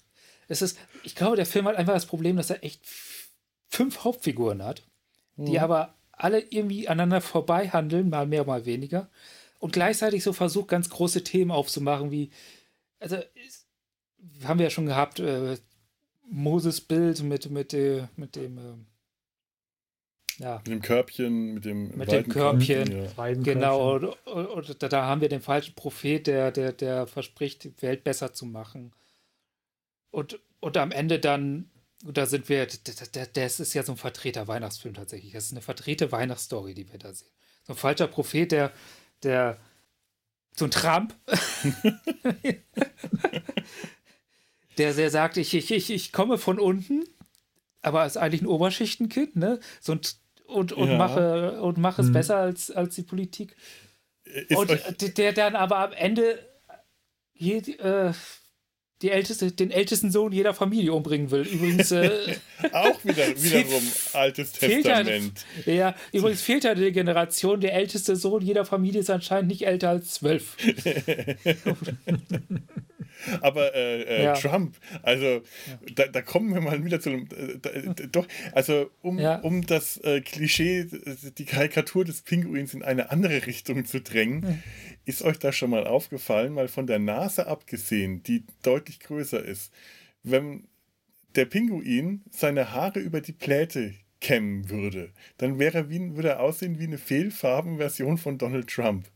Es 0.47 0.61
ist, 0.61 0.77
ich 1.03 1.15
glaube, 1.15 1.35
der 1.35 1.45
Film 1.45 1.67
hat 1.67 1.75
einfach 1.75 1.93
das 1.93 2.05
Problem, 2.05 2.37
dass 2.37 2.49
er 2.49 2.63
echt 2.63 2.81
fünf 3.69 4.03
Hauptfiguren 4.03 4.63
hat, 4.63 4.83
die 5.35 5.53
Mhm. 5.53 5.57
aber 5.57 5.95
alle 6.11 6.39
irgendwie 6.39 6.87
aneinander 6.87 7.21
vorbei 7.21 7.69
handeln, 7.69 8.09
mal 8.09 8.25
mehr, 8.27 8.45
mal 8.45 8.65
weniger. 8.65 9.09
Und 9.59 9.73
gleichzeitig 9.73 10.23
so 10.23 10.31
versucht, 10.31 10.69
ganz 10.69 10.89
große 10.89 11.23
Themen 11.23 11.51
aufzumachen, 11.51 12.11
wie, 12.11 12.31
also, 12.99 13.17
haben 14.43 14.59
wir 14.59 14.65
ja 14.65 14.69
schon 14.69 14.85
gehabt, 14.85 15.19
äh, 15.19 15.57
Moses 16.29 16.81
Bild 16.81 17.23
mit, 17.23 17.49
mit, 17.49 17.73
äh, 17.73 18.07
mit 18.15 18.35
dem, 18.35 18.57
ähm, 18.57 18.85
ja, 20.39 20.57
Mit 20.57 20.67
dem 20.67 20.81
Körbchen, 20.81 21.53
mit 21.53 21.65
dem 21.65 21.95
Mit 21.95 22.11
dem 22.11 22.27
Körbchen. 22.27 22.91
Ja. 22.91 23.17
Weiden 23.17 23.43
Genau, 23.43 23.99
Körbchen. 23.99 24.33
und, 24.33 24.47
und, 24.47 24.69
und 24.69 24.93
da, 24.93 25.05
haben 25.05 25.21
wir 25.21 25.29
den 25.29 25.41
falschen 25.41 25.75
Prophet, 25.75 26.25
der, 26.25 26.51
der, 26.51 26.73
der 26.73 27.05
verspricht, 27.05 27.63
die 27.63 27.81
Welt 27.81 28.03
besser 28.03 28.33
zu 28.33 28.45
machen. 28.45 28.93
Und, 30.09 30.39
und 30.59 30.77
am 30.77 30.91
Ende 30.91 31.19
dann, 31.19 31.69
und 32.03 32.17
da 32.17 32.25
sind 32.25 32.49
wir, 32.49 32.67
das 33.33 33.59
ist 33.59 33.73
ja 33.73 33.83
so 33.83 33.93
ein 33.93 33.97
Vertreter-Weihnachtsfilm 33.97 34.95
tatsächlich. 34.95 35.33
Das 35.33 35.45
ist 35.45 35.51
eine 35.51 35.61
vertrete 35.61 36.11
Weihnachtsstory, 36.11 36.73
die 36.73 36.91
wir 36.91 36.99
da 36.99 37.13
sehen. 37.13 37.29
So 37.63 37.73
ein 37.73 37.77
falscher 37.77 38.07
Prophet, 38.07 38.51
der, 38.51 38.71
der, 39.21 39.59
so 40.55 40.65
ein 40.65 40.71
Trump, 40.71 41.15
der, 44.77 44.93
der 44.93 45.09
sagt, 45.09 45.37
ich, 45.37 45.53
ich, 45.53 45.71
ich, 45.71 45.89
ich 45.89 46.11
komme 46.11 46.37
von 46.37 46.59
unten, 46.59 47.03
aber 47.81 48.05
ist 48.05 48.17
eigentlich 48.17 48.41
ein 48.41 48.47
Oberschichtenkind, 48.47 49.35
ne? 49.35 49.59
So 49.81 49.93
ein, 49.93 50.01
und, 50.45 50.71
und 50.73 50.89
Ja. 50.91 50.97
mache, 50.97 51.61
und 51.61 51.77
mache 51.77 52.01
es 52.01 52.09
Mhm. 52.09 52.13
besser 52.13 52.37
als, 52.37 52.71
als 52.71 52.95
die 52.95 53.03
Politik. 53.03 53.55
Ist 54.23 54.57
Und 54.57 55.17
der 55.17 55.33
dann 55.33 55.55
aber 55.55 55.79
am 55.79 55.93
Ende 55.93 56.39
je, 57.33 57.57
äh, 57.57 58.13
die 59.03 59.11
älteste, 59.11 59.51
den 59.51 59.69
ältesten 59.69 60.09
Sohn 60.11 60.31
jeder 60.31 60.53
Familie 60.53 60.93
umbringen 60.93 61.29
will. 61.29 61.41
Übrigens, 61.41 61.91
äh, 61.91 62.09
auch 62.71 63.03
wieder, 63.05 63.27
wiederum 63.43 63.83
altes 64.13 64.53
ja- 64.59 64.67
Testament. 64.69 65.45
ja, 65.65 65.93
übrigens 66.11 66.41
fehlt 66.41 66.63
ja 66.63 66.71
eine 66.71 66.91
Generation. 66.91 67.59
Der 67.61 67.73
älteste 67.73 68.15
Sohn 68.15 68.41
jeder 68.41 68.65
Familie 68.65 69.01
ist 69.01 69.09
anscheinend 69.09 69.49
nicht 69.49 69.67
älter 69.67 69.89
als 69.89 70.13
zwölf. 70.15 70.55
Aber 73.41 73.73
äh, 73.73 74.01
äh, 74.03 74.23
Ja. 74.23 74.33
Trump, 74.33 74.75
also 75.01 75.41
da, 75.95 76.07
da 76.07 76.21
kommen 76.21 76.53
wir 76.53 76.59
mal 76.61 76.83
wieder 76.83 76.99
zu 76.99 77.09
einem. 77.09 77.27
Äh, 77.31 78.07
doch, 78.11 78.27
also 78.51 78.89
um, 79.01 79.17
Ja. 79.19 79.39
um 79.39 79.65
das 79.65 79.97
äh, 79.97 80.19
Klischee, 80.21 80.87
die 81.37 81.45
Karikatur 81.45 82.03
des 82.03 82.21
Pinguins 82.23 82.73
in 82.73 82.83
eine 82.83 83.11
andere 83.11 83.45
Richtung 83.45 83.85
zu 83.85 84.01
drängen, 84.01 84.61
ist 85.05 85.21
euch 85.21 85.37
das 85.39 85.55
schon 85.55 85.69
mal 85.69 85.85
aufgefallen, 85.87 86.53
mal 86.53 86.67
von 86.67 86.85
der 86.87 86.99
Nase 86.99 87.47
abgesehen, 87.47 88.23
die 88.23 88.43
deutlich 88.61 88.92
größer 88.99 89.43
ist, 89.43 89.71
wenn 90.23 90.67
der 91.35 91.45
Pinguin 91.45 92.21
seine 92.31 92.71
Haare 92.71 92.99
über 92.99 93.21
die 93.21 93.33
Pläte 93.33 93.95
kämmen 94.19 94.69
würde, 94.69 95.11
dann 95.37 95.59
wäre 95.59 95.89
wie, 95.89 96.15
würde 96.15 96.29
er 96.29 96.39
aussehen 96.39 96.79
wie 96.79 96.85
eine 96.85 96.97
Fehlfarbenversion 96.97 98.17
von 98.17 98.37
Donald 98.37 98.69
Trump. 98.69 99.07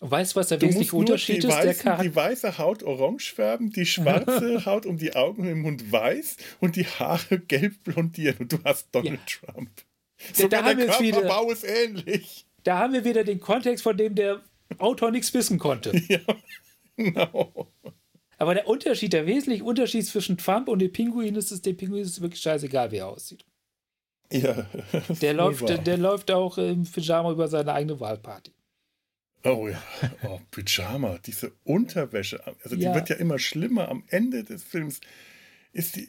Weißt 0.00 0.34
du, 0.34 0.40
was 0.40 0.48
der 0.48 0.60
wesentliche 0.60 0.94
Unterschied 0.94 1.38
ist? 1.38 1.48
Der 1.48 1.56
weißen, 1.56 1.82
Charakter. 1.82 2.04
die 2.04 2.14
weiße 2.14 2.58
Haut 2.58 2.82
orange 2.82 3.32
färben, 3.32 3.70
die 3.70 3.86
schwarze 3.86 4.64
Haut 4.66 4.84
um 4.84 4.98
die 4.98 5.14
Augen 5.16 5.42
und 5.42 5.48
den 5.48 5.60
Mund 5.62 5.90
weiß 5.90 6.36
und 6.60 6.76
die 6.76 6.84
Haare 6.84 7.38
gelb 7.38 7.82
blondieren 7.84 8.36
und 8.40 8.52
du 8.52 8.58
hast 8.64 8.88
Donald 8.92 9.20
Trump. 9.26 9.70
Sogar 10.32 10.62
da 10.62 10.68
haben 10.68 10.78
der 10.78 10.88
wir 10.88 10.94
es 10.94 11.00
wieder. 11.00 11.20
Körperbau 11.20 11.50
ist 11.50 11.64
ähnlich. 11.64 12.46
Da 12.62 12.78
haben 12.78 12.92
wir 12.92 13.04
wieder 13.04 13.24
den 13.24 13.40
Kontext, 13.40 13.82
von 13.82 13.96
dem 13.96 14.14
der 14.14 14.42
Autor 14.78 15.10
nichts 15.10 15.32
wissen 15.32 15.58
konnte. 15.58 15.92
Ja, 16.08 16.20
genau. 16.96 17.68
Aber 18.38 18.54
der 18.54 18.68
Unterschied, 18.68 19.12
der 19.12 19.26
wesentliche 19.26 19.64
Unterschied 19.64 20.06
zwischen 20.06 20.36
Trump 20.36 20.68
und 20.68 20.80
dem 20.80 20.92
Pinguin 20.92 21.34
ist, 21.36 21.50
dass 21.52 21.62
dem 21.62 21.76
Pinguin 21.76 22.02
ist 22.02 22.10
es 22.10 22.20
wirklich 22.20 22.40
scheißegal, 22.42 22.90
wie 22.92 22.96
er 22.96 23.08
aussieht. 23.08 23.44
Ja, 24.30 24.66
Der 25.22 25.32
läuft, 25.34 25.68
der, 25.68 25.78
der 25.78 25.96
läuft 25.96 26.30
auch 26.30 26.58
im 26.58 26.84
Pyjama 26.84 27.30
über 27.32 27.48
seine 27.48 27.72
eigene 27.72 27.98
Wahlparty. 27.98 28.52
Oh 29.44 29.68
ja, 29.68 29.80
oh, 30.24 30.40
Pyjama, 30.50 31.18
diese 31.24 31.52
Unterwäsche, 31.64 32.42
also 32.64 32.74
die 32.74 32.82
Ja. 32.82 32.94
wird 32.94 33.08
ja 33.08 33.16
immer 33.16 33.38
schlimmer. 33.38 33.88
Am 33.88 34.02
Ende 34.08 34.42
des 34.42 34.64
Films 34.64 35.00
ist 35.72 35.94
die, 35.96 36.08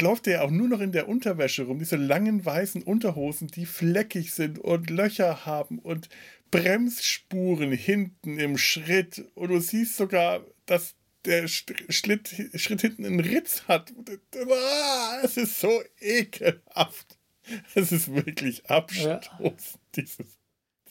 läuft 0.00 0.26
der 0.26 0.34
ja 0.34 0.42
auch 0.42 0.50
nur 0.50 0.68
noch 0.68 0.80
in 0.80 0.92
der 0.92 1.08
Unterwäsche 1.08 1.64
rum, 1.64 1.78
diese 1.80 1.96
langen 1.96 2.44
weißen 2.44 2.82
Unterhosen, 2.82 3.48
die 3.48 3.66
fleckig 3.66 4.32
sind 4.32 4.58
und 4.60 4.88
Löcher 4.90 5.44
haben 5.46 5.80
und 5.80 6.08
Bremsspuren 6.52 7.72
hinten 7.72 8.38
im 8.38 8.56
Schritt. 8.56 9.24
Und 9.34 9.48
du 9.48 9.58
siehst 9.58 9.96
sogar, 9.96 10.44
dass 10.66 10.94
der 11.26 11.48
Schlitt, 11.48 12.34
Schritt 12.54 12.80
hinten 12.80 13.04
einen 13.04 13.20
Ritz 13.20 13.64
hat. 13.68 13.92
Ah, 14.34 15.18
es 15.22 15.36
ist 15.36 15.60
so 15.60 15.82
ekelhaft. 16.00 17.18
Es 17.74 17.92
ist 17.92 18.14
wirklich 18.14 18.66
abstoßend, 18.66 19.78
dieses 19.94 20.38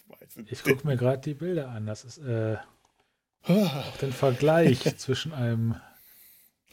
weiße 0.08 0.46
Ich 0.50 0.64
gucke 0.64 0.88
mir 0.88 0.96
gerade 0.98 1.22
die 1.22 1.34
Bilder 1.34 1.70
an. 1.70 1.86
Das 1.86 2.06
ist 2.06 2.18
äh, 2.20 2.58
Ah. 3.48 3.84
auch 3.88 3.98
den 3.98 4.12
Vergleich 4.12 4.80
zwischen 4.98 5.34
einem 5.34 5.76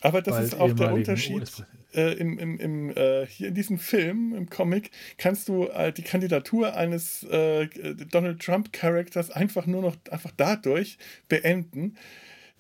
Aber 0.01 0.23
das 0.23 0.43
ist 0.43 0.55
auch 0.55 0.73
der 0.73 0.93
Unterschied. 0.93 1.51
Äh, 1.95 2.15
im, 2.15 2.39
im, 2.39 2.59
im, 2.59 2.91
äh, 2.97 3.27
hier 3.27 3.49
in 3.49 3.55
diesem 3.55 3.79
Film, 3.79 4.35
im 4.35 4.49
Comic, 4.49 4.91
kannst 5.19 5.49
du 5.49 5.67
äh, 5.67 5.93
die 5.93 6.03
Kandidatur 6.03 6.75
eines 6.75 7.23
äh, 7.25 7.67
Donald 8.11 8.41
Trump-Charakters 8.41 9.31
einfach 9.31 9.67
nur 9.67 9.83
noch 9.83 9.97
einfach 10.11 10.33
dadurch 10.35 10.97
beenden, 11.29 11.99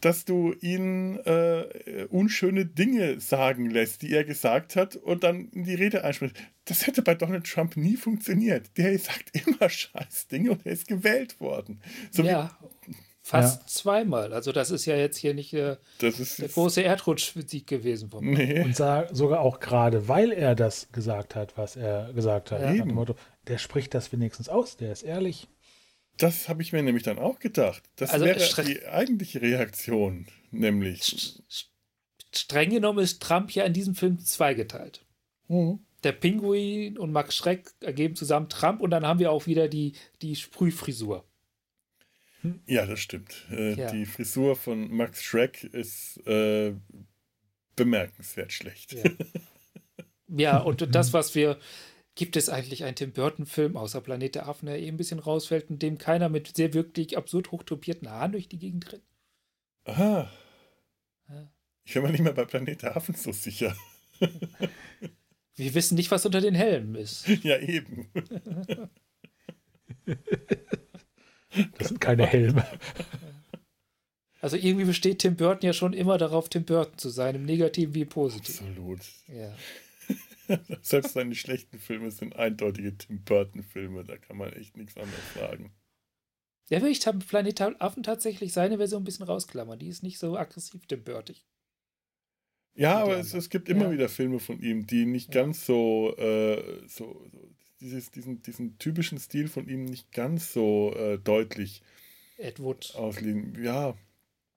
dass 0.02 0.24
du 0.24 0.52
ihn 0.60 1.16
äh, 1.24 2.06
unschöne 2.10 2.66
Dinge 2.66 3.20
sagen 3.20 3.70
lässt, 3.70 4.02
die 4.02 4.12
er 4.12 4.24
gesagt 4.24 4.76
hat, 4.76 4.96
und 4.96 5.24
dann 5.24 5.48
in 5.50 5.64
die 5.64 5.74
Rede 5.74 6.04
einsprichst. 6.04 6.36
Das 6.64 6.86
hätte 6.86 7.02
bei 7.02 7.14
Donald 7.14 7.44
Trump 7.46 7.76
nie 7.76 7.96
funktioniert. 7.96 8.76
Der 8.76 8.98
sagt 8.98 9.30
immer 9.32 9.68
scheiß 9.70 10.28
Dinge 10.30 10.52
und 10.52 10.66
er 10.66 10.72
ist 10.72 10.88
gewählt 10.88 11.40
worden. 11.40 11.80
So 12.10 12.22
ja, 12.22 12.56
fast 13.22 13.68
zweimal. 13.70 14.32
Also 14.32 14.52
das 14.52 14.70
ist 14.70 14.86
ja 14.86 14.96
jetzt 14.96 15.16
hier 15.16 15.34
nicht 15.34 15.54
äh, 15.54 15.76
das 15.98 16.18
ist 16.18 16.40
der 16.40 16.48
große 16.48 16.82
Erdrutschsieg 16.82 17.66
gewesen 17.66 18.10
vom 18.10 18.28
nee. 18.28 18.60
Und 18.60 18.76
sogar 18.76 19.40
auch 19.40 19.60
gerade, 19.60 20.08
weil 20.08 20.32
er 20.32 20.54
das 20.54 20.90
gesagt 20.90 21.36
hat, 21.36 21.56
was 21.56 21.76
er 21.76 22.12
gesagt 22.12 22.50
hat. 22.50 22.60
Ja. 22.60 22.66
Nach 22.66 22.74
Eben. 22.74 22.88
dem 22.88 22.94
Motto, 22.96 23.14
der 23.46 23.58
spricht 23.58 23.94
das 23.94 24.12
wenigstens 24.12 24.48
aus, 24.48 24.76
der 24.76 24.92
ist 24.92 25.02
ehrlich. 25.02 25.48
Das 26.22 26.48
habe 26.48 26.62
ich 26.62 26.72
mir 26.72 26.82
nämlich 26.82 27.02
dann 27.02 27.18
auch 27.18 27.38
gedacht. 27.38 27.82
Das 27.96 28.10
Also, 28.10 28.24
wäre 28.24 28.64
die 28.64 28.86
eigentliche 28.86 29.42
Reaktion, 29.42 30.26
nämlich. 30.50 31.00
St- 31.02 31.42
st- 31.50 31.66
Streng 32.34 32.70
genommen 32.70 33.00
ist 33.00 33.20
Trump 33.22 33.50
ja 33.50 33.64
in 33.64 33.72
diesem 33.74 33.94
Film 33.94 34.18
zweigeteilt. 34.18 35.04
Mhm. 35.48 35.80
Der 36.04 36.12
Pinguin 36.12 36.96
und 36.96 37.12
Max 37.12 37.36
Schreck 37.36 37.70
ergeben 37.80 38.16
zusammen 38.16 38.48
Trump 38.48 38.80
und 38.80 38.90
dann 38.90 39.06
haben 39.06 39.18
wir 39.20 39.30
auch 39.30 39.46
wieder 39.46 39.68
die, 39.68 39.94
die 40.22 40.34
Sprühfrisur. 40.36 41.24
Ja, 42.66 42.86
das 42.86 43.00
stimmt. 43.00 43.46
Äh, 43.50 43.74
Ja. 43.74 43.90
Die 43.92 44.06
Frisur 44.06 44.56
von 44.56 44.90
Max 44.90 45.22
Schreck 45.22 45.62
ist 45.64 46.18
äh, 46.26 46.74
bemerkenswert 47.76 48.52
schlecht. 48.52 48.92
Ja. 48.94 49.02
Ja, 50.28 50.58
und 50.58 50.80
das, 50.94 51.12
was 51.12 51.34
wir. 51.34 51.58
Gibt 52.14 52.36
es 52.36 52.51
eigentlich 52.51 52.84
einen 52.84 52.94
Tim 52.94 53.12
Burton-Film, 53.12 53.76
außer 53.76 54.02
Planet 54.02 54.34
der 54.34 54.48
Affen, 54.48 54.66
der 54.66 54.78
eh 54.78 54.89
ein 54.89 54.98
bisschen 54.98 55.18
rausfällt, 55.18 55.70
in 55.70 55.78
dem 55.78 55.97
keiner 55.97 56.28
mit 56.28 56.55
sehr 56.56 56.74
wirklich 56.74 57.16
absurd 57.16 57.52
hochtopierten 57.52 58.10
Haaren 58.10 58.32
durch 58.32 58.48
die 58.48 58.59
Gegend 58.59 58.93
rennt? 58.93 59.02
Aha. 59.84 60.30
Ja. 61.28 61.52
Ich 61.84 61.94
bin 61.94 62.02
mir 62.02 62.10
nicht 62.10 62.22
mehr 62.22 62.34
bei 62.34 62.44
Planet 62.44 62.82
der 62.82 62.97
Affen 62.97 63.14
so 63.14 63.32
sicher. 63.32 63.74
Wir 65.55 65.74
wissen 65.74 65.97
nicht, 65.97 66.10
was 66.10 66.24
unter 66.24 66.40
den 66.40 66.55
Helmen 66.55 66.94
ist. 66.94 67.26
ja, 67.43 67.59
eben. 67.59 68.10
Das 71.76 71.89
sind 71.89 72.01
keine 72.01 72.24
Helme. 72.24 72.66
Also 74.40 74.56
irgendwie 74.56 74.86
besteht 74.86 75.18
Tim 75.18 75.36
Burton 75.36 75.66
ja 75.66 75.74
schon 75.74 75.93
immer 75.93 76.16
darauf, 76.16 76.48
Tim 76.48 76.64
Burton 76.64 76.97
zu 76.97 77.10
sein, 77.10 77.34
im 77.34 77.44
Negativen 77.44 77.94
wie 77.94 78.01
im 78.01 78.09
Positiven. 78.09 78.68
Absolut. 78.68 79.01
Ja. 79.28 79.55
Selbst 80.82 81.12
seine 81.14 81.34
schlechten 81.34 81.78
Filme 81.78 82.10
sind 82.10 82.36
eindeutige 82.36 82.96
Tim 82.96 83.22
Burton-Filme. 83.22 84.04
Da 84.04 84.16
kann 84.16 84.36
man 84.36 84.52
echt 84.52 84.76
nichts 84.76 84.96
anderes 84.96 85.34
sagen. 85.34 85.72
Ja, 86.68 86.80
will 86.80 86.90
ich 86.90 87.00
Planet 87.26 87.60
Affen 87.80 88.02
tatsächlich 88.02 88.52
seine 88.52 88.78
Version 88.78 89.02
ein 89.02 89.04
bisschen 89.04 89.26
rausklammern. 89.26 89.78
Die 89.78 89.88
ist 89.88 90.02
nicht 90.02 90.18
so 90.18 90.36
aggressiv 90.36 90.86
Tim 90.86 91.04
Burtig. 91.04 91.44
Ja, 92.74 92.96
aber 93.02 93.18
es, 93.18 93.34
es 93.34 93.50
gibt 93.50 93.68
immer 93.68 93.84
Ja. 93.86 93.90
wieder 93.92 94.08
Filme 94.08 94.38
von 94.40 94.60
ihm, 94.60 94.86
die 94.86 95.04
nicht 95.04 95.34
Ja. 95.34 95.42
ganz 95.42 95.66
so, 95.66 96.16
äh, 96.16 96.86
so, 96.88 97.26
so 97.30 97.50
dieses, 97.80 98.10
diesen, 98.10 98.42
diesen 98.42 98.78
typischen 98.78 99.18
Stil 99.18 99.48
von 99.48 99.68
ihm 99.68 99.84
nicht 99.84 100.12
ganz 100.12 100.52
so 100.52 100.94
äh, 100.96 101.18
deutlich 101.18 101.82
Ed 102.38 102.58
Wood. 102.60 102.94
auslegen. 102.94 103.62
Ja, 103.62 103.94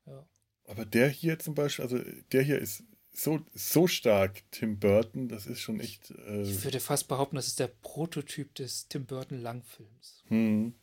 Ja. 0.05 0.26
aber 0.67 0.85
der 0.85 1.09
hier 1.09 1.39
zum 1.39 1.55
Beispiel, 1.55 1.84
also 1.84 1.99
der 2.31 2.41
hier 2.43 2.59
ist 2.59 2.84
so, 3.15 3.39
so 3.53 3.87
stark 3.87 4.43
Tim 4.51 4.77
Burton, 4.79 5.27
das 5.29 5.45
ist 5.47 5.61
schon 5.61 5.79
echt. 5.79 6.11
Äh, 6.11 6.41
Ich 6.43 6.63
würde 6.63 6.79
fast 6.79 7.07
behaupten, 7.07 7.35
das 7.37 7.47
ist 7.47 7.59
der 7.59 7.67
Prototyp 7.67 8.53
des 8.55 8.87
Tim 8.87 9.05
Burton 9.05 9.41
Langfilms. 9.41 10.23
hm. 10.27 10.75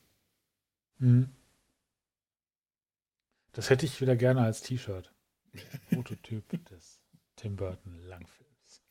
Hm. 0.98 1.28
Das 3.52 3.68
hätte 3.68 3.84
ich 3.84 4.00
wieder 4.00 4.16
gerne 4.16 4.40
als 4.42 4.62
T-Shirt. 4.62 5.12
Prototyp 5.90 6.44
des 6.70 7.00
Tim 7.36 7.56
Burton 7.56 7.98
Langfilms. 8.06 8.82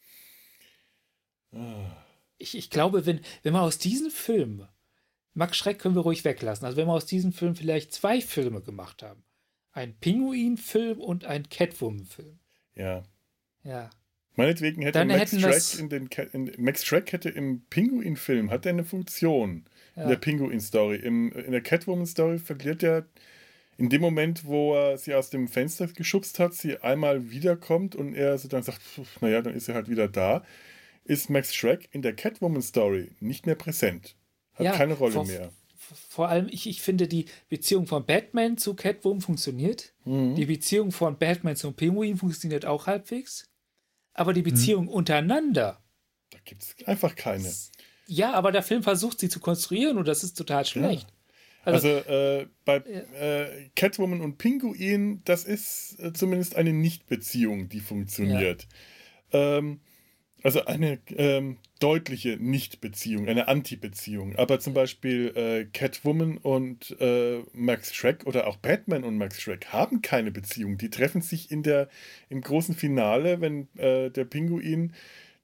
Ah. 1.54 2.06
Ich, 2.38 2.56
ich 2.56 2.70
glaube, 2.70 3.06
wenn, 3.06 3.22
wenn 3.44 3.54
man 3.54 3.64
aus 3.64 3.78
diesen 3.80 4.12
Filmen, 4.12 4.68
Max 5.34 5.58
Schreck 5.58 5.80
können 5.80 5.96
wir 5.96 6.02
ruhig 6.02 6.24
weglassen, 6.26 6.66
also 6.66 6.78
wenn 6.78 6.88
wir 6.88 6.94
aus 6.94 7.06
diesem 7.06 7.34
Film 7.34 7.56
vielleicht 7.56 7.94
zwei 7.94 8.22
Filme 8.22 8.62
gemacht 8.62 9.02
haben, 9.04 9.24
ein 9.72 9.98
Pinguin-Film 9.98 11.00
und 11.00 11.26
ein 11.26 11.50
Catwoman-Film. 11.50 12.40
Ja. 12.76 13.04
Ja. 13.64 13.90
Meinetwegen 14.36 14.82
hätte 14.82 15.04
Max 15.06 15.40
Schreck 15.40 15.80
in 15.80 15.90
den 15.90 16.10
in, 16.32 16.52
Max 16.58 16.86
Schreck 16.86 17.12
hätte 17.12 17.30
im 17.30 17.62
Pinguin-Film 17.70 18.50
hat 18.50 18.66
er 18.66 18.72
eine 18.72 18.86
Funktion 18.86 19.66
ja. 19.96 20.04
in 20.04 20.10
der 20.10 20.16
Pinguin-Story. 20.16 20.98
In 20.98 21.32
der 21.52 21.62
Catwoman-Story 21.62 22.40
verliert 22.40 22.82
er 22.82 23.06
in 23.78 23.90
dem 23.90 24.02
Moment, 24.02 24.46
wo 24.46 24.76
er 24.76 24.98
sie 24.98 25.14
aus 25.16 25.30
dem 25.32 25.48
Fenster 25.48 25.88
geschubst 25.88 26.40
hat, 26.40 26.54
sie 26.54 26.78
einmal 26.78 27.32
wiederkommt 27.32 27.96
und 27.96 28.14
er 28.14 28.38
so 28.38 28.48
dann 28.48 28.64
sagt, 28.64 28.80
naja, 29.22 29.42
dann 29.42 29.56
ist 29.56 29.68
er 29.68 29.76
halt 29.76 29.90
wieder 29.90 30.08
da, 30.08 30.44
ist 31.04 31.30
Max 31.30 31.54
Schreck 31.54 31.90
in 31.92 32.02
der 32.02 32.14
Catwoman-Story 32.14 33.12
nicht 33.20 33.46
mehr 33.46 33.56
präsent. 33.56 34.16
Hat 34.54 34.66
ja, 34.66 34.72
keine 34.74 34.94
Rolle 34.94 35.14
vor, 35.14 35.26
mehr. 35.26 35.52
Vor 36.10 36.30
allem, 36.30 36.48
ich, 36.52 36.70
ich 36.70 36.82
finde, 36.82 37.08
die 37.08 37.26
Beziehung 37.50 37.88
von 37.88 38.06
Batman 38.06 38.58
zu 38.58 38.76
Catwoman 38.76 39.22
funktioniert. 39.22 39.94
Mhm. 40.06 40.36
Die 40.36 40.46
Beziehung 40.46 40.92
von 40.92 41.18
Batman 41.18 41.56
zum 41.56 41.74
Pinguin 41.74 42.18
funktioniert 42.18 42.66
auch 42.66 42.88
halbwegs. 42.88 43.51
Aber 44.14 44.34
die 44.34 44.42
Beziehung 44.42 44.86
mhm. 44.86 44.92
untereinander. 44.92 45.82
Da 46.32 46.40
gibt 46.44 46.64
es 46.64 46.88
einfach 46.88 47.16
keine. 47.16 47.52
Ja, 48.08 48.34
aber 48.34 48.52
der 48.52 48.64
Film 48.64 48.84
versucht 48.84 49.20
sie 49.20 49.30
zu 49.30 49.40
konstruieren 49.40 49.98
und 49.98 50.08
das 50.08 50.24
ist 50.24 50.38
total 50.38 50.66
schlecht. 50.66 51.10
Ja. 51.10 51.16
Also, 51.64 51.88
also 51.90 52.10
äh, 52.10 52.48
bei 52.66 52.78
äh, 52.78 53.70
Catwoman 53.76 54.22
und 54.22 54.38
Pinguin, 54.38 55.22
das 55.26 55.44
ist 55.46 56.00
äh, 56.00 56.12
zumindest 56.12 56.56
eine 56.56 56.74
Nicht-Beziehung, 56.74 57.70
die 57.70 57.80
funktioniert. 57.80 58.68
Ja. 59.32 59.58
Ähm, 59.58 59.82
also 60.44 60.66
eine 60.66 61.00
ähm, 61.16 61.58
deutliche 61.80 62.38
Nicht-Beziehung, 62.38 63.28
eine 63.28 63.48
Anti-Beziehung. 63.48 64.36
Aber 64.36 64.60
zum 64.60 64.74
Beispiel 64.74 65.32
äh, 65.36 65.66
Catwoman 65.66 66.38
und 66.38 66.96
äh, 67.00 67.40
Max 67.54 67.94
Schreck 67.94 68.26
oder 68.26 68.48
auch 68.48 68.58
Batman 68.58 69.04
und 69.04 69.18
Max 69.18 69.42
Schreck 69.42 69.68
haben 69.68 70.02
keine 70.02 70.32
Beziehung. 70.32 70.78
Die 70.78 70.90
treffen 70.90 71.22
sich 71.22 71.52
in 71.52 71.64
der, 71.64 71.90
im 72.30 72.42
großen 72.42 72.76
Finale, 72.76 73.42
wenn 73.42 73.68
äh, 73.78 74.10
der 74.10 74.26
Pinguin 74.26 74.94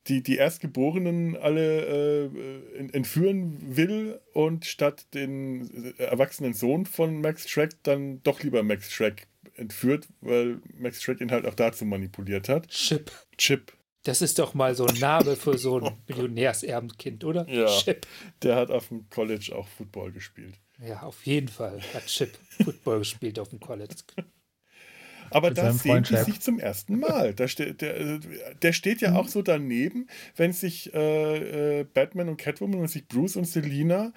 die, 0.07 0.23
die 0.23 0.37
Erstgeborenen 0.37 1.35
alle 1.35 2.29
äh, 2.29 2.89
entführen 2.93 3.57
will 3.75 4.19
und 4.33 4.65
statt 4.65 5.05
den 5.13 5.93
äh, 5.97 6.03
erwachsenen 6.03 6.53
Sohn 6.53 6.85
von 6.85 7.21
Max 7.21 7.49
Schreck 7.49 7.71
dann 7.83 8.21
doch 8.23 8.41
lieber 8.41 8.63
Max 8.63 8.91
Schreck 8.91 9.27
entführt, 9.55 10.07
weil 10.21 10.61
Max 10.77 11.01
Schreck 11.03 11.19
ihn 11.19 11.31
halt 11.31 11.45
auch 11.45 11.55
dazu 11.55 11.85
manipuliert 11.85 12.47
hat. 12.47 12.67
Chip. 12.69 13.11
Chip. 13.37 13.73
Das 14.07 14.21
ist 14.21 14.39
doch 14.39 14.53
mal 14.53 14.73
so 14.73 14.85
ein 14.85 14.97
Name 14.99 15.35
für 15.35 15.57
so 15.57 15.79
ein 15.79 15.97
Millionärserbenkind, 16.07 17.25
oder? 17.25 17.45
Ja. 17.49 17.65
Chip. 17.65 18.07
Der 18.41 18.55
hat 18.55 18.71
auf 18.71 18.87
dem 18.87 19.09
College 19.09 19.53
auch 19.53 19.67
Football 19.67 20.13
gespielt. 20.13 20.55
Ja, 20.79 21.01
auf 21.01 21.25
jeden 21.25 21.49
Fall 21.49 21.81
hat 21.93 22.05
Chip 22.05 22.37
Football 22.63 22.99
gespielt 22.99 23.37
auf 23.37 23.49
dem 23.49 23.59
College. 23.59 23.95
Aber 25.29 25.51
da 25.51 25.73
sehen 25.73 26.03
die 26.03 26.15
sich 26.15 26.39
zum 26.39 26.57
ersten 26.57 26.99
Mal. 26.99 27.33
Da 27.33 27.49
steht, 27.49 27.81
der, 27.81 28.19
der 28.61 28.71
steht 28.71 29.01
ja 29.01 29.11
mhm. 29.11 29.17
auch 29.17 29.27
so 29.27 29.41
daneben, 29.41 30.07
wenn 30.37 30.53
sich 30.53 30.93
äh, 30.93 31.81
äh, 31.81 31.83
Batman 31.83 32.29
und 32.29 32.37
Catwoman 32.37 32.79
und 32.79 32.87
sich 32.87 33.09
Bruce 33.09 33.35
und 33.35 33.43
Selina 33.43 34.13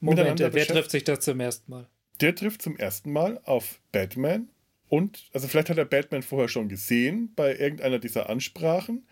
Moment, 0.00 0.40
wer 0.40 0.66
trifft 0.66 0.90
sich 0.90 1.04
da 1.04 1.20
zum 1.20 1.40
ersten 1.40 1.70
Mal? 1.70 1.88
Der 2.22 2.34
trifft 2.34 2.62
zum 2.62 2.78
ersten 2.78 3.12
Mal 3.12 3.40
auf 3.44 3.80
Batman 3.92 4.48
und, 4.88 5.28
also 5.32 5.48
vielleicht 5.48 5.70
hat 5.70 5.78
er 5.78 5.86
Batman 5.86 6.22
vorher 6.22 6.48
schon 6.48 6.68
gesehen 6.68 7.32
bei 7.34 7.56
irgendeiner 7.56 7.98
dieser 7.98 8.30
Ansprachen 8.30 9.06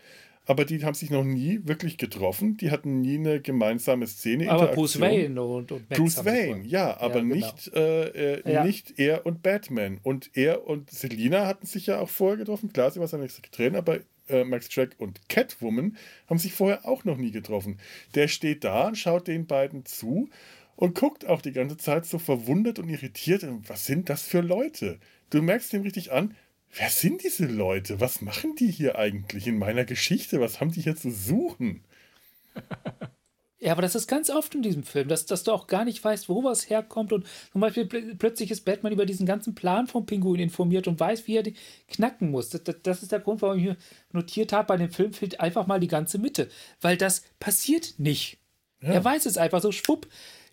aber 0.45 0.65
die 0.65 0.83
haben 0.83 0.93
sich 0.93 1.09
noch 1.09 1.23
nie 1.23 1.61
wirklich 1.63 1.97
getroffen. 1.97 2.57
Die 2.57 2.69
hatten 2.69 3.01
nie 3.01 3.17
eine 3.17 3.39
gemeinsame 3.39 4.07
Szene. 4.07 4.49
Aber 4.49 4.67
Bruce 4.67 4.99
Wayne 4.99 5.41
und, 5.41 5.71
und 5.71 5.89
Max 5.89 5.99
Bruce 5.99 6.25
Wayne, 6.25 6.65
ja, 6.65 6.97
aber 6.99 7.15
ja, 7.15 7.21
genau. 7.21 7.35
nicht, 7.35 7.73
äh, 7.73 8.39
äh, 8.39 8.51
ja. 8.51 8.63
nicht 8.63 8.99
er 8.99 9.25
und 9.25 9.41
Batman. 9.41 9.99
Und 10.03 10.31
er 10.33 10.67
und 10.67 10.91
Selina 10.91 11.47
hatten 11.47 11.65
sich 11.65 11.87
ja 11.87 11.99
auch 11.99 12.09
vorher 12.09 12.37
getroffen. 12.37 12.73
Klar, 12.73 12.91
sie 12.91 12.99
war 12.99 13.07
seine 13.07 13.29
Sekretärin, 13.29 13.75
aber 13.75 13.99
äh, 14.27 14.43
Max 14.43 14.69
Track 14.69 14.95
und 14.97 15.29
Catwoman 15.29 15.97
haben 16.27 16.37
sich 16.37 16.53
vorher 16.53 16.85
auch 16.85 17.05
noch 17.05 17.17
nie 17.17 17.31
getroffen. 17.31 17.79
Der 18.15 18.27
steht 18.27 18.63
da 18.63 18.87
und 18.87 18.97
schaut 18.97 19.27
den 19.27 19.47
beiden 19.47 19.85
zu 19.85 20.29
und 20.75 20.95
guckt 20.95 21.25
auch 21.25 21.41
die 21.41 21.51
ganze 21.51 21.77
Zeit 21.77 22.05
so 22.05 22.19
verwundert 22.19 22.79
und 22.79 22.89
irritiert. 22.89 23.45
Was 23.67 23.85
sind 23.85 24.09
das 24.09 24.23
für 24.23 24.41
Leute? 24.41 24.99
Du 25.29 25.41
merkst 25.41 25.73
ihm 25.73 25.81
richtig 25.81 26.11
an, 26.11 26.35
Wer 26.75 26.89
sind 26.89 27.23
diese 27.23 27.45
Leute? 27.45 27.99
Was 27.99 28.21
machen 28.21 28.55
die 28.55 28.71
hier 28.71 28.97
eigentlich 28.97 29.47
in 29.47 29.59
meiner 29.59 29.85
Geschichte? 29.85 30.39
Was 30.41 30.59
haben 30.59 30.71
die 30.71 30.81
hier 30.81 30.95
zu 30.95 31.11
suchen? 31.11 31.83
Ja, 33.59 33.71
aber 33.71 33.81
das 33.81 33.95
ist 33.95 34.07
ganz 34.07 34.29
oft 34.29 34.55
in 34.55 34.61
diesem 34.61 34.83
Film, 34.83 35.07
dass, 35.07 35.25
dass 35.25 35.43
du 35.43 35.53
auch 35.53 35.67
gar 35.67 35.85
nicht 35.85 36.03
weißt, 36.03 36.27
wo 36.27 36.43
was 36.43 36.69
herkommt. 36.69 37.13
Und 37.13 37.25
zum 37.53 37.61
Beispiel 37.61 37.85
plötzlich 38.17 38.51
ist 38.51 38.65
Batman 38.65 38.91
über 38.91 39.05
diesen 39.05 39.25
ganzen 39.25 39.55
Plan 39.55 39.87
vom 39.87 40.05
Pinguin 40.05 40.41
informiert 40.41 40.85
und 40.87 40.99
weiß, 40.99 41.27
wie 41.27 41.37
er 41.37 41.43
den 41.43 41.55
knacken 41.87 42.29
muss. 42.29 42.49
Das, 42.49 42.63
das, 42.65 42.75
das 42.83 43.03
ist 43.03 43.13
der 43.13 43.21
Grund, 43.21 43.41
warum 43.41 43.57
ich 43.57 43.63
mir 43.63 43.77
notiert 44.11 44.51
habe, 44.51 44.67
bei 44.67 44.75
dem 44.75 44.91
Film 44.91 45.13
fehlt 45.13 45.39
einfach 45.39 45.65
mal 45.65 45.79
die 45.79 45.87
ganze 45.87 46.17
Mitte. 46.17 46.49
Weil 46.81 46.97
das 46.97 47.23
passiert 47.39 47.93
nicht. 47.99 48.37
Ja. 48.81 48.89
Er 48.89 49.05
weiß 49.05 49.27
es 49.27 49.37
einfach 49.37 49.61
so, 49.61 49.71
schwupp 49.71 50.07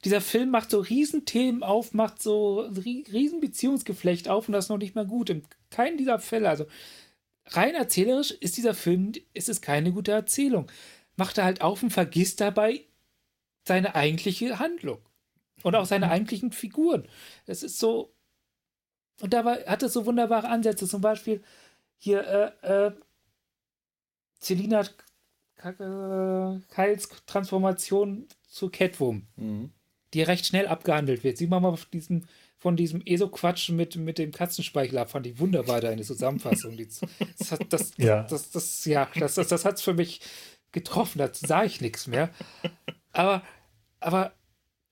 dieser 0.04 0.20
Film 0.20 0.50
macht 0.50 0.70
so 0.70 0.80
Riesenthemen 0.80 1.62
auf, 1.62 1.92
macht 1.92 2.22
so 2.22 2.60
Riesenbeziehungsgeflecht 2.60 4.28
auf 4.28 4.48
und 4.48 4.52
das 4.52 4.66
ist 4.66 4.68
noch 4.70 4.78
nicht 4.78 4.94
mal 4.94 5.06
gut. 5.06 5.30
In 5.30 5.42
keinem 5.70 5.98
dieser 5.98 6.18
Fälle, 6.18 6.48
also 6.48 6.66
rein 7.46 7.74
erzählerisch 7.74 8.30
ist 8.30 8.56
dieser 8.56 8.74
Film, 8.74 9.12
ist 9.34 9.48
es 9.48 9.60
keine 9.60 9.92
gute 9.92 10.12
Erzählung. 10.12 10.70
Macht 11.16 11.36
er 11.36 11.44
halt 11.44 11.60
auf 11.60 11.82
und 11.82 11.90
vergisst 11.90 12.40
dabei 12.40 12.84
seine 13.64 13.94
eigentliche 13.94 14.58
Handlung. 14.58 15.00
Und 15.62 15.74
auch 15.76 15.84
seine 15.84 16.10
eigentlichen 16.10 16.52
Figuren. 16.52 17.06
Es 17.44 17.62
ist 17.62 17.78
so. 17.78 18.14
Und 19.20 19.34
da 19.34 19.44
hat 19.44 19.82
es 19.82 19.92
so 19.92 20.06
wunderbare 20.06 20.48
Ansätze. 20.48 20.88
Zum 20.88 21.02
Beispiel 21.02 21.42
hier, 21.98 22.56
äh, 22.62 22.86
äh, 22.86 22.92
Selina 24.38 24.84
Kyles 25.56 27.10
Transformation 27.26 28.26
zu 28.48 28.70
Catwoman. 28.70 29.26
Mhm 29.36 29.70
die 30.14 30.22
recht 30.22 30.46
schnell 30.46 30.66
abgehandelt 30.66 31.24
wird. 31.24 31.38
Sieh 31.38 31.46
mal 31.46 31.60
mal 31.60 31.78
diesen, 31.92 32.26
von 32.58 32.76
diesem 32.76 33.02
ESO-Quatsch 33.04 33.70
mit, 33.70 33.96
mit 33.96 34.18
dem 34.18 34.32
Katzenspeichel 34.32 34.98
ab, 34.98 35.10
fand 35.10 35.26
ich 35.26 35.38
wunderbar 35.38 35.80
da 35.80 35.88
eine 35.88 36.02
Zusammenfassung. 36.02 36.76
das, 36.76 37.00
das, 37.38 37.58
das, 37.68 37.92
ja. 37.96 38.22
das, 38.24 38.50
das, 38.50 38.84
ja, 38.84 39.08
das, 39.18 39.34
das, 39.34 39.48
das 39.48 39.64
hat 39.64 39.76
es 39.76 39.82
für 39.82 39.94
mich 39.94 40.20
getroffen, 40.72 41.18
da 41.18 41.30
sah 41.32 41.64
ich 41.64 41.80
nichts 41.80 42.06
mehr. 42.06 42.30
Aber, 43.12 43.42
aber 43.98 44.32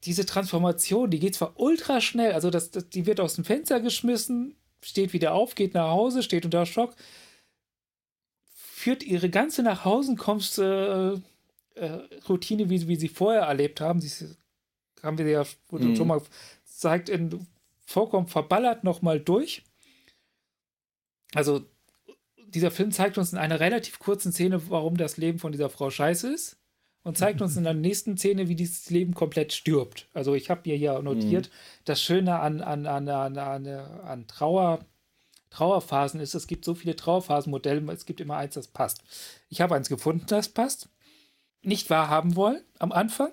diese 0.05 0.27
Transformation, 0.27 1.11
die 1.11 1.19
geht 1.19 1.35
zwar 1.35 1.59
ultra 1.59 2.01
schnell, 2.01 2.33
also 2.33 2.51
das, 2.51 2.71
das, 2.71 2.89
die 2.89 3.07
wird 3.07 3.21
aus 3.21 3.35
dem 3.35 3.45
Fenster 3.45 3.81
geschmissen, 3.81 4.57
steht 4.83 5.13
wieder 5.13 5.35
auf, 5.35 5.55
geht 5.55 5.75
nach 5.75 5.91
Hause, 5.91 6.23
steht 6.23 6.45
unter 6.45 6.67
Schock, 6.67 6.95
führt 8.55 9.03
ihre 9.03 9.29
ganze 9.29 9.63
nach 9.63 9.85
Hause 9.85 10.15
kommst 10.15 10.59
äh, 10.59 11.13
äh, 11.13 11.21
Routine, 12.29 12.71
wie, 12.71 12.87
wie 12.89 12.97
sie 12.97 13.09
vorher 13.09 13.43
erlebt 13.43 13.81
haben. 13.81 14.01
Sie 14.01 14.27
haben 15.03 15.19
wir 15.19 15.29
ja 15.29 15.45
mhm. 15.71 15.97
schon 15.97 16.09
mal 16.09 16.23
gezeigt, 16.65 17.09
in 17.09 17.47
vollkommen 17.89 18.27
verballert 18.27 18.85
nochmal 18.85 19.19
durch. 19.19 19.63
Also, 21.35 21.63
dieser 22.37 22.71
Film 22.71 22.93
zeigt 22.93 23.19
uns 23.19 23.33
in 23.33 23.39
einer 23.39 23.61
relativ 23.61 23.99
kurzen 23.99 24.33
Szene, 24.33 24.71
warum 24.71 24.97
das 24.97 25.17
Leben 25.17 25.39
von 25.39 25.53
dieser 25.53 25.71
Frau 25.71 25.91
scheiße 25.91 26.33
ist. 26.33 26.57
Und 27.05 27.17
zeigt 27.17 27.41
uns 27.41 27.57
in 27.57 27.65
der 27.65 27.75
nächsten 27.75 28.19
Szene, 28.19 28.49
wie 28.49 28.55
dieses 28.55 28.91
Leben 28.91 29.15
komplett 29.15 29.55
stirbt. 29.55 30.09
Also, 30.13 30.35
ich 30.35 30.51
habe 30.51 30.69
mir 30.69 30.77
hier 30.77 31.01
notiert, 31.01 31.47
mhm. 31.47 31.53
das 31.87 32.03
Schöne 32.03 32.39
an, 32.41 32.61
an, 32.61 32.87
an, 32.87 33.09
an, 33.09 33.39
an, 33.39 33.67
an 33.67 34.27
Trauer, 34.27 34.85
Trauerphasen 35.49 36.21
ist, 36.21 36.35
es 36.35 36.47
gibt 36.47 36.67
so 36.67 36.75
viele 36.75 36.97
Trauerphasenmodelle, 36.97 37.91
es 37.93 38.05
gibt 38.05 38.21
immer 38.21 38.37
eins, 38.37 38.55
das 38.55 38.69
passt. 38.69 39.03
Ich 39.49 39.63
habe 39.63 39.75
eins 39.75 39.89
gefunden, 39.89 40.27
das 40.27 40.51
passt. 40.51 40.91
Nicht 41.63 41.89
wahrhaben 41.89 42.37
wollen 42.37 42.63
am 42.79 42.93
Anfang. 42.93 43.33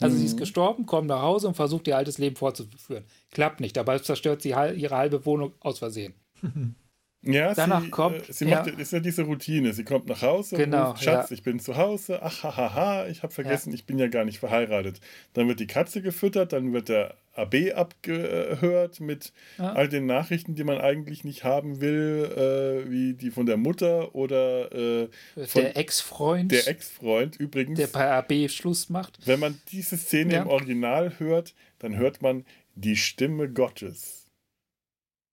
Also 0.00 0.16
mhm. 0.16 0.20
sie 0.20 0.26
ist 0.26 0.34
mhm. 0.34 0.40
gestorben, 0.40 0.86
kommt 0.86 1.08
nach 1.08 1.22
Hause 1.22 1.48
und 1.48 1.54
versucht 1.54 1.86
ihr 1.88 1.96
altes 1.96 2.18
Leben 2.18 2.36
fortzuführen. 2.36 3.04
Klappt 3.30 3.60
nicht, 3.60 3.76
dabei 3.76 3.98
zerstört 3.98 4.42
sie 4.42 4.50
ihre 4.50 4.96
halbe 4.96 5.24
Wohnung 5.24 5.54
aus 5.60 5.78
Versehen. 5.78 6.14
Ja, 7.26 7.54
Danach 7.54 7.82
sie, 7.82 7.90
kommt. 7.90 8.28
Äh, 8.28 8.32
sie 8.32 8.44
macht, 8.46 8.66
ja. 8.66 8.72
ist 8.74 8.92
ja 8.92 9.00
diese 9.00 9.22
Routine. 9.22 9.72
Sie 9.72 9.84
kommt 9.84 10.06
nach 10.06 10.22
Hause 10.22 10.56
genau, 10.56 10.78
und 10.78 10.90
ruft, 10.92 11.04
Schatz, 11.04 11.30
ja. 11.30 11.34
ich 11.34 11.42
bin 11.42 11.58
zu 11.58 11.76
Hause. 11.76 12.20
Ach, 12.22 12.42
hahaha, 12.42 12.74
ha, 12.74 12.74
ha, 12.74 13.06
ich 13.06 13.22
habe 13.22 13.32
vergessen, 13.32 13.70
ja. 13.70 13.74
ich 13.76 13.86
bin 13.86 13.98
ja 13.98 14.08
gar 14.08 14.24
nicht 14.24 14.38
verheiratet. 14.38 15.00
Dann 15.32 15.48
wird 15.48 15.60
die 15.60 15.66
Katze 15.66 16.02
gefüttert, 16.02 16.52
dann 16.52 16.72
wird 16.72 16.88
der 16.88 17.16
AB 17.34 17.72
abgehört 17.74 19.00
mit 19.00 19.32
all 19.58 19.88
den 19.88 20.06
Nachrichten, 20.06 20.54
die 20.54 20.64
man 20.64 20.78
eigentlich 20.78 21.24
nicht 21.24 21.42
haben 21.42 21.80
will, 21.80 22.30
äh, 22.36 22.90
wie 22.90 23.14
die 23.14 23.30
von 23.30 23.46
der 23.46 23.56
Mutter 23.56 24.14
oder 24.14 24.72
äh, 24.72 25.08
von 25.46 25.62
der 25.62 25.76
Ex-Freund. 25.76 26.52
Der 26.52 26.68
Ex-Freund 26.68 27.36
übrigens. 27.36 27.78
Der 27.78 27.88
bei 27.88 28.10
AB 28.10 28.48
Schluss 28.50 28.88
macht. 28.88 29.18
Wenn 29.26 29.40
man 29.40 29.60
diese 29.72 29.96
Szene 29.96 30.36
im 30.36 30.46
Original 30.46 31.18
hört, 31.18 31.54
dann 31.78 31.96
hört 31.96 32.22
man 32.22 32.44
die 32.76 32.96
Stimme 32.96 33.48
Gottes 33.48 34.23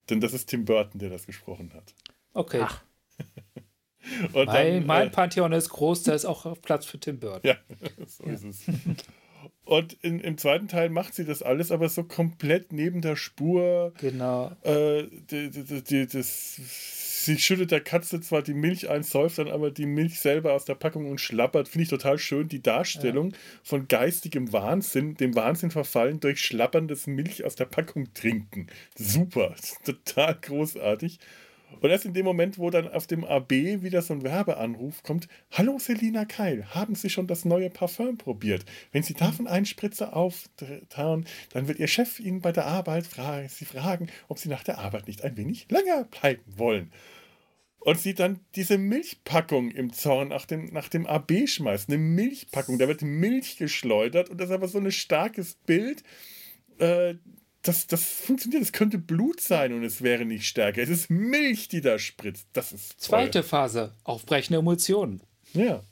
Denn 0.09 0.19
das 0.19 0.33
ist 0.33 0.47
Tim 0.47 0.65
Burton, 0.65 0.99
der 0.99 1.09
das 1.09 1.25
gesprochen 1.25 1.73
hat. 1.73 1.93
Okay. 2.33 2.61
Ach. 2.63 2.83
Und 4.33 4.47
mein, 4.47 4.73
dann, 4.77 4.85
mein 4.85 5.07
äh, 5.07 5.11
Pantheon 5.11 5.51
ist 5.53 5.69
groß, 5.69 6.03
da 6.03 6.13
ist 6.13 6.25
auch 6.25 6.59
Platz 6.61 6.85
für 6.85 6.99
Tim 6.99 7.19
Burton. 7.19 7.41
Ja, 7.43 7.57
so 8.07 8.23
ist 8.23 8.43
es. 8.43 8.65
Und 9.63 9.93
in, 10.01 10.19
im 10.19 10.37
zweiten 10.37 10.67
Teil 10.67 10.89
macht 10.89 11.13
sie 11.13 11.23
das 11.23 11.43
alles, 11.43 11.71
aber 11.71 11.87
so 11.87 12.03
komplett 12.03 12.73
neben 12.73 13.01
der 13.01 13.15
Spur. 13.15 13.93
Genau. 13.99 14.51
Äh, 14.63 15.03
die, 15.29 15.49
die, 15.51 15.83
die, 15.83 16.07
das, 16.07 16.59
sie 17.26 17.38
schüttet 17.38 17.72
der 17.72 17.81
Katze 17.81 18.22
zwar 18.22 18.41
die 18.41 18.53
Milch 18.53 18.89
ein, 18.89 19.03
säuft 19.03 19.38
dann 19.38 19.48
aber 19.48 19.72
die 19.72 19.85
Milch 19.85 20.19
selber 20.19 20.53
aus 20.53 20.65
der 20.65 20.76
Packung 20.76 21.10
und 21.10 21.19
schlappert. 21.19 21.68
Finde 21.68 21.84
ich 21.84 21.89
total 21.89 22.18
schön. 22.18 22.48
Die 22.48 22.61
Darstellung 22.61 23.34
von 23.64 23.88
geistigem 23.88 24.52
Wahnsinn, 24.53 25.15
dem 25.15 25.35
Wahnsinn 25.35 25.72
verfallen 25.72 26.19
durch 26.19 26.41
schlapperndes 26.41 27.07
Milch 27.07 27.43
aus 27.45 27.56
der 27.56 27.65
Packung 27.65 28.14
trinken. 28.14 28.68
Super. 28.95 29.56
Total 29.85 30.38
großartig. 30.41 31.19
Und 31.80 31.89
erst 31.89 32.06
in 32.06 32.14
dem 32.14 32.26
Moment, 32.26 32.60
wo 32.60 32.69
dann 32.69 32.88
auf 32.88 33.07
dem 33.07 33.23
AB 33.23 33.52
wieder 33.81 34.02
so 34.02 34.14
ein 34.14 34.23
Werbeanruf 34.23 35.03
kommt: 35.03 35.27
Hallo 35.52 35.80
Selina 35.80 36.26
Keil, 36.26 36.65
haben 36.76 36.95
Sie 36.95 37.10
schon 37.10 37.27
das 37.27 37.45
neue 37.45 37.69
Parfum 37.69 38.18
probiert? 38.18 38.65
Wenn 38.91 39.03
Sie 39.03 39.14
davon 39.14 39.48
einen 39.48 39.65
Spritzer 39.65 40.15
auftauen, 40.15 41.26
dann 41.52 41.68
wird 41.68 41.80
Ihr 41.80 41.88
Chef 41.88 42.19
Ihnen 42.19 42.41
bei 42.41 42.52
der 42.52 42.65
Arbeit 42.65 43.07
fragen, 43.07 43.49
Sie 43.49 43.65
fragen, 43.65 44.07
ob 44.27 44.39
Sie 44.39 44.49
nach 44.49 44.64
der 44.64 44.80
Arbeit 44.80 45.07
nicht 45.07 45.23
ein 45.23 45.38
wenig 45.38 45.68
länger 45.69 46.06
bleiben 46.06 46.43
wollen. 46.57 46.91
Und 47.81 47.99
sie 47.99 48.14
dann 48.14 48.39
diese 48.56 48.77
Milchpackung 48.77 49.72
im 49.72 49.91
Zorn 49.91 50.27
nach 50.27 50.45
dem, 50.45 50.72
nach 50.72 50.88
dem 50.88 51.07
AB 51.07 51.48
schmeißt. 51.48 51.89
Eine 51.89 51.98
Milchpackung, 51.98 52.77
da 52.77 52.88
wird 52.88 53.02
Milch 53.02 53.57
geschleudert 53.57 54.30
und 54.30 54.39
das 54.39 54.49
ist 54.49 54.53
aber 54.53 54.68
so 54.68 54.77
ein 54.77 54.91
starkes 54.91 55.56
Bild. 55.56 56.03
Äh, 57.61 57.65
das, 57.67 57.88
das 57.88 58.03
funktioniert, 58.03 58.61
es 58.63 58.71
könnte 58.71 58.97
Blut 58.97 59.39
sein 59.41 59.73
und 59.73 59.83
es 59.83 60.01
wäre 60.01 60.25
nicht 60.25 60.47
stärker. 60.47 60.81
Es 60.81 60.89
ist 60.89 61.09
Milch, 61.09 61.67
die 61.67 61.81
da 61.81 61.99
spritzt. 61.99 62.47
Das 62.53 62.71
ist. 62.71 62.91
Toll. 62.91 62.97
Zweite 62.97 63.43
Phase, 63.43 63.93
aufbrechende 64.03 64.59
Emotionen. 64.59 65.21
Ja. 65.53 65.83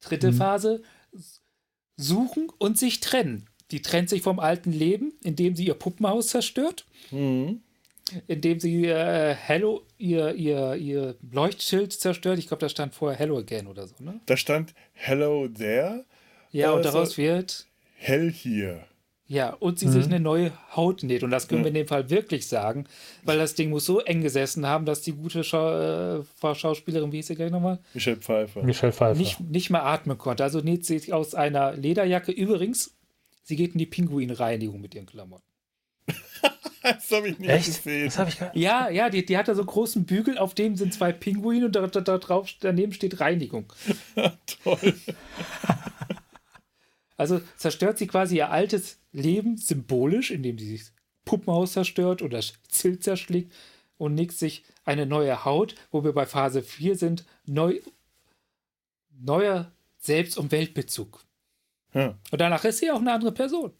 Dritte 0.00 0.32
Phase, 0.32 0.82
suchen 1.96 2.48
und 2.58 2.78
sich 2.78 3.00
trennen. 3.00 3.46
Die 3.72 3.82
trennt 3.82 4.08
sich 4.08 4.22
vom 4.22 4.38
alten 4.38 4.72
Leben, 4.72 5.12
indem 5.24 5.56
sie 5.56 5.66
ihr 5.66 5.74
Puppenhaus 5.74 6.28
zerstört, 6.28 6.86
Mhm. 7.10 7.60
indem 8.28 8.60
sie 8.60 8.86
äh, 8.86 9.34
Hello, 9.34 9.82
ihr, 9.98 10.34
ihr, 10.34 10.76
ihr 10.76 11.16
Leuchtschild 11.32 11.92
zerstört. 11.92 12.38
Ich 12.38 12.46
glaube, 12.46 12.60
da 12.60 12.68
stand 12.68 12.94
vorher 12.94 13.18
Hello 13.18 13.38
Again 13.38 13.66
oder 13.66 13.86
so, 13.88 13.94
ne? 14.00 14.20
Da 14.26 14.36
stand 14.36 14.74
Hello 14.92 15.48
there, 15.48 16.04
Ja, 16.52 16.70
und 16.70 16.78
Also- 16.78 16.90
daraus 16.90 17.18
wird, 17.18 17.66
Hell 17.96 18.30
here. 18.32 18.84
Ja, 19.28 19.50
und 19.54 19.80
sie 19.80 19.88
sich 19.88 20.04
eine 20.04 20.20
neue 20.20 20.52
Haut 20.76 21.02
näht. 21.02 21.24
Und 21.24 21.30
das 21.30 21.48
können 21.48 21.64
wir 21.64 21.68
in 21.68 21.74
dem 21.74 21.88
Fall 21.88 22.10
wirklich 22.10 22.46
sagen, 22.46 22.84
weil 23.24 23.38
das 23.38 23.54
Ding 23.54 23.70
muss 23.70 23.84
so 23.84 23.98
eng 24.00 24.22
gesessen 24.22 24.66
haben, 24.66 24.86
dass 24.86 25.02
die 25.02 25.12
gute 25.12 25.42
Schau 25.42 26.18
äh, 26.18 26.22
Frau 26.36 26.54
Schauspielerin, 26.54 27.10
wie 27.10 27.16
hieß 27.16 27.26
sie 27.26 27.34
gleich 27.34 27.50
nochmal, 27.50 27.80
Michelle 27.92 28.18
Pfeiffer. 28.18 28.62
Michelle 28.62 28.92
Pfeiffer. 28.92 29.18
nicht, 29.18 29.40
nicht 29.40 29.70
mehr 29.70 29.84
atmen 29.84 30.16
konnte. 30.16 30.44
Also 30.44 30.60
näht 30.60 30.86
sie 30.86 31.00
sich 31.00 31.12
aus 31.12 31.34
einer 31.34 31.72
Lederjacke. 31.72 32.30
Übrigens, 32.30 32.96
sie 33.42 33.56
geht 33.56 33.72
in 33.72 33.78
die 33.78 33.86
Pinguinreinigung 33.86 34.80
mit 34.80 34.94
ihren 34.94 35.06
Klamotten. 35.06 35.44
Das 36.82 37.10
habe 37.10 37.30
ich 37.30 37.38
nicht 37.40 37.50
Echt? 37.50 37.66
gesehen. 37.66 38.12
Das 38.14 38.28
ich 38.28 38.38
gar 38.38 38.56
Ja, 38.56 38.88
ja, 38.90 39.10
die, 39.10 39.26
die 39.26 39.36
hat 39.36 39.48
da 39.48 39.56
so 39.56 39.62
einen 39.62 39.66
großen 39.66 40.04
Bügel, 40.04 40.38
auf 40.38 40.54
dem 40.54 40.76
sind 40.76 40.94
zwei 40.94 41.10
Pinguine 41.10 41.66
und 41.66 41.74
da, 41.74 41.84
da, 41.88 42.00
da 42.00 42.18
drauf, 42.18 42.48
daneben 42.60 42.92
steht 42.92 43.18
Reinigung. 43.18 43.72
Toll. 44.62 44.94
Also 47.16 47.40
zerstört 47.56 47.98
sie 47.98 48.06
quasi 48.06 48.36
ihr 48.36 48.50
altes 48.50 48.98
Leben 49.12 49.56
symbolisch, 49.56 50.30
indem 50.30 50.58
sie 50.58 50.76
sich 50.76 50.92
Puppenhaus 51.24 51.72
zerstört 51.72 52.22
oder 52.22 52.40
Zilt 52.68 53.02
zerschlägt 53.02 53.52
und 53.98 54.14
nickt 54.14 54.36
sich 54.36 54.64
eine 54.84 55.06
neue 55.06 55.44
Haut, 55.44 55.74
wo 55.90 56.04
wir 56.04 56.12
bei 56.12 56.26
Phase 56.26 56.62
4 56.62 56.96
sind, 56.96 57.24
neu, 57.46 57.80
neuer 59.18 59.72
Selbst- 59.98 60.38
und 60.38 60.52
Weltbezug. 60.52 61.24
Ja, 61.94 62.18
Und 62.30 62.40
danach 62.40 62.64
ist 62.64 62.78
sie 62.78 62.90
auch 62.90 63.00
eine 63.00 63.12
andere 63.12 63.32
Person. 63.32 63.72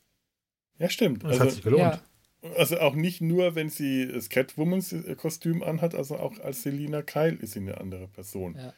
ja 0.78 0.88
stimmt. 0.88 1.22
Das 1.22 1.34
hat 1.34 1.40
Also, 1.42 1.54
sich 1.54 1.64
gelohnt. 1.64 1.82
Ja, 1.82 2.50
also 2.56 2.78
auch 2.78 2.94
nicht 2.94 3.20
nur, 3.20 3.54
wenn 3.54 3.68
sie 3.68 4.08
das 4.08 4.28
Catwomans-Kostüm 4.30 5.62
anhat, 5.62 5.94
also 5.94 6.16
auch 6.16 6.38
als 6.40 6.62
Selina 6.62 7.02
Kyle 7.02 7.34
ist 7.34 7.52
sie 7.52 7.60
eine 7.60 7.78
andere 7.78 8.08
Person. 8.08 8.54
Ja. 8.56 8.72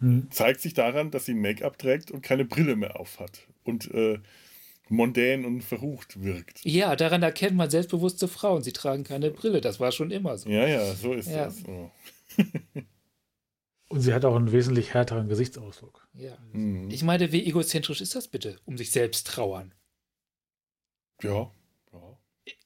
Hm. 0.00 0.30
Zeigt 0.30 0.60
sich 0.60 0.74
daran, 0.74 1.10
dass 1.10 1.24
sie 1.24 1.34
Make-up 1.34 1.78
trägt 1.78 2.10
und 2.10 2.22
keine 2.22 2.44
Brille 2.44 2.76
mehr 2.76 3.00
aufhat. 3.00 3.46
Und 3.68 3.90
äh, 3.92 4.18
mondän 4.88 5.44
und 5.44 5.62
verrucht 5.62 6.22
wirkt. 6.22 6.64
ja, 6.64 6.96
daran 6.96 7.22
erkennt 7.22 7.56
man 7.56 7.68
selbstbewusste 7.70 8.26
Frauen. 8.28 8.62
Sie 8.62 8.72
tragen 8.72 9.04
keine 9.04 9.30
Brille. 9.30 9.60
Das 9.60 9.78
war 9.80 9.92
schon 9.92 10.10
immer 10.10 10.38
so. 10.38 10.48
Ja, 10.48 10.66
ja, 10.66 10.94
so 10.94 11.12
ist 11.12 11.28
Ja. 11.28 11.44
das. 11.46 11.62
Oh. 11.66 11.90
Und 13.90 14.00
sie 14.02 14.12
hat 14.12 14.24
auch 14.26 14.36
einen 14.36 14.52
wesentlich 14.52 14.92
härteren 14.92 15.28
Gesichtsausdruck. 15.28 16.06
Ja. 16.12 16.36
Mhm. 16.52 16.90
Ich 16.90 17.02
meine, 17.02 17.32
wie 17.32 17.46
egozentrisch 17.46 18.02
ist 18.02 18.14
das 18.14 18.28
bitte? 18.28 18.58
Um 18.66 18.76
sich 18.76 18.90
selbst 18.90 19.26
trauern. 19.26 19.72
Ja. 21.22 21.50
ja. 21.92 22.18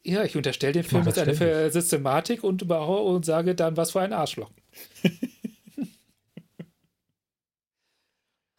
Ja, 0.02 0.24
ich 0.24 0.36
unterstelle 0.36 0.72
dem 0.72 0.80
Ich 0.82 0.88
Film 0.88 1.02
mach 1.02 1.06
jetzt 1.06 1.16
das 1.18 1.22
eine 1.28 1.36
ständig. 1.36 1.54
Ver- 1.56 1.70
Systematik 1.70 2.42
und, 2.42 2.62
überhau- 2.62 3.06
und 3.14 3.24
sage 3.24 3.54
dann, 3.54 3.76
was 3.76 3.92
für 3.92 4.00
ein 4.00 4.12
Arschloch. 4.12 4.50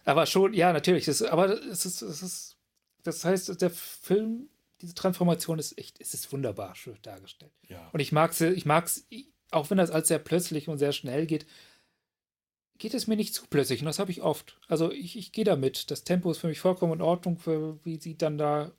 aber 0.06 0.26
schon, 0.26 0.54
ja, 0.54 0.74
natürlich. 0.74 1.06
Das, 1.06 1.22
aber 1.22 1.62
es 1.64 1.86
ist, 1.86 2.02
es 2.02 2.22
ist, 2.22 2.58
das 3.04 3.24
heißt, 3.24 3.62
der 3.62 3.70
Film, 3.70 4.50
diese 4.82 4.94
Transformation 4.94 5.60
ist 5.60 5.78
echt, 5.78 6.00
es 6.02 6.14
ist 6.14 6.32
wunderbar 6.32 6.76
schön 6.76 6.98
dargestellt. 7.02 7.54
ja. 7.68 7.90
Und 7.94 8.00
ich 8.00 8.12
mag 8.12 8.40
ich 8.40 8.66
mag's, 8.66 9.06
auch 9.52 9.70
wenn 9.70 9.78
das 9.78 9.92
als 9.92 10.08
sehr 10.08 10.20
plötzlich 10.20 10.68
und 10.68 10.78
sehr 10.78 10.92
schnell 10.92 11.26
geht, 11.26 11.46
geht 12.80 12.94
es 12.94 13.08
mir 13.08 13.16
nicht 13.16 13.34
zu 13.34 13.46
plötzlich. 13.50 13.82
Und 13.82 13.86
das 13.86 14.00
habe 14.00 14.12
ich 14.12 14.22
oft. 14.22 14.60
Also 14.68 14.92
ich, 14.92 15.18
ich 15.18 15.32
gehe 15.32 15.46
damit. 15.46 15.92
Das 15.92 16.04
Tempo 16.04 16.32
ist 16.32 16.40
für 16.40 16.48
mich 16.48 16.60
vollkommen 16.60 16.94
in 16.94 17.02
Ordnung, 17.02 17.38
für 17.38 17.80
wie 17.86 17.98
sie 18.00 18.18
dann 18.18 18.38
da 18.38 18.72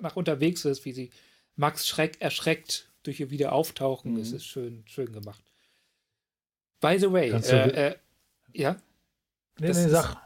nach 0.00 0.16
unterwegs 0.16 0.64
ist, 0.64 0.84
wie 0.84 0.92
sie 0.92 1.10
Max 1.56 1.88
Schreck 1.88 2.20
erschreckt 2.20 2.90
durch 3.02 3.18
ihr 3.18 3.30
Wiederauftauchen. 3.30 4.14
Mhm. 4.14 4.20
Es 4.20 4.32
ist 4.32 4.44
schön, 4.44 4.84
schön 4.86 5.12
gemacht. 5.12 5.42
By 6.80 6.98
the 7.00 7.10
way, 7.10 7.30
äh, 7.30 7.88
äh, 7.88 7.96
ja, 8.52 8.76
Nee, 9.58 9.68
Das 9.68 9.78
nee, 9.78 9.88
sag. 9.88 10.16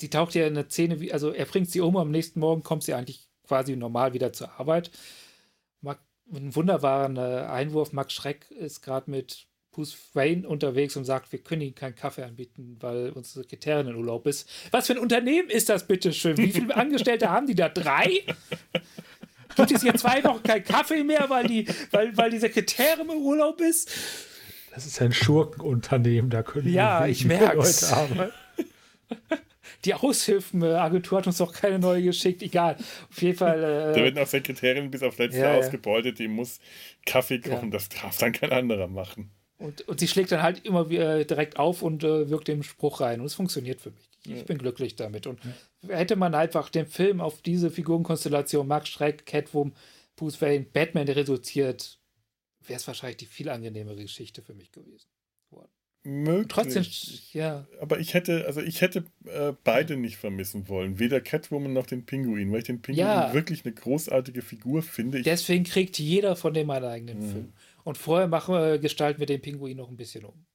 Die 0.00 0.10
taucht 0.10 0.34
ja 0.34 0.46
in 0.46 0.54
der 0.54 0.68
Szene, 0.68 1.00
wie, 1.00 1.12
also 1.12 1.30
er 1.32 1.46
bringt 1.46 1.70
sie 1.70 1.80
um, 1.80 1.96
am 1.96 2.10
nächsten 2.10 2.40
Morgen 2.40 2.62
kommt 2.62 2.84
sie 2.84 2.94
eigentlich 2.94 3.28
quasi 3.46 3.76
normal 3.76 4.14
wieder 4.14 4.32
zur 4.32 4.58
Arbeit. 4.58 4.90
Mag, 5.80 5.98
ein 6.32 6.54
wunderbarer 6.54 7.12
äh, 7.16 7.46
Einwurf. 7.46 7.92
Max 7.92 8.12
Schreck 8.12 8.50
ist 8.50 8.82
gerade 8.82 9.10
mit 9.10 9.46
Bruce 9.72 9.96
Wayne 10.14 10.48
unterwegs 10.48 10.96
und 10.96 11.04
sagt, 11.04 11.30
wir 11.32 11.40
können 11.40 11.62
Ihnen 11.62 11.74
keinen 11.74 11.94
Kaffee 11.94 12.24
anbieten, 12.24 12.76
weil 12.80 13.10
unsere 13.10 13.42
Sekretärin 13.42 13.88
in 13.88 13.94
Urlaub 13.94 14.26
ist. 14.26 14.48
Was 14.72 14.86
für 14.86 14.94
ein 14.94 14.98
Unternehmen 14.98 15.48
ist 15.48 15.68
das 15.68 15.86
bitte 15.86 16.12
schön? 16.12 16.36
Wie 16.36 16.52
viele 16.52 16.76
Angestellte 16.76 17.30
haben 17.30 17.46
die 17.46 17.54
da? 17.54 17.68
Drei? 17.68 18.22
Gibt 19.56 19.72
es 19.72 19.82
hier 19.82 19.94
zwei 19.94 20.22
Wochen 20.24 20.42
keinen 20.42 20.64
Kaffee 20.64 21.04
mehr, 21.04 21.28
weil 21.28 21.46
die, 21.46 21.66
weil, 21.90 22.16
weil 22.16 22.30
die 22.30 22.38
Sekretärin 22.38 23.08
im 23.10 23.18
Urlaub 23.18 23.60
ist? 23.60 23.90
Das 24.74 24.86
ist 24.86 25.00
ein 25.02 25.12
Schurkenunternehmen, 25.12 26.30
da 26.30 26.42
können 26.42 26.72
Ja, 26.72 27.06
ich 27.06 27.24
merk's. 27.24 27.82
Leute 27.82 27.96
arbeiten. 27.96 28.32
Die 29.84 29.94
Aushilfenagentur 29.94 31.18
hat 31.18 31.26
uns 31.26 31.38
doch 31.38 31.52
keine 31.52 31.78
neue 31.78 32.02
geschickt. 32.02 32.42
Egal. 32.42 32.76
Auf 33.10 33.22
jeden 33.22 33.36
Fall. 33.38 33.60
Da 33.60 33.92
Äh, 33.92 33.96
werden 34.04 34.18
auch 34.18 34.26
Sekretärin 34.26 34.90
bis 34.90 35.02
auf 35.02 35.16
letzte 35.18 35.40
Ja, 35.40 35.52
ja. 35.52 35.58
ausgebeutet, 35.58 36.18
die 36.18 36.28
muss 36.28 36.58
Kaffee 37.06 37.40
kochen, 37.40 37.70
das 37.70 37.88
darf 37.88 38.18
dann 38.18 38.32
kein 38.32 38.52
anderer 38.52 38.88
machen. 38.88 39.30
und, 39.58 39.86
und 39.88 40.00
sie 40.00 40.08
schlägt 40.08 40.32
dann 40.32 40.42
halt 40.42 40.64
immer 40.64 40.90
wieder 40.90 41.24
direkt 41.24 41.58
auf 41.58 41.82
und 41.82 42.04
äh, 42.04 42.28
wirkt 42.30 42.48
den 42.48 42.62
Spruch 42.62 43.00
rein. 43.00 43.20
Und 43.20 43.26
es 43.26 43.34
funktioniert 43.34 43.80
für 43.80 43.90
mich. 43.90 44.08
Ich 44.26 44.44
bin 44.44 44.58
glücklich 44.58 44.96
damit. 44.96 45.26
Und 45.26 45.40
hätte 45.88 46.14
man 46.16 46.34
einfach 46.34 46.68
den 46.68 46.86
Film 46.86 47.22
auf 47.22 47.40
diese 47.40 47.70
Figurenkonstellation 47.70 48.66
Max 48.68 48.90
Schreck, 48.90 49.24
Catwoman, 49.24 49.74
Bruce 50.16 50.40
Wayne, 50.42 50.66
Batman 50.70 51.08
reduziert, 51.08 51.98
wäre 52.66 52.76
es 52.78 52.86
wahrscheinlich 52.86 53.16
die 53.16 53.24
viel 53.26 53.48
angenehmere 53.48 53.96
Geschichte 53.96 54.42
für 54.42 54.52
mich 54.54 54.72
gewesen. 54.72 55.08
Möglich. 56.02 56.48
Trotzdem, 56.48 56.84
ja, 57.32 57.66
Aber 57.80 57.98
ich 58.00 58.14
hätte, 58.14 58.46
also 58.46 58.60
ich 58.62 58.80
hätte 58.80 59.04
äh, 59.26 59.52
beide 59.64 59.96
nicht 59.98 60.16
vermissen 60.16 60.66
wollen. 60.68 60.98
Weder 60.98 61.20
Catwoman 61.20 61.74
noch 61.74 61.86
den 61.86 62.06
Pinguin, 62.06 62.50
weil 62.50 62.58
ich 62.60 62.64
den 62.64 62.80
Pinguin 62.80 63.04
Ja. 63.04 63.34
wirklich 63.34 63.64
eine 63.66 63.74
großartige 63.74 64.40
Figur 64.40 64.82
finde. 64.82 65.18
Ich, 65.18 65.24
deswegen 65.24 65.64
kriegt 65.64 65.98
jeder 65.98 66.36
von 66.36 66.54
dem 66.54 66.70
einen 66.70 66.86
eigenen 66.86 67.18
Mhm. 67.18 67.30
Film. 67.30 67.52
Und 67.84 67.98
vorher 67.98 68.28
machen 68.28 68.54
wir, 68.54 68.78
gestalten 68.78 69.20
wir 69.20 69.26
den 69.26 69.42
Pinguin 69.42 69.76
noch 69.76 69.90
ein 69.90 69.96
bisschen 69.96 70.24
um. 70.24 70.46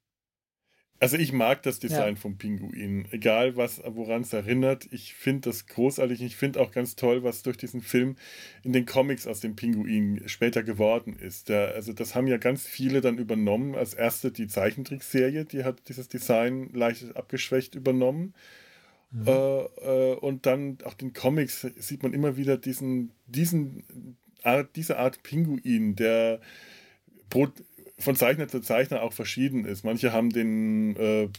Also 1.00 1.18
ich 1.18 1.34
mag 1.34 1.62
das 1.64 1.80
Design 1.80 2.16
vom 2.16 2.38
Pinguin. 2.38 3.06
Egal 3.12 3.58
was, 3.58 3.82
woran 3.86 4.22
es 4.22 4.32
erinnert. 4.32 4.88
Ich 4.92 5.14
finde 5.14 5.50
das 5.50 5.68
großartig. 5.68 6.22
Ich 6.22 6.36
finde 6.38 6.62
auch 6.62 6.72
ganz 6.72 6.96
toll, 6.96 7.24
was 7.24 7.44
durch 7.44 7.58
diesen 7.58 7.82
Film 7.82 8.16
in 8.64 8.72
den 8.72 8.86
Comics 8.86 9.28
aus 9.28 9.42
dem 9.42 9.56
Pinguin 9.56 10.24
später 10.28 10.64
geworden 10.64 11.18
ist. 11.18 11.50
Der, 11.50 11.76
also 11.76 11.92
das 11.92 12.16
haben 12.16 12.28
ja 12.28 12.38
ganz 12.38 12.66
viele 12.66 13.02
dann 13.02 13.18
übernommen. 13.18 13.76
Als 13.76 13.94
erste 13.94 14.32
die 14.32 14.48
Zeichentrickserie, 14.48 15.44
die 15.44 15.64
hat 15.64 15.90
dieses 15.90 16.08
Design 16.08 16.70
leicht 16.74 17.16
abgeschwächt 17.16 17.76
übernommen. 17.76 18.34
Äh, 19.26 19.32
äh, 19.32 20.16
und 20.16 20.46
dann 20.46 20.78
auch 20.84 20.94
den 20.94 21.14
Comics 21.14 21.68
sieht 21.78 22.04
man 22.04 22.14
immer 22.14 22.36
wieder 22.36 22.58
diesen, 22.58 23.12
diesen 23.28 24.18
Art, 24.44 24.76
diese 24.76 24.98
Art 24.98 25.24
Pinguin, 25.24 25.96
der 25.96 26.42
brut 27.30 27.64
von 27.98 28.16
Zeichner 28.16 28.48
zu 28.48 28.62
Zeichner 28.62 29.02
auch 29.02 29.14
verschieden 29.14 29.66
ist. 29.66 29.84
Manche 29.84 30.12
haben 30.12 30.30
den 30.30 30.96
äh, 30.98 31.30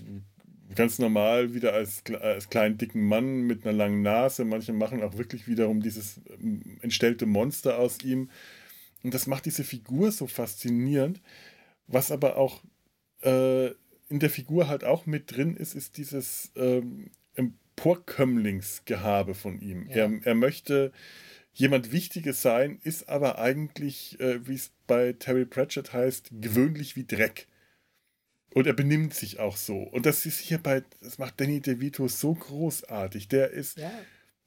ganz 0.74 0.99
normal 0.99 1.55
wieder 1.55 1.74
als, 1.74 2.03
als 2.20 2.49
kleinen 2.49 2.78
dicken 2.78 3.07
Mann 3.07 3.43
mit 3.43 3.65
einer 3.65 3.77
langen 3.77 4.03
Nase. 4.03 4.45
Manche 4.45 4.73
machen 4.73 5.03
auch 5.03 5.16
wirklich 5.16 5.47
wiederum 5.47 5.83
dieses 5.83 6.20
ähm, 6.41 6.78
entstellte 6.81 7.27
Monster 7.27 7.78
aus 7.78 8.03
ihm. 8.03 8.31
Und 9.03 9.15
das 9.15 9.27
macht 9.27 9.47
diese 9.47 9.65
Figur 9.65 10.11
so 10.12 10.27
faszinierend. 10.27 11.20
Was 11.87 12.11
aber 12.11 12.37
auch 12.37 12.62
äh, 13.23 13.66
in 14.09 14.20
der 14.20 14.31
Figur 14.31 14.69
halt 14.69 14.85
auch 14.85 15.07
mit 15.07 15.37
drin 15.37 15.57
ist, 15.57 15.74
ist 15.74 15.99
dieses 15.99 16.53
ähm, 16.57 17.11
Emporkömmlingsgehabe 17.35 19.35
von 19.35 19.61
ihm. 19.61 19.87
Ja. 19.89 19.97
Er, 19.97 20.20
er 20.24 20.35
möchte 20.35 20.93
jemand 21.57 21.91
Wichtiges 21.91 22.43
sein, 22.43 22.78
ist 22.85 23.09
aber 23.09 23.39
eigentlich, 23.39 24.20
äh, 24.20 24.47
wie 24.47 24.55
es 24.55 24.70
bei 24.87 25.15
Terry 25.15 25.47
Pratchett 25.47 25.93
heißt, 25.93 26.31
gewöhnlich 26.41 26.97
wie 26.97 27.05
Dreck. 27.05 27.49
Und 28.55 28.66
er 28.66 28.74
benimmt 28.74 29.15
sich 29.15 29.39
auch 29.39 29.57
so. 29.57 29.78
Und 29.78 30.07
das 30.07 30.27
ist 30.27 30.39
hier 30.39 30.59
bei, 30.59 30.83
das 31.01 31.19
macht 31.19 31.41
Danny 31.41 31.61
DeVito 31.61 32.09
so 32.09 32.35
großartig. 32.35 33.28
Der 33.28 33.51
ist 33.51 33.78
ja. 33.78 33.91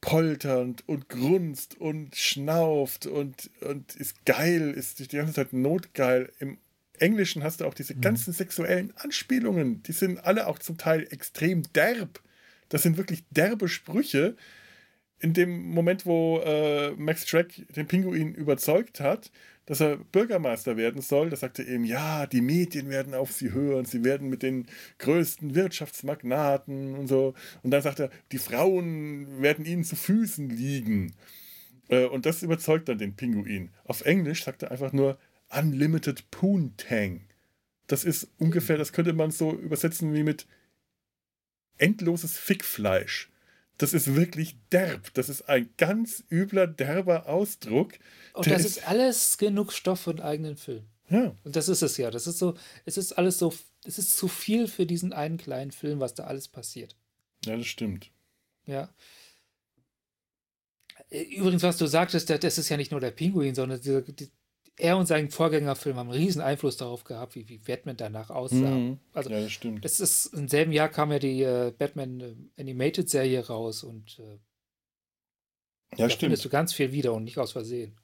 polternd 0.02 0.88
und 0.88 1.10
grunzt 1.10 1.80
und 1.80 2.16
schnauft 2.16 3.08
und, 3.08 3.50
und 3.62 3.96
ist 3.96 4.26
geil, 4.26 4.72
ist 4.72 5.00
die 5.00 5.18
ganze 5.18 5.34
Zeit 5.34 5.54
notgeil. 5.54 6.32
Im 6.40 6.60
Englischen 7.00 7.44
hast 7.44 7.62
du 7.62 7.66
auch 7.66 7.74
diese 7.74 7.96
mhm. 7.96 8.02
ganzen 8.02 8.34
sexuellen 8.34 8.96
Anspielungen. 8.98 9.82
Die 9.84 9.94
sind 9.94 10.20
alle 10.20 10.48
auch 10.48 10.60
zum 10.60 10.78
Teil 10.78 11.08
extrem 11.10 11.64
derb. 11.74 12.22
Das 12.70 12.84
sind 12.84 12.98
wirklich 12.98 13.24
derbe 13.32 13.68
Sprüche. 13.68 14.36
In 15.20 15.34
dem 15.34 15.70
Moment, 15.72 16.06
wo 16.06 16.40
äh, 16.40 16.92
Max 16.92 17.26
Track 17.26 17.66
den 17.76 17.88
Pinguin 17.88 18.34
überzeugt 18.34 19.02
hat, 19.02 19.32
dass 19.66 19.82
er 19.82 19.98
Bürgermeister 19.98 20.78
werden 20.78 21.02
soll, 21.02 21.30
da 21.30 21.36
sagt 21.36 21.60
er 21.60 21.68
eben, 21.68 21.84
ja, 21.84 22.26
die 22.26 22.42
Medien 22.42 22.90
werden 22.90 23.14
auf 23.14 23.34
sie 23.34 23.52
hören, 23.52 23.86
sie 23.86 24.04
werden 24.04 24.30
mit 24.30 24.42
den 24.42 24.66
größten 24.98 25.54
Wirtschaftsmagnaten 25.56 26.96
und 26.96 27.08
so. 27.08 27.34
Und 27.64 27.72
dann 27.72 27.82
sagt 27.82 28.00
er, 28.00 28.10
die 28.32 28.38
Frauen 28.38 29.42
werden 29.42 29.66
ihnen 29.66 29.84
zu 29.84 29.96
Füßen 29.96 30.50
liegen. 30.50 31.14
Äh, 31.90 32.06
und 32.06 32.26
das 32.26 32.42
überzeugt 32.42 32.88
dann 32.88 32.98
den 32.98 33.16
Pinguin. 33.16 33.70
Auf 33.84 34.06
Englisch 34.06 34.46
sagt 34.46 34.64
er 34.64 34.72
einfach 34.72 34.94
nur 34.94 35.20
Unlimited 35.50 36.32
Poontang. 36.32 37.22
Das 37.88 38.06
ist 38.06 38.30
ungefähr, 38.38 38.78
das 38.78 38.94
könnte 38.94 39.14
man 39.14 39.32
so 39.32 39.52
übersetzen 39.52 40.14
wie 40.14 40.24
mit 40.24 40.48
endloses 41.78 42.38
Fickfleisch 42.38 43.30
das 43.80 43.94
ist 43.94 44.14
wirklich 44.14 44.58
derb. 44.72 45.14
Das 45.14 45.30
ist 45.30 45.50
ein 45.50 45.70
ganz 45.78 46.24
übler, 46.30 46.68
derber 46.68 47.28
Ausdruck. 47.28 47.94
Und 48.34 48.46
das 48.48 48.66
ist, 48.66 48.78
ist, 48.78 48.88
alles 48.88 49.38
genug 49.38 49.72
Stoff 49.72 50.02
für 50.02 50.12
einen 50.12 50.20
eigenen 50.20 50.58
Film. 50.58 50.84
Ja. 51.10 51.36
Und 51.44 51.56
das 51.56 51.70
ist 51.70 51.82
es 51.82 51.96
ja. 51.98 52.12
Das 52.12 52.28
ist 52.28 52.38
so, 52.38 52.56
es 52.86 52.98
ist 52.98 53.14
alles 53.14 53.40
so, 53.40 53.54
es 53.86 53.98
ist 53.98 54.18
zu 54.18 54.28
viel 54.28 54.68
für 54.68 54.86
diesen 54.86 55.14
einen 55.14 55.38
kleinen 55.38 55.72
Film, 55.72 56.02
was 56.02 56.14
da 56.14 56.26
alles 56.26 56.50
passiert. 56.50 56.96
Ja, 57.46 57.56
das 57.56 57.68
stimmt. 57.68 58.12
Ja. 58.66 58.94
Übrigens, 61.10 61.64
was 61.64 61.78
du 61.78 61.88
sagtest, 61.88 62.30
das 62.30 62.58
ist 62.58 62.70
ja 62.70 62.76
nicht 62.76 62.92
nur 62.92 63.00
der 63.00 63.12
Pinguin, 63.12 63.56
sondern 63.56 63.80
die, 63.80 64.04
die, 64.14 64.30
er 64.80 64.98
und 64.98 65.06
sein 65.06 65.30
Vorgängerfilm 65.30 65.98
haben 65.98 66.10
einen 66.10 66.20
riesen 66.20 66.42
Einfluss 66.42 66.78
darauf 66.78 67.04
gehabt, 67.04 67.36
wie, 67.36 67.48
wie 67.50 67.58
Batman 67.58 67.98
danach 67.98 68.30
aussah. 68.30 68.56
Mhm. 68.56 69.00
Also, 69.14 69.30
ja, 69.30 69.42
das 69.42 69.52
stimmt. 69.52 69.84
Es 69.86 70.00
ist, 70.00 70.28
Im 70.28 70.48
selben 70.48 70.72
Jahr 70.72 70.90
kam 70.90 71.12
ja 71.12 71.20
die 71.20 71.44
äh, 71.44 71.74
Batman 71.78 72.20
äh, 72.20 72.62
Animated 72.62 73.10
Serie 73.10 73.46
raus 73.46 73.84
und 73.84 74.20
äh, 74.20 74.24
ja, 75.98 76.06
da 76.06 76.10
stimmt. 76.10 76.20
findest 76.20 76.46
du 76.46 76.50
ganz 76.50 76.74
viel 76.74 76.92
wieder 76.92 77.14
und 77.14 77.24
nicht 77.26 77.38
aus 77.38 77.52
Versehen. 77.52 77.96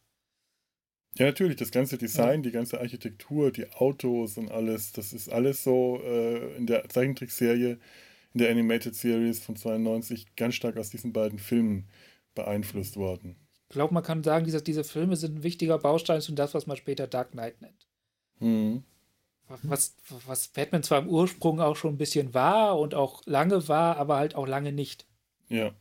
Ja, 1.17 1.27
natürlich, 1.27 1.55
das 1.55 1.71
ganze 1.71 1.97
Design, 1.97 2.39
ja. 2.39 2.49
die 2.49 2.51
ganze 2.51 2.79
Architektur, 2.79 3.51
die 3.51 3.71
Autos 3.71 4.37
und 4.37 4.51
alles, 4.51 4.91
das 4.91 5.13
ist 5.13 5.29
alles 5.29 5.63
so 5.63 6.01
äh, 6.03 6.55
in 6.57 6.67
der 6.67 6.89
Zeichentrickserie, 6.89 7.79
in 8.33 8.39
der 8.39 8.51
Animated 8.51 8.95
Series 8.95 9.39
von 9.39 9.55
92 9.55 10.35
ganz 10.35 10.55
stark 10.55 10.75
aus 10.75 10.89
diesen 10.89 11.13
beiden 11.13 11.39
Filmen 11.39 11.87
beeinflusst 12.33 12.97
worden 12.97 13.37
glaube, 13.69 13.93
man 13.93 14.03
kann 14.03 14.23
sagen, 14.23 14.45
diese, 14.45 14.61
diese 14.61 14.83
Filme 14.83 15.15
sind 15.15 15.37
ein 15.37 15.43
wichtiger 15.43 15.77
Baustein 15.77 16.21
für 16.21 16.33
das, 16.33 16.53
was 16.53 16.67
man 16.67 16.77
später 16.77 17.07
Dark 17.07 17.31
Knight 17.31 17.61
nennt. 17.61 17.87
Mhm. 18.39 18.83
Was, 19.47 19.95
was 20.25 20.47
Batman 20.47 20.81
zwar 20.81 20.99
im 20.99 21.09
Ursprung 21.09 21.61
auch 21.61 21.75
schon 21.75 21.93
ein 21.93 21.97
bisschen 21.97 22.33
war 22.33 22.79
und 22.79 22.95
auch 22.95 23.21
lange 23.25 23.67
war, 23.67 23.97
aber 23.97 24.17
halt 24.17 24.35
auch 24.35 24.47
lange 24.47 24.71
nicht. 24.71 25.05
Ja. 25.49 25.73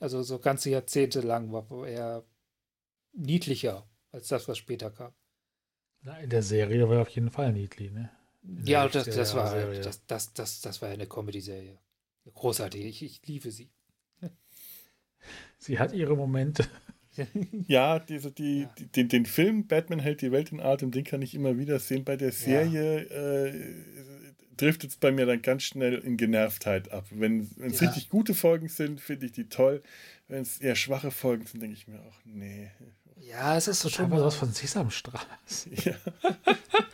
Also 0.00 0.22
so 0.22 0.38
ganze 0.40 0.70
Jahrzehnte 0.70 1.20
lang 1.20 1.52
war 1.52 1.86
er 1.86 2.24
niedlicher 3.12 3.86
als 4.10 4.28
das, 4.28 4.48
was 4.48 4.58
später 4.58 4.90
kam. 4.90 5.12
Na, 6.02 6.18
in 6.18 6.28
der 6.28 6.42
Serie 6.42 6.88
war 6.88 6.96
er 6.96 7.02
auf 7.02 7.08
jeden 7.08 7.30
Fall 7.30 7.52
niedlich, 7.52 7.92
ne? 7.92 8.10
Ja, 8.64 8.88
das, 8.88 9.06
das, 9.06 9.34
war, 9.34 9.54
das, 9.54 10.04
das, 10.06 10.34
das, 10.34 10.60
das 10.60 10.82
war 10.82 10.90
eine 10.90 11.06
Comedy-Serie. 11.06 11.78
Großartig, 12.34 12.84
ich, 12.84 13.02
ich 13.02 13.26
liebe 13.26 13.50
sie. 13.50 13.70
Sie 15.58 15.78
hat 15.78 15.92
ihre 15.94 16.14
Momente. 16.16 16.66
ja, 17.68 17.98
diese, 17.98 18.30
die, 18.30 18.62
ja. 18.62 18.74
Die, 18.78 18.86
den, 18.86 19.08
den 19.08 19.26
Film 19.26 19.66
Batman 19.66 19.98
hält 19.98 20.20
die 20.22 20.32
Welt 20.32 20.52
in 20.52 20.60
Atem, 20.60 20.90
den 20.90 21.04
kann 21.04 21.22
ich 21.22 21.34
immer 21.34 21.58
wieder 21.58 21.78
sehen. 21.78 22.04
Bei 22.04 22.16
der 22.16 22.32
Serie 22.32 23.06
ja. 23.08 23.44
äh, 23.46 23.74
driftet 24.56 24.90
es 24.90 24.96
bei 24.96 25.12
mir 25.12 25.26
dann 25.26 25.42
ganz 25.42 25.64
schnell 25.64 25.94
in 25.98 26.16
Genervtheit 26.16 26.92
ab. 26.92 27.06
Wenn 27.10 27.48
es 27.60 27.80
ja. 27.80 27.88
richtig 27.88 28.08
gute 28.08 28.34
Folgen 28.34 28.68
sind, 28.68 29.00
finde 29.00 29.26
ich 29.26 29.32
die 29.32 29.48
toll. 29.48 29.82
Wenn 30.28 30.42
es 30.42 30.58
eher 30.58 30.76
schwache 30.76 31.10
Folgen 31.10 31.46
sind, 31.46 31.60
denke 31.60 31.76
ich 31.76 31.88
mir 31.88 32.00
auch, 32.00 32.18
nee. 32.24 32.70
Ja, 33.20 33.56
es 33.56 33.68
ist 33.68 33.80
so 33.80 33.88
schon 33.88 34.10
mal 34.10 34.22
was 34.22 34.36
von 34.36 34.52
Sesamstraße. 34.52 35.70
Ja. 35.84 35.94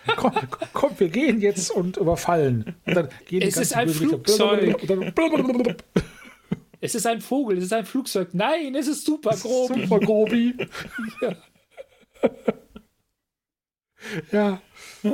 komm, 0.16 0.32
komm, 0.72 0.98
wir 0.98 1.08
gehen 1.08 1.40
jetzt 1.40 1.70
und 1.70 1.96
überfallen. 1.96 2.74
Und 2.84 2.94
dann 2.94 3.08
gehen 3.26 3.42
es 3.42 3.56
ist 3.56 3.74
ein 3.74 3.88
Flugzeug. 3.88 4.76
Es 6.80 6.94
ist 6.94 7.06
ein 7.06 7.20
Vogel, 7.20 7.58
es 7.58 7.64
ist 7.64 7.72
ein 7.72 7.84
Flugzeug. 7.84 8.30
Nein, 8.32 8.74
es 8.74 8.86
ist 8.88 9.04
Super 9.04 9.36
Grobi. 9.36 9.82
Super 9.82 10.00
Grobi. 10.00 10.54
ja. 14.32 14.62
ja. 15.02 15.12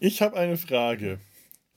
Ich 0.00 0.22
habe 0.22 0.36
eine 0.36 0.56
Frage. 0.56 1.20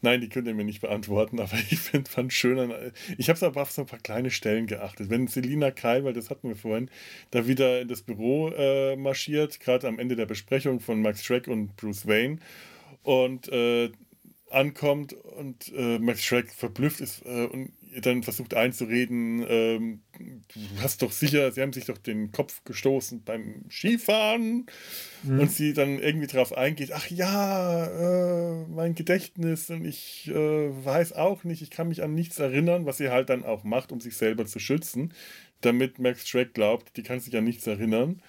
Nein, 0.01 0.21
die 0.21 0.29
könnt 0.29 0.47
ihr 0.47 0.53
mir 0.53 0.63
nicht 0.63 0.81
beantworten, 0.81 1.39
aber 1.39 1.57
ich 1.69 1.79
find, 1.79 2.07
fand 2.07 2.31
schön. 2.31 2.71
Ich 3.17 3.27
habe 3.29 3.45
aber 3.45 3.63
auf 3.63 3.71
so 3.71 3.81
ein 3.81 3.87
paar 3.87 3.99
kleine 3.99 4.29
Stellen 4.29 4.67
geachtet. 4.67 5.09
Wenn 5.09 5.27
Selina 5.27 5.71
Keil, 5.71 6.05
weil 6.05 6.13
das 6.13 6.29
hatten 6.29 6.47
wir 6.47 6.55
vorhin, 6.55 6.89
da 7.31 7.47
wieder 7.47 7.81
in 7.81 7.87
das 7.87 8.03
Büro 8.03 8.49
äh, 8.49 8.95
marschiert, 8.95 9.59
gerade 9.59 9.87
am 9.87 9.99
Ende 9.99 10.15
der 10.15 10.27
Besprechung 10.27 10.79
von 10.79 11.01
Max 11.01 11.25
Schreck 11.25 11.47
und 11.47 11.75
Bruce 11.75 12.07
Wayne, 12.07 12.37
und 13.05 13.47
äh, 13.49 13.91
ankommt 14.55 15.13
und 15.13 15.71
äh, 15.75 15.99
Max 15.99 16.23
Shrek 16.23 16.51
verblüfft 16.51 17.01
ist 17.01 17.25
äh, 17.25 17.45
und 17.45 17.71
dann 18.01 18.23
versucht 18.23 18.53
einzureden, 18.53 19.45
ähm, 19.47 20.01
du 20.17 20.81
hast 20.81 21.01
doch 21.01 21.11
sicher, 21.11 21.51
sie 21.51 21.61
haben 21.61 21.73
sich 21.73 21.85
doch 21.85 21.97
den 21.97 22.31
Kopf 22.31 22.63
gestoßen 22.65 23.23
beim 23.23 23.65
Skifahren 23.69 24.65
mhm. 25.23 25.39
und 25.39 25.51
sie 25.51 25.73
dann 25.73 25.99
irgendwie 25.99 26.27
darauf 26.27 26.57
eingeht, 26.57 26.91
ach 26.93 27.09
ja, 27.09 27.85
äh, 27.85 28.65
mein 28.67 28.95
Gedächtnis 28.95 29.69
und 29.69 29.85
ich 29.85 30.27
äh, 30.27 30.85
weiß 30.85 31.13
auch 31.13 31.43
nicht, 31.43 31.61
ich 31.61 31.69
kann 31.69 31.87
mich 31.87 32.03
an 32.03 32.13
nichts 32.13 32.39
erinnern, 32.39 32.85
was 32.85 32.97
sie 32.97 33.09
halt 33.09 33.29
dann 33.29 33.45
auch 33.45 33.63
macht, 33.63 33.91
um 33.91 34.01
sich 34.01 34.17
selber 34.17 34.45
zu 34.45 34.59
schützen, 34.59 35.13
damit 35.61 35.99
Max 35.99 36.27
Shrek 36.27 36.53
glaubt, 36.53 36.97
die 36.97 37.03
kann 37.03 37.19
sich 37.19 37.35
an 37.37 37.43
nichts 37.43 37.65
erinnern. 37.65 38.21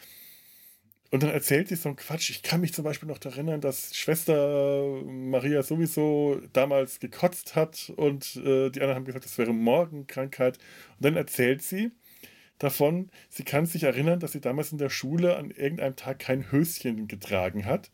Und 1.11 1.23
dann 1.23 1.31
erzählt 1.31 1.69
sie 1.69 1.77
so 1.77 1.89
einen 1.89 1.97
Quatsch. 1.97 2.31
Ich 2.31 2.43
kann 2.43 2.61
mich 2.61 2.75
zum 2.75 2.85
Beispiel 2.85 3.09
noch 3.09 3.25
erinnern, 3.25 3.61
dass 3.61 3.95
Schwester 3.95 5.03
Maria 5.05 5.63
sowieso 5.63 6.41
damals 6.53 6.99
gekotzt 6.99 7.55
hat 7.55 7.93
und 7.97 8.37
äh, 8.37 8.71
die 8.71 8.81
anderen 8.81 8.97
haben 8.97 9.05
gesagt, 9.05 9.25
das 9.25 9.39
wäre 9.39 9.53
Morgenkrankheit. 9.53 10.59
Und 10.97 11.05
dann 11.05 11.17
erzählt 11.17 11.63
sie 11.63 11.93
davon, 12.59 13.11
sie 13.29 13.45
kann 13.45 13.67
sich 13.67 13.85
erinnern, 13.85 14.19
dass 14.19 14.33
sie 14.33 14.41
damals 14.41 14.73
in 14.73 14.79
der 14.79 14.91
Schule 14.91 15.37
an 15.37 15.51
irgendeinem 15.51 15.97
Tag 15.97 16.19
kein 16.19 16.51
Höschen 16.51 17.07
getragen 17.07 17.67
hat. 17.67 17.91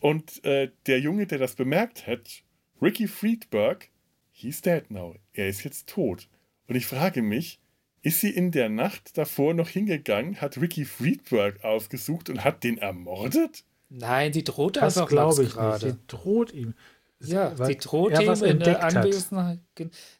Und 0.00 0.44
äh, 0.44 0.70
der 0.86 1.00
Junge, 1.00 1.26
der 1.26 1.38
das 1.38 1.54
bemerkt 1.54 2.06
hat, 2.06 2.44
Ricky 2.80 3.08
Friedberg, 3.08 3.88
he's 4.30 4.60
dead 4.60 4.90
now. 4.90 5.16
Er 5.32 5.48
ist 5.48 5.64
jetzt 5.64 5.88
tot. 5.88 6.28
Und 6.68 6.76
ich 6.76 6.86
frage 6.86 7.22
mich, 7.22 7.60
ist 8.04 8.20
sie 8.20 8.30
in 8.30 8.50
der 8.50 8.68
Nacht 8.68 9.16
davor 9.16 9.54
noch 9.54 9.68
hingegangen, 9.68 10.40
hat 10.40 10.60
Ricky 10.60 10.84
Friedberg 10.84 11.64
aufgesucht 11.64 12.28
und 12.28 12.44
hat 12.44 12.62
den 12.62 12.78
ermordet? 12.78 13.64
Nein, 13.88 14.32
sie 14.32 14.44
droht 14.44 14.76
das 14.76 14.98
einfach 14.98 15.08
glaube 15.08 15.42
ich 15.42 15.50
gerade. 15.50 15.86
Nicht. 15.86 15.98
Sie 15.98 16.06
droht 16.06 16.52
ihm. 16.52 16.74
Ja, 17.20 17.54
sie 17.56 17.76
droht 17.78 18.20
ihm 18.20 18.44
in 18.44 18.58
der 18.58 18.84
Anwesenheit. 18.84 19.60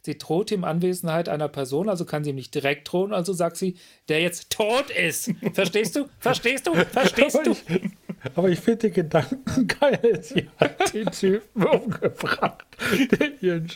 Sie 0.01 0.17
droht 0.17 0.51
ihm 0.51 0.65
Anwesenheit 0.65 1.29
einer 1.29 1.49
Person, 1.49 1.91
also 1.91 2.07
kann 2.07 2.25
sie 2.25 2.31
ihm 2.31 2.37
nicht 2.37 2.55
direkt 2.55 2.91
drohen, 2.91 3.13
also 3.13 3.35
sagt 3.35 3.59
sie, 3.59 3.77
der 4.09 4.23
jetzt 4.23 4.49
tot 4.49 4.91
ist. 4.91 5.31
Verstehst 5.53 5.97
du? 5.97 6.07
Verstehst 6.19 6.67
du? 6.67 6.75
Verstehst 6.75 7.37
aber 7.37 7.45
du? 7.45 7.51
Ich, 7.51 7.91
aber 8.35 8.49
ich 8.49 8.61
finde 8.61 8.89
den 8.89 8.95
Gedanken 8.95 9.67
geil. 9.81 10.21
Sie 10.23 10.49
hat 10.57 10.95
den 10.95 11.11
Typen 11.11 11.65
umgebracht, 11.65 12.65
der, 13.11 13.43
ihren, 13.43 13.71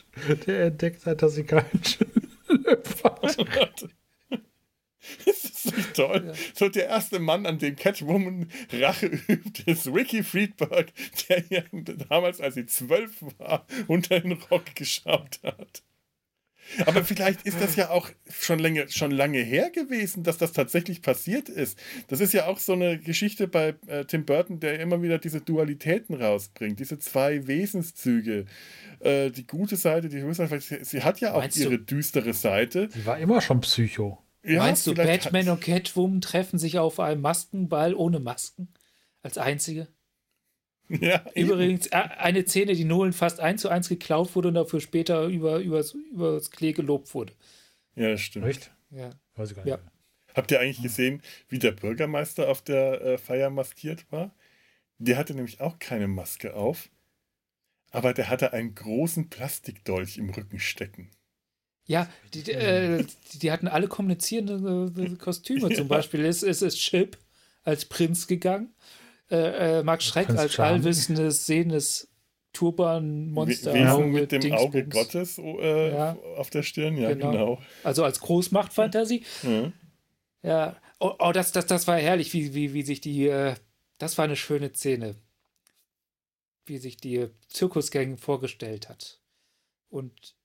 der 0.47 0.67
entdeckt 0.67 1.05
hat, 1.05 1.21
dass 1.21 1.35
sie 1.35 1.45
keinen 1.45 1.83
Schlüpfer 1.85 3.19
hat. 3.23 3.89
ist 5.27 5.45
das 5.45 5.77
nicht 5.77 5.95
toll. 5.95 6.25
Ja. 6.27 6.33
So 6.55 6.69
der 6.69 6.87
erste 6.87 7.19
Mann, 7.19 7.47
an 7.47 7.59
dem 7.59 7.77
Catwoman 7.77 8.51
Rache 8.73 9.07
übt, 9.07 9.63
ist 9.67 9.87
Ricky 9.87 10.23
Friedberg, 10.23 10.93
der 11.29 11.45
ja 11.49 11.63
damals, 12.09 12.41
als 12.41 12.55
sie 12.55 12.67
zwölf 12.67 13.23
war, 13.39 13.67
unter 13.87 14.21
den 14.21 14.33
Rock 14.33 14.75
geschaut 14.75 15.41
hat. 15.43 15.83
Aber 16.87 17.05
vielleicht 17.05 17.43
ist 17.47 17.61
das 17.61 17.77
ja 17.77 17.91
auch 17.91 18.11
schon 18.31 18.59
lange, 18.59 18.89
schon 18.91 19.11
lange 19.11 19.39
her 19.39 19.71
gewesen, 19.71 20.23
dass 20.23 20.39
das 20.39 20.53
tatsächlich 20.53 21.03
passiert 21.03 21.49
ist. 21.49 21.79
Das 22.09 22.21
ist 22.21 22.33
ja 22.33 22.47
auch 22.47 22.59
so 22.59 22.73
eine 22.73 22.99
Geschichte 22.99 23.49
bei 23.49 23.75
äh, 23.87 24.05
Tim 24.05 24.25
Burton, 24.25 24.61
der 24.61 24.79
immer 24.81 25.03
wieder 25.03 25.19
diese 25.19 25.41
Dualitäten 25.41 26.15
rausbringt, 26.15 26.79
diese 26.79 26.99
zwei 26.99 27.47
Wesenszüge. 27.47 28.47
Äh, 29.01 29.31
die 29.31 29.47
gute 29.47 29.77
Seite, 29.77 30.09
die 30.09 30.21
Seite, 30.35 30.61
sie 30.61 31.03
hat 31.03 31.21
ja 31.21 31.33
auch 31.35 31.41
Meinst 31.41 31.57
ihre 31.57 31.79
du, 31.79 31.85
düstere 31.85 32.35
Seite. 32.35 32.89
Sie 32.93 33.07
war 33.07 33.19
immer 33.19 33.41
schon 33.41 33.61
Psycho. 33.61 34.19
Ja, 34.45 34.59
Meinst 34.61 34.87
du, 34.87 34.95
Batman 34.95 35.49
und 35.49 35.61
Catwoman 35.61 36.21
treffen 36.21 36.59
sich 36.59 36.79
auf 36.79 37.01
einem 37.01 37.21
Maskenball 37.21 37.95
ohne 37.95 38.21
Masken? 38.21 38.69
Als 39.23 39.37
einzige? 39.37 39.89
Ja, 40.89 41.25
Übrigens, 41.35 41.87
eben. 41.87 41.97
Äh, 41.97 42.17
eine 42.19 42.47
Szene, 42.47 42.75
die 42.75 42.85
Nolan 42.85 43.13
fast 43.13 43.41
eins 43.41 43.63
zu 43.63 43.69
eins 43.69 43.89
geklaut 43.89 44.35
wurde 44.35 44.49
und 44.49 44.55
dafür 44.55 44.81
später 44.81 45.27
über, 45.27 45.59
übers, 45.59 45.93
übers 45.93 46.51
Klee 46.51 46.73
gelobt 46.73 47.13
wurde. 47.15 47.35
Ja, 47.95 48.17
stimmt. 48.17 48.47
Echt? 48.47 48.71
Ja. 48.91 49.11
Weiß 49.35 49.51
ich 49.51 49.57
gar 49.57 49.65
nicht. 49.65 49.73
Ja. 49.73 49.79
Habt 50.35 50.51
ihr 50.51 50.61
eigentlich 50.61 50.83
gesehen, 50.83 51.23
wie 51.49 51.59
der 51.59 51.73
Bürgermeister 51.73 52.49
auf 52.49 52.63
der 52.63 53.03
äh, 53.03 53.19
Feier 53.19 53.51
maskiert 53.51 54.11
war? 54.11 54.35
Der 54.99 55.17
hatte 55.17 55.35
nämlich 55.35 55.61
auch 55.61 55.79
keine 55.79 56.09
Maske 56.09 56.55
auf, 56.55 56.91
aber 57.91 58.15
der 58.15 58.29
hatte 58.29 58.53
einen 58.53 58.75
großen 58.75 59.31
Plastikdolch 59.31 60.19
im 60.19 60.31
Rücken 60.31 60.59
stecken. 60.59 61.11
Ja, 61.89 62.09
die, 62.35 62.53
äh, 62.53 63.05
die 63.43 63.51
hatten 63.51 63.67
alle 63.67 63.89
kommunizierende 63.89 64.93
äh, 64.97 65.17
Kostüme. 65.17 65.75
Zum 65.75 65.89
Beispiel 65.89 66.25
ist, 66.25 66.45
ist, 66.45 66.63
ist 66.63 66.79
Chip 66.79 67.19
als 67.65 67.87
Prinz 67.87 68.29
gegangen 68.29 68.73
äh, 69.31 69.79
äh, 69.79 69.83
Max 69.83 70.05
Schreck 70.05 70.27
Prinz 70.27 70.39
als 70.39 70.55
Charm. 70.55 70.75
allwissendes, 70.75 71.47
sehendes 71.47 72.09
Turban-Monster. 72.53 73.75
Wesen 73.75 74.11
mit 74.13 74.33
dem 74.33 74.41
Dingsbums. 74.41 74.67
Auge 74.67 74.87
Gottes 74.87 75.39
äh, 75.39 75.91
ja. 75.91 76.17
auf 76.37 76.51
der 76.51 76.63
Stirn, 76.63 76.97
ja, 76.97 77.11
genau. 77.13 77.31
genau. 77.31 77.63
Also 77.85 78.05
als 78.05 78.21
Großmachtfantasie. 78.21 79.25
Mhm. 79.43 79.73
Ja, 80.43 80.77
oh, 80.99 81.13
oh, 81.19 81.33
das, 81.33 81.53
das, 81.53 81.67
das 81.67 81.87
war 81.87 81.99
herrlich, 81.99 82.33
wie, 82.33 82.55
wie, 82.55 82.73
wie 82.73 82.83
sich 82.83 83.01
die, 83.01 83.29
äh, 83.29 83.55
das 83.99 84.17
war 84.17 84.25
eine 84.25 84.37
schöne 84.37 84.73
Szene, 84.73 85.15
wie 86.65 86.79
sich 86.79 86.97
die 86.97 87.29
Zirkusgang 87.49 88.17
vorgestellt 88.17 88.89
hat 88.89 89.21
und 89.91 90.37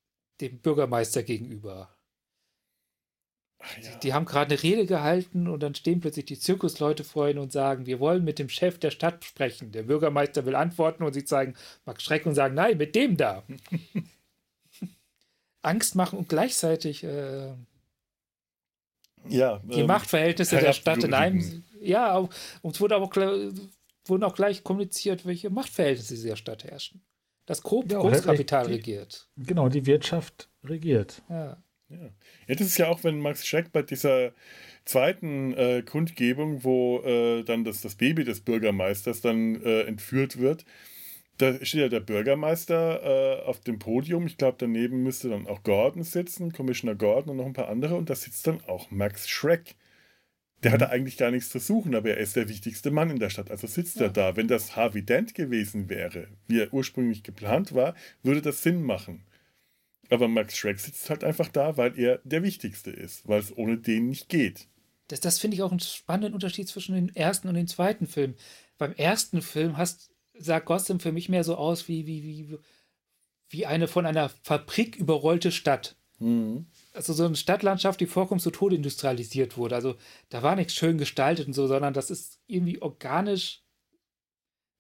dem 0.52 0.60
Bürgermeister 0.60 1.24
gegenüber. 1.24 1.96
Ja. 3.82 3.92
Die, 3.92 4.00
die, 4.00 4.14
haben 4.14 4.26
gerade 4.26 4.54
eine 4.54 4.64
Rede 4.64 4.86
gehalten 4.86 5.48
und 5.48 5.64
dann 5.64 5.74
stehen 5.74 6.02
plötzlich 6.02 6.26
die 6.26 6.40
Zirkusleute 6.40 7.04
vor 7.04 7.30
ihnen 7.30 7.40
und 7.40 7.52
sagen, 7.52 7.86
wir 7.86 8.00
wollen 8.00 8.24
mit 8.24 8.38
dem 8.38 8.50
Chef 8.50 8.78
der 8.78 8.92
Stadt 8.92 9.24
sprechen. 9.24 9.72
Der 9.72 9.84
Bürgermeister 9.84 10.46
will 10.46 10.56
antworten 10.56 11.04
und 11.04 11.14
sie 11.14 11.24
zeigen 11.24 11.56
Max 11.86 12.04
Schreck 12.04 12.26
und 12.26 12.36
sagen, 12.36 12.56
nein, 12.56 12.78
mit 12.78 12.96
dem 12.96 13.16
da. 13.16 13.44
Angst 15.62 15.96
machen 15.96 16.20
und 16.20 16.28
gleichzeitig 16.28 17.06
äh, 17.06 17.54
ja, 19.30 19.62
die 19.64 19.82
ähm, 19.82 19.88
Machtverhältnisse 19.88 20.58
der 20.58 20.74
Stadt 20.74 21.04
in 21.04 21.14
einem. 21.14 21.64
Ja, 21.80 22.18
und 22.18 22.76
es 22.76 22.82
wurde 22.82 22.98
auch, 22.98 23.16
wurden 23.16 24.24
auch 24.24 24.36
gleich 24.36 24.64
kommuniziert, 24.64 25.26
welche 25.26 25.50
Machtverhältnisse 25.50 26.16
in 26.16 26.28
der 26.28 26.36
Stadt 26.36 26.66
herrschen. 26.66 27.02
Das 27.46 27.62
Gro 27.62 27.84
ja, 27.90 28.00
Großkapital 28.00 28.68
die, 28.68 28.74
regiert. 28.74 29.28
Genau, 29.38 29.70
die 29.70 29.86
Wirtschaft 29.86 30.50
regiert. 30.64 31.22
Ja. 31.30 31.58
Ja. 31.90 32.10
ja, 32.48 32.56
das 32.56 32.68
ist 32.68 32.78
ja 32.78 32.88
auch, 32.88 33.04
wenn 33.04 33.20
Max 33.20 33.46
Schreck 33.46 33.72
bei 33.72 33.82
dieser 33.84 34.32
zweiten 34.86 35.54
äh, 35.54 35.84
Kundgebung, 35.84 36.64
wo 36.64 37.00
äh, 37.02 37.44
dann 37.44 37.64
das, 37.64 37.82
das 37.82 37.96
Baby 37.96 38.24
des 38.24 38.42
Bürgermeisters 38.42 39.22
dann 39.22 39.62
äh, 39.62 39.82
entführt 39.82 40.40
wird, 40.40 40.66
da 41.38 41.54
steht 41.66 41.82
ja 41.82 41.90
der 41.90 42.00
Bürgermeister 42.00 43.42
äh, 43.42 43.44
auf 43.44 43.60
dem 43.60 43.80
Podium. 43.80 44.28
Ich 44.28 44.38
glaube, 44.38 44.58
daneben 44.60 45.04
müsste 45.04 45.30
dann 45.30 45.48
auch 45.48 45.64
Gordon 45.64 46.04
sitzen, 46.04 46.52
Commissioner 46.52 46.96
Gordon 46.96 47.32
und 47.32 47.38
noch 47.38 47.46
ein 47.46 47.54
paar 47.54 47.70
andere. 47.70 47.96
Und 47.96 48.10
da 48.10 48.16
sitzt 48.16 48.46
dann 48.46 48.62
auch 48.68 48.92
Max 48.92 49.28
Schreck. 49.28 49.76
Der 50.64 50.72
mhm. 50.72 50.74
hatte 50.74 50.90
eigentlich 50.90 51.18
gar 51.18 51.32
nichts 51.32 51.50
zu 51.50 51.60
suchen, 51.60 51.96
aber 51.96 52.12
er 52.12 52.18
ist 52.18 52.36
der 52.36 52.50
wichtigste 52.50 52.92
Mann 52.92 53.10
in 53.10 53.20
der 53.20 53.30
Stadt. 53.30 53.52
Also 53.52 53.68
sitzt 53.68 53.98
ja. 53.98 54.04
er 54.04 54.10
da. 54.10 54.36
Wenn 54.36 54.48
das 54.48 54.76
Harvey 54.76 55.04
Dent 55.04 55.36
gewesen 55.36 55.90
wäre, 55.90 56.28
wie 56.48 56.60
er 56.60 56.74
ursprünglich 56.74 57.24
geplant 57.24 57.74
war, 57.74 57.96
würde 58.24 58.42
das 58.42 58.64
Sinn 58.64 58.82
machen. 58.82 59.24
Aber 60.10 60.28
Max 60.28 60.58
Schreck 60.58 60.80
sitzt 60.80 61.10
halt 61.10 61.24
einfach 61.24 61.48
da, 61.48 61.78
weil 61.78 61.98
er 61.98 62.20
der 62.24 62.44
Wichtigste 62.44 62.92
ist, 62.92 63.28
weil 63.28 63.40
es 63.40 63.56
ohne 63.56 63.78
den 63.78 64.10
nicht 64.10 64.30
geht. 64.30 64.68
Das, 65.08 65.20
das 65.20 65.40
finde 65.40 65.56
ich 65.56 65.64
auch 65.64 65.72
einen 65.72 65.80
spannenden 65.80 66.34
Unterschied 66.34 66.68
zwischen 66.68 66.96
dem 66.96 67.10
ersten 67.10 67.48
und 67.48 67.56
dem 67.56 67.68
zweiten 67.68 68.08
Film. 68.08 68.36
Beim 68.78 68.94
ersten 68.94 69.42
Film 69.42 69.78
hast, 69.78 70.12
sah 70.34 70.60
Gotham 70.60 71.00
für 71.00 71.12
mich 71.12 71.30
mehr 71.30 71.44
so 71.44 71.56
aus 71.56 71.88
wie, 71.88 72.08
wie, 72.08 72.24
wie, 72.24 72.58
wie 73.50 73.66
eine 73.66 73.88
von 73.88 74.06
einer 74.06 74.30
Fabrik 74.44 74.96
überrollte 74.96 75.52
Stadt. 75.52 75.96
Mhm. 76.20 76.68
Also 76.94 77.14
so 77.14 77.26
eine 77.26 77.36
Stadtlandschaft, 77.36 78.00
die 78.00 78.06
vollkommen 78.06 78.40
zu 78.40 78.52
Tode 78.52 78.76
industrialisiert 78.76 79.58
wurde. 79.58 79.76
Also 79.76 79.96
da 80.30 80.44
war 80.44 80.56
nichts 80.56 80.76
schön 80.76 80.98
gestaltet 80.98 81.48
und 81.48 81.54
so, 81.54 81.68
sondern 81.68 81.94
das 81.94 82.12
ist 82.12 82.40
irgendwie 82.48 82.82
organisch 82.82 83.64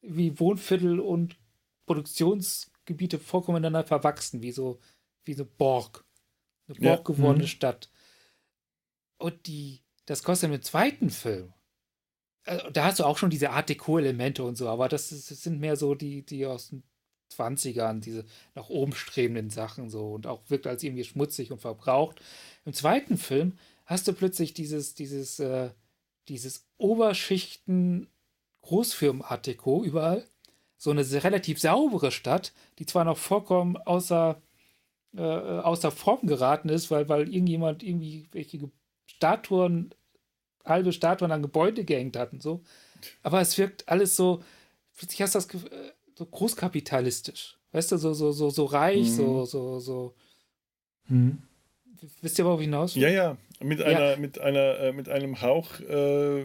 wie 0.02 0.40
Wohnviertel 0.40 1.00
und 1.00 1.38
Produktionsgebiete 1.86 3.20
vollkommen 3.20 3.56
miteinander 3.56 3.88
verwachsen, 3.88 4.42
wie 4.42 4.52
so 4.52 4.80
wie 5.26 5.34
so 5.34 5.46
Borg. 5.46 6.06
Eine 6.68 6.80
Borg 6.80 7.10
ja. 7.10 7.16
gewordene 7.16 7.46
mhm. 7.46 7.50
Stadt. 7.50 7.90
Und 9.18 9.48
die, 9.48 9.84
das 10.06 10.24
kostet 10.24 10.52
im 10.52 10.62
zweiten 10.62 11.10
Film. 11.10 11.54
Also, 12.46 12.70
da 12.72 12.86
hast 12.86 13.00
du 13.00 13.06
auch 13.06 13.18
schon 13.18 13.30
diese 13.30 13.52
Art 13.52 13.70
Deko-Elemente 13.70 14.44
und 14.44 14.58
so, 14.58 14.68
aber 14.68 14.90
das, 14.90 15.12
ist, 15.12 15.32
das, 15.32 15.42
sind 15.42 15.60
mehr 15.60 15.78
so 15.78 15.96
die, 15.96 16.26
die 16.26 16.46
aus 16.46 16.70
den 16.70 16.84
20ern, 17.32 18.00
diese 18.00 18.26
nach 18.56 18.70
oben 18.70 18.94
strebenden 18.94 19.50
Sachen 19.50 19.90
so 19.90 20.14
und 20.14 20.28
auch 20.28 20.42
wirkt 20.50 20.68
als 20.68 20.84
irgendwie 20.84 21.04
schmutzig 21.04 21.52
und 21.52 21.60
verbraucht. 21.60 22.22
Im 22.66 22.74
zweiten 22.74 23.18
Film 23.18 23.58
hast 23.86 24.08
du 24.08 24.14
plötzlich 24.14 24.54
dieses, 24.54 24.96
dieses, 24.96 25.40
äh, 25.40 25.70
dieses 26.28 26.66
Oberschichten 26.78 28.08
Großfirmen-Art 28.62 29.48
überall. 29.84 30.26
So 30.78 30.92
eine 30.92 31.06
relativ 31.24 31.60
saubere 31.60 32.12
Stadt, 32.12 32.54
die 32.80 32.86
zwar 32.86 33.06
noch 33.06 33.18
vollkommen 33.18 33.78
außer 33.78 34.42
äh, 35.16 35.22
außer 35.22 35.92
Form 35.92 36.26
geraten 36.26 36.70
ist, 36.70 36.90
weil, 36.90 37.08
weil 37.08 37.32
irgendjemand 37.32 37.84
irgendwie 37.84 38.28
welche 38.32 38.60
Statuen, 39.06 39.94
halbe 40.66 40.92
Statuen 40.92 41.32
an 41.32 41.42
Gebäude 41.42 41.86
gehängt 41.86 42.18
hat 42.18 42.34
und 42.34 42.42
so. 42.42 42.64
Aber 43.22 43.42
es 43.42 43.58
wirkt 43.58 43.88
alles 43.90 44.16
so, 44.16 44.44
plötzlich 44.98 45.22
hast 45.22 45.36
du 45.36 45.40
das 45.40 45.72
äh, 45.72 45.92
so 46.16 46.26
großkapitalistisch. 46.26 47.58
Weißt 47.72 47.92
du, 47.92 47.98
so, 47.98 48.14
so, 48.14 48.32
so, 48.32 48.50
so 48.50 48.66
reich, 48.66 49.08
mhm. 49.08 49.16
so, 49.16 49.46
so, 49.46 49.80
so. 49.80 50.14
Mhm. 51.08 51.40
Wisst 52.22 52.38
ihr, 52.38 52.46
worauf 52.46 52.60
ich 52.60 52.66
hinaus? 52.66 52.96
Ja, 52.96 53.10
ja. 53.10 53.38
Mit 53.62 53.82
einer, 53.82 54.12
ja. 54.12 54.18
mit 54.18 54.40
einer, 54.40 54.80
äh, 54.80 54.92
mit 54.92 55.08
einem 55.08 55.42
Hauch 55.42 55.80
äh, 55.80 56.44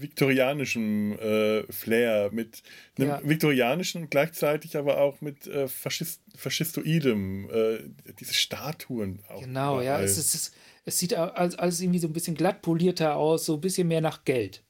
viktorianischem 0.00 1.18
äh, 1.18 1.72
Flair, 1.72 2.30
mit 2.32 2.62
einem 2.96 3.08
ja. 3.08 3.20
viktorianischen 3.24 4.02
und 4.02 4.10
gleichzeitig 4.10 4.76
aber 4.76 5.00
auch 5.00 5.20
mit 5.20 5.48
äh, 5.48 5.66
Faschist, 5.66 6.22
faschistoidem, 6.36 7.50
äh, 7.50 7.78
diese 8.20 8.34
Statuen 8.34 9.20
auch. 9.28 9.40
Genau, 9.40 9.80
ja. 9.80 10.00
Es, 10.00 10.16
ist, 10.16 10.54
es 10.84 10.98
sieht 10.98 11.14
alles, 11.14 11.56
alles 11.56 11.80
irgendwie 11.80 11.98
so 11.98 12.06
ein 12.06 12.12
bisschen 12.12 12.36
glatt 12.36 12.62
polierter 12.62 13.16
aus, 13.16 13.46
so 13.46 13.54
ein 13.54 13.60
bisschen 13.60 13.88
mehr 13.88 14.00
nach 14.00 14.24
Geld. 14.24 14.62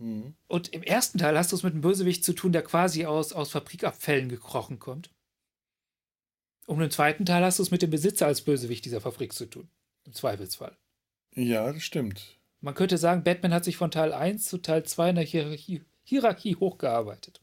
Mhm. 0.00 0.34
Und 0.48 0.68
im 0.68 0.82
ersten 0.82 1.18
Teil 1.18 1.38
hast 1.38 1.52
du 1.52 1.56
es 1.56 1.62
mit 1.62 1.74
einem 1.74 1.82
Bösewicht 1.82 2.24
zu 2.24 2.32
tun, 2.32 2.52
der 2.52 2.62
quasi 2.62 3.06
aus, 3.06 3.32
aus 3.32 3.50
Fabrikabfällen 3.50 4.28
gekrochen 4.28 4.78
kommt. 4.78 5.10
Und 6.66 6.80
im 6.80 6.90
zweiten 6.90 7.26
Teil 7.26 7.44
hast 7.44 7.58
du 7.58 7.62
es 7.62 7.70
mit 7.70 7.82
dem 7.82 7.90
Besitzer 7.90 8.26
als 8.26 8.42
Bösewicht 8.42 8.84
dieser 8.84 9.00
Fabrik 9.00 9.32
zu 9.32 9.46
tun. 9.46 9.68
Im 10.06 10.14
Zweifelsfall. 10.14 10.76
Ja, 11.34 11.72
das 11.72 11.82
stimmt. 11.82 12.38
Man 12.60 12.74
könnte 12.74 12.98
sagen, 12.98 13.24
Batman 13.24 13.54
hat 13.54 13.64
sich 13.64 13.76
von 13.76 13.90
Teil 13.90 14.12
1 14.12 14.46
zu 14.46 14.58
Teil 14.58 14.84
2 14.84 15.10
in 15.10 15.14
der 15.16 15.24
Hierarchie, 15.24 15.82
Hierarchie 16.02 16.56
hochgearbeitet. 16.56 17.40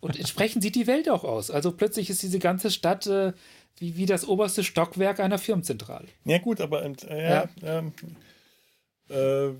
Und 0.00 0.16
entsprechend 0.18 0.62
sieht 0.62 0.76
die 0.76 0.86
Welt 0.86 1.08
auch 1.08 1.24
aus. 1.24 1.50
Also 1.50 1.72
plötzlich 1.72 2.08
ist 2.08 2.22
diese 2.22 2.38
ganze 2.38 2.70
Stadt 2.70 3.06
äh, 3.06 3.34
wie, 3.76 3.96
wie 3.96 4.06
das 4.06 4.26
oberste 4.26 4.64
Stockwerk 4.64 5.20
einer 5.20 5.38
Firmenzentrale. 5.38 6.08
Ja, 6.24 6.38
gut, 6.38 6.60
aber 6.60 6.84
äh, 6.84 7.30
ja. 7.30 7.48
Ähm, 7.62 7.92
äh, 9.08 9.54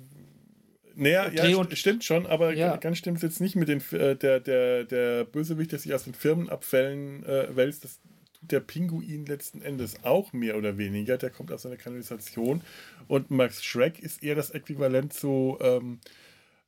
naja, 0.94 1.30
ja, 1.30 1.76
stimmt 1.76 2.04
schon, 2.04 2.26
aber 2.26 2.54
ja. 2.54 2.76
ganz 2.76 2.98
stimmt 2.98 3.18
es 3.18 3.22
jetzt 3.22 3.40
nicht 3.40 3.56
mit 3.56 3.68
dem 3.68 3.80
äh, 3.92 4.14
der, 4.16 4.40
der, 4.40 4.84
der 4.84 5.24
Bösewicht, 5.24 5.72
der 5.72 5.78
sich 5.78 5.94
aus 5.94 6.04
den 6.04 6.14
Firmenabfällen 6.14 7.24
äh, 7.24 7.54
wälzt. 7.54 7.84
Das 7.84 8.00
tut 8.32 8.50
der 8.52 8.60
Pinguin 8.60 9.26
letzten 9.26 9.62
Endes 9.62 10.02
auch 10.02 10.32
mehr 10.32 10.56
oder 10.56 10.78
weniger. 10.78 11.18
Der 11.18 11.30
kommt 11.30 11.52
aus 11.52 11.66
einer 11.66 11.76
Kanalisation. 11.76 12.62
Und 13.08 13.30
Max 13.30 13.62
Schreck 13.64 13.98
ist 13.98 14.22
eher 14.22 14.34
das 14.34 14.50
Äquivalent 14.50 15.12
zu 15.12 15.58
ähm, 15.60 16.00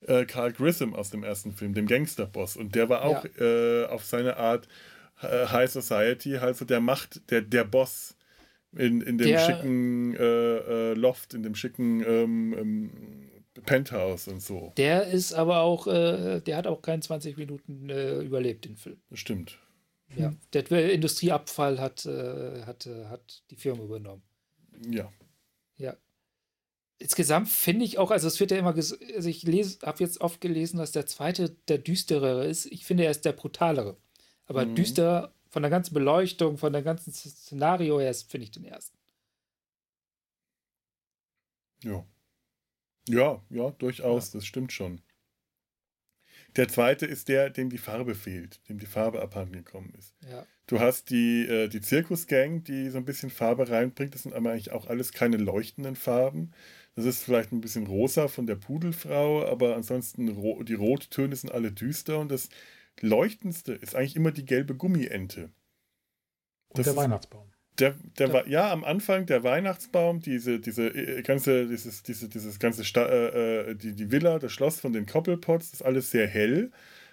äh, 0.06 0.24
Carl 0.24 0.52
Grissom 0.52 0.94
aus 0.94 1.10
dem 1.10 1.24
ersten 1.24 1.52
Film, 1.52 1.74
dem 1.74 1.86
Gangsterboss. 1.86 2.56
Und 2.56 2.74
der 2.74 2.88
war 2.88 3.02
auch 3.04 3.24
ja. 3.38 3.44
äh, 3.44 3.86
auf 3.86 4.04
seine 4.04 4.36
Art 4.36 4.68
äh, 5.22 5.46
High 5.46 5.70
Society, 5.70 6.36
also 6.36 6.64
der 6.64 6.80
Macht, 6.80 7.30
der, 7.30 7.42
der 7.42 7.64
Boss 7.64 8.16
In, 8.74 9.02
in 9.02 9.18
dem 9.18 9.28
Der- 9.28 9.38
schicken 9.38 10.16
äh, 10.16 10.94
Loft, 10.94 11.34
in 11.34 11.42
dem 11.42 11.54
schicken 11.54 12.02
ähm, 12.06 12.54
ähm, 12.58 12.90
Penthouse 13.60 14.28
und 14.28 14.40
so. 14.40 14.72
Der 14.76 15.08
ist 15.08 15.34
aber 15.34 15.60
auch, 15.60 15.86
äh, 15.86 16.40
der 16.40 16.56
hat 16.56 16.66
auch 16.66 16.80
keinen 16.82 17.02
20 17.02 17.36
Minuten 17.36 17.90
äh, 17.90 18.20
überlebt, 18.20 18.64
den 18.64 18.76
Film. 18.76 19.00
Stimmt. 19.12 19.58
Ja. 20.16 20.32
Der 20.52 20.92
Industrieabfall 20.92 21.78
hat, 21.80 22.04
äh, 22.06 22.62
hat, 22.64 22.86
äh, 22.86 23.06
hat 23.06 23.42
die 23.50 23.56
Firma 23.56 23.82
übernommen. 23.82 24.22
Ja. 24.90 25.10
Ja. 25.76 25.96
Insgesamt 26.98 27.48
finde 27.48 27.84
ich 27.84 27.98
auch, 27.98 28.10
also 28.10 28.28
es 28.28 28.38
wird 28.38 28.50
ja 28.50 28.58
immer, 28.58 28.74
also 28.74 28.96
ich 29.28 29.44
habe 29.82 29.98
jetzt 30.04 30.20
oft 30.20 30.40
gelesen, 30.40 30.78
dass 30.78 30.92
der 30.92 31.06
zweite 31.06 31.50
der 31.68 31.78
düsterere 31.78 32.46
ist. 32.46 32.66
Ich 32.66 32.84
finde, 32.84 33.04
er 33.04 33.10
ist 33.10 33.24
der 33.24 33.32
brutalere. 33.32 33.96
Aber 34.46 34.64
Mhm. 34.66 34.74
düster 34.76 35.34
von 35.48 35.62
der 35.62 35.70
ganzen 35.70 35.94
Beleuchtung, 35.94 36.58
von 36.58 36.72
der 36.72 36.82
ganzen 36.82 37.12
Szenario 37.12 38.00
her 38.00 38.14
finde 38.14 38.44
ich 38.44 38.50
den 38.50 38.64
ersten. 38.64 38.96
Ja. 41.82 42.04
Ja, 43.08 43.42
ja, 43.50 43.70
durchaus, 43.72 44.30
das 44.30 44.46
stimmt 44.46 44.72
schon. 44.72 45.00
Der 46.56 46.68
zweite 46.68 47.06
ist 47.06 47.28
der, 47.28 47.50
dem 47.50 47.70
die 47.70 47.78
Farbe 47.78 48.14
fehlt, 48.14 48.60
dem 48.68 48.78
die 48.78 48.86
Farbe 48.86 49.22
abhandengekommen 49.22 49.94
ist. 49.94 50.14
Ja. 50.30 50.46
Du 50.66 50.80
hast 50.80 51.10
die, 51.10 51.46
äh, 51.46 51.68
die 51.68 51.80
Zirkusgang, 51.80 52.62
die 52.62 52.90
so 52.90 52.98
ein 52.98 53.04
bisschen 53.04 53.30
Farbe 53.30 53.68
reinbringt. 53.68 54.14
Das 54.14 54.22
sind 54.22 54.34
aber 54.34 54.50
eigentlich 54.52 54.72
auch 54.72 54.86
alles 54.86 55.12
keine 55.12 55.38
leuchtenden 55.38 55.96
Farben. 55.96 56.52
Das 56.94 57.06
ist 57.06 57.22
vielleicht 57.22 57.52
ein 57.52 57.62
bisschen 57.62 57.86
rosa 57.86 58.28
von 58.28 58.46
der 58.46 58.56
Pudelfrau, 58.56 59.46
aber 59.46 59.76
ansonsten 59.76 60.28
ro 60.28 60.62
die 60.62 60.74
Rottöne 60.74 61.34
sind 61.34 61.52
alle 61.52 61.72
düster 61.72 62.18
und 62.18 62.30
das 62.30 62.50
leuchtendste 63.00 63.72
ist 63.72 63.94
eigentlich 63.94 64.16
immer 64.16 64.30
die 64.30 64.44
gelbe 64.44 64.74
Gummiente. 64.74 65.50
Und 66.68 66.78
Das 66.78 66.86
der 66.86 66.96
Weihnachtsbaum. 66.96 67.51
Der, 67.78 67.94
der 68.18 68.28
Ja. 68.28 68.32
war 68.34 68.46
ja 68.46 68.70
am 68.72 68.84
Anfang 68.84 69.26
der 69.26 69.42
Weihnachtsbaum, 69.44 70.20
diese, 70.20 70.60
diese 70.60 70.88
äh, 70.88 71.22
ganze, 71.22 71.66
dieses, 71.66 72.02
diese, 72.02 72.28
dieses 72.28 72.58
ganze 72.58 72.84
Sta 72.84 73.06
äh, 73.06 73.70
äh, 73.70 73.74
die, 73.74 73.94
die 73.94 74.10
Villa, 74.12 74.38
das 74.38 74.52
Schloss 74.52 74.80
von 74.80 74.92
den 74.92 75.06
Koppelpots, 75.06 75.70
das 75.70 75.80
ist 75.80 75.86
alles 75.86 76.10
sehr 76.10 76.26
hell, 76.26 76.70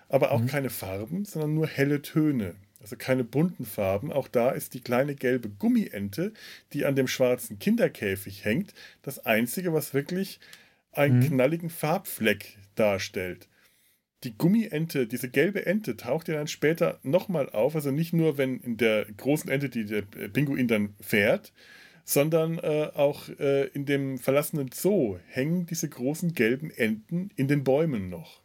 aber 0.09 0.31
auch 0.31 0.41
Mhm. 0.41 0.47
keine 0.47 0.69
Farben, 0.69 1.25
sondern 1.25 1.53
nur 1.53 1.67
helle 1.67 2.01
Töne. 2.01 2.55
Also 2.81 2.95
keine 2.95 3.25
bunten 3.25 3.65
Farben. 3.65 4.11
Auch 4.13 4.29
da 4.29 4.51
ist 4.51 4.73
die 4.73 4.79
kleine 4.81 5.13
gelbe 5.15 5.49
Gummiente, 5.49 6.33
die 6.71 6.85
an 6.85 6.95
dem 6.95 7.07
schwarzen 7.09 7.59
Kinderkäfig 7.59 8.45
hängt, 8.45 8.73
das 9.01 9.25
einzige, 9.25 9.73
was 9.73 9.93
wirklich 9.93 10.39
einen 10.93 11.19
Mhm. 11.19 11.23
knalligen 11.27 11.69
Farbfleck 11.69 12.57
darstellt. 12.75 13.48
Die 14.23 14.37
Gummiente, 14.37 15.07
diese 15.07 15.29
gelbe 15.29 15.65
Ente, 15.65 15.95
taucht 15.95 16.27
ja 16.27 16.35
dann 16.35 16.47
später 16.47 16.99
nochmal 17.03 17.49
auf. 17.49 17.75
Also 17.75 17.91
nicht 17.91 18.13
nur, 18.13 18.37
wenn 18.37 18.59
in 18.59 18.77
der 18.77 19.05
großen 19.05 19.49
Ente 19.49 19.69
die 19.69 19.85
der 19.85 20.01
Pinguin 20.01 20.67
dann 20.67 20.95
fährt, 20.99 21.53
sondern 22.03 22.57
äh, 22.57 22.89
auch 22.95 23.29
äh, 23.39 23.67
in 23.67 23.85
dem 23.85 24.17
verlassenen 24.17 24.71
Zoo 24.73 25.19
hängen 25.27 25.67
diese 25.67 25.87
großen 25.87 26.33
gelben 26.33 26.71
Enten 26.71 27.29
in 27.35 27.47
den 27.47 27.63
Bäumen 27.63 28.09
noch. 28.09 28.41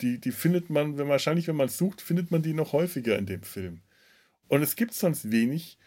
Die, 0.00 0.18
die 0.20 0.32
findet 0.32 0.70
man, 0.70 0.98
wenn 0.98 1.08
wahrscheinlich, 1.08 1.46
wenn 1.46 1.56
man 1.56 1.68
sucht, 1.68 2.00
findet 2.00 2.30
man 2.30 2.42
die 2.42 2.52
noch 2.52 2.72
häufiger 2.72 3.16
in 3.16 3.26
dem 3.26 3.42
Film. 3.42 3.80
Und 4.48 4.62
es 4.62 4.76
gibt 4.76 4.92
sonst 4.92 5.30
wenig 5.30 5.78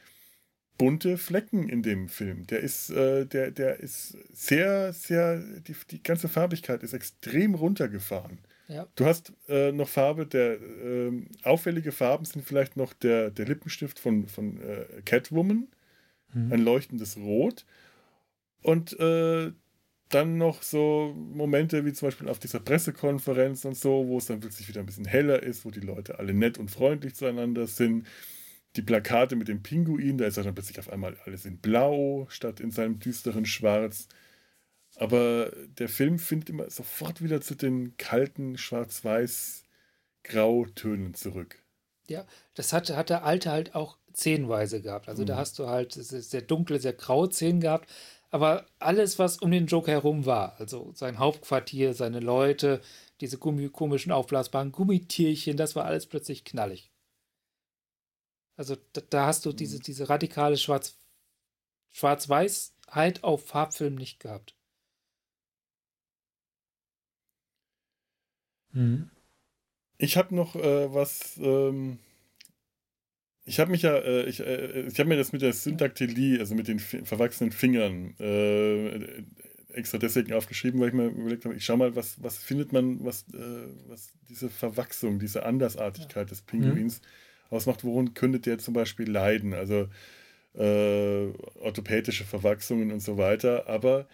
bunte 0.78 1.18
Flecken 1.18 1.68
in 1.68 1.84
dem 1.84 2.08
Film. 2.08 2.48
Der 2.48 2.60
ist, 2.60 2.90
äh, 2.90 3.26
der, 3.26 3.52
der 3.52 3.80
ist 3.80 4.18
sehr, 4.32 4.94
sehr, 4.94 5.40
die, 5.40 5.76
die 5.92 6.02
ganze 6.02 6.30
Farbigkeit 6.30 6.84
ist 6.84 6.94
extrem 6.94 7.56
runtergefahren. 7.56 8.40
Ja. 8.68 8.88
Du 8.96 9.06
hast 9.06 9.34
äh, 9.48 9.72
noch 9.72 9.88
Farbe, 9.88 10.26
der 10.26 10.60
ähm, 10.84 11.28
auffällige 11.44 11.92
Farben 11.92 12.26
sind 12.26 12.46
vielleicht 12.46 12.76
noch 12.76 12.94
der, 12.94 13.32
der 13.32 13.46
Lippenstift 13.46 14.00
von, 14.00 14.28
von 14.28 14.62
äh, 14.62 14.86
Catwoman, 15.06 15.68
Mhm. 16.34 16.52
ein 16.52 16.60
leuchtendes 16.60 17.16
Rot. 17.16 17.66
Und 18.62 19.00
äh, 19.00 19.52
dann 20.10 20.38
noch 20.38 20.62
so 20.62 21.14
Momente 21.16 21.86
wie 21.86 21.94
zum 21.94 22.08
Beispiel 22.08 22.30
auf 22.30 22.40
dieser 22.40 22.60
Pressekonferenz 22.60 23.66
und 23.66 23.76
so, 23.76 24.08
wo 24.08 24.18
es 24.18 24.26
dann 24.26 24.40
plötzlich 24.42 24.68
wieder 24.68 24.82
ein 24.82 24.86
bisschen 24.86 25.06
heller 25.06 25.42
ist, 25.44 25.66
wo 25.66 25.72
die 25.72 25.80
Leute 25.80 26.20
alle 26.20 26.34
nett 26.34 26.58
und 26.58 26.70
freundlich 26.70 27.16
zueinander 27.16 27.68
sind. 27.68 28.08
Die 28.76 28.82
Plakate 28.82 29.36
mit 29.36 29.48
dem 29.48 29.64
Pinguin, 29.64 30.18
da 30.18 30.26
ist 30.26 30.38
er 30.38 30.44
dann 30.44 30.54
plötzlich 30.54 30.80
auf 30.80 30.90
einmal 30.92 31.18
alles 31.26 31.46
in 31.46 31.58
Blau 31.60 32.26
statt 32.30 32.60
in 32.60 32.72
seinem 32.72 33.00
düsteren 33.00 33.46
Schwarz. 33.46 34.08
Aber 34.98 35.52
der 35.68 35.88
Film 35.90 36.20
findet 36.20 36.50
immer 36.50 36.70
sofort 36.70 37.22
wieder 37.24 37.40
zu 37.42 37.56
den 37.56 37.96
kalten 37.98 38.58
Schwarz-Weiß-Grautönen 38.58 41.14
zurück. 41.14 41.64
Das 42.56 42.74
hat, 42.74 42.90
hat 42.90 43.10
der 43.10 43.24
Alte 43.24 43.52
halt 43.52 43.76
auch 43.76 43.98
szenenweise 44.14 44.82
gehabt. 44.82 45.08
Also 45.08 45.24
da 45.26 45.34
Mhm. 45.34 45.38
hast 45.38 45.60
du 45.60 45.68
halt 45.68 45.94
sehr 45.94 46.42
dunkle, 46.42 46.80
sehr 46.80 46.94
graue 46.94 47.30
Szenen 47.32 47.62
gehabt. 47.62 47.90
Aber 48.30 48.66
alles, 48.80 49.20
was 49.20 49.38
um 49.38 49.52
den 49.52 49.68
Joker 49.68 49.92
herum 49.94 50.26
war, 50.26 50.60
also 50.60 50.92
sein 50.96 51.18
Hauptquartier, 51.20 51.94
seine 51.94 52.20
Leute, 52.20 52.82
diese 53.22 53.38
Gummi 53.38 53.70
komischen 53.70 54.12
aufblasbaren 54.12 54.72
Gummitierchen, 54.72 55.56
das 55.58 55.76
war 55.76 55.86
alles 55.86 56.08
plötzlich 56.08 56.44
knallig. 56.44 56.92
Also 58.58 58.76
da, 58.94 59.02
da 59.10 59.26
hast 59.28 59.46
du 59.46 59.54
diese, 59.54 59.80
diese 59.80 60.10
radikale 60.10 60.58
Schwarz, 60.58 60.98
Schwarz-Weiß-Heit 61.92 63.24
auf 63.24 63.46
Farbfilm 63.48 63.96
nicht 63.96 64.20
gehabt. 64.20 64.57
Mhm. 68.74 69.10
Ich 69.98 70.18
habe 70.18 70.36
noch 70.36 70.56
äh, 70.56 70.94
was. 70.94 71.38
Ähm, 71.42 72.00
ich 73.46 73.60
habe 73.60 73.72
mich 73.72 73.82
ja, 73.82 73.96
äh, 73.96 74.26
ich, 74.26 74.42
äh, 74.42 74.82
ich 74.82 75.00
habe 75.00 75.10
mir 75.10 75.16
das 75.16 75.32
mit 75.32 75.42
der 75.42 75.54
Syndaktylie, 75.54 76.40
also 76.40 76.54
mit 76.54 76.68
den 76.68 76.80
verwachsenen 76.80 77.52
Fingern, 77.52 78.14
äh, 78.20 79.24
extra 79.72 79.98
deswegen 79.98 80.34
aufgeschrieben, 80.34 80.80
weil 80.82 80.90
ich 80.90 80.94
mir 80.94 81.08
überlegt 81.08 81.46
habe, 81.46 81.56
ich 81.56 81.64
schau 81.64 81.78
mal, 81.78 81.96
was, 81.96 82.22
was 82.22 82.38
findet 82.38 82.74
man, 82.74 83.04
was, 83.06 83.26
was 83.88 84.12
diese 84.28 84.50
Verwachsung, 84.50 85.20
diese 85.20 85.46
Andersartigkeit 85.46 86.30
des 86.32 86.42
Pinguins 86.42 87.02
ausmacht. 87.52 87.84
Worin 87.84 88.16
könnte 88.16 88.40
der 88.40 88.58
zum 88.58 88.74
Beispiel 88.74 89.10
leiden? 89.10 89.54
Also 89.54 89.88
orthopädische 90.54 92.24
Verwachsungen 92.24 92.92
und 92.92 93.02
so 93.02 93.18
weiter. 93.20 93.68
Aber 93.70 94.08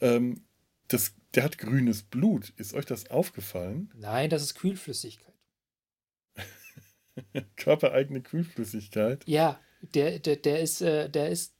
ähm, 0.00 0.40
das, 0.88 1.14
der 1.36 1.44
hat 1.44 1.58
grünes 1.58 2.02
Blut. 2.02 2.50
Ist 2.56 2.74
euch 2.74 2.86
das 2.86 3.10
aufgefallen? 3.10 3.92
Nein, 3.94 4.30
das 4.30 4.42
ist 4.42 4.54
Kühlflüssigkeit. 4.54 5.34
Körpereigene 7.56 8.22
Kühlflüssigkeit. 8.22 9.22
Ja, 9.26 9.60
der, 9.94 10.18
der, 10.18 10.36
der 10.36 10.60
ist, 10.60 10.80
äh, 10.82 11.08
der 11.08 11.28
ist. 11.30 11.54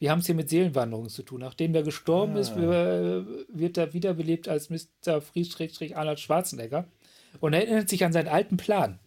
Wir 0.00 0.12
haben 0.12 0.20
es 0.20 0.26
hier 0.26 0.36
mit 0.36 0.48
Seelenwanderungen 0.48 1.10
zu 1.10 1.24
tun. 1.24 1.40
Nachdem 1.40 1.74
er 1.74 1.82
gestorben 1.82 2.36
Ah. 2.36 2.40
ist, 2.40 2.50
äh, 2.52 3.24
wird 3.48 3.76
er 3.76 3.92
wiederbelebt 3.92 4.48
als 4.48 4.70
Mr. 4.70 5.20
Fries 5.20 5.56
Arnold 5.94 6.20
Schwarzenegger 6.20 6.86
und 7.40 7.52
erinnert 7.52 7.88
sich 7.88 8.04
an 8.04 8.12
seinen 8.12 8.28
alten 8.28 8.56
Plan. 8.56 9.00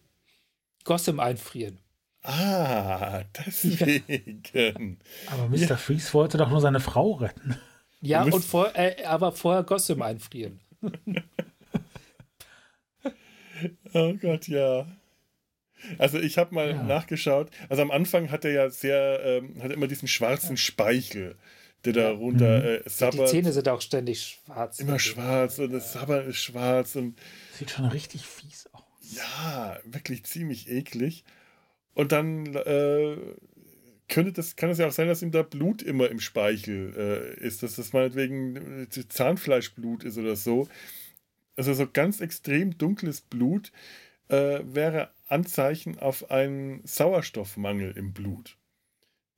Gotham 0.84 1.18
einfrieren. 1.20 1.78
Ah, 2.22 3.24
deswegen. 3.46 4.98
Aber 5.28 5.48
Mr. 5.48 5.76
Freeze 5.78 6.12
wollte 6.12 6.38
doch 6.38 6.50
nur 6.50 6.60
seine 6.60 6.80
Frau 6.80 7.12
retten. 7.12 7.56
Ja, 8.02 8.24
und 8.24 8.44
vor, 8.44 8.74
äh, 8.76 9.04
aber 9.04 9.32
vorher 9.32 9.62
Gotham 9.62 10.02
einfrieren. 10.02 10.60
Oh 13.94 14.14
Gott, 14.14 14.48
ja. 14.48 14.86
Also 15.98 16.18
ich 16.18 16.38
habe 16.38 16.54
mal 16.54 16.70
Ja. 16.70 16.82
nachgeschaut. 16.82 17.50
Also 17.68 17.82
am 17.82 17.90
Anfang 17.90 18.30
hat 18.30 18.44
er 18.44 18.52
ja 18.52 18.70
sehr, 18.70 19.20
ähm, 19.24 19.56
hat 19.62 19.70
er 19.70 19.76
immer 19.76 19.86
diesen 19.88 20.08
schwarzen 20.08 20.56
Speichel, 20.56 21.36
der 21.84 21.92
da 21.92 22.00
Ja. 22.02 22.10
runter 22.10 22.58
Mhm. 22.58 22.64
äh, 22.64 22.82
Die 22.84 22.88
sabbert. 22.88 23.28
Zähne 23.28 23.52
sind 23.52 23.68
auch 23.68 23.80
ständig 23.80 24.40
schwarz. 24.44 24.78
immer 24.80 24.98
schwarz 24.98 25.58
und 25.58 25.72
das 25.72 25.92
Sabbern 25.92 26.26
ist 26.28 26.38
schwarz 26.38 26.96
und 26.96 27.18
Sieht 27.58 27.70
schon 27.70 27.84
richtig 27.86 28.26
fies 28.26 28.68
aus. 28.72 28.82
ja, 29.16 29.78
wirklich 29.84 30.24
ziemlich 30.24 30.68
eklig. 30.70 31.24
Und 31.94 32.10
dann 32.12 32.54
äh, 32.54 33.16
könnte 34.12 34.32
das, 34.32 34.56
kann 34.56 34.68
es 34.68 34.76
ja 34.76 34.86
auch 34.86 34.92
sein, 34.92 35.08
dass 35.08 35.22
ihm 35.22 35.30
da 35.30 35.42
Blut 35.42 35.80
immer 35.80 36.10
im 36.10 36.20
Speichel 36.20 36.92
äh, 37.40 37.46
ist, 37.46 37.62
dass 37.62 37.76
das 37.76 37.94
meinetwegen 37.94 38.84
äh, 38.84 39.08
Zahnfleischblut 39.08 40.04
ist 40.04 40.18
oder 40.18 40.36
so. 40.36 40.68
Also 41.56 41.72
so 41.72 41.86
ganz 41.90 42.20
extrem 42.20 42.76
dunkles 42.76 43.22
Blut 43.22 43.72
äh, 44.28 44.60
wäre 44.64 45.10
Anzeichen 45.28 45.98
auf 45.98 46.30
einen 46.30 46.86
Sauerstoffmangel 46.86 47.92
im 47.96 48.12
Blut. 48.12 48.58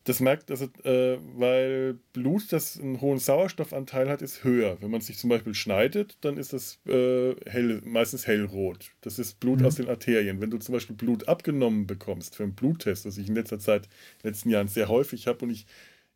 Das 0.06 0.20
merkt, 0.20 0.50
also, 0.50 0.66
äh, 0.84 1.16
weil 1.34 1.98
Blut, 2.12 2.52
das 2.52 2.78
einen 2.78 3.00
hohen 3.00 3.18
Sauerstoffanteil 3.18 4.10
hat, 4.10 4.20
ist 4.20 4.44
höher. 4.44 4.76
Wenn 4.82 4.90
man 4.90 5.00
sich 5.00 5.16
zum 5.16 5.30
Beispiel 5.30 5.54
schneidet, 5.54 6.18
dann 6.20 6.36
ist 6.36 6.52
das 6.52 6.78
äh, 6.86 7.34
hell, 7.46 7.80
meistens 7.86 8.26
hellrot. 8.26 8.90
Das 9.00 9.18
ist 9.18 9.40
Blut 9.40 9.60
Mhm. 9.60 9.66
aus 9.66 9.76
den 9.76 9.88
Arterien. 9.88 10.42
Wenn 10.42 10.50
du 10.50 10.58
zum 10.58 10.74
Beispiel 10.74 10.94
Blut 10.94 11.26
abgenommen 11.26 11.86
bekommst 11.86 12.36
für 12.36 12.42
einen 12.42 12.54
Bluttest, 12.54 13.06
was 13.06 13.16
ich 13.16 13.28
in 13.28 13.34
letzter 13.34 13.58
Zeit, 13.58 13.86
in 13.86 14.22
den 14.24 14.28
letzten 14.32 14.50
Jahren 14.50 14.68
sehr 14.68 14.88
häufig 14.88 15.26
habe 15.26 15.42
und 15.46 15.50
ich, 15.50 15.64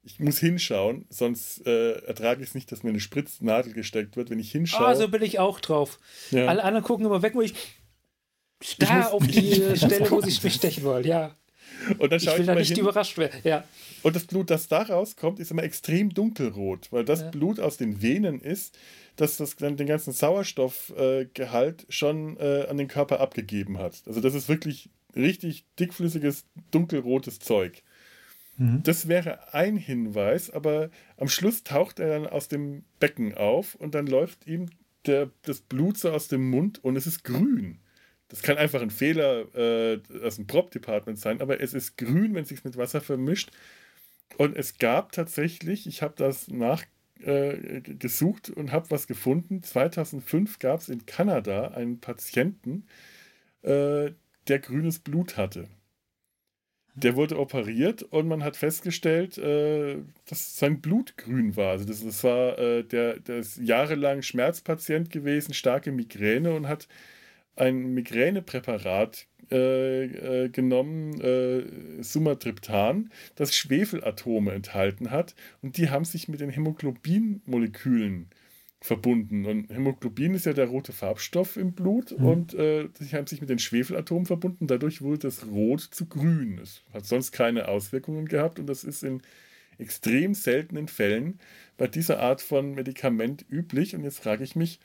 ich 0.03 0.21
muss 0.21 0.39
hinschauen, 0.39 1.07
sonst 1.09 1.67
äh, 1.67 1.93
ertrage 2.03 2.43
ich 2.43 2.51
es 2.51 2.55
nicht, 2.55 2.71
dass 2.71 2.83
mir 2.83 2.91
eine 2.91 3.01
Spritznadel 3.01 3.73
gesteckt 3.73 4.19
wird. 4.19 4.29
Wenn 4.29 4.39
ich 4.39 4.53
hinschaue, 4.53 4.87
Ah, 4.87 4.95
so 4.97 5.09
bin 5.09 5.23
ich 5.23 5.39
auch 5.39 5.61
drauf. 5.61 5.99
ja, 6.31 6.45
Alle 6.47 6.63
anderen 6.63 6.85
gucken 6.85 7.07
immer 7.07 7.23
weg, 7.23 7.35
wo 7.35 7.41
ich 7.41 7.55
starr 8.63 9.15
auf 9.15 9.27
die 9.27 9.55
Stelle, 9.77 10.11
wo 10.11 10.21
sie 10.21 10.39
mich 10.43 10.53
stechen 10.55 10.85
wollen. 10.85 11.07
Ja. 11.07 11.38
Und 11.99 12.13
dann 12.13 12.19
ich 12.19 12.27
will 12.27 12.41
ich 12.41 12.47
da 12.47 12.55
mal 12.55 12.61
nicht 12.61 12.69
hin. 12.75 12.81
überrascht 12.81 13.19
werden. 13.19 13.41
Ja. 13.45 13.65
Und 14.03 14.15
das 14.17 14.25
Blut, 14.25 14.51
das 14.51 14.69
da 14.69 14.83
rauskommt, 14.83 15.41
ist 15.41 15.51
immer 15.51 15.63
extrem 15.63 16.11
dunkelrot, 16.11 16.89
weil 16.93 17.05
das 17.05 17.21
Ja. 17.23 17.31
Blut 17.31 17.61
aus 17.61 17.77
den 17.77 18.03
Venen 18.03 18.41
ist, 18.41 18.79
das 19.17 19.37
das 19.37 19.57
dann 19.57 19.77
den 19.77 19.87
ganzen 19.87 20.13
Sauerstoffgehalt 20.13 21.83
äh, 21.83 21.87
schon 21.93 22.37
äh, 22.39 22.67
an 22.69 22.77
den 22.77 22.89
Körper 22.89 23.21
abgegeben 23.21 23.79
hat. 23.79 24.03
Also 24.07 24.21
das 24.21 24.35
ist 24.35 24.49
wirklich 24.49 24.91
richtig 25.17 25.65
dickflüssiges, 25.79 26.45
dunkelrotes 26.71 27.39
Zeug. 27.41 27.83
Mhm. 28.57 28.83
Das 28.85 29.09
wäre 29.09 29.53
ein 29.55 29.77
Hinweis, 29.77 30.51
aber 30.51 30.91
am 31.17 31.29
Schluss 31.29 31.65
taucht 31.65 31.99
er 32.01 32.09
dann 32.09 32.27
aus 32.27 32.49
dem 32.49 32.85
Becken 33.01 33.35
auf 33.35 33.75
und 33.75 33.95
dann 33.95 34.07
läuft 34.07 34.47
ihm 34.47 34.67
der, 35.07 35.31
das 35.43 35.61
Blut 35.61 35.97
so 35.99 36.11
aus 36.11 36.29
dem 36.29 36.51
Mund 36.51 36.83
und 36.85 36.97
es 36.97 37.07
ist 37.07 37.25
grün. 37.25 37.79
Das 38.29 38.43
kann 38.43 38.59
einfach 38.59 38.83
ein 38.83 38.91
Fehler 38.91 39.47
äh, 39.55 40.01
aus 40.23 40.37
dem 40.37 40.47
Prop-Department 40.47 41.19
sein, 41.19 41.41
aber 41.41 41.61
es 41.61 41.73
ist 41.73 41.97
grün, 41.97 42.35
wenn 42.35 42.43
es 42.43 42.51
sich 42.51 42.63
mit 42.63 42.77
Wasser 42.77 43.01
vermischt. 43.01 43.51
Und 44.37 44.57
es 44.57 44.79
gab 44.79 45.13
tatsächlich, 45.13 45.87
ich 45.87 46.03
habe 46.03 46.15
das 46.17 46.49
nachgesucht 46.49 48.49
äh, 48.51 48.53
und 48.53 48.73
habe 48.73 48.91
was 48.91 49.07
gefunden. 49.07 49.63
2005 49.63 50.59
gab 50.59 50.81
es 50.81 50.91
in 50.91 51.07
Kanada 51.07 51.69
einen 51.69 52.01
Patienten, 52.01 52.87
äh, 53.63 54.11
der 54.49 54.59
grünes 54.59 54.99
Blut 54.99 55.39
hatte. 55.39 55.69
Der 56.95 57.17
wurde 57.17 57.39
operiert 57.39 58.03
und 58.03 58.29
man 58.29 58.45
hat 58.45 58.57
festgestellt, 58.57 59.39
äh, 59.39 59.99
dass 60.27 60.59
sein 60.59 60.81
Blut 60.81 61.17
grün 61.17 61.57
war. 61.57 61.71
Also 61.71 61.85
das, 61.87 62.05
das 62.05 62.25
war 62.25 62.59
äh, 62.59 62.85
der, 62.85 63.21
der 63.21 63.39
ist 63.39 63.57
jahrelang 63.59 64.23
Schmerzpatient 64.23 65.11
gewesen, 65.11 65.55
starke 65.55 65.93
Migräne 65.93 66.55
und 66.55 66.69
hat 66.69 66.89
ein 67.59 67.95
Migränepräparat 67.95 69.27
äh, 69.51 70.45
äh, 70.45 70.49
genommen, 70.51 71.21
äh, 71.21 72.03
Sumatriptan, 72.03 73.11
das 73.35 73.57
Schwefelatome 73.57 74.53
enthalten 74.53 75.11
hat 75.11 75.35
und 75.63 75.77
die 75.79 75.89
haben 75.91 76.05
sich 76.05 76.29
mit 76.29 76.41
den 76.41 76.51
Hämoglobinmolekülen 76.51 78.29
verbunden. 78.81 79.47
Und 79.47 79.71
Hämoglobin 79.71 80.35
ist 80.35 80.47
ja 80.47 80.53
der 80.53 80.67
rote 80.67 80.93
Farbstoff 80.93 81.57
im 81.57 81.73
Blut 81.73 82.17
Mhm. 82.17 82.25
und 82.27 82.55
äh, 82.55 82.89
die 83.01 83.07
haben 83.17 83.27
sich 83.27 83.41
mit 83.41 83.51
den 83.51 83.59
Schwefelatomen 83.59 84.27
verbunden. 84.27 84.67
Dadurch 84.67 85.03
wurde 85.03 85.19
das 85.21 85.47
Rot 85.47 85.81
zu 85.81 86.07
grün. 86.07 86.59
Es 86.63 86.83
hat 86.93 87.07
sonst 87.07 87.33
keine 87.33 87.69
Auswirkungen 87.69 88.27
gehabt 88.27 88.59
und 88.59 88.67
das 88.67 88.85
ist 88.85 89.03
in 89.03 89.23
extrem 89.79 90.35
seltenen 90.35 90.89
Fällen 90.89 91.39
bei 91.77 91.87
dieser 91.87 92.21
Art 92.21 92.41
von 92.43 92.75
Medikament 92.75 93.45
üblich. 93.51 93.95
Und 93.95 94.05
jetzt 94.05 94.21
frage 94.21 94.45
ich 94.45 94.57
mich, 94.57 94.79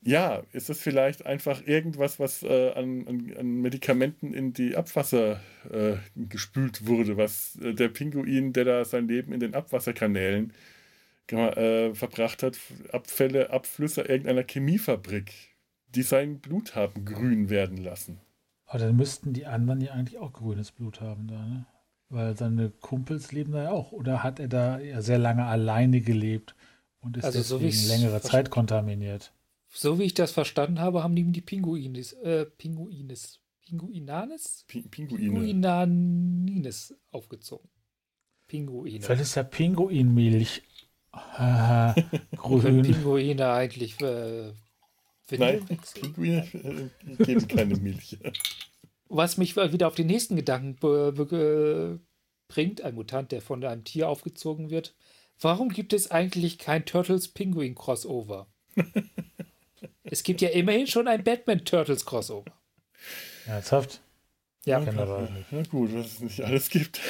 ja, 0.00 0.42
ist 0.52 0.68
das 0.68 0.78
vielleicht 0.78 1.26
einfach 1.26 1.66
irgendwas, 1.66 2.20
was 2.20 2.42
äh, 2.42 2.72
an, 2.72 3.06
an, 3.08 3.34
an 3.36 3.46
Medikamenten 3.60 4.32
in 4.32 4.52
die 4.52 4.76
Abwasser 4.76 5.40
äh, 5.70 5.96
gespült 6.14 6.86
wurde, 6.86 7.16
was 7.16 7.56
äh, 7.56 7.74
der 7.74 7.88
Pinguin, 7.88 8.52
der 8.52 8.64
da 8.64 8.84
sein 8.84 9.08
Leben 9.08 9.32
in 9.32 9.40
den 9.40 9.54
Abwasserkanälen 9.54 10.52
äh, 11.30 11.94
verbracht 11.94 12.42
hat, 12.42 12.58
Abfälle, 12.92 13.50
Abflüsse 13.50 14.02
irgendeiner 14.02 14.44
Chemiefabrik, 14.44 15.32
die 15.94 16.02
sein 16.02 16.38
Blut 16.38 16.74
haben 16.74 17.04
grün 17.04 17.50
werden 17.50 17.76
lassen. 17.76 18.20
Aber 18.66 18.78
dann 18.78 18.96
müssten 18.96 19.32
die 19.32 19.46
anderen 19.46 19.80
ja 19.80 19.92
eigentlich 19.92 20.18
auch 20.18 20.32
grünes 20.32 20.70
Blut 20.72 21.00
haben 21.00 21.26
da, 21.26 21.44
ne? 21.44 21.66
Weil 22.10 22.36
seine 22.36 22.70
Kumpels 22.70 23.32
leben 23.32 23.52
da 23.52 23.64
ja 23.64 23.70
auch. 23.70 23.92
Oder 23.92 24.22
hat 24.22 24.40
er 24.40 24.48
da 24.48 24.78
ja 24.78 25.02
sehr 25.02 25.18
lange 25.18 25.44
alleine 25.44 26.00
gelebt 26.00 26.54
und 27.00 27.18
ist 27.18 27.24
Also 27.24 27.42
so 27.42 27.58
längere 27.58 28.22
Zeit 28.22 28.50
kontaminiert? 28.50 29.32
So 29.70 29.98
wie 29.98 30.04
ich 30.04 30.14
das 30.14 30.32
verstanden 30.32 30.80
habe, 30.80 31.02
haben 31.02 31.14
die 31.14 31.24
die 31.24 31.40
Pinguinis, 31.40 32.12
äh, 32.14 32.46
Pinguines, 32.46 33.40
Pinguinanes? 33.62 34.64
Pi 34.66 34.82
Pinguine. 34.82 35.22
Pinguinanines 35.24 36.94
aufgezogen. 37.10 37.68
Pinguine. 38.46 39.00
Vielleicht 39.02 39.22
ist 39.22 39.34
ja 39.34 39.42
Pinguinmilch 39.42 40.62
äh, 41.38 42.02
grün. 42.36 42.82
Pinguine 42.82 43.50
eigentlich 43.52 44.00
äh, 44.00 44.52
Nein? 45.30 45.66
Pinguine 46.00 46.46
äh, 46.54 47.24
geben 47.24 47.46
keine 47.46 47.76
Milch. 47.76 48.18
Was 49.10 49.36
mich 49.36 49.56
wieder 49.56 49.86
auf 49.88 49.94
den 49.94 50.06
nächsten 50.06 50.36
Gedanken 50.36 50.76
be- 50.76 51.12
be- 51.12 52.00
bringt, 52.48 52.80
ein 52.80 52.94
Mutant, 52.94 53.32
der 53.32 53.42
von 53.42 53.62
einem 53.62 53.84
Tier 53.84 54.08
aufgezogen 54.08 54.70
wird. 54.70 54.94
Warum 55.40 55.68
gibt 55.68 55.92
es 55.92 56.10
eigentlich 56.10 56.58
kein 56.58 56.86
Turtles-Pinguin-Crossover? 56.86 58.46
es 60.04 60.22
gibt 60.22 60.40
ja 60.40 60.48
immerhin 60.50 60.86
schon 60.86 61.08
ein 61.08 61.22
Batman-Turtles-Crossover. 61.24 62.52
Ernsthaft? 63.46 64.00
Ja, 64.64 64.84
Kennt 64.84 64.98
aber. 64.98 65.28
Na 65.50 65.62
gut, 65.62 65.94
was 65.94 66.06
es 66.14 66.20
nicht 66.20 66.40
alles 66.42 66.68
gibt. 66.68 67.00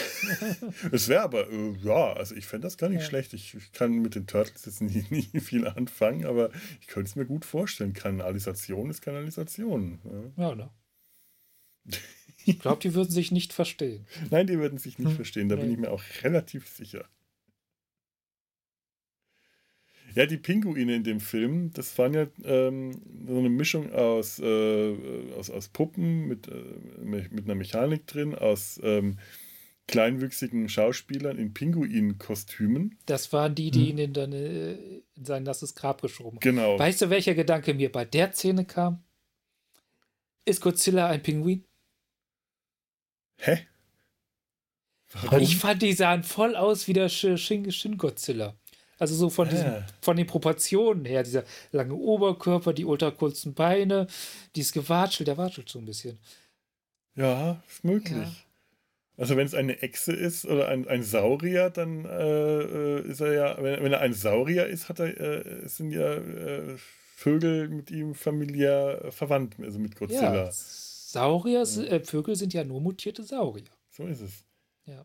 es 0.92 1.08
wäre 1.08 1.22
aber, 1.22 1.50
äh, 1.50 1.72
ja, 1.82 2.12
also 2.12 2.34
ich 2.36 2.46
fände 2.46 2.66
das 2.66 2.76
gar 2.78 2.88
nicht 2.88 3.00
Ja. 3.00 3.06
schlecht. 3.06 3.32
Ich, 3.32 3.54
ich 3.54 3.72
kann 3.72 3.92
mit 3.94 4.14
den 4.14 4.26
Turtles 4.26 4.64
jetzt 4.66 4.80
nie, 4.80 5.04
nie 5.10 5.40
viel 5.40 5.66
anfangen, 5.66 6.24
aber 6.26 6.50
ich 6.80 6.86
könnte 6.86 7.08
es 7.08 7.16
mir 7.16 7.24
gut 7.26 7.44
vorstellen. 7.44 7.94
Kanalisation 7.94 8.90
ist 8.90 9.00
Kanalisation. 9.02 10.32
Ja. 10.36 10.48
ja 10.50 10.54
ne? 10.54 10.70
Ich 12.44 12.60
glaube, 12.60 12.80
die 12.80 12.94
würden 12.94 13.10
sich 13.10 13.32
nicht 13.32 13.52
verstehen. 13.52 14.06
Nein, 14.30 14.46
die 14.46 14.58
würden 14.58 14.78
sich 14.78 14.98
nicht 14.98 15.08
Hm. 15.08 15.16
verstehen, 15.16 15.48
da 15.48 15.56
bin 15.56 15.66
Nee. 15.66 15.72
ich 15.72 15.78
mir 15.78 15.90
auch 15.90 16.02
relativ 16.22 16.68
sicher. 16.68 17.06
Ja, 20.18 20.26
die 20.26 20.36
Pinguine 20.36 20.96
in 20.96 21.04
dem 21.04 21.20
Film, 21.20 21.70
das 21.74 21.96
waren 21.96 22.12
ja 22.12 22.26
ähm, 22.42 23.00
so 23.24 23.38
eine 23.38 23.48
Mischung 23.48 23.92
aus, 23.92 24.40
äh, 24.40 24.96
aus, 25.36 25.48
aus 25.48 25.68
Puppen 25.68 26.26
mit, 26.26 26.48
äh, 26.48 26.54
mit 27.04 27.44
einer 27.44 27.54
Mechanik 27.54 28.04
drin, 28.08 28.34
aus 28.34 28.80
ähm, 28.82 29.20
kleinwüchsigen 29.86 30.68
Schauspielern 30.68 31.38
in 31.38 31.54
Pinguinkostümen. 31.54 32.98
Das 33.06 33.32
waren 33.32 33.54
die, 33.54 33.70
die 33.70 33.82
Hm. 33.82 33.86
ihn 33.90 33.98
in, 33.98 34.12
dann, 34.12 34.32
äh, 34.32 34.72
in 35.14 35.24
sein 35.24 35.44
nasses 35.44 35.76
Grab 35.76 36.02
geschoben 36.02 36.38
haben. 36.38 36.40
Genau. 36.40 36.76
Weißt 36.76 37.00
du, 37.00 37.10
welcher 37.10 37.36
Gedanke 37.36 37.72
mir 37.72 37.92
bei 37.92 38.04
der 38.04 38.32
Szene 38.32 38.64
kam? 38.64 39.04
Ist 40.44 40.60
Godzilla 40.60 41.06
ein 41.06 41.22
Pinguin? 41.22 41.64
Hä? 43.36 43.68
Warum? 45.12 45.38
Ich 45.38 45.56
fand, 45.58 45.80
die 45.82 45.92
sahen 45.92 46.24
voll 46.24 46.56
aus 46.56 46.88
wie 46.88 46.92
der 46.92 47.08
Sh- 47.08 47.36
Shin, 47.36 47.70
Shin 47.70 47.96
Godzilla. 47.96 48.56
Also 48.98 49.14
so 49.14 49.30
von, 49.30 49.48
diesem, 49.48 49.66
Ah. 49.66 49.86
von 50.00 50.16
den 50.16 50.26
Proportionen 50.26 51.04
her, 51.04 51.22
dieser 51.22 51.44
lange 51.72 51.94
Oberkörper, 51.94 52.72
die 52.72 52.84
ultrakurzen 52.84 53.54
Beine, 53.54 54.06
dieses 54.56 54.72
Gewatschel, 54.72 55.24
der 55.24 55.36
watschelt 55.36 55.68
so 55.68 55.78
ein 55.78 55.84
bisschen. 55.84 56.18
Ja, 57.14 57.62
ist 57.68 57.84
möglich. 57.84 58.16
Ja. 58.18 58.32
Also 59.16 59.36
wenn 59.36 59.46
es 59.46 59.54
eine 59.54 59.82
Echse 59.82 60.12
ist 60.12 60.44
oder 60.46 60.68
ein, 60.68 60.86
ein 60.86 61.02
Saurier, 61.02 61.70
dann 61.70 62.04
äh, 62.04 62.60
äh, 63.00 63.08
ist 63.08 63.20
er 63.20 63.32
ja, 63.32 63.56
wenn, 63.62 63.82
wenn 63.82 63.92
er 63.92 64.00
ein 64.00 64.14
Saurier 64.14 64.66
ist, 64.66 64.88
hat 64.88 65.00
er, 65.00 65.20
äh, 65.20 65.68
sind 65.68 65.90
ja 65.90 66.14
äh, 66.14 66.76
Vögel 67.16 67.68
mit 67.68 67.90
ihm 67.90 68.14
familiär 68.14 69.06
verwandt, 69.10 69.56
also 69.60 69.80
mit 69.80 69.96
Godzilla. 69.96 70.44
Ja, 70.44 70.50
Saurier, 70.52 71.62
äh, 71.62 71.98
Vögel 72.00 72.36
sind 72.36 72.54
ja 72.54 72.62
nur 72.62 72.80
mutierte 72.80 73.24
Saurier. 73.24 73.64
So 73.90 74.06
ist 74.06 74.20
es. 74.20 74.44
Ja. 74.86 75.04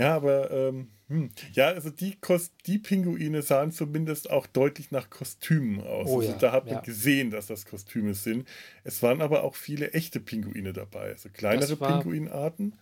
Ja, 0.00 0.16
aber 0.16 0.50
ähm, 0.50 0.88
hm. 1.08 1.30
ja, 1.52 1.68
also 1.68 1.90
die, 1.90 2.16
Kos 2.20 2.52
die 2.66 2.78
Pinguine 2.78 3.42
sahen 3.42 3.70
zumindest 3.72 4.30
auch 4.30 4.46
deutlich 4.46 4.90
nach 4.90 5.10
Kostümen 5.10 5.80
aus. 5.80 6.08
Oh 6.08 6.20
also 6.20 6.32
ja, 6.32 6.38
da 6.38 6.52
hat 6.52 6.64
man 6.66 6.74
ja. 6.76 6.80
gesehen, 6.80 7.30
dass 7.30 7.46
das 7.46 7.66
Kostüme 7.66 8.14
sind. 8.14 8.48
Es 8.84 9.02
waren 9.02 9.20
aber 9.20 9.44
auch 9.44 9.54
viele 9.54 9.92
echte 9.92 10.20
Pinguine 10.20 10.72
dabei, 10.72 11.10
also 11.10 11.28
kleinere 11.28 11.68
Das 11.68 11.80
war- 11.80 12.00
Pinguinarten. 12.02 12.74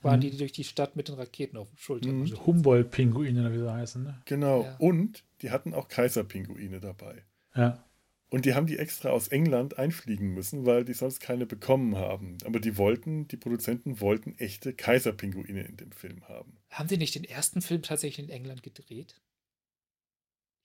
Waren 0.00 0.18
Mhm. 0.18 0.20
die, 0.22 0.30
die 0.32 0.36
durch 0.38 0.52
die 0.52 0.64
Stadt 0.64 0.96
mit 0.96 1.08
den 1.08 1.14
Raketen 1.14 1.56
auf 1.56 1.68
den 1.70 1.78
Schultern 1.78 2.16
Mhm. 2.16 2.22
Also 2.22 2.46
Humboldt-Pinguine, 2.46 3.52
wie 3.52 3.58
sie 3.58 3.72
heißen, 3.72 4.02
ne? 4.02 4.20
Genau. 4.26 4.62
Ja. 4.64 4.76
Und 4.78 5.24
die 5.42 5.50
hatten 5.50 5.72
auch 5.74 5.88
Kaiserpinguine 5.88 6.78
dabei. 6.80 7.22
Ja. 7.56 7.82
Und 8.30 8.46
die 8.46 8.54
haben 8.54 8.66
die 8.66 8.78
extra 8.78 9.10
aus 9.10 9.28
England 9.28 9.78
einfliegen 9.78 10.34
müssen, 10.34 10.66
weil 10.66 10.84
die 10.84 10.94
sonst 10.94 11.20
keine 11.20 11.46
bekommen 11.46 11.96
haben. 11.96 12.38
Aber 12.44 12.58
die 12.58 12.76
wollten, 12.76 13.28
die 13.28 13.36
Produzenten 13.36 14.00
wollten 14.00 14.36
echte 14.38 14.72
Kaiserpinguine 14.72 15.62
in 15.62 15.76
dem 15.76 15.92
Film 15.92 16.26
haben. 16.28 16.56
Haben 16.70 16.88
sie 16.88 16.96
nicht 16.96 17.14
den 17.14 17.24
ersten 17.24 17.62
Film 17.62 17.82
tatsächlich 17.82 18.26
in 18.26 18.32
England 18.32 18.62
gedreht? 18.62 19.20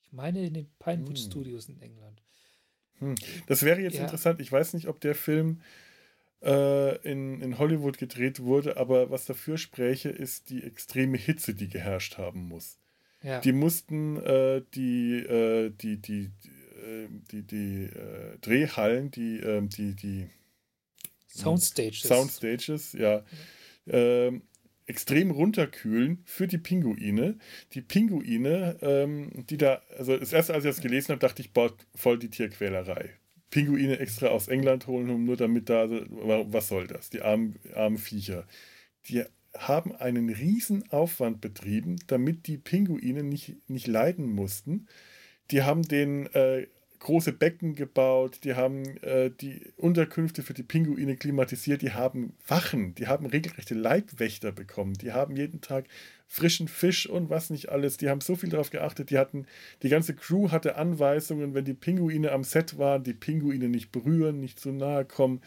Ich 0.01 0.11
meine 0.13 0.43
in 0.45 0.53
den 0.55 0.69
Pinewood 0.79 1.17
Hm. 1.17 1.25
Studios 1.25 1.69
in 1.69 1.79
England. 1.81 2.23
Hm. 2.99 3.15
Das 3.47 3.61
wäre 3.63 3.79
jetzt 3.81 3.95
Ja. 3.95 4.01
interessant. 4.03 4.41
Ich 4.41 4.51
weiß 4.51 4.73
nicht, 4.73 4.87
ob 4.87 4.99
der 5.01 5.13
Film 5.13 5.61
äh, 6.41 6.95
in, 7.09 7.41
in 7.41 7.59
Hollywood 7.59 7.97
gedreht 7.97 8.39
wurde, 8.39 8.77
aber 8.77 9.11
was 9.11 9.25
dafür 9.25 9.57
spräche, 9.57 10.09
ist 10.09 10.49
die 10.49 10.63
extreme 10.63 11.17
Hitze, 11.17 11.53
die 11.53 11.67
geherrscht 11.67 12.17
haben 12.17 12.47
muss. 12.47 12.79
Ja. 13.21 13.41
Die 13.41 13.51
mussten 13.51 14.17
äh, 14.17 14.63
die, 14.73 15.17
äh, 15.17 15.69
die, 15.71 15.97
die, 15.97 16.29
die, 16.43 16.49
die, 17.31 17.43
die 17.43 17.83
äh, 17.83 18.37
Drehhallen, 18.41 19.11
die, 19.11 19.37
ähm, 19.39 19.69
die, 19.69 19.95
die 19.95 20.27
Soundstages. 21.27 22.01
Soundstages, 22.01 22.93
ja, 22.93 23.23
ähm, 23.87 24.41
extrem 24.87 25.29
runterkühlen 25.31 26.23
für 26.25 26.47
die 26.47 26.57
Pinguine. 26.57 27.37
Die 27.73 27.81
Pinguine, 27.81 28.77
ähm, 28.81 29.45
die 29.47 29.57
da, 29.57 29.81
also 29.97 30.17
das 30.17 30.33
erste, 30.33 30.53
als 30.53 30.65
ich 30.65 30.71
das 30.71 30.81
gelesen 30.81 31.09
habe, 31.09 31.19
dachte 31.19 31.41
ich, 31.41 31.51
boah, 31.53 31.71
voll 31.93 32.17
die 32.17 32.29
Tierquälerei. 32.29 33.11
Pinguine 33.51 33.99
extra 33.99 34.27
aus 34.27 34.47
England 34.47 34.87
holen, 34.87 35.09
um 35.09 35.25
nur 35.25 35.37
damit 35.37 35.69
da, 35.69 35.81
also, 35.81 36.01
wa- 36.09 36.45
was 36.47 36.67
soll 36.67 36.87
das? 36.87 37.09
Die 37.09 37.21
armen, 37.21 37.59
armen 37.73 37.97
Viecher. 37.97 38.47
die 39.07 39.23
haben 39.57 39.95
einen 39.95 40.29
riesen 40.29 40.89
Aufwand 40.91 41.41
betrieben, 41.41 41.97
damit 42.07 42.45
die 42.47 42.57
Pinguine 42.57 43.23
nicht, 43.23 43.55
nicht 43.67 43.87
leiden 43.87 44.29
mussten. 44.31 44.87
Die 45.51 45.63
haben 45.63 45.83
den 45.83 46.27
äh, 46.33 46.67
große 46.99 47.31
Becken 47.31 47.75
gebaut, 47.75 48.39
die 48.43 48.55
haben 48.55 48.85
äh, 49.03 49.31
die 49.31 49.61
Unterkünfte 49.77 50.43
für 50.43 50.53
die 50.53 50.63
Pinguine 50.63 51.15
klimatisiert, 51.15 51.81
die 51.81 51.93
haben 51.93 52.33
Wachen, 52.47 52.93
die 52.95 53.07
haben 53.07 53.25
regelrechte 53.25 53.73
Leibwächter 53.73 54.51
bekommen, 54.51 54.93
die 54.93 55.13
haben 55.13 55.35
jeden 55.35 55.61
Tag 55.61 55.85
frischen 56.27 56.67
Fisch 56.67 57.07
und 57.07 57.29
was 57.29 57.49
nicht 57.49 57.69
alles, 57.69 57.97
die 57.97 58.09
haben 58.09 58.21
so 58.21 58.35
viel 58.35 58.49
darauf 58.49 58.69
geachtet, 58.69 59.09
die 59.09 59.17
hatten, 59.17 59.47
die 59.81 59.89
ganze 59.89 60.13
Crew 60.13 60.51
hatte 60.51 60.75
Anweisungen, 60.75 61.53
wenn 61.53 61.65
die 61.65 61.73
Pinguine 61.73 62.31
am 62.31 62.43
Set 62.43 62.77
waren, 62.77 63.03
die 63.03 63.13
Pinguine 63.13 63.69
nicht 63.69 63.91
berühren, 63.91 64.39
nicht 64.39 64.59
zu 64.59 64.71
nahe 64.71 65.05
kommen, 65.05 65.41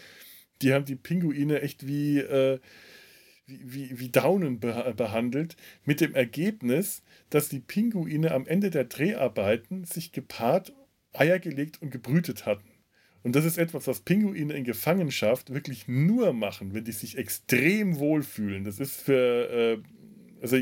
die 0.62 0.72
haben 0.72 0.84
die 0.84 0.96
Pinguine 0.96 1.60
echt 1.60 1.86
wie, 1.86 2.18
äh, 2.18 2.58
wie, 3.62 3.98
wie, 3.98 4.08
Daunen 4.10 4.60
behandelt, 4.60 5.56
mit 5.84 6.00
dem 6.00 6.14
Ergebnis, 6.14 7.02
dass 7.30 7.48
die 7.48 7.60
Pinguine 7.60 8.32
am 8.32 8.46
Ende 8.46 8.70
der 8.70 8.84
Dreharbeiten 8.84 9.84
sich 9.84 10.12
gepaart 10.12 10.72
Eier 11.12 11.38
gelegt 11.38 11.80
und 11.82 11.90
gebrütet 11.90 12.46
hatten. 12.46 12.68
Und 13.22 13.36
das 13.36 13.44
ist 13.44 13.58
etwas, 13.58 13.86
was 13.86 14.00
Pinguine 14.00 14.52
in 14.52 14.64
Gefangenschaft 14.64 15.52
wirklich 15.52 15.86
nur 15.86 16.32
machen, 16.32 16.74
wenn 16.74 16.84
die 16.84 16.92
sich 16.92 17.18
extrem 17.18 17.98
wohlfühlen. 17.98 18.64
Das 18.64 18.80
ist 18.80 19.00
für, 19.00 19.48
äh, 19.50 19.78
also 20.40 20.56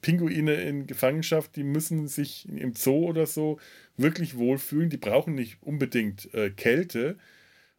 Pinguine 0.00 0.54
in 0.54 0.86
Gefangenschaft, 0.86 1.56
die 1.56 1.64
müssen 1.64 2.08
sich 2.08 2.48
im 2.48 2.74
Zoo 2.74 3.08
oder 3.08 3.26
so 3.26 3.58
wirklich 3.96 4.36
wohlfühlen. 4.36 4.90
Die 4.90 4.96
brauchen 4.96 5.34
nicht 5.34 5.62
unbedingt 5.62 6.32
äh, 6.34 6.50
Kälte, 6.50 7.16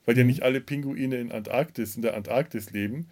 weil 0.05 0.17
ja 0.17 0.23
mhm. 0.23 0.29
nicht 0.29 0.43
alle 0.43 0.61
Pinguine 0.61 1.17
in 1.17 1.31
Antarktis, 1.31 1.95
in 1.95 2.01
der 2.01 2.15
Antarktis 2.15 2.71
leben. 2.71 3.07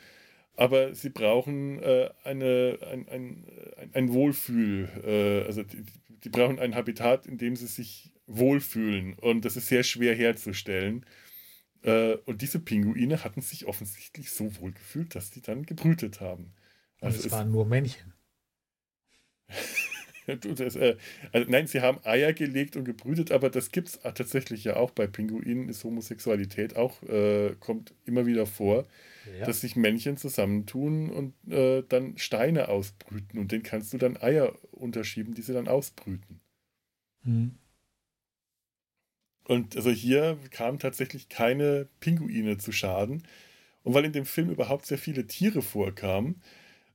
Aber 0.55 0.93
sie 0.93 1.09
brauchen 1.09 1.81
äh, 1.81 2.09
eine, 2.23 2.77
ein, 2.91 3.07
ein, 3.09 3.45
ein 3.93 4.13
Wohlfühl, 4.13 4.89
äh, 5.03 5.47
also 5.47 5.63
die, 5.63 5.83
die 6.23 6.29
brauchen 6.29 6.59
ein 6.59 6.75
Habitat, 6.75 7.25
in 7.25 7.37
dem 7.37 7.55
sie 7.55 7.67
sich 7.67 8.11
wohlfühlen. 8.27 9.13
Und 9.15 9.45
das 9.45 9.57
ist 9.57 9.67
sehr 9.67 9.83
schwer 9.83 10.15
herzustellen. 10.15 11.05
Äh, 11.81 12.15
und 12.25 12.41
diese 12.41 12.59
Pinguine 12.59 13.23
hatten 13.23 13.41
sich 13.41 13.65
offensichtlich 13.65 14.31
so 14.31 14.55
wohl 14.61 14.71
gefühlt, 14.71 15.15
dass 15.15 15.31
die 15.31 15.41
dann 15.41 15.65
gebrütet 15.65 16.21
haben. 16.21 16.53
Also 17.01 17.25
es 17.25 17.31
waren 17.31 17.51
nur 17.51 17.65
Männchen. 17.65 18.13
das, 20.55 20.75
äh, 20.75 20.97
also 21.31 21.49
nein, 21.49 21.67
sie 21.67 21.81
haben 21.81 21.99
Eier 22.03 22.33
gelegt 22.33 22.75
und 22.75 22.85
gebrütet, 22.85 23.31
aber 23.31 23.49
das 23.49 23.71
gibt 23.71 23.89
es 23.89 23.99
tatsächlich 23.99 24.63
ja 24.63 24.75
auch 24.75 24.91
bei 24.91 25.07
Pinguinen, 25.07 25.69
ist 25.69 25.83
Homosexualität 25.83 26.75
auch, 26.75 27.01
äh, 27.03 27.55
kommt 27.59 27.93
immer 28.05 28.25
wieder 28.25 28.45
vor, 28.45 28.85
ja. 29.37 29.45
dass 29.45 29.61
sich 29.61 29.75
Männchen 29.75 30.17
zusammentun 30.17 31.09
und 31.09 31.33
äh, 31.51 31.83
dann 31.87 32.17
Steine 32.17 32.69
ausbrüten 32.69 33.39
und 33.39 33.51
denen 33.51 33.63
kannst 33.63 33.93
du 33.93 33.97
dann 33.97 34.17
Eier 34.17 34.53
unterschieben, 34.71 35.33
die 35.33 35.41
sie 35.41 35.53
dann 35.53 35.67
ausbrüten. 35.67 36.39
Mhm. 37.23 37.55
Und 39.45 39.75
also 39.75 39.91
hier 39.91 40.37
kamen 40.51 40.79
tatsächlich 40.79 41.29
keine 41.29 41.87
Pinguine 41.99 42.57
zu 42.57 42.71
Schaden. 42.71 43.23
Und 43.83 43.93
weil 43.93 44.05
in 44.05 44.13
dem 44.13 44.25
Film 44.25 44.49
überhaupt 44.49 44.85
sehr 44.85 44.97
viele 44.97 45.27
Tiere 45.27 45.61
vorkamen, 45.61 46.41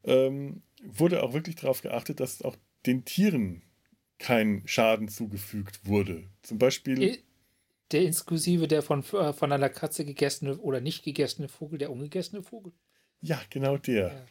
ähm, 0.05 0.63
wurde 0.83 1.23
auch 1.23 1.35
wirklich 1.35 1.57
darauf 1.57 1.83
geachtet, 1.83 2.21
dass 2.21 2.43
auch 2.43 2.57
den 2.87 3.05
Tieren 3.05 3.63
kein 4.19 4.63
Schaden 4.67 5.09
zugefügt 5.09 5.87
wurde. 5.87 6.25
Zum 6.43 6.59
Beispiel. 6.59 7.19
Der 7.93 8.03
inklusive 8.03 8.69
der 8.69 8.83
von, 8.83 9.03
äh, 9.13 9.33
von 9.33 9.53
einer 9.53 9.71
Katze 9.71 10.05
gegessene 10.05 10.59
oder 10.59 10.81
nicht 10.81 11.05
gegessene 11.05 11.49
Vogel, 11.49 11.79
der 11.79 11.91
ungegessene 11.91 12.43
Vogel. 12.43 12.73
Ja, 13.21 13.41
genau 13.51 13.79
der. 13.79 14.09
Ja. 14.09 14.27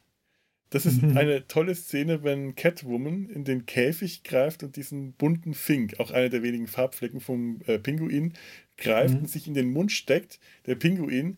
Das 0.69 0.85
ist 0.85 1.01
mhm. 1.01 1.17
eine 1.17 1.47
tolle 1.47 1.75
Szene, 1.75 2.23
wenn 2.23 2.55
Catwoman 2.55 3.29
in 3.29 3.45
den 3.45 3.65
Käfig 3.65 4.23
greift 4.23 4.63
und 4.63 4.75
diesen 4.75 5.13
bunten 5.13 5.53
Fink, 5.53 5.99
auch 5.99 6.11
einer 6.11 6.29
der 6.29 6.43
wenigen 6.43 6.67
Farbflecken 6.67 7.21
vom 7.21 7.61
äh, 7.67 7.79
Pinguin, 7.79 8.33
greift 8.75 9.15
mhm. 9.15 9.21
und 9.21 9.29
sich 9.29 9.47
in 9.47 9.53
den 9.53 9.71
Mund 9.71 9.91
steckt. 9.91 10.39
Der 10.65 10.75
Pinguin 10.75 11.37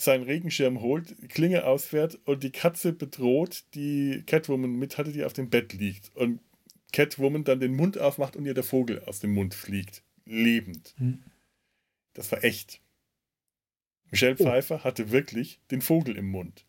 seinen 0.00 0.24
Regenschirm 0.24 0.80
holt, 0.80 1.14
Klinge 1.28 1.64
ausfährt 1.64 2.18
und 2.24 2.42
die 2.42 2.52
Katze 2.52 2.92
bedroht, 2.92 3.64
die 3.74 4.22
Catwoman 4.26 4.72
mit 4.72 4.96
hatte, 4.96 5.12
die 5.12 5.24
auf 5.24 5.34
dem 5.34 5.50
Bett 5.50 5.74
liegt. 5.74 6.14
Und 6.16 6.40
Catwoman 6.92 7.44
dann 7.44 7.60
den 7.60 7.76
Mund 7.76 7.98
aufmacht 7.98 8.34
und 8.34 8.46
ihr 8.46 8.54
der 8.54 8.64
Vogel 8.64 9.02
aus 9.04 9.20
dem 9.20 9.32
Mund 9.32 9.54
fliegt. 9.54 10.02
Lebend. 10.24 10.94
Mhm. 10.98 11.22
Das 12.14 12.32
war 12.32 12.42
echt. 12.44 12.80
Michelle 14.10 14.36
oh. 14.38 14.44
Pfeiffer 14.44 14.84
hatte 14.84 15.10
wirklich 15.10 15.60
den 15.70 15.82
Vogel 15.82 16.16
im 16.16 16.30
Mund. 16.30 16.64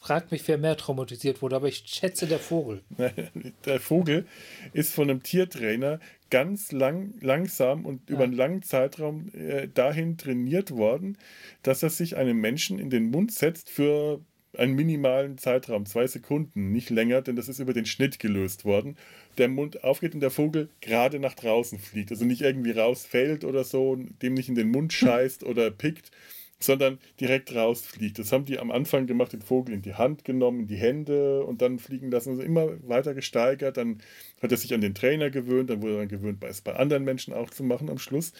Ich 0.00 0.06
frage 0.06 0.26
mich, 0.30 0.46
wer 0.46 0.58
mehr 0.58 0.76
traumatisiert 0.76 1.42
wurde, 1.42 1.56
aber 1.56 1.68
ich 1.68 1.82
schätze 1.86 2.26
der 2.26 2.38
Vogel. 2.38 2.82
Der 3.64 3.80
Vogel 3.80 4.26
ist 4.72 4.94
von 4.94 5.10
einem 5.10 5.22
Tiertrainer 5.22 5.98
ganz 6.30 6.72
lang, 6.72 7.14
langsam 7.20 7.84
und 7.84 8.08
ja. 8.08 8.14
über 8.14 8.24
einen 8.24 8.32
langen 8.32 8.62
Zeitraum 8.62 9.28
äh, 9.34 9.68
dahin 9.68 10.16
trainiert 10.16 10.70
worden, 10.70 11.18
dass 11.62 11.82
er 11.82 11.90
sich 11.90 12.16
einem 12.16 12.40
Menschen 12.40 12.78
in 12.78 12.90
den 12.90 13.10
Mund 13.10 13.32
setzt 13.32 13.70
für 13.70 14.20
einen 14.56 14.74
minimalen 14.74 15.36
Zeitraum, 15.36 15.84
zwei 15.86 16.06
Sekunden, 16.06 16.72
nicht 16.72 16.90
länger, 16.90 17.22
denn 17.22 17.36
das 17.36 17.48
ist 17.48 17.58
über 17.58 17.74
den 17.74 17.86
Schnitt 17.86 18.18
gelöst 18.18 18.64
worden. 18.64 18.96
Der 19.36 19.48
Mund 19.48 19.84
aufgeht 19.84 20.14
und 20.14 20.20
der 20.20 20.30
Vogel 20.30 20.70
gerade 20.80 21.18
nach 21.18 21.34
draußen 21.34 21.78
fliegt, 21.78 22.10
also 22.10 22.24
nicht 22.24 22.42
irgendwie 22.42 22.72
rausfällt 22.72 23.44
oder 23.44 23.64
so, 23.64 23.96
dem 23.96 24.34
nicht 24.34 24.48
in 24.48 24.54
den 24.54 24.70
Mund 24.70 24.92
scheißt 24.92 25.44
oder 25.44 25.70
pickt, 25.70 26.10
sondern 26.58 26.98
direkt 27.20 27.54
rausfliegt. 27.54 28.18
Das 28.18 28.32
haben 28.32 28.44
die 28.44 28.58
am 28.58 28.70
Anfang 28.70 29.06
gemacht, 29.06 29.32
den 29.32 29.42
Vogel 29.42 29.74
in 29.74 29.82
die 29.82 29.94
Hand 29.94 30.24
genommen, 30.24 30.60
in 30.60 30.66
die 30.66 30.76
Hände 30.76 31.44
und 31.44 31.62
dann 31.62 31.78
fliegen 31.78 32.10
lassen. 32.10 32.30
Also 32.30 32.42
immer 32.42 32.68
weiter 32.88 33.14
gesteigert. 33.14 33.76
Dann 33.76 34.02
hat 34.42 34.50
er 34.50 34.56
sich 34.56 34.74
an 34.74 34.80
den 34.80 34.94
Trainer 34.94 35.30
gewöhnt, 35.30 35.70
dann 35.70 35.82
wurde 35.82 35.94
er 35.94 35.98
dann 36.00 36.08
gewöhnt, 36.08 36.42
es 36.44 36.60
bei 36.60 36.74
anderen 36.74 37.04
Menschen 37.04 37.32
auch 37.32 37.50
zu 37.50 37.62
machen. 37.62 37.88
Am 37.88 37.98
Schluss 37.98 38.32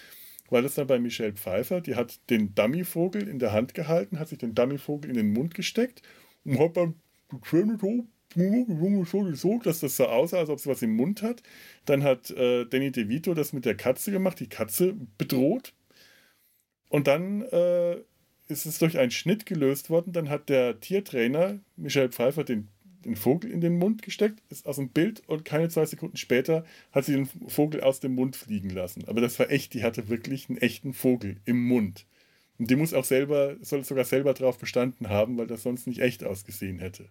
war 0.50 0.62
das 0.62 0.74
dann 0.74 0.86
bei 0.86 0.98
Michelle 0.98 1.32
Pfeiffer. 1.32 1.80
Die 1.80 1.94
hat 1.94 2.18
den 2.30 2.54
Dummyvogel 2.54 3.28
in 3.28 3.38
der 3.38 3.52
Hand 3.52 3.74
gehalten, 3.74 4.18
hat 4.18 4.28
sich 4.28 4.38
den 4.38 4.54
Dummyvogel 4.54 5.10
in 5.10 5.16
den 5.16 5.32
Mund 5.32 5.54
gesteckt 5.54 6.02
und 6.44 6.58
hat 6.58 6.76
dann 6.76 6.94
so, 9.04 9.34
so, 9.34 9.58
dass 9.58 9.80
das 9.80 9.96
so 9.96 10.06
aussah, 10.06 10.38
als 10.38 10.50
ob 10.50 10.60
sie 10.60 10.68
was 10.68 10.82
im 10.82 10.94
Mund 10.96 11.22
hat. 11.22 11.42
Dann 11.84 12.02
hat 12.02 12.30
äh, 12.30 12.66
Danny 12.66 12.90
DeVito 12.92 13.34
das 13.34 13.52
mit 13.52 13.64
der 13.64 13.76
Katze 13.76 14.10
gemacht, 14.10 14.40
die 14.40 14.48
Katze 14.48 14.94
bedroht. 15.16 15.72
Und 16.88 17.06
dann 17.06 17.42
äh, 17.42 17.96
ist 18.48 18.66
es 18.66 18.78
durch 18.78 18.98
einen 18.98 19.10
Schnitt 19.10 19.46
gelöst 19.46 19.90
worden. 19.90 20.12
Dann 20.12 20.28
hat 20.28 20.48
der 20.48 20.80
Tiertrainer 20.80 21.58
Michael 21.76 22.10
Pfeiffer 22.10 22.44
den, 22.44 22.68
den 23.04 23.16
Vogel 23.16 23.50
in 23.50 23.60
den 23.60 23.78
Mund 23.78 24.02
gesteckt, 24.02 24.42
ist 24.48 24.66
aus 24.66 24.76
dem 24.76 24.88
Bild 24.88 25.22
und 25.28 25.44
keine 25.44 25.68
zwei 25.68 25.86
Sekunden 25.86 26.16
später 26.16 26.64
hat 26.92 27.04
sie 27.04 27.12
den 27.12 27.26
Vogel 27.48 27.82
aus 27.82 28.00
dem 28.00 28.14
Mund 28.14 28.36
fliegen 28.36 28.70
lassen. 28.70 29.04
Aber 29.06 29.20
das 29.20 29.38
war 29.38 29.50
echt, 29.50 29.74
die 29.74 29.82
hatte 29.82 30.08
wirklich 30.08 30.48
einen 30.48 30.58
echten 30.58 30.94
Vogel 30.94 31.36
im 31.44 31.62
Mund. 31.62 32.06
Und 32.58 32.70
die 32.70 32.76
muss 32.76 32.94
auch 32.94 33.04
selber, 33.04 33.56
soll 33.60 33.84
sogar 33.84 34.04
selber 34.04 34.34
drauf 34.34 34.58
bestanden 34.58 35.08
haben, 35.08 35.38
weil 35.38 35.46
das 35.46 35.62
sonst 35.62 35.86
nicht 35.86 36.00
echt 36.00 36.24
ausgesehen 36.24 36.80
hätte. 36.80 37.08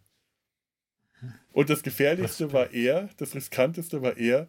Und 1.52 1.70
das 1.70 1.84
Gefährlichste 1.84 2.54
war 2.54 2.74
er, 2.74 3.10
das 3.18 3.34
Riskanteste 3.34 4.02
war 4.02 4.18
er, 4.18 4.48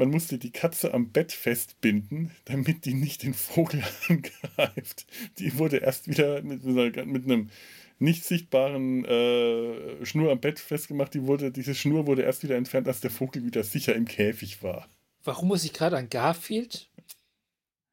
man 0.00 0.10
musste 0.10 0.38
die 0.38 0.50
Katze 0.50 0.94
am 0.94 1.10
Bett 1.10 1.30
festbinden, 1.30 2.30
damit 2.46 2.86
die 2.86 2.94
nicht 2.94 3.22
den 3.22 3.34
Vogel 3.34 3.84
angreift. 4.08 5.06
Die 5.38 5.58
wurde 5.58 5.76
erst 5.76 6.08
wieder 6.08 6.42
mit, 6.42 6.64
mit 6.64 7.24
einem 7.24 7.50
nicht 7.98 8.24
sichtbaren 8.24 9.04
äh, 9.04 10.04
Schnur 10.06 10.32
am 10.32 10.40
Bett 10.40 10.58
festgemacht. 10.58 11.12
Die 11.12 11.24
wurde, 11.24 11.52
diese 11.52 11.74
Schnur 11.74 12.06
wurde 12.06 12.22
erst 12.22 12.42
wieder 12.42 12.56
entfernt, 12.56 12.88
als 12.88 13.00
der 13.00 13.10
Vogel 13.10 13.44
wieder 13.44 13.62
sicher 13.62 13.94
im 13.94 14.06
Käfig 14.06 14.62
war. 14.62 14.88
Warum 15.22 15.48
muss 15.48 15.64
ich 15.64 15.74
gerade 15.74 15.98
an 15.98 16.08
Garfield, 16.08 16.88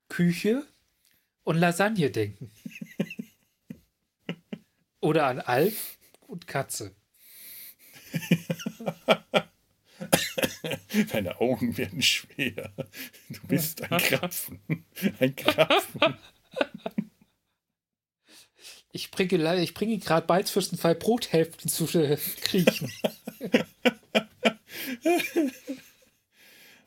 Küche 0.08 0.66
und 1.44 1.58
Lasagne 1.58 2.10
denken? 2.10 2.52
Oder 5.02 5.28
an 5.28 5.42
Alf 5.42 5.98
und 6.22 6.48
Katze. 6.48 6.96
Deine 11.12 11.40
Augen 11.40 11.78
werden 11.78 12.02
schwer. 12.02 12.72
Du 13.30 13.40
bist 13.48 13.84
ein 13.84 13.98
Krapfen. 14.00 14.60
Ein 15.20 15.36
Krapfen. 15.36 16.16
Ich 18.92 19.12
bringe, 19.12 19.62
ich 19.62 19.74
bringe 19.74 19.98
gerade 20.00 20.26
Beizfürstenfall 20.26 20.96
Brothälften 20.96 21.70
zu 21.70 21.86
äh, 22.00 22.18
kriechen. 22.42 22.92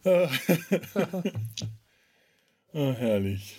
oh, 2.72 2.92
herrlich. 2.94 3.54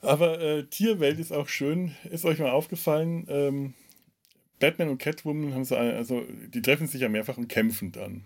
Aber 0.00 0.40
äh, 0.40 0.64
Tierwelt 0.64 1.18
ist 1.18 1.32
auch 1.32 1.48
schön. 1.48 1.94
Ist 2.10 2.24
euch 2.24 2.38
mal 2.38 2.50
aufgefallen, 2.50 3.26
ähm, 3.28 3.74
Batman 4.58 4.88
und 4.88 4.98
Catwoman 4.98 5.54
haben 5.54 5.64
so 5.64 5.76
eine, 5.76 5.94
also 5.94 6.22
die 6.22 6.62
treffen 6.62 6.86
sich 6.86 7.00
ja 7.00 7.08
mehrfach 7.08 7.36
und 7.36 7.48
kämpfen 7.48 7.92
dann. 7.92 8.24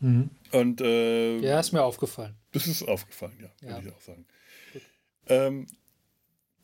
Mhm. 0.00 0.30
Und 0.52 0.80
äh, 0.80 1.38
ja, 1.38 1.60
ist 1.60 1.72
mir 1.72 1.82
aufgefallen. 1.82 2.34
Das 2.52 2.66
ist 2.66 2.82
aufgefallen, 2.82 3.36
ja, 3.40 3.50
ja. 3.60 3.76
würde 3.76 3.88
ich 3.88 3.94
auch 3.94 4.00
sagen. 4.00 4.26
Ähm, 5.28 5.66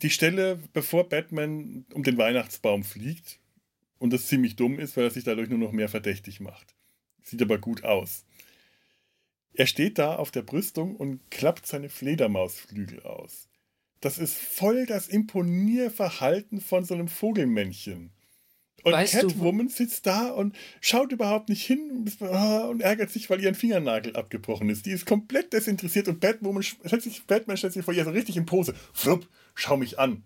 die 0.03 0.11
Stelle, 0.11 0.59
bevor 0.73 1.09
Batman 1.09 1.87
um 1.93 2.03
den 2.03 2.19
Weihnachtsbaum 2.19 2.85
fliegt 2.85 3.39
und 3.99 4.13
das 4.13 4.27
ziemlich 4.27 4.57
dumm 4.57 4.79
ist, 4.79 4.97
weil 4.97 5.05
er 5.05 5.11
sich 5.11 5.25
dadurch 5.25 5.49
nur 5.49 5.59
noch 5.59 5.73
mehr 5.73 5.89
verdächtig 5.89 6.41
macht. 6.41 6.75
Sieht 7.23 7.43
aber 7.43 7.59
gut 7.59 7.85
aus. 7.85 8.25
Er 9.55 9.67
steht 9.67 9.99
da 9.99 10.17
auf 10.17 10.31
der 10.31 10.43
Brüstung 10.43 10.97
und 10.97 11.31
klappt 11.31 11.67
seine 11.67 11.89
Fledermausflügel 11.89 13.03
aus. 13.05 13.49
Das 14.01 14.19
ist 14.19 14.37
voll 14.37 14.85
das 14.85 15.09
Imponierverhalten 15.09 16.61
von 16.61 16.85
so 16.85 16.95
einem 16.95 17.09
Vogelmännchen. 17.09 18.13
Und 18.87 18.93
weißt 18.93 19.15
Catwoman 19.15 19.67
du, 19.67 19.73
sitzt 19.73 20.07
da 20.07 20.29
und 20.29 20.55
schaut 20.81 21.11
überhaupt 21.11 21.49
nicht 21.49 21.67
hin 21.67 22.09
und 22.21 22.81
ärgert 22.81 23.11
sich, 23.11 23.29
weil 23.29 23.43
ihr 23.43 23.49
ein 23.49 23.57
Fingernagel 23.57 24.15
abgebrochen 24.15 24.71
ist. 24.71 24.87
Die 24.87 24.93
ist 24.93 25.07
komplett 25.07 25.53
desinteressiert 25.53 26.07
und 26.07 26.21
Batwoman 26.21 26.63
stellt 26.63 27.03
sich, 27.03 27.27
Batman 27.27 27.57
stellt 27.57 27.73
sich 27.73 27.85
vor 27.85 27.95
ihr 27.95 28.05
so 28.05 28.11
richtig 28.11 28.37
in 28.37 28.47
Pose. 28.47 28.77
Flupp, 28.93 29.27
schau 29.57 29.77
mich 29.77 29.99
an. 29.99 30.23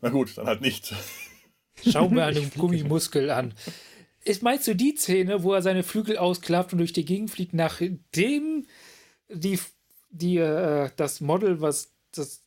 Na 0.00 0.08
gut, 0.08 0.36
dann 0.36 0.46
halt 0.46 0.60
nicht. 0.60 0.92
Schau 1.88 2.08
mir 2.08 2.24
einen 2.24 2.50
Gummimuskel 2.50 3.30
an. 3.30 3.54
Ist, 4.24 4.42
meinst 4.42 4.66
du 4.66 4.74
die 4.74 4.96
Szene, 4.96 5.44
wo 5.44 5.54
er 5.54 5.62
seine 5.62 5.84
Flügel 5.84 6.18
ausklappt 6.18 6.72
und 6.72 6.78
durch 6.78 6.92
die 6.92 7.04
Gegend 7.04 7.30
fliegt, 7.30 7.54
nachdem 7.54 8.66
die, 9.28 9.60
die, 10.10 10.38
äh, 10.38 10.90
das 10.96 11.20
Model, 11.20 11.60
was 11.60 11.92
das, 12.10 12.42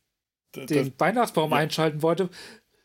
das 0.52 0.66
den 0.66 0.92
Weihnachtsbaum 0.98 1.52
ja. 1.52 1.56
einschalten 1.56 2.02
wollte, 2.02 2.28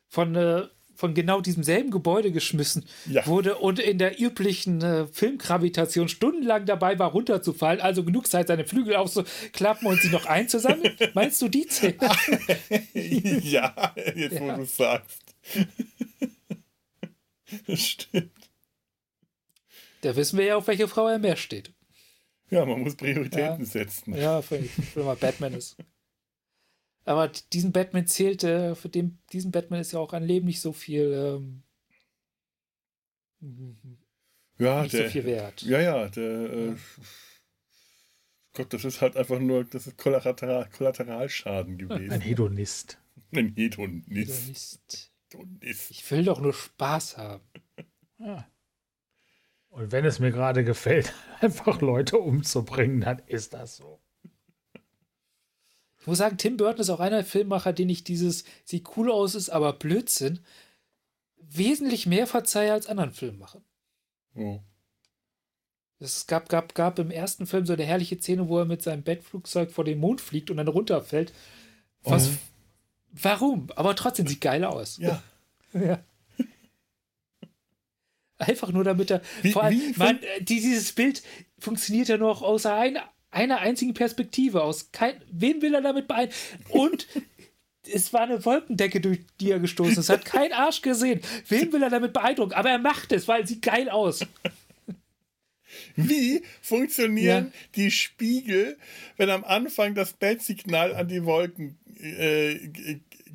von 0.08 0.34
äh, 0.36 0.64
von 1.00 1.14
genau 1.14 1.40
diesem 1.40 1.64
selben 1.64 1.92
Gebäude 1.92 2.34
geschmissen 2.34 2.86
ja. 3.06 3.26
wurde 3.26 3.56
und 3.56 3.80
in 3.80 3.98
der 3.98 4.20
üblichen 4.20 4.82
äh, 4.82 5.08
Filmgravitation 5.08 6.10
stundenlang 6.10 6.66
dabei 6.66 7.00
war, 7.00 7.12
runterzufallen, 7.12 7.80
also 7.80 8.04
genug 8.04 8.28
Zeit, 8.28 8.48
seine 8.48 8.66
Flügel 8.66 8.98
aufzuklappen 8.98 9.88
und 9.88 10.02
sie 10.02 10.10
noch 10.10 10.26
einzusammeln? 10.26 10.94
Meinst 11.14 11.42
du 11.42 11.48
die 11.48 11.64
Szene? 11.70 11.96
ja, 12.94 13.96
jetzt 14.14 14.36
ja. 14.36 14.42
wo 14.42 14.58
du 14.58 14.66
sagst. 14.66 15.24
das 17.66 17.80
stimmt. 17.80 18.32
Da 20.02 20.16
wissen 20.18 20.38
wir 20.38 20.46
ja, 20.46 20.56
auf 20.58 20.68
welche 20.68 20.90
Frau 20.90 21.08
er 21.08 21.20
mehr 21.20 21.38
steht. 21.38 21.72
Ja, 22.50 22.66
man 22.66 22.82
muss 22.82 22.96
Prioritäten 22.96 23.60
ja. 23.60 23.66
setzen. 23.66 24.16
Ja, 24.16 24.44
wenn 24.50 25.06
man 25.06 25.18
Batman 25.18 25.54
ist. 25.54 25.78
Aber 27.06 27.28
diesen 27.54 27.72
Batman 27.72 28.08
zählt, 28.08 28.44
äh, 28.44 28.76
für 28.76 28.90
den, 28.90 29.20
diesen 29.32 29.52
Batman 29.52 29.80
ist 29.80 29.92
ja 29.94 30.00
auch 30.00 30.14
ein 30.14 30.24
Leben 30.24 30.46
nicht 30.46 30.62
so 30.62 30.74
viel, 30.74 31.12
ähm, 31.14 31.64
ja, 34.58 34.84
nicht 34.84 34.94
der, 34.94 35.06
so 35.06 35.12
viel 35.12 35.26
wert. 35.26 35.62
Ja, 35.64 35.80
ja, 35.80 36.10
der, 36.10 36.54
äh, 36.54 36.76
Gott, 38.54 38.74
das 38.74 38.84
ist 38.84 39.02
halt 39.02 39.16
einfach 39.16 39.40
nur, 39.40 39.64
das 39.64 39.88
ist 39.88 39.98
Kollateral, 39.98 40.70
Kollateralschaden 40.70 41.78
gewesen. 41.78 42.12
Ein 42.12 42.22
Hedonist. 42.22 43.00
Ein 43.34 43.54
Hedonist. 43.56 45.12
Hedonist. 45.32 45.92
Ich 45.92 46.12
will 46.12 46.26
doch 46.26 46.42
nur 46.42 46.54
Spaß 46.54 47.18
haben. 47.18 47.44
Ja. 48.18 48.50
Und 49.70 49.92
wenn 49.92 50.04
es 50.04 50.20
mir 50.20 50.32
gerade 50.32 50.64
gefällt, 50.64 51.14
einfach 51.40 51.80
Leute 51.82 52.18
umzubringen, 52.18 53.02
dann 53.02 53.20
ist 53.28 53.54
das 53.54 53.78
so. 53.78 54.02
Ich 56.00 56.08
muss 56.08 56.18
sagen, 56.18 56.38
Tim 56.38 56.58
Burton 56.58 56.82
ist 56.82 56.90
auch 56.90 57.00
einer 57.00 57.18
der 57.18 57.26
Filmemacher, 57.26 57.74
den 57.74 57.90
ich 57.90 58.04
dieses, 58.04 58.46
sieht 58.64 58.96
cool 58.96 59.12
aus, 59.12 59.36
ist 59.36 59.50
aber 59.50 59.74
Blödsinn, 59.74 60.40
wesentlich 61.38 62.06
mehr 62.06 62.28
verzeihe 62.28 62.72
als 62.72 62.88
anderen 62.88 63.12
Filmemachern. 63.12 63.64
Oh. 64.36 64.60
Es 66.00 66.28
gab, 66.28 66.48
gab, 66.48 66.76
gab 66.76 66.98
im 67.00 67.12
ersten 67.12 67.46
Film 67.46 67.66
so 67.66 67.74
eine 67.74 67.84
herrliche 67.84 68.18
Szene, 68.18 68.48
wo 68.48 68.60
er 68.60 68.66
mit 68.66 68.82
seinem 68.82 69.04
Bettflugzeug 69.04 69.72
vor 69.72 69.84
den 69.84 70.00
Mond 70.00 70.22
fliegt 70.22 70.50
und 70.50 70.58
dann 70.58 70.70
runterfällt. 70.70 71.34
Was, 72.04 72.30
oh. 72.30 72.32
Warum? 73.12 73.70
Aber 73.76 73.96
trotzdem 73.96 74.28
sieht 74.28 74.42
geil 74.42 74.64
aus. 74.64 74.98
Ja. 74.98 75.22
ja. 75.74 76.00
Einfach 78.38 78.72
nur 78.72 78.86
damit 78.86 79.12
er. 79.12 79.22
Wie, 79.42 79.52
vor 79.52 79.64
allem, 79.64 79.94
man, 79.98 80.20
dieses 80.40 80.94
Bild 80.94 81.24
funktioniert 81.58 82.08
ja 82.08 82.18
nur 82.18 82.42
außer 82.42 82.74
einer 82.74 83.04
einer 83.32 83.60
einzigen 83.60 83.94
Perspektive 83.94 84.64
aus. 84.64 84.92
Kein, 84.92 85.22
wen 85.32 85.62
will 85.62 85.74
er 85.74 85.82
damit 85.82 86.08
beeindrucken? 86.08 86.36
Und 86.70 87.08
es 87.92 88.14
war 88.14 88.22
eine 88.22 88.44
Wolkendecke, 88.46 89.02
durch 89.02 89.20
die 89.40 89.52
er 89.52 89.60
gestoßen 89.60 90.00
ist. 90.00 90.10
Hat 90.10 90.26
kein 90.26 90.54
Arsch 90.54 90.82
gesehen. 90.82 91.22
Wen 91.48 91.72
will 91.72 91.84
er 91.84 91.90
damit 91.90 92.14
beeindrucken? 92.14 92.54
Aber 92.54 92.70
er 92.70 92.80
macht 92.80 93.12
es, 93.12 93.28
weil 93.28 93.44
es 93.44 93.50
sieht 93.50 93.62
geil 93.62 93.90
aus. 93.90 94.26
Wie 95.96 96.42
funktionieren 96.62 97.52
ja. 97.54 97.68
die 97.76 97.92
Spiegel, 97.92 98.78
wenn 99.18 99.30
am 99.30 99.44
Anfang 99.44 99.94
das 99.94 100.14
Bat-Signal 100.14 100.96
an 100.96 101.08
die 101.08 101.26
Wolken 101.26 101.78
äh, 102.00 102.56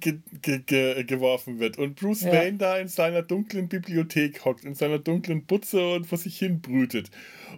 ge 0.00 0.20
ge 0.42 0.60
ge 0.60 1.04
geworfen 1.04 1.58
wird 1.58 1.78
und 1.78 1.96
Bruce 1.96 2.22
ja. 2.22 2.32
Wayne 2.32 2.58
da 2.58 2.78
in 2.78 2.88
seiner 2.88 3.22
dunklen 3.22 3.68
Bibliothek 3.68 4.44
hockt, 4.44 4.64
in 4.64 4.74
seiner 4.74 4.98
dunklen 4.98 5.44
Butze 5.44 5.94
und 5.94 6.06
vor 6.06 6.18
sich 6.18 6.38
hin 6.38 6.60
brütet? 6.60 7.10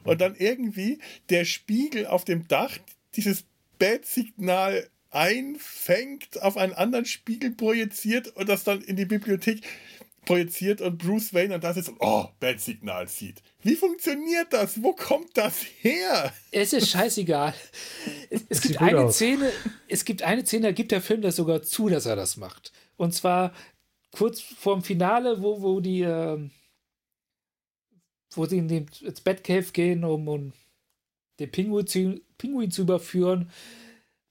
und 0.04 0.20
dann 0.20 0.34
irgendwie 0.36 0.98
der 1.30 1.44
Spiegel 1.44 2.06
auf 2.06 2.24
dem 2.24 2.48
Dach 2.48 2.78
dieses 3.14 3.44
Bad-Signal 3.78 4.88
einfängt, 5.10 6.42
auf 6.42 6.56
einen 6.56 6.72
anderen 6.72 7.06
Spiegel 7.06 7.50
projiziert 7.52 8.28
und 8.28 8.48
das 8.48 8.64
dann 8.64 8.82
in 8.82 8.96
die 8.96 9.06
Bibliothek 9.06 9.62
projiziert 10.26 10.82
und 10.82 10.98
Bruce 10.98 11.32
Wayne 11.32 11.54
und 11.54 11.64
das 11.64 11.78
ist 11.78 11.90
oh, 12.00 12.26
Bad-Signal 12.38 13.08
sieht. 13.08 13.42
Wie 13.62 13.76
funktioniert 13.76 14.52
das? 14.52 14.82
Wo 14.82 14.92
kommt 14.92 15.36
das 15.36 15.64
her? 15.80 16.32
Es 16.50 16.74
ist 16.74 16.90
scheißegal. 16.90 17.54
Es, 18.28 18.44
es 18.48 18.60
gibt 18.60 18.82
eine 18.82 19.00
aus. 19.00 19.14
Szene, 19.14 19.50
es 19.88 20.04
gibt 20.04 20.22
eine 20.22 20.44
Szene, 20.44 20.68
da 20.68 20.72
gibt 20.72 20.92
der 20.92 21.00
Film 21.00 21.22
das 21.22 21.36
sogar 21.36 21.62
zu, 21.62 21.88
dass 21.88 22.04
er 22.04 22.16
das 22.16 22.36
macht. 22.36 22.72
Und 22.96 23.14
zwar 23.14 23.54
kurz 24.10 24.40
vorm 24.40 24.82
Finale, 24.82 25.42
wo, 25.42 25.62
wo 25.62 25.80
die, 25.80 26.02
äh, 26.02 26.38
wo 28.34 28.46
sie 28.46 28.58
in 28.58 28.68
den, 28.68 28.86
ins 29.00 29.20
Batcave 29.20 29.72
gehen, 29.72 30.04
um, 30.04 30.28
um 30.28 30.52
den 31.38 31.50
Pinguin 31.50 31.86
zu, 31.86 32.20
Pinguin 32.38 32.70
zu 32.70 32.82
überführen, 32.82 33.50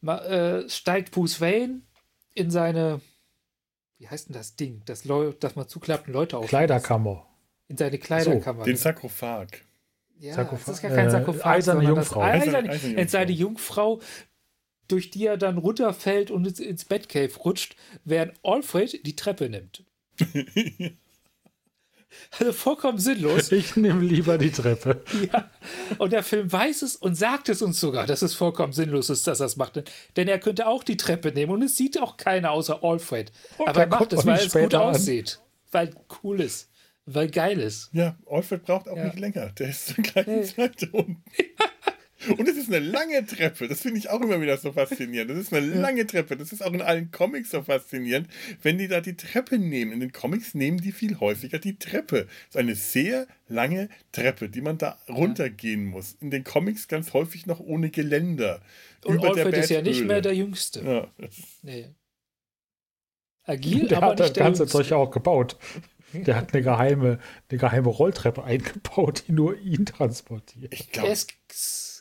ma, 0.02 0.20
äh, 0.26 0.70
steigt 0.70 1.12
Bruce 1.12 1.42
Wayne 1.42 1.82
in 2.34 2.52
seine, 2.52 3.02
wie 4.06 4.10
heißt 4.10 4.30
denn 4.30 4.36
das 4.36 4.56
Ding, 4.56 4.84
das, 4.86 5.06
Leu 5.06 5.34
das 5.40 5.56
man 5.56 5.68
zuklappt 5.68 6.08
und 6.08 6.14
Leute 6.14 6.38
auf. 6.38 6.48
Kleiderkammer. 6.48 7.26
In 7.68 7.78
seine 7.78 7.98
Kleiderkammer. 7.98 8.60
So, 8.60 8.66
den 8.66 8.78
Sarkophag. 8.78 9.48
Ja, 10.20 10.36
Sarkophag. 10.36 10.66
das 10.66 10.76
ist 10.76 10.82
gar 10.84 10.92
kein 10.92 11.08
äh, 11.08 11.12
Sarkophag. 11.12 11.46
Äh, 11.46 11.58
eiserne 11.58 11.84
Jungfrau. 11.84 12.22
Eiserne, 12.22 12.70
eiserne, 12.70 13.02
in 13.02 13.08
seine 13.08 13.32
Jungfrau, 13.32 14.02
durch 14.88 15.10
die 15.10 15.26
er 15.26 15.38
dann 15.38 15.58
runterfällt 15.58 16.30
und 16.30 16.46
ins, 16.46 16.60
ins 16.60 16.86
Batcave 16.86 17.36
rutscht, 17.40 17.76
während 18.04 18.34
Alfred 18.44 19.06
die 19.08 19.16
Treppe 19.16 19.50
nimmt. 19.50 19.84
Also 22.40 22.54
vollkommen 22.54 23.00
sinnlos. 23.00 23.52
Ich 23.52 23.76
nehme 23.76 24.02
lieber 24.04 24.38
die 24.38 24.52
Treppe. 24.52 25.04
Ja. 25.32 25.50
Und 25.98 26.14
der 26.14 26.24
Film 26.24 26.52
weiß 26.52 26.82
es 26.84 26.96
und 26.96 27.16
sagt 27.16 27.50
es 27.50 27.62
uns 27.62 27.80
sogar, 27.80 28.06
dass 28.06 28.22
es 28.22 28.36
vollkommen 28.36 28.74
sinnlos 28.74 29.10
ist, 29.10 29.26
dass 29.28 29.40
er 29.40 29.48
es 29.48 29.56
macht. 29.56 29.82
Denn 30.16 30.28
er 30.28 30.40
könnte 30.40 30.68
auch 30.68 30.84
die 30.84 30.98
Treppe 30.98 31.32
nehmen 31.32 31.52
und 31.54 31.64
es 31.64 31.78
sieht 31.78 32.00
auch 32.00 32.18
keiner 32.18 32.52
außer 32.52 32.84
Alfred. 32.84 33.32
Und 33.58 33.68
Aber 33.68 33.82
er 33.82 33.88
macht 33.88 34.14
es, 34.14 34.26
weil 34.26 34.40
es 34.46 34.54
gut 34.54 34.74
an. 34.76 34.82
aussieht. 34.82 35.40
Weil 35.72 35.96
cool 36.24 36.42
ist. 36.42 36.70
Weil 37.06 37.30
geil 37.30 37.60
ist. 37.60 37.90
Ja, 37.94 38.18
Alfred 38.30 38.64
braucht 38.64 38.88
auch 38.88 38.98
ja. 38.98 39.06
nicht 39.06 39.20
länger. 39.20 39.52
Der 39.52 39.70
ist 39.70 39.88
zur 39.88 40.04
gleichen 40.04 40.40
nee. 40.40 40.44
Zeit 40.44 40.84
unten. 40.92 41.24
Und 42.38 42.48
es 42.48 42.58
ist 42.58 42.74
eine 42.74 42.80
lange 42.80 43.26
Treppe. 43.26 43.68
Das 43.68 43.82
finde 43.82 44.00
ich 44.00 44.10
auch 44.10 44.22
immer 44.22 44.42
wieder 44.42 44.58
so 44.58 44.72
faszinierend. 44.72 45.32
Das 45.32 45.38
ist 45.38 45.54
eine 45.54 45.66
lange 45.66 46.06
Treppe. 46.08 46.38
Das 46.38 46.52
ist 46.52 46.64
auch 46.64 46.74
in 46.74 46.82
allen 46.82 47.12
Comics 47.12 47.52
so 47.52 47.64
faszinierend, 47.64 48.28
wenn 48.62 48.78
die 48.78 48.88
da 48.88 49.02
die 49.02 49.16
Treppe 49.16 49.58
nehmen. 49.58 49.92
In 49.92 50.00
den 50.00 50.12
Comics 50.12 50.56
nehmen 50.56 50.80
die 50.80 50.92
viel 50.92 51.20
häufiger 51.20 51.60
die 51.60 51.78
Treppe. 51.78 52.26
Das 52.26 52.56
ist 52.56 52.58
eine 52.58 52.76
sehr 52.76 53.28
lange 53.48 53.90
Treppe, 54.12 54.50
die 54.50 54.62
man 54.62 54.78
da 54.78 54.98
runtergehen 55.08 55.86
muss. 55.86 56.18
In 56.20 56.32
den 56.32 56.44
Comics 56.44 56.88
ganz 56.88 57.14
häufig 57.14 57.46
noch 57.46 57.60
ohne 57.60 57.90
Geländer. 57.90 58.62
Und 59.04 59.24
Alfred 59.24 59.56
ist 59.58 59.70
ja 59.70 59.82
nicht 59.82 60.06
mehr 60.06 60.22
der 60.22 60.36
Jüngste. 60.36 60.82
Ja. 60.82 61.28
Nee. 61.62 61.90
Agil, 63.44 63.88
der 63.88 64.00
aber 64.00 64.08
hat 64.08 64.20
das 64.20 64.34
ganze 64.34 64.66
Zeug 64.66 64.92
auch 64.92 65.12
gebaut. 65.12 65.58
Der 66.24 66.36
hat 66.38 66.54
eine 66.54 66.64
geheime, 66.64 67.20
eine 67.50 67.60
geheime 67.60 67.90
Rolltreppe 67.90 68.44
eingebaut, 68.44 69.24
die 69.28 69.34
nur 69.34 69.58
ihn 69.58 69.86
transportiert. 69.86 70.74
Ich 70.74 70.92
glaube 70.92 71.12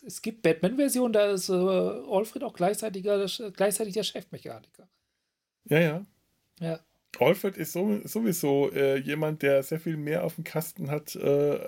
es 0.06 0.20
gibt 0.20 0.42
Batman-Versionen, 0.42 1.12
da 1.12 1.30
ist 1.30 1.48
äh, 1.48 1.52
Alfred 1.52 2.44
auch 2.44 2.52
gleichzeitig, 2.52 3.04
gleichzeitig 3.04 3.94
der 3.94 4.02
Chefmechaniker. 4.02 4.88
Ja, 5.64 5.80
ja. 5.80 6.06
Ja. 6.60 6.80
Alfred 7.20 7.56
ist 7.56 7.72
so, 7.72 8.00
sowieso 8.04 8.70
äh, 8.72 8.98
jemand, 8.98 9.42
der 9.42 9.62
sehr 9.62 9.80
viel 9.80 9.96
mehr 9.96 10.24
auf 10.24 10.36
dem 10.36 10.44
Kasten 10.44 10.90
hat, 10.90 11.14
äh, 11.16 11.58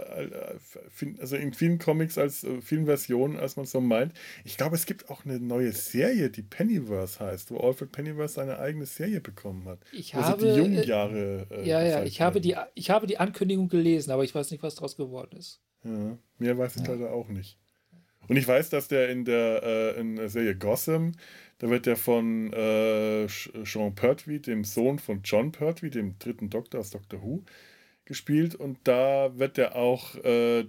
also 1.20 1.36
in 1.36 1.52
vielen 1.52 1.78
Comics 1.78 2.18
als 2.18 2.44
äh, 2.44 2.60
vielen 2.60 2.86
Versionen, 2.86 3.36
als 3.36 3.56
man 3.56 3.66
so 3.66 3.80
meint. 3.80 4.12
Ich 4.44 4.56
glaube, 4.56 4.76
es 4.76 4.86
gibt 4.86 5.10
auch 5.10 5.24
eine 5.24 5.40
neue 5.40 5.72
Serie, 5.72 6.30
die 6.30 6.42
Pennyverse 6.42 7.20
heißt, 7.20 7.50
wo 7.50 7.58
Alfred 7.58 7.92
Pennyverse 7.92 8.34
seine 8.34 8.58
eigene 8.58 8.86
Serie 8.86 9.20
bekommen 9.20 9.66
hat. 9.66 9.78
Ich 9.92 10.14
habe 10.14 10.42
die 10.42 10.58
jungen 10.58 10.78
äh, 10.78 10.86
Jahre. 10.86 11.46
Äh, 11.50 11.68
ja, 11.68 11.82
ja, 11.82 12.04
ich 12.04 12.20
habe, 12.20 12.40
die, 12.40 12.56
ich 12.74 12.90
habe 12.90 13.06
die 13.06 13.18
Ankündigung 13.18 13.68
gelesen, 13.68 14.10
aber 14.10 14.24
ich 14.24 14.34
weiß 14.34 14.50
nicht, 14.50 14.62
was 14.62 14.74
daraus 14.74 14.96
geworden 14.96 15.36
ist. 15.36 15.60
Ja, 15.84 16.18
mehr 16.38 16.58
weiß 16.58 16.76
ich 16.76 16.86
ja. 16.86 16.94
leider 16.94 17.12
auch 17.12 17.28
nicht. 17.28 17.58
Und 18.28 18.36
ich 18.36 18.46
weiß, 18.46 18.70
dass 18.70 18.88
der 18.88 19.08
in 19.08 19.24
der, 19.24 19.62
äh, 19.62 20.00
in 20.00 20.16
der 20.16 20.28
Serie 20.28 20.56
Gotham, 20.56 21.12
da 21.58 21.70
wird 21.70 21.86
der 21.86 21.96
von 21.96 22.52
äh, 22.52 23.26
Sean 23.28 23.94
Pertwee, 23.94 24.38
dem 24.38 24.64
Sohn 24.64 24.98
von 24.98 25.22
John 25.22 25.52
Pertwee, 25.52 25.90
dem 25.90 26.18
dritten 26.18 26.50
Doktor 26.50 26.80
aus 26.80 26.90
Doctor 26.90 27.22
Who, 27.22 27.44
gespielt. 28.04 28.54
Und 28.54 28.78
da 28.84 29.38
wird 29.38 29.58
er 29.58 29.76
auch, 29.76 30.16
äh, 30.16 30.66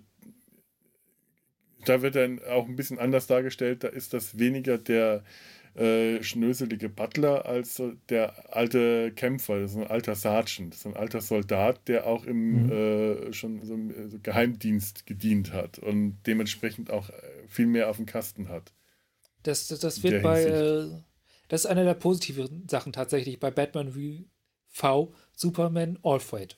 da 1.85 2.01
wird 2.01 2.15
er 2.15 2.29
auch 2.53 2.67
ein 2.67 2.75
bisschen 2.75 2.99
anders 2.99 3.27
dargestellt. 3.27 3.83
Da 3.83 3.89
ist 3.89 4.13
das 4.13 4.39
weniger 4.39 4.77
der 4.77 5.23
äh, 5.77 6.23
schnöselige 6.23 6.89
Butler 6.89 7.45
als 7.45 7.81
der 8.09 8.55
alte 8.55 9.11
Kämpfer, 9.11 9.59
das 9.59 9.71
ist 9.71 9.77
ein 9.77 9.87
alter 9.87 10.15
Sergeant, 10.15 10.73
das 10.73 10.79
ist 10.79 10.87
ein 10.87 10.97
alter 10.97 11.21
Soldat, 11.21 11.87
der 11.87 12.07
auch 12.07 12.25
im 12.25 12.65
mhm. 12.65 12.71
äh, 12.71 13.33
schon 13.33 13.63
so 13.63 13.75
im 13.75 14.21
Geheimdienst 14.23 15.05
gedient 15.05 15.53
hat 15.53 15.77
und 15.79 16.17
dementsprechend 16.25 16.89
auch 16.89 17.09
äh, 17.09 17.13
viel 17.47 17.67
mehr 17.67 17.89
auf 17.89 17.97
dem 17.97 18.05
Kasten 18.05 18.49
hat. 18.49 18.73
Das, 19.43 19.67
das, 19.67 19.79
das 19.79 20.03
wird 20.03 20.23
bei, 20.23 20.43
äh, 20.43 20.89
das 21.47 21.61
ist 21.61 21.67
eine 21.67 21.83
der 21.83 21.93
positiven 21.93 22.67
Sachen 22.67 22.91
tatsächlich 22.91 23.39
bei 23.39 23.51
Batman 23.51 23.93
V, 24.67 25.13
Superman, 25.33 25.99
Allfight. 26.03 26.57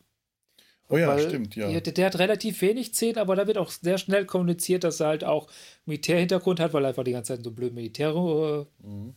Oh 0.91 0.97
ja, 0.97 1.07
Weil 1.07 1.27
stimmt, 1.27 1.55
ja. 1.55 1.69
Der, 1.69 1.93
der, 1.93 2.05
hat 2.07 2.17
relativ 2.17 2.61
wenig 2.61 2.87
Szenen, 2.87 3.19
aber 3.19 3.35
da 3.35 3.45
wird 3.45 3.59
auch 3.59 3.69
sehr 3.69 3.99
schnell 3.99 4.25
kommuniziert, 4.25 4.83
dass 4.83 4.99
er 4.99 5.07
halt 5.07 5.23
auch 5.23 5.47
Militärhintergrund 5.85 6.59
hat, 6.59 6.73
weil 6.73 6.83
er 6.83 6.89
einfach 6.89 7.03
die 7.03 7.11
ganze 7.11 7.35
Zeit 7.35 7.43
so 7.43 7.51
blöd 7.51 7.75
Militär 7.75 8.13
mhm. 8.15 9.13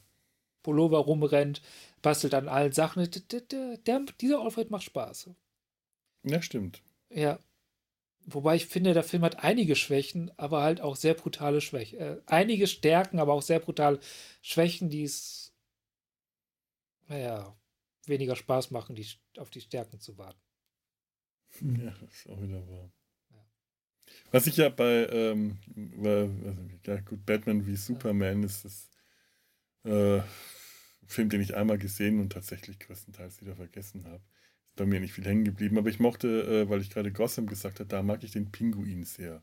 Pullover 0.63 0.99
rumrennt, 0.99 1.63
bastelt 2.03 2.35
an 2.35 2.49
allen 2.49 2.73
Sachen. 2.73 3.11
Der, 3.11 3.41
der, 3.41 3.79
der, 3.79 4.05
dieser 4.21 4.41
Alfred 4.41 4.71
macht 4.71 4.85
Spaß. 4.85 5.31
Ja, 6.25 6.43
stimmt. 6.43 6.83
Ja. 7.09 7.39
Wobei 8.27 8.55
ich 8.57 8.67
finde, 8.67 8.93
der 8.93 9.03
Film 9.03 9.23
hat 9.23 9.43
einige 9.43 9.75
Schwächen, 9.75 10.31
aber 10.37 10.63
halt 10.63 10.83
auch 10.83 10.95
sehr 10.95 11.15
brutale 11.15 11.63
Schwächen. 11.63 11.99
Äh, 11.99 12.17
einige 12.27 12.67
Stärken, 12.67 13.19
aber 13.19 13.33
auch 13.33 13.43
sehr 13.43 13.61
brutale 13.61 13.99
Schwächen, 14.43 14.91
die 14.91 15.05
es, 15.05 15.55
naja, 17.09 17.57
weniger 18.05 18.37
Spaß 18.37 18.71
machen, 18.71 18.95
die, 18.95 19.07
auf 19.39 19.49
die 19.49 19.63
Stärken 19.63 20.01
zu 20.01 20.19
warten. 20.19 20.39
Ja, 21.61 21.95
das 22.01 22.13
ist 22.15 22.29
auch 22.29 22.43
wieder 22.43 22.67
wahr. 22.69 22.91
Was 24.31 24.47
ich 24.47 24.57
ja 24.57 24.69
bei, 24.69 25.07
ähm, 25.11 25.59
bei, 25.67 26.23
also, 26.23 26.63
ja 26.87 27.01
gut, 27.01 27.25
Batman 27.27 27.67
wie 27.67 27.77
Superman 27.77 28.43
ist 28.43 28.65
das 28.65 28.91
äh, 29.85 30.23
Film, 31.07 31.29
den 31.29 31.41
ich 31.41 31.55
einmal 31.55 31.79
gesehen 31.79 32.19
und 32.19 32.33
tatsächlich 32.33 32.79
größtenteils 32.79 33.43
wieder 33.43 33.57
vergessen 33.57 34.05
habe. 34.07 34.23
Ist 34.67 34.77
bei 34.77 34.87
mir 34.87 35.01
nicht 35.01 35.13
viel 35.13 35.25
hängen 35.25 35.45
geblieben, 35.45 35.79
aber 35.79 35.91
ich 35.91 36.01
mochte, 36.01 36.43
äh, 36.43 36.69
weil 36.69 36.81
ich 36.81 36.91
gerade 36.91 37.13
Gotham 37.13 37.47
gesagt 37.47 37.81
habe, 37.81 37.89
da 37.89 38.03
mag 38.03 38.25
ich 38.25 38.33
den 38.33 38.51
Pinguin 38.51 39.05
sehr. 39.05 39.43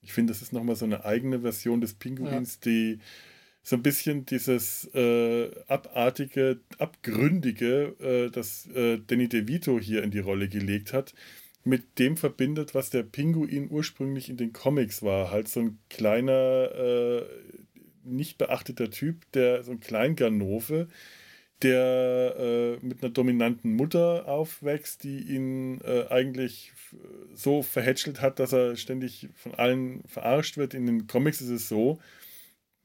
Ich 0.00 0.12
finde, 0.12 0.32
das 0.32 0.42
ist 0.42 0.52
nochmal 0.52 0.76
so 0.76 0.84
eine 0.84 1.04
eigene 1.04 1.40
Version 1.40 1.80
des 1.80 1.94
Pinguins, 1.94 2.60
ja. 2.64 2.70
die 2.70 2.98
so 3.62 3.76
ein 3.76 3.82
bisschen 3.82 4.24
dieses 4.24 4.88
äh, 4.94 5.50
abartige, 5.66 6.60
abgründige, 6.78 7.96
äh, 8.00 8.30
das 8.30 8.66
äh, 8.68 8.98
Danny 9.06 9.28
DeVito 9.28 9.78
hier 9.78 10.02
in 10.02 10.10
die 10.10 10.20
Rolle 10.20 10.48
gelegt 10.48 10.92
hat, 10.92 11.14
mit 11.64 11.98
dem 11.98 12.16
verbindet, 12.16 12.74
was 12.74 12.90
der 12.90 13.02
Pinguin 13.02 13.70
ursprünglich 13.70 14.30
in 14.30 14.36
den 14.36 14.52
Comics 14.52 15.02
war. 15.02 15.30
Halt 15.30 15.48
so 15.48 15.60
ein 15.60 15.78
kleiner, 15.88 16.70
äh, 16.74 17.22
nicht 18.04 18.38
beachteter 18.38 18.90
Typ, 18.90 19.30
der 19.32 19.62
so 19.62 19.72
ein 19.72 19.80
Kleinganove, 19.80 20.88
der 21.62 22.36
äh, 22.38 22.84
mit 22.84 23.02
einer 23.02 23.12
dominanten 23.12 23.74
Mutter 23.76 24.26
aufwächst, 24.26 25.04
die 25.04 25.18
ihn 25.18 25.80
äh, 25.82 26.06
eigentlich 26.08 26.72
so 27.34 27.62
verhätschelt 27.62 28.22
hat, 28.22 28.38
dass 28.38 28.52
er 28.52 28.76
ständig 28.76 29.28
von 29.34 29.54
allen 29.54 30.02
verarscht 30.06 30.56
wird. 30.56 30.72
In 30.74 30.86
den 30.86 31.06
Comics 31.06 31.42
ist 31.42 31.50
es 31.50 31.68
so, 31.68 31.98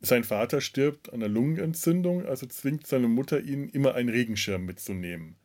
sein 0.01 0.23
Vater 0.25 0.61
stirbt 0.61 1.13
an 1.13 1.23
einer 1.23 1.29
Lungenentzündung, 1.29 2.25
also 2.25 2.45
zwingt 2.47 2.85
seine 2.85 3.07
Mutter 3.07 3.39
ihn, 3.41 3.69
immer 3.69 3.95
einen 3.95 4.09
Regenschirm 4.09 4.65
mitzunehmen. 4.65 5.37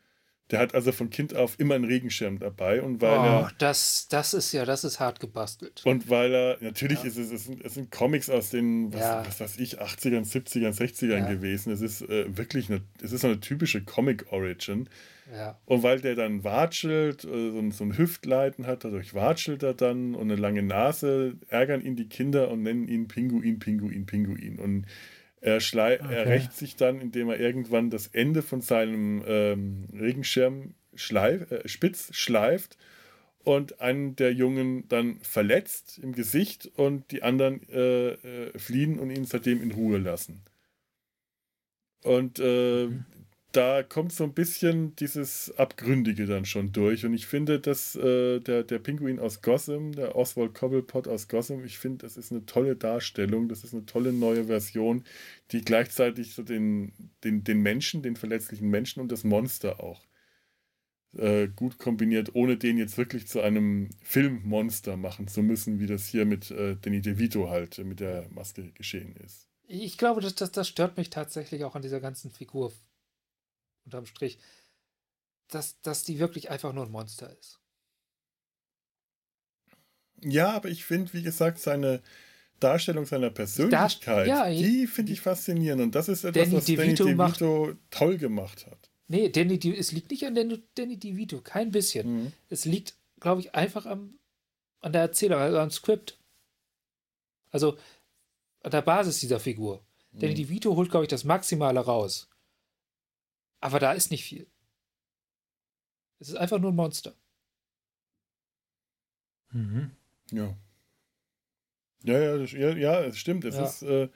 Der 0.51 0.59
hat 0.59 0.75
also 0.75 0.93
von 0.93 1.11
Kind 1.11 1.35
auf 1.35 1.59
immer 1.59 1.75
einen 1.75 1.85
Regenschirm 1.85 2.39
dabei 2.39 2.83
und 2.83 3.01
weil 3.01 3.19
oh, 3.19 3.23
er. 3.23 3.53
Das, 3.59 4.09
das 4.09 4.35
ist 4.35 4.53
ja, 4.53 4.65
das 4.65 4.85
ist 4.85 4.99
hart 4.99 5.21
gebastelt. 5.21 5.83
Und 5.85 6.11
weil 6.11 6.35
er, 6.35 6.57
natürlich 6.61 7.01
ja. 7.01 7.09
ist 7.09 7.17
es, 7.17 7.31
es 7.31 7.45
sind, 7.45 7.65
es 7.65 7.75
sind 7.75 7.91
Comics 7.91 8.29
aus 8.29 8.51
den, 8.51 8.93
was, 8.93 9.01
ja. 9.01 9.27
was 9.27 9.41
weiß 9.41 9.59
ich, 9.59 9.81
80ern, 9.81 10.29
70ern, 10.31 10.77
60ern 10.77 11.19
ja. 11.19 11.29
gewesen. 11.29 11.73
Es 11.73 11.81
ist 11.81 12.03
äh, 12.03 12.37
wirklich 12.37 12.69
eine, 12.69 12.83
es 13.03 13.13
ist 13.13 13.25
eine 13.25 13.41
typische 13.41 13.83
Comic-Origin. 13.83 14.89
Ja. 15.33 15.59
Und 15.65 15.83
weil 15.83 16.01
der 16.01 16.17
dann 16.17 16.43
watschelt, 16.43 17.25
äh, 17.25 17.51
so, 17.51 17.71
so 17.71 17.85
ein 17.85 17.97
Hüftleiten 17.97 18.67
hat, 18.67 18.85
dadurch 18.85 19.15
watschelt 19.15 19.63
er 19.63 19.75
dann 19.75 20.15
und 20.15 20.31
eine 20.31 20.41
lange 20.41 20.63
Nase, 20.63 21.37
ärgern 21.49 21.83
ihn 21.83 21.97
die 21.97 22.09
Kinder 22.09 22.51
und 22.51 22.63
nennen 22.63 22.89
ihn 22.89 23.07
Pinguin, 23.09 23.59
Pinguin, 23.59 24.07
Pinguin. 24.07 24.59
Und 24.59 24.87
er, 25.41 25.57
okay. 25.57 26.15
er 26.15 26.27
rächt 26.27 26.53
sich 26.55 26.77
dann, 26.77 27.01
indem 27.01 27.29
er 27.29 27.41
irgendwann 27.41 27.91
das 27.91 28.09
Ende 28.09 28.43
von 28.43 28.61
seinem 28.61 29.23
ähm, 29.27 29.85
Regenschirm 29.93 30.75
schleif, 30.95 31.51
äh, 31.51 31.69
spitz 31.69 32.15
schleift 32.15 32.77
und 33.43 33.81
einen 33.81 34.17
der 34.17 34.33
Jungen 34.33 34.87
dann 34.89 35.19
verletzt 35.21 35.99
im 36.03 36.13
Gesicht 36.13 36.71
und 36.75 37.11
die 37.11 37.23
anderen 37.23 37.67
äh, 37.71 38.13
äh, 38.13 38.59
fliehen 38.59 38.99
und 38.99 39.11
ihn 39.11 39.25
seitdem 39.25 39.63
in 39.63 39.73
Ruhe 39.73 39.99
lassen. 39.99 40.43
Und 42.03 42.39
äh, 42.39 42.87
mhm 42.87 43.05
da 43.53 43.83
kommt 43.83 44.13
so 44.13 44.25
ein 44.25 44.33
bisschen 44.33 44.95
dieses 44.97 45.53
Abgründige 45.57 46.27
dann 46.27 46.45
schon 46.45 46.73
durch. 46.73 47.05
Und 47.05 47.15
ich 47.15 47.27
finde, 47.27 47.59
dass 47.59 47.97
äh, 47.97 48.41
der, 48.41 48.63
der 48.63 48.79
Pinguin 48.79 49.19
aus 49.19 49.43
Gotham, 49.43 49.93
der 49.93 50.15
Oswald 50.15 50.55
Cobblepot 50.55 51.09
aus 51.09 51.29
Gotham, 51.29 51.65
ich 51.65 51.79
finde, 51.79 51.99
das 52.07 52.17
ist 52.17 52.31
eine 52.31 52.47
tolle 52.47 52.77
Darstellung, 52.77 53.49
das 53.49 53.65
ist 53.65 53.75
eine 53.75 53.87
tolle 53.87 54.13
neue 54.13 54.45
Version, 54.45 55.05
die 55.51 55.63
gleichzeitig 55.63 56.35
so 56.35 56.43
den, 56.43 56.93
den, 57.25 57.43
den 57.43 57.61
Menschen, 57.61 58.03
den 58.03 58.17
verletzlichen 58.17 58.69
Menschen 58.69 59.01
und 59.01 59.11
das 59.11 59.25
Monster 59.25 59.83
auch 59.83 60.07
äh, 61.17 61.49
gut 61.49 61.79
kombiniert, 61.79 62.35
ohne 62.35 62.57
den 62.57 62.79
jetzt 62.79 62.97
wirklich 62.97 63.27
zu 63.27 63.41
einem 63.41 63.91
Filmmonster 64.03 64.97
machen 64.97 65.27
zu 65.27 65.43
müssen, 65.43 65.81
wie 65.81 65.87
das 65.87 66.07
hier 66.07 66.25
mit 66.25 66.51
äh, 66.53 66.77
Danny 66.81 67.01
DeVito 67.01 67.51
halt 67.51 67.79
mit 67.79 68.01
der 68.01 68.29
Maske 68.31 68.71
geschehen 68.73 69.17
ist. 69.17 69.49
Ich 69.67 69.99
glaube, 69.99 70.21
das, 70.21 70.35
das, 70.35 70.53
das 70.53 70.69
stört 70.69 70.97
mich 70.97 71.11
tatsächlich 71.11 71.65
auch 71.65 71.75
an 71.75 71.83
dieser 71.83 72.01
ganzen 72.01 72.31
Figur 72.31 72.73
unterm 73.91 74.07
Strich, 74.07 74.39
dass, 75.49 75.81
dass 75.83 76.05
die 76.05 76.19
wirklich 76.19 76.51
einfach 76.51 76.73
nur 76.73 76.87
ein 76.87 76.93
Monster 76.93 77.37
ist. 77.39 77.59
Ja, 80.23 80.53
aber 80.53 80.69
ich 80.69 80.85
finde, 80.85 81.13
wie 81.13 81.23
gesagt, 81.23 81.59
seine 81.59 82.03
Darstellung 82.61 83.07
seiner 83.07 83.31
Persönlichkeit, 83.31 84.27
ja, 84.27 84.49
die 84.51 84.87
finde 84.87 85.13
ich 85.13 85.21
faszinierend. 85.21 85.83
Und 85.83 85.95
das 85.95 86.09
ist 86.09 86.25
etwas, 86.25 86.45
Danny 86.45 86.57
was 86.57 86.65
DeVito 86.67 87.05
Danny 87.05 87.17
DeVito 87.17 87.57
macht, 87.67 87.81
toll 87.91 88.19
gemacht 88.19 88.67
hat. 88.67 88.91
Nee, 89.09 89.29
Danny, 89.31 89.59
es 89.77 89.93
liegt 89.93 90.11
nicht 90.11 90.25
an 90.25 90.35
Danny, 90.35 90.63
Danny 90.75 90.99
DeVito, 90.99 91.41
kein 91.41 91.73
bisschen. 91.73 92.25
Mhm. 92.25 92.33
Es 92.49 92.65
liegt, 92.65 92.95
glaube 93.19 93.41
ich, 93.41 93.55
einfach 93.55 93.87
am, 93.87 94.19
an 94.81 94.93
der 94.93 95.03
Erzählung, 95.03 95.41
also 95.41 95.59
am 95.59 95.71
Skript. 95.71 96.19
Also 97.51 97.77
an 98.63 98.71
der 98.71 98.83
Basis 98.83 99.19
dieser 99.19 99.41
Figur. 99.41 99.85
Mhm. 100.13 100.21
Danny 100.21 100.35
DeVito 100.35 100.77
holt, 100.77 100.91
glaube 100.91 101.07
ich, 101.07 101.11
das 101.11 101.25
Maximale 101.25 101.81
raus. 101.81 102.30
Aber 103.61 103.79
da 103.79 103.93
ist 103.93 104.11
nicht 104.11 104.25
viel. 104.25 104.47
Es 106.19 106.29
ist 106.29 106.37
einfach 106.37 106.59
nur 106.59 106.73
ein 106.73 106.77
Monster. 106.77 107.15
Mhm. 109.53 109.91
Ja. 110.31 110.57
Ja, 112.03 112.19
ja, 112.19 112.39
das, 112.39 112.53
ja, 112.53 112.75
ja, 112.77 113.01
es 113.03 113.19
stimmt. 113.19 113.45
Es 113.45 113.57
ja. 113.57 113.65
ist 113.65 113.83
äh, 113.83 114.09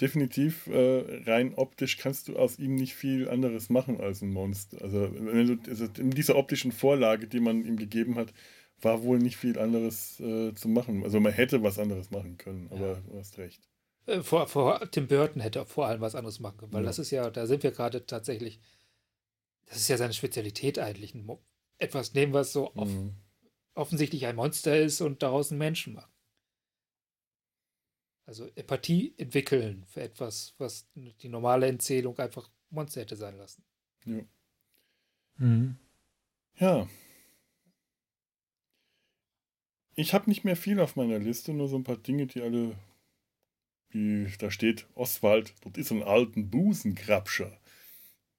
definitiv 0.00 0.66
äh, 0.68 1.22
rein 1.26 1.54
optisch 1.54 1.96
kannst 1.96 2.28
du 2.28 2.36
aus 2.36 2.58
ihm 2.58 2.74
nicht 2.74 2.94
viel 2.94 3.28
anderes 3.28 3.70
machen 3.70 4.00
als 4.00 4.22
ein 4.22 4.30
Monster. 4.30 4.80
Also, 4.82 5.10
wenn 5.12 5.46
du, 5.46 5.70
also 5.70 5.86
in 5.98 6.10
dieser 6.10 6.36
optischen 6.36 6.72
Vorlage, 6.72 7.26
die 7.26 7.40
man 7.40 7.64
ihm 7.64 7.76
gegeben 7.76 8.16
hat, 8.16 8.32
war 8.80 9.02
wohl 9.02 9.18
nicht 9.18 9.36
viel 9.36 9.58
anderes 9.58 10.20
äh, 10.20 10.54
zu 10.54 10.68
machen. 10.68 11.02
Also 11.02 11.18
man 11.18 11.32
hätte 11.32 11.62
was 11.62 11.78
anderes 11.78 12.10
machen 12.10 12.38
können, 12.38 12.68
aber 12.70 12.92
ja. 12.92 12.94
du 12.94 13.18
hast 13.18 13.38
recht. 13.38 13.68
Äh, 14.08 14.22
vor, 14.22 14.48
vor 14.48 14.90
Tim 14.90 15.06
Burton 15.06 15.42
hätte 15.42 15.64
vor 15.66 15.86
allem 15.86 16.00
was 16.00 16.14
anderes 16.14 16.40
machen 16.40 16.56
können, 16.56 16.72
weil 16.72 16.82
ja. 16.82 16.86
das 16.86 16.98
ist 16.98 17.10
ja, 17.10 17.30
da 17.30 17.46
sind 17.46 17.62
wir 17.62 17.72
gerade 17.72 18.06
tatsächlich, 18.06 18.58
das 19.66 19.76
ist 19.76 19.88
ja 19.88 19.98
seine 19.98 20.14
Spezialität 20.14 20.78
eigentlich, 20.78 21.14
etwas 21.76 22.14
nehmen, 22.14 22.32
was 22.32 22.52
so 22.52 22.74
off 22.74 22.88
mhm. 22.88 23.14
offensichtlich 23.74 24.26
ein 24.26 24.36
Monster 24.36 24.80
ist 24.80 25.02
und 25.02 25.22
daraus 25.22 25.50
einen 25.50 25.58
Menschen 25.58 25.92
machen. 25.92 26.10
Also 28.24 28.46
Empathie 28.56 29.14
entwickeln 29.18 29.84
für 29.86 30.02
etwas, 30.02 30.54
was 30.58 30.88
die 30.94 31.28
normale 31.28 31.66
Erzählung 31.66 32.18
einfach 32.18 32.50
Monster 32.70 33.02
hätte 33.02 33.16
sein 33.16 33.36
lassen. 33.36 33.62
Ja. 34.06 34.22
Mhm. 35.36 35.76
Ja. 36.56 36.88
Ich 39.94 40.14
habe 40.14 40.30
nicht 40.30 40.44
mehr 40.44 40.56
viel 40.56 40.80
auf 40.80 40.96
meiner 40.96 41.18
Liste, 41.18 41.52
nur 41.52 41.68
so 41.68 41.76
ein 41.76 41.84
paar 41.84 41.96
Dinge, 41.96 42.26
die 42.26 42.40
alle 42.42 42.76
wie 43.90 44.26
da 44.38 44.50
steht, 44.50 44.86
Oswald, 44.94 45.54
dort 45.62 45.78
ist 45.78 45.90
ein 45.90 46.02
alten 46.02 46.50
Busenkrabscher. 46.50 47.58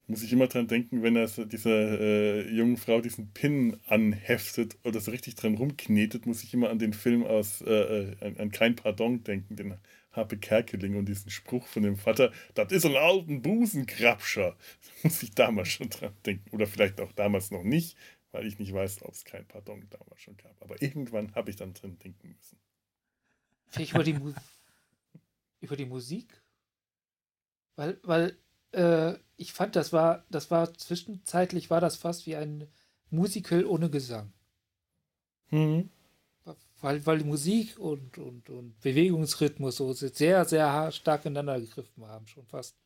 Muss 0.09 0.23
ich 0.23 0.33
immer 0.33 0.47
dran 0.47 0.67
denken, 0.67 1.03
wenn 1.03 1.15
er 1.15 1.27
dieser 1.27 1.99
äh, 1.99 2.49
jungen 2.49 2.77
Frau 2.77 2.99
diesen 2.99 3.31
Pin 3.31 3.79
anheftet 3.85 4.75
oder 4.83 4.99
so 4.99 5.11
richtig 5.11 5.35
dran 5.35 5.53
rumknetet, 5.53 6.25
muss 6.25 6.43
ich 6.43 6.51
immer 6.51 6.71
an 6.71 6.79
den 6.79 6.93
Film 6.93 7.23
aus 7.23 7.61
äh, 7.61 7.69
äh 7.69 8.15
an, 8.19 8.37
an, 8.37 8.51
Kein 8.51 8.75
Pardon 8.75 9.23
denken. 9.23 9.55
Den 9.55 9.77
Happe 10.11 10.37
Kerkeling 10.37 10.95
und 10.95 11.05
diesen 11.05 11.29
Spruch 11.29 11.67
von 11.67 11.83
dem 11.83 11.95
Vater, 11.95 12.31
das 12.55 12.71
ist 12.71 12.87
ein 12.87 12.95
alten 12.95 13.43
Busenkrabscher. 13.43 14.57
Muss 15.03 15.21
ich 15.21 15.31
damals 15.35 15.69
schon 15.69 15.89
dran 15.89 16.13
denken. 16.25 16.49
Oder 16.55 16.65
vielleicht 16.65 16.99
auch 16.99 17.11
damals 17.11 17.51
noch 17.51 17.63
nicht, 17.63 17.95
weil 18.31 18.47
ich 18.47 18.57
nicht 18.57 18.73
weiß, 18.73 19.03
ob 19.03 19.13
es 19.13 19.25
kein 19.25 19.45
Pardon 19.45 19.87
damals 19.91 20.21
schon 20.21 20.37
gab. 20.37 20.59
Aber 20.61 20.81
irgendwann 20.81 21.35
habe 21.35 21.51
ich 21.51 21.55
dann 21.55 21.75
drin 21.75 21.99
denken 21.99 22.35
müssen. 22.35 22.57
Vielleicht 23.67 23.93
über 23.93 24.03
die, 24.03 24.13
Mu 24.13 24.33
über 25.59 25.75
die 25.75 25.85
Musik? 25.85 26.41
Weil, 27.75 27.99
weil 28.03 28.37
äh, 28.71 29.13
ich 29.37 29.53
fand, 29.53 29.75
das 29.75 29.93
war, 29.93 30.25
das 30.29 30.51
war 30.51 30.73
zwischenzeitlich 30.73 31.69
war 31.69 31.81
das 31.81 31.95
fast 31.95 32.25
wie 32.25 32.35
ein 32.35 32.67
Musical 33.09 33.65
ohne 33.65 33.89
Gesang. 33.89 34.31
Mhm. 35.49 35.89
Weil, 36.81 37.05
weil 37.05 37.17
die 37.17 37.25
Musik 37.25 37.77
und, 37.77 38.17
und, 38.17 38.49
und 38.49 38.79
Bewegungsrhythmus 38.79 39.77
so 39.77 39.91
sehr, 39.91 40.45
sehr 40.45 40.91
stark 40.91 41.25
ineinander 41.25 41.59
gegriffen 41.59 42.05
haben. 42.05 42.25
Schon 42.27 42.45
fast 42.45 42.77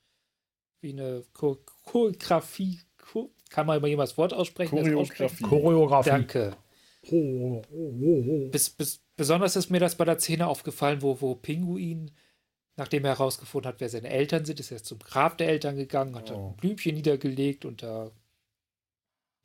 wie 0.82 0.94
eine 0.94 1.24
Cho 1.34 1.60
Choreografie. 1.84 2.80
Cho 2.98 3.32
Kann 3.50 3.68
man 3.68 3.78
immer 3.78 3.88
jemand 3.88 4.10
das 4.10 4.18
Wort 4.18 4.34
aussprechen? 4.34 4.78
Choreografie. 4.78 5.44
Choreografie. 5.44 6.10
Danke. 6.10 6.58
Oh, 7.12 7.62
oh, 7.72 8.24
oh. 8.28 8.50
Bis, 8.50 8.70
bis, 8.70 9.02
besonders 9.16 9.56
ist 9.56 9.70
mir 9.70 9.80
das 9.80 9.96
bei 9.96 10.06
der 10.06 10.20
Szene 10.20 10.48
aufgefallen, 10.48 11.02
wo, 11.02 11.20
wo 11.22 11.36
Pinguin, 11.36 12.12
nachdem 12.76 13.06
er 13.06 13.12
herausgefunden 13.12 13.68
hat, 13.70 13.80
wer 13.80 13.90
seine 13.90 14.10
Eltern 14.10 14.46
sind, 14.46 14.60
ist 14.60 14.72
er 14.72 14.82
zum 14.84 15.00
Grab 15.00 15.38
der 15.38 15.50
Eltern 15.50 15.76
gegangen, 15.76 16.16
hat 16.16 16.32
Oh. 16.32 16.34
dann 16.34 16.46
ein 16.48 16.56
Blümchen 16.58 16.96
niedergelegt 16.96 17.66
unter 17.66 18.12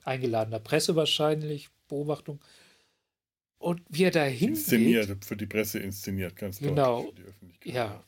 eingeladener 0.04 0.60
Presse 0.60 0.96
wahrscheinlich, 0.96 1.68
Beobachtung. 1.88 2.40
Und 3.58 3.82
wie 3.88 4.04
er 4.04 4.10
da 4.10 4.24
Inszeniert, 4.26 5.24
für 5.24 5.36
die 5.36 5.46
Presse 5.46 5.80
inszeniert, 5.80 6.36
ganz 6.36 6.58
Genau. 6.60 7.02
deutlich 7.02 7.10
für 7.10 7.22
die 7.22 7.28
Öffentlichkeit. 7.28 7.74
ja, 7.74 8.04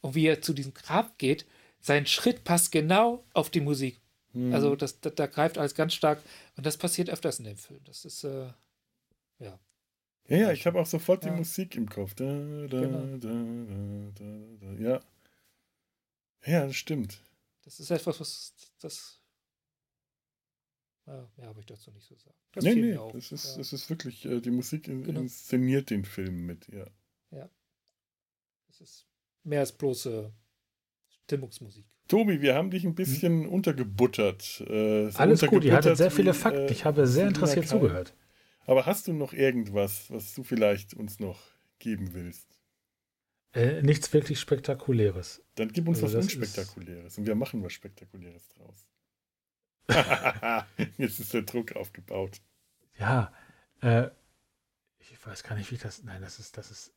und 0.00 0.14
wie 0.14 0.26
er 0.26 0.42
zu 0.42 0.52
diesem 0.52 0.74
Grab 0.74 1.18
geht, 1.18 1.46
sein 1.80 2.06
Schritt 2.06 2.44
passt 2.44 2.72
genau 2.72 3.24
auf 3.32 3.50
die 3.50 3.60
Musik. 3.60 4.00
Mhm. 4.32 4.52
Also 4.52 4.74
das, 4.76 5.00
da, 5.00 5.10
da 5.10 5.26
greift 5.26 5.56
alles 5.56 5.74
ganz 5.74 5.94
stark 5.94 6.20
und 6.56 6.66
das 6.66 6.76
passiert 6.76 7.08
öfters 7.10 7.38
in 7.38 7.44
dem 7.44 7.56
Film. 7.56 7.80
Das 7.84 8.04
ist, 8.04 8.24
äh, 8.24 8.48
ja. 9.38 9.58
Ja, 10.28 10.36
ja, 10.36 10.52
ich 10.52 10.66
habe 10.66 10.78
auch 10.80 10.86
sofort 10.86 11.24
die 11.24 11.28
Ja. 11.28 11.36
Musik 11.36 11.74
im 11.76 11.88
Kopf. 11.88 12.14
Da, 12.14 12.24
da, 12.24 12.80
Genau. 12.80 13.16
da, 13.16 13.28
da, 13.28 14.14
da, 14.14 14.66
da. 14.66 14.72
Ja. 14.80 15.00
Ja, 16.44 16.66
das 16.66 16.76
stimmt. 16.76 17.20
Das 17.64 17.80
ist 17.80 17.90
etwas, 17.90 18.20
was 18.20 18.54
das. 18.80 19.20
Ja, 21.06 21.26
mehr 21.36 21.46
habe 21.48 21.60
ich 21.60 21.66
dazu 21.66 21.90
nicht 21.90 22.06
so 22.06 22.14
sagen. 22.16 22.36
Das 22.52 22.64
nee, 22.64 22.74
nee, 22.74 22.98
das, 23.14 23.32
ist, 23.32 23.52
ja. 23.52 23.58
das 23.58 23.72
ist 23.72 23.88
wirklich, 23.88 24.24
äh, 24.26 24.40
die 24.40 24.50
Musik 24.50 24.84
Genau. 24.84 25.20
inszeniert 25.20 25.88
den 25.90 26.04
Film 26.04 26.44
mit, 26.46 26.68
ja. 26.68 26.84
Das 28.66 28.80
ist 28.82 29.06
mehr 29.42 29.60
als 29.60 29.72
bloße 29.72 30.32
Stimmungsmusik. 31.24 31.86
Tobi, 32.06 32.40
wir 32.40 32.54
haben 32.54 32.70
dich 32.70 32.84
ein 32.84 32.94
bisschen 32.94 33.46
untergebuttert. 33.46 34.60
Äh, 34.60 35.10
so 35.10 35.18
Alles 35.18 35.40
gut, 35.40 35.64
ihr 35.64 35.72
hattet 35.72 35.92
untergebuttert 35.92 35.96
sehr 35.98 36.10
viele 36.10 36.32
Fakten. 36.34 36.68
äh, 36.68 36.70
Ich 36.70 36.84
habe 36.84 37.06
sehr 37.06 37.26
interessiert 37.28 37.66
zugehört. 37.66 38.14
Aber 38.68 38.84
hast 38.84 39.08
du 39.08 39.14
noch 39.14 39.32
irgendwas, 39.32 40.10
was 40.10 40.34
du 40.34 40.44
vielleicht 40.44 40.92
uns 40.92 41.20
noch 41.20 41.40
geben 41.78 42.12
willst? 42.12 42.46
Äh, 43.54 43.80
nichts 43.82 44.12
wirklich 44.12 44.38
Spektakuläres. 44.38 45.42
Dann 45.54 45.72
gib 45.72 45.88
uns 45.88 46.02
Also 46.02 46.18
was 46.18 46.26
ist- 46.26 46.36
Unspektakuläres 46.36 47.16
und 47.16 47.26
wir 47.26 47.34
machen 47.34 47.62
was 47.64 47.72
Spektakuläres 47.72 48.46
draus. 48.50 48.86
Jetzt 50.98 51.18
ist 51.20 51.32
der 51.32 51.42
Druck 51.42 51.72
aufgebaut. 51.76 52.42
Ja, 52.98 53.32
äh, 53.80 54.08
ich 54.98 55.26
weiß 55.26 55.42
gar 55.44 55.56
nicht, 55.56 55.70
wie 55.70 55.76
ich 55.76 55.80
das. 55.80 56.02
Nein, 56.02 56.20
das 56.20 56.38
ist, 56.38 56.58
das 56.58 56.70
ist. 56.70 56.92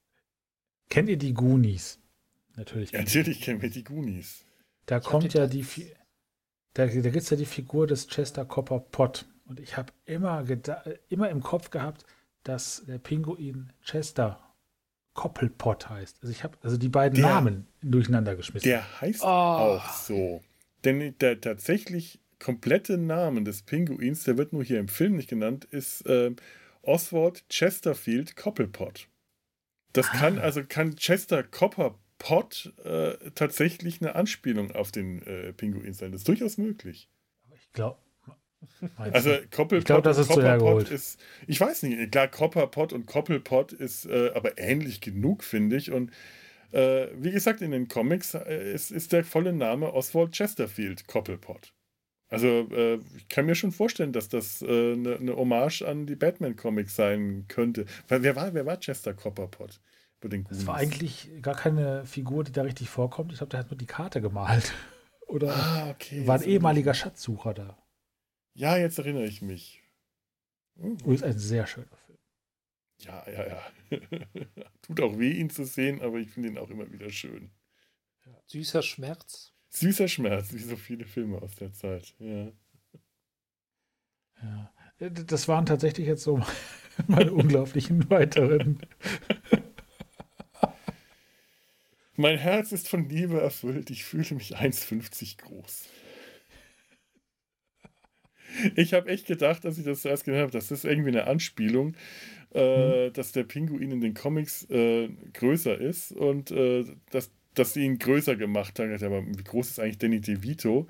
Kennt 0.90 1.08
ihr 1.08 1.18
die 1.18 1.34
Goonies? 1.34 2.00
Natürlich. 2.58 2.92
Ja, 2.92 3.00
natürlich 3.00 3.40
kennen 3.40 3.62
wir 3.62 3.70
die 3.70 3.86
Goonies. 3.86 4.44
Da 4.88 4.98
Ich 4.98 5.04
kommt 5.06 5.34
ja 5.34 5.48
die, 5.48 5.66
da, 6.74 6.86
da 6.86 6.88
gibt 6.88 7.16
es 7.16 7.30
ja 7.30 7.38
die 7.38 7.46
Figur 7.46 7.88
des 7.88 8.08
Chester 8.08 8.44
Copper 8.44 8.80
Pot. 8.82 9.26
Und 9.52 9.60
ich 9.60 9.76
habe 9.76 9.92
immer, 10.06 10.50
äh, 10.50 10.98
immer 11.10 11.30
im 11.30 11.44
Kopf 11.44 11.72
gehabt, 11.72 12.06
dass 12.44 12.86
der 12.88 13.00
Pinguin 13.00 13.74
Chester 13.84 14.40
Koppelpot 15.14 15.90
heißt. 15.90 16.20
Also 16.22 16.32
ich 16.32 16.46
habe 16.46 16.58
also 16.64 16.78
die 16.78 16.88
beiden 16.88 17.18
Der- 17.20 17.26
Namen 17.28 17.68
durcheinander 17.82 18.38
geschmissen. 18.38 18.70
Der 18.70 19.02
heißt 19.02 19.22
Oh. 19.24 19.28
auch 19.28 19.90
so. 19.92 20.42
Denn 20.86 21.18
der 21.20 21.42
tatsächlich 21.42 22.22
komplette 22.40 22.98
Name 22.98 23.44
des 23.44 23.64
Pinguins, 23.64 24.24
der 24.24 24.38
wird 24.38 24.54
nur 24.54 24.64
hier 24.64 24.80
im 24.80 24.88
Film 24.88 25.18
nicht 25.18 25.30
genannt, 25.30 25.66
ist 25.66 26.04
ähm, 26.08 26.38
Oswald 26.82 27.44
Chesterfield 27.50 28.38
Coppelpot. 28.38 29.10
Das 29.92 30.08
Ah. 30.12 30.18
kann, 30.18 30.40
also 30.40 30.64
kann 30.64 30.96
Chester 30.96 31.44
Copperpot 31.44 32.74
äh, 32.86 33.32
tatsächlich 33.36 34.00
eine 34.02 34.16
Anspielung 34.16 34.72
auf 34.72 34.94
den 34.94 35.22
äh, 35.24 35.52
Pinguin 35.52 35.92
sein. 35.94 36.14
Das 36.14 36.22
ist 36.22 36.28
durchaus 36.30 36.58
möglich. 36.58 37.10
Aber 37.48 37.56
ich 37.56 37.70
glaube. 37.74 37.98
Also 38.98 39.32
Koppelpot 39.52 39.80
Ich 39.80 39.86
glaub, 39.86 40.04
das 40.04 40.18
und 40.18 40.24
ist 40.24 40.28
Copperpot 40.30 40.46
hergeholt. 40.50 40.92
ist, 40.92 41.20
ich 41.48 41.60
weiß 41.60 41.84
nicht, 41.84 42.12
klar, 42.12 42.28
Copperpot 42.28 42.94
und 42.94 43.06
Koppelpot 43.06 43.74
ist 43.74 44.06
äh, 44.06 44.32
aber 44.34 44.58
ähnlich 44.58 45.02
genug, 45.02 45.44
finde 45.44 45.76
ich. 45.78 45.92
Und 45.92 46.12
äh, 46.72 47.08
wie 47.16 47.32
gesagt, 47.32 47.62
in 47.62 47.72
den 47.72 47.88
Comics 47.88 48.34
äh, 48.34 48.74
ist, 48.74 48.92
ist 48.92 49.12
der 49.12 49.24
volle 49.24 49.54
Name 49.54 49.94
Oswald 49.94 50.32
Chesterfield 50.34 51.08
Koppelpot. 51.08 51.74
Also 52.30 52.48
äh, 52.72 53.00
ich 53.18 53.28
kann 53.28 53.46
mir 53.46 53.56
schon 53.56 53.72
vorstellen, 53.74 54.14
dass 54.14 54.30
das 54.30 54.62
äh, 54.62 54.94
eine 54.94 55.18
eine 55.18 55.36
Hommage 55.36 55.82
an 55.82 56.06
die 56.06 56.16
Batman-Comics 56.16 56.96
sein 56.96 57.46
könnte. 57.50 57.86
Weil 58.08 58.24
wer 58.24 58.36
war, 58.38 58.54
wer 58.54 58.66
war 58.66 58.80
Chester 58.80 59.14
Copperpot? 59.14 59.80
Das 60.50 60.68
war 60.68 60.76
eigentlich 60.76 61.30
gar 61.42 61.56
keine 61.56 62.06
Figur, 62.06 62.44
die 62.44 62.52
da 62.52 62.62
richtig 62.62 62.90
vorkommt. 62.90 63.32
Ich 63.32 63.40
glaube, 63.40 63.50
der 63.50 63.60
hat 63.62 63.72
nur 63.72 63.78
die 63.78 63.88
Karte 63.88 64.22
gemalt. 64.22 64.72
Oder 65.28 65.50
Ah, 65.56 65.90
okay. 65.90 66.26
war 66.28 66.36
ein 66.36 66.42
so- 66.42 66.48
ehemaliger 66.48 66.94
Schatzsucher 66.94 67.54
da. 67.56 67.78
Ja, 68.54 68.78
jetzt 68.78 68.98
erinnere 68.98 69.26
ich 69.26 69.42
mich. 69.42 69.82
Hm. 70.78 70.98
Oh, 71.06 71.12
ist 71.12 71.24
ein 71.24 71.38
sehr 71.38 71.68
schöner 71.68 71.98
Film. 72.06 72.18
Ja, 73.00 73.24
ja, 73.30 73.48
ja. 73.48 73.72
Tut 74.82 75.02
auch 75.02 75.18
weh, 75.18 75.32
ihn 75.32 75.50
zu 75.50 75.66
sehen, 75.66 76.02
aber 76.02 76.18
ich 76.18 76.30
finde 76.30 76.50
ihn 76.50 76.58
auch 76.58 76.70
immer 76.70 76.92
wieder 76.92 77.10
schön. 77.10 77.52
Süßer 78.48 78.82
Schmerz. 78.82 79.54
Süßer 79.70 80.08
Schmerz, 80.08 80.54
wie 80.54 80.60
so 80.60 80.76
viele 80.76 81.06
Filme 81.06 81.42
aus 81.42 81.56
der 81.56 81.74
Zeit. 81.74 82.14
Ja. 82.20 82.52
Ja. 84.42 84.74
Das 85.00 85.48
waren 85.48 85.66
tatsächlich 85.66 86.06
jetzt 86.08 86.24
so 86.24 86.42
meine 87.08 87.34
unglaublichen 87.34 88.10
weiteren. 88.10 88.80
Mein 92.18 92.38
Herz 92.38 92.72
ist 92.72 92.88
von 92.88 93.10
Liebe 93.10 93.42
erfüllt. 93.42 93.90
Ich 93.90 94.04
fühle 94.04 94.36
mich 94.36 94.58
1,50 94.58 95.42
groß. 95.42 95.88
Ich 98.76 98.94
habe 98.94 99.10
echt 99.10 99.28
gedacht, 99.28 99.64
dass 99.66 99.78
ich 99.78 99.86
das 99.86 100.02
zuerst 100.02 100.26
gehört 100.26 100.42
habe, 100.42 100.52
das 100.52 100.72
ist 100.72 100.86
irgendwie 100.86 101.10
eine 101.10 101.28
Anspielung, 101.28 101.96
äh, 102.52 103.12
dass 103.12 103.32
der 103.32 103.44
Pinguin 103.44 103.92
in 103.92 104.02
den 104.02 104.14
Comics 104.14 104.70
äh, 104.70 105.10
größer 105.34 105.78
ist 105.80 106.12
und 106.12 106.52
äh, 106.52 106.86
dass, 107.12 107.32
dass 107.54 107.74
sie 107.74 107.86
ihn 107.86 108.00
größer 108.00 108.36
gemacht 108.36 108.80
haben. 108.80 108.94
Aber 109.04 109.26
wie 109.26 109.44
groß 109.44 109.70
ist 109.70 109.80
eigentlich 109.80 110.00
Danny 110.00 110.22
DeVito? 110.22 110.88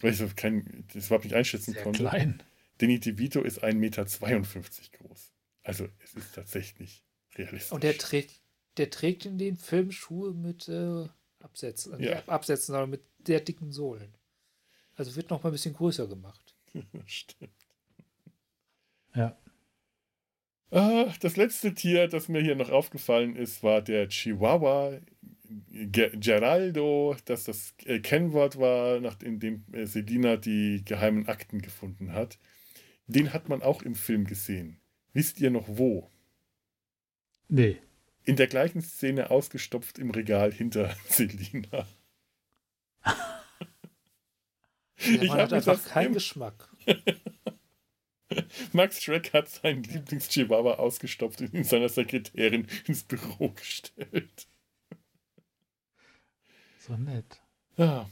Weil 0.00 0.12
ich 0.12 0.18
das, 0.18 0.36
kein, 0.36 0.84
das 0.92 1.06
überhaupt 1.06 1.24
nicht 1.24 1.34
einschätzen 1.34 1.72
Sehr 1.72 1.82
konnte. 1.82 2.00
klein. 2.00 2.42
Danny 2.78 3.00
DeVito 3.00 3.42
ist 3.42 3.62
1,52 3.64 3.74
Meter 3.74 4.04
groß. 4.04 5.32
Also 5.62 5.88
es 6.02 6.14
ist 6.14 6.34
tatsächlich 6.34 7.02
realistisch. 7.36 7.72
Und 7.72 7.82
der 7.82 7.96
trägt, 7.96 8.40
der 8.76 8.90
trägt 8.90 9.26
in 9.26 9.38
den 9.38 9.56
Film 9.56 9.90
Schuhe 9.90 10.32
mit 10.32 10.68
äh, 10.68 11.08
Absätzen. 11.40 11.98
Ja. 12.00 12.16
Nicht 12.16 12.28
Absätzen, 12.28 12.72
sondern 12.72 12.90
mit 12.90 13.02
sehr 13.26 13.40
dicken 13.40 13.72
Sohlen. 13.72 14.14
Also 14.94 15.14
wird 15.16 15.30
noch 15.30 15.42
mal 15.42 15.50
ein 15.50 15.52
bisschen 15.52 15.74
größer 15.74 16.06
gemacht. 16.06 16.45
Stimmt. 17.06 17.52
Ja. 19.14 19.36
Ah, 20.70 21.12
das 21.20 21.36
letzte 21.36 21.74
Tier, 21.74 22.08
das 22.08 22.28
mir 22.28 22.42
hier 22.42 22.56
noch 22.56 22.70
aufgefallen 22.70 23.36
ist, 23.36 23.62
war 23.62 23.82
der 23.82 24.08
Chihuahua 24.08 25.00
Ge 25.68 26.10
Geraldo, 26.16 27.16
das 27.24 27.44
das 27.44 27.74
äh, 27.84 28.00
Kennwort 28.00 28.58
war, 28.58 29.00
nachdem 29.00 29.38
dem 29.38 29.64
äh, 29.72 29.86
Selina 29.86 30.36
die 30.36 30.84
geheimen 30.84 31.28
Akten 31.28 31.62
gefunden 31.62 32.12
hat. 32.12 32.38
Den 33.06 33.32
hat 33.32 33.48
man 33.48 33.62
auch 33.62 33.82
im 33.82 33.94
Film 33.94 34.24
gesehen. 34.24 34.80
Wisst 35.12 35.40
ihr 35.40 35.50
noch 35.50 35.68
wo? 35.68 36.10
Nee. 37.48 37.78
In 38.24 38.34
der 38.34 38.48
gleichen 38.48 38.82
Szene 38.82 39.30
ausgestopft 39.30 39.98
im 39.98 40.10
Regal 40.10 40.52
hinter 40.52 40.94
Selina. 41.08 41.86
Mann 45.04 45.30
hab 45.30 45.38
hat 45.38 45.52
einfach 45.52 45.84
keinen 45.84 46.14
Geschmack. 46.14 46.68
Max 48.72 49.02
Schreck 49.02 49.32
hat 49.32 49.48
seinen 49.48 49.82
Lieblings-Chihuahua 49.84 50.74
ausgestopft 50.74 51.40
und 51.40 51.54
ihn 51.54 51.64
seiner 51.64 51.88
Sekretärin 51.88 52.66
ins 52.86 53.04
Büro 53.04 53.50
gestellt. 53.54 54.48
So 56.78 56.96
nett. 56.96 57.40
Ja. 57.76 58.08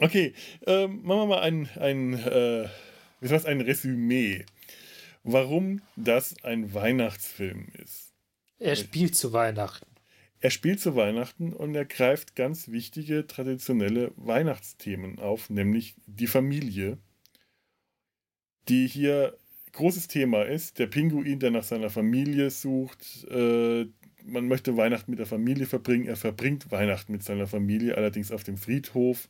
Okay, 0.00 0.34
ähm, 0.66 1.02
machen 1.02 1.20
wir 1.20 1.26
mal 1.26 1.40
ein, 1.40 1.68
ein, 1.76 2.14
äh, 2.14 2.68
wie 3.20 3.28
heißt 3.28 3.46
ein 3.46 3.62
Resümee, 3.62 4.44
warum 5.22 5.80
das 5.96 6.42
ein 6.44 6.74
Weihnachtsfilm 6.74 7.68
ist. 7.82 8.12
Er 8.58 8.76
spielt 8.76 9.16
zu 9.16 9.32
Weihnachten. 9.32 9.86
Er 10.46 10.50
spielt 10.50 10.78
zu 10.78 10.94
Weihnachten 10.94 11.52
und 11.52 11.74
er 11.74 11.84
greift 11.84 12.36
ganz 12.36 12.68
wichtige 12.68 13.26
traditionelle 13.26 14.12
Weihnachtsthemen 14.14 15.18
auf, 15.18 15.50
nämlich 15.50 15.96
die 16.06 16.28
Familie, 16.28 16.98
die 18.68 18.86
hier 18.86 19.36
großes 19.72 20.06
Thema 20.06 20.44
ist. 20.44 20.78
Der 20.78 20.86
Pinguin, 20.86 21.40
der 21.40 21.50
nach 21.50 21.64
seiner 21.64 21.90
Familie 21.90 22.50
sucht. 22.50 23.26
Äh, 23.28 23.86
man 24.24 24.46
möchte 24.46 24.76
Weihnachten 24.76 25.10
mit 25.10 25.18
der 25.18 25.26
Familie 25.26 25.66
verbringen. 25.66 26.06
Er 26.06 26.14
verbringt 26.14 26.70
Weihnachten 26.70 27.10
mit 27.10 27.24
seiner 27.24 27.48
Familie, 27.48 27.96
allerdings 27.96 28.30
auf 28.30 28.44
dem 28.44 28.56
Friedhof. 28.56 29.26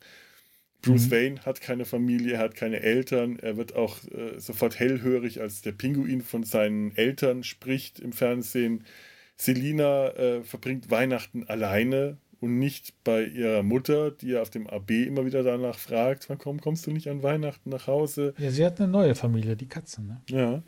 Bruce 0.83 1.07
mhm. 1.07 1.11
Wayne 1.11 1.45
hat 1.47 1.61
keine 1.61 1.85
Familie, 1.85 2.33
er 2.33 2.41
hat 2.41 2.53
keine 2.53 2.81
Eltern. 2.81 3.39
Er 3.39 3.57
wird 3.57 3.75
auch 3.75 3.97
äh, 4.11 4.39
sofort 4.39 4.77
hellhörig, 4.77 5.41
als 5.41 5.63
der 5.63 5.71
Pinguin 5.71 6.21
von 6.21 6.43
seinen 6.43 6.95
Eltern 6.95 7.43
spricht 7.43 7.99
im 7.99 8.13
Fernsehen. 8.13 8.83
Selina 9.37 10.09
äh, 10.09 10.43
verbringt 10.43 10.89
Weihnachten 10.89 11.43
alleine 11.47 12.17
und 12.39 12.59
nicht 12.59 13.03
bei 13.03 13.23
ihrer 13.23 13.63
Mutter, 13.63 14.11
die 14.11 14.29
ja 14.29 14.41
auf 14.41 14.49
dem 14.49 14.67
AB 14.67 14.91
immer 14.91 15.25
wieder 15.25 15.43
danach 15.43 15.77
fragt, 15.77 16.29
warum 16.29 16.59
kommst 16.59 16.85
du 16.87 16.91
nicht 16.91 17.07
an 17.07 17.23
Weihnachten 17.23 17.69
nach 17.69 17.87
Hause? 17.87 18.33
Ja, 18.37 18.51
sie 18.51 18.65
hat 18.65 18.79
eine 18.79 18.91
neue 18.91 19.15
Familie, 19.15 19.55
die 19.55 19.67
Katzen. 19.67 20.07
Ne? 20.07 20.21
Ja. 20.29 20.63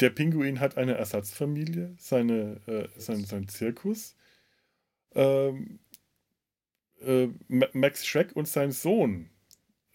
Der 0.00 0.10
Pinguin 0.10 0.60
hat 0.60 0.76
eine 0.76 0.94
Ersatzfamilie, 0.94 1.94
seine, 1.98 2.60
äh, 2.66 2.88
sein, 2.96 3.24
sein 3.24 3.48
Zirkus. 3.48 4.16
Ähm, 5.14 5.78
äh, 7.00 7.28
Max 7.48 8.06
Schreck 8.06 8.34
und 8.34 8.48
sein 8.48 8.72
Sohn 8.72 9.30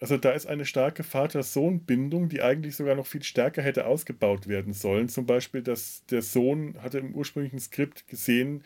also 0.00 0.16
da 0.16 0.30
ist 0.30 0.46
eine 0.46 0.64
starke 0.64 1.02
Vater-Sohn-Bindung, 1.02 2.30
die 2.30 2.40
eigentlich 2.40 2.74
sogar 2.74 2.94
noch 2.94 3.06
viel 3.06 3.22
stärker 3.22 3.60
hätte 3.60 3.84
ausgebaut 3.84 4.48
werden 4.48 4.72
sollen. 4.72 5.10
Zum 5.10 5.26
Beispiel, 5.26 5.60
dass 5.60 6.06
der 6.06 6.22
Sohn 6.22 6.74
hatte 6.82 6.98
im 6.98 7.14
ursprünglichen 7.14 7.58
Skript 7.58 8.08
gesehen, 8.08 8.64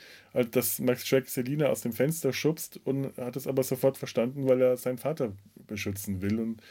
dass 0.52 0.78
Max 0.78 1.04
Schreck 1.04 1.28
Selina 1.28 1.66
aus 1.66 1.80
dem 1.80 1.92
Fenster 1.92 2.32
schubst 2.32 2.80
und 2.84 3.16
hat 3.16 3.34
es 3.34 3.48
aber 3.48 3.64
sofort 3.64 3.98
verstanden, 3.98 4.48
weil 4.48 4.62
er 4.62 4.76
seinen 4.76 4.98
Vater 4.98 5.32
beschützen 5.66 6.22
will 6.22 6.38
und 6.38 6.62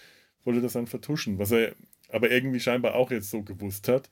wollte 0.46 0.62
das 0.62 0.74
dann 0.74 0.88
vertuschen, 0.88 1.40
was 1.40 1.52
er 1.52 1.76
aber 2.10 2.32
irgendwie 2.32 2.62
scheinbar 2.62 2.96
auch 2.96 3.12
jetzt 3.12 3.32
so 3.32 3.42
gewusst 3.42 3.90
hat. 3.90 4.10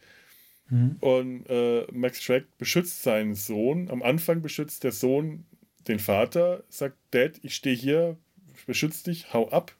Mhm. 0.69 0.97
Und 0.99 1.45
äh, 1.49 1.87
Max 1.93 2.21
Schreck 2.21 2.57
beschützt 2.57 3.03
seinen 3.03 3.35
Sohn. 3.35 3.89
Am 3.89 4.03
Anfang 4.03 4.41
beschützt 4.41 4.83
der 4.83 4.91
Sohn 4.91 5.45
den 5.87 5.99
Vater, 5.99 6.65
sagt, 6.67 6.97
Dad, 7.11 7.39
ich 7.41 7.55
stehe 7.55 7.75
hier, 7.75 8.17
beschütze 8.65 9.05
dich, 9.05 9.33
hau 9.33 9.49
ab 9.49 9.77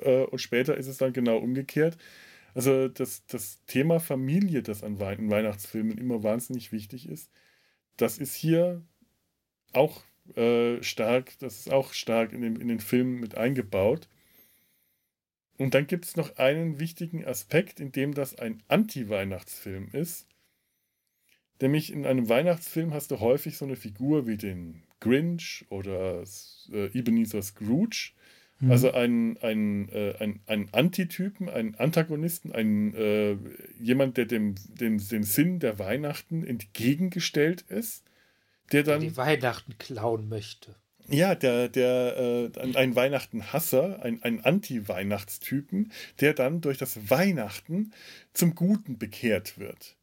äh, 0.00 0.24
und 0.24 0.38
später 0.38 0.76
ist 0.76 0.86
es 0.86 0.98
dann 0.98 1.12
genau 1.12 1.38
umgekehrt. 1.38 1.96
Also 2.54 2.88
das, 2.88 3.24
das 3.26 3.64
Thema 3.66 3.98
Familie, 4.00 4.62
das 4.62 4.82
an 4.82 5.00
Wei 5.00 5.16
Weihnachtsfilmen 5.18 5.96
immer 5.98 6.22
wahnsinnig 6.22 6.72
wichtig 6.72 7.08
ist, 7.08 7.30
das 7.96 8.18
ist 8.18 8.34
hier 8.34 8.82
auch 9.72 10.02
äh, 10.36 10.82
stark, 10.82 11.38
das 11.38 11.60
ist 11.60 11.72
auch 11.72 11.92
stark 11.92 12.32
in, 12.32 12.42
dem, 12.42 12.60
in 12.60 12.68
den 12.68 12.80
Filmen 12.80 13.20
mit 13.20 13.36
eingebaut. 13.36 14.08
Und 15.58 15.74
dann 15.74 15.86
gibt 15.86 16.04
es 16.04 16.16
noch 16.16 16.36
einen 16.36 16.80
wichtigen 16.80 17.24
Aspekt, 17.24 17.80
in 17.80 17.92
dem 17.92 18.14
das 18.14 18.38
ein 18.38 18.62
Anti-Weihnachtsfilm 18.68 19.88
ist. 19.92 20.26
Nämlich 21.60 21.92
in 21.92 22.06
einem 22.06 22.28
Weihnachtsfilm 22.28 22.92
hast 22.92 23.12
du 23.12 23.20
häufig 23.20 23.56
so 23.56 23.64
eine 23.64 23.76
Figur 23.76 24.26
wie 24.26 24.36
den 24.36 24.82
Grinch 25.00 25.64
oder 25.68 26.24
äh, 26.72 26.86
Ebenezer 26.98 27.42
Scrooge, 27.42 28.12
Mhm. 28.62 28.70
Also 28.70 28.92
ein, 28.92 29.38
ein, 29.42 29.88
äh, 29.88 30.14
ein, 30.20 30.40
ein 30.46 30.68
Antitypen, 30.72 31.48
einen 31.48 31.74
Antagonisten, 31.74 32.52
ein, 32.52 32.94
äh, 32.94 33.36
jemand, 33.80 34.16
der 34.16 34.26
dem, 34.26 34.54
dem, 34.68 34.98
den 34.98 35.24
Sinn 35.24 35.58
der 35.58 35.80
Weihnachten 35.80 36.44
entgegengestellt 36.44 37.62
ist, 37.62 38.04
der 38.70 38.84
dann. 38.84 39.00
Der 39.00 39.10
die 39.10 39.16
Weihnachten 39.16 39.76
klauen 39.78 40.28
möchte. 40.28 40.76
Ja, 41.08 41.34
der, 41.34 41.68
der, 41.68 42.52
äh, 42.56 42.76
ein 42.76 42.94
Weihnachten-Hasser, 42.94 44.00
ein, 44.04 44.22
ein 44.22 44.44
Anti-Weihnachtstypen, 44.44 45.90
der 46.20 46.32
dann 46.32 46.60
durch 46.60 46.78
das 46.78 47.10
Weihnachten 47.10 47.92
zum 48.32 48.54
Guten 48.54 48.96
bekehrt 48.96 49.58
wird. 49.58 49.96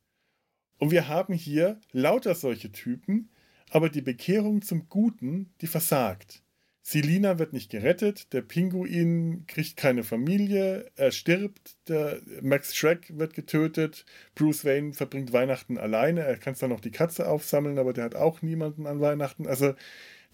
Und 0.77 0.91
wir 0.91 1.07
haben 1.07 1.33
hier 1.33 1.79
lauter 1.93 2.35
solche 2.35 2.73
Typen, 2.73 3.29
aber 3.69 3.87
die 3.87 4.01
Bekehrung 4.01 4.61
zum 4.61 4.89
Guten, 4.89 5.53
die 5.61 5.67
versagt. 5.67 6.43
Selina 6.89 7.37
wird 7.37 7.53
nicht 7.53 7.69
gerettet, 7.69 8.33
der 8.33 8.41
Pinguin 8.41 9.45
kriegt 9.45 9.77
keine 9.77 10.03
Familie, 10.03 10.89
er 10.95 11.11
stirbt, 11.11 11.77
der 11.87 12.19
Max 12.41 12.75
Shrek 12.75 13.15
wird 13.15 13.35
getötet, 13.35 14.05
Bruce 14.33 14.65
Wayne 14.65 14.93
verbringt 14.93 15.31
Weihnachten 15.31 15.77
alleine, 15.77 16.21
er 16.21 16.35
kann 16.37 16.55
zwar 16.55 16.67
noch 16.67 16.79
die 16.79 16.89
Katze 16.89 17.27
aufsammeln, 17.27 17.77
aber 17.77 17.93
der 17.93 18.05
hat 18.05 18.15
auch 18.15 18.41
niemanden 18.41 18.87
an 18.87 19.01
Weihnachten. 19.01 19.45
Also 19.45 19.75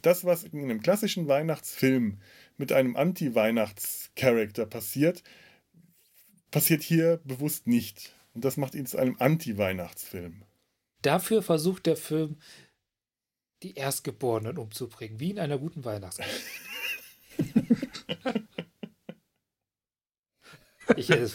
das, 0.01 0.23
was 0.23 0.45
in 0.45 0.63
einem 0.63 0.81
klassischen 0.81 1.27
Weihnachtsfilm 1.27 2.19
mit 2.55 2.71
einem 2.71 2.95
Anti-Weihnachts-Charakter 2.95 4.65
passiert, 4.65 5.23
passiert 6.51 6.83
hier 6.83 7.19
bewusst 7.25 7.67
nicht. 7.67 8.15
Und 8.33 8.45
das 8.45 8.55
macht 8.55 8.75
ihn 8.75 8.85
zu 8.85 8.97
einem 8.97 9.17
Anti-Weihnachtsfilm. 9.19 10.43
Dafür 11.01 11.43
versucht 11.43 11.85
der 11.85 11.97
Film 11.97 12.37
die 13.65 13.73
Erstgeborenen 13.73 14.59
umzubringen, 14.59 15.19
wie 15.19 15.31
in 15.31 15.39
einer 15.39 15.57
guten 15.57 15.83
Weihnachtsgeschichte. 15.83 16.39
ich, 20.95 21.09
äh, 21.09 21.27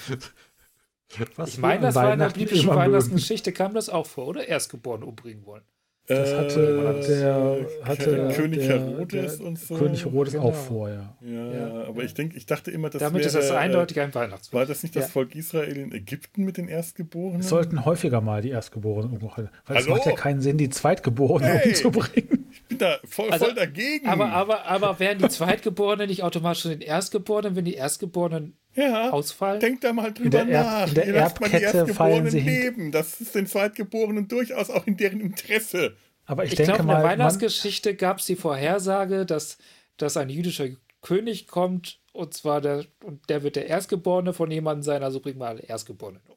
ich 1.45 1.59
meine, 1.59 1.83
das 1.83 1.97
war 1.97 2.13
in 2.13 2.21
der 2.21 2.29
biblischen 2.29 2.69
Weihnachtsgeschichte, 2.69 3.53
kam 3.53 3.75
das 3.75 3.89
auch 3.89 4.07
vor, 4.07 4.29
oder? 4.29 4.47
Erstgeborene 4.47 5.07
umbringen 5.07 5.45
wollen. 5.45 5.65
Das 6.11 6.35
hatte, 6.35 6.61
äh, 6.61 7.07
der, 7.07 7.67
hatte 7.85 8.33
König 8.35 8.67
der, 8.67 8.81
Herodes 8.81 9.39
der, 9.39 9.47
und 9.47 9.59
so. 9.61 9.77
König 9.77 10.05
Herodes 10.05 10.33
genau. 10.33 10.47
auch 10.47 10.55
vor, 10.57 10.89
ja. 10.89 11.15
Ja, 11.21 11.53
ja. 11.53 11.85
aber 11.85 12.03
ich 12.03 12.15
denke, 12.15 12.37
ich 12.37 12.47
dachte 12.47 12.73
immer, 12.73 12.91
das 12.91 12.99
Damit 12.99 13.21
wäre, 13.21 13.29
ist 13.29 13.37
das 13.37 13.53
eindeutig 13.53 14.01
ein 14.01 14.13
Weihnachtsfest. 14.13 14.53
War 14.53 14.67
das 14.67 14.83
nicht 14.83 14.97
das 14.97 15.05
ja. 15.05 15.09
Volk 15.09 15.37
Israel 15.37 15.77
in 15.77 15.93
Ägypten 15.93 16.43
mit 16.43 16.57
den 16.57 16.67
Erstgeborenen? 16.67 17.41
Es 17.41 17.49
sollten 17.49 17.85
häufiger 17.85 18.21
mal 18.21 18.43
die 18.43 18.51
Erstgeborenen 18.51 19.13
umgebracht 19.13 19.51
Weil 19.67 19.77
es 19.77 19.87
macht 19.87 20.05
ja 20.05 20.13
keinen 20.13 20.41
Sinn, 20.41 20.59
die 20.59 20.69
Zweitgeborenen 20.69 21.49
hey, 21.49 21.69
umzubringen. 21.69 22.49
Ich 22.51 22.65
bin 22.65 22.79
da 22.79 22.99
voll, 23.05 23.31
also, 23.31 23.45
voll 23.45 23.55
dagegen. 23.55 24.09
Aber, 24.09 24.31
aber, 24.33 24.67
aber 24.67 24.99
wären 24.99 25.19
die 25.19 25.29
Zweitgeborenen 25.29 26.09
nicht 26.09 26.25
automatisch 26.25 26.63
schon 26.63 26.73
den 26.73 26.81
Erstgeborenen, 26.81 27.55
wenn 27.55 27.65
die 27.65 27.75
Erstgeborenen 27.75 28.57
ja, 28.75 29.11
ausfallen? 29.11 29.61
Denkt 29.61 29.85
da 29.85 29.93
mal 29.93 30.13
drüber 30.13 30.43
in 30.43 30.49
der 30.49 30.63
nach. 30.63 30.89
In 30.89 30.95
der 30.95 31.07
Ihr 31.07 31.15
Erbkette 31.15 31.87
fallen 31.89 32.31
sie 32.31 32.41
leben. 32.41 32.93
Das 32.93 33.21
ist 33.21 33.35
den 33.35 33.47
Zweitgeborenen 33.47 34.29
durchaus 34.29 34.71
auch 34.71 34.87
in 34.87 34.97
deren 34.97 35.21
Interesse. 35.21 35.97
Aber 36.27 36.45
ich, 36.45 36.53
ich 36.53 36.57
denke 36.57 36.75
glaub, 36.75 36.87
mal. 36.87 36.95
In 36.95 37.01
der 37.01 37.11
Weihnachtsgeschichte 37.11 37.95
gab 37.95 38.19
es 38.19 38.27
die 38.27 38.37
Vorhersage, 38.37 39.27
dass, 39.27 39.59
dass 39.97 40.17
ein 40.17 40.29
jüdischer 40.29 40.69
König 41.03 41.47
kommt 41.49 42.01
und 42.13 42.35
zwar 42.35 42.61
der, 42.61 42.87
und 43.05 43.29
der 43.29 43.43
wird 43.43 43.57
der 43.57 43.67
Erstgeborene 43.67 44.33
von 44.33 44.51
jemandem 44.51 44.83
sein, 44.83 45.03
also 45.03 45.21
bringen 45.21 45.39
wir 45.39 45.49
alle 45.49 45.63
Erstgeborenen 45.63 46.23
um. 46.29 46.37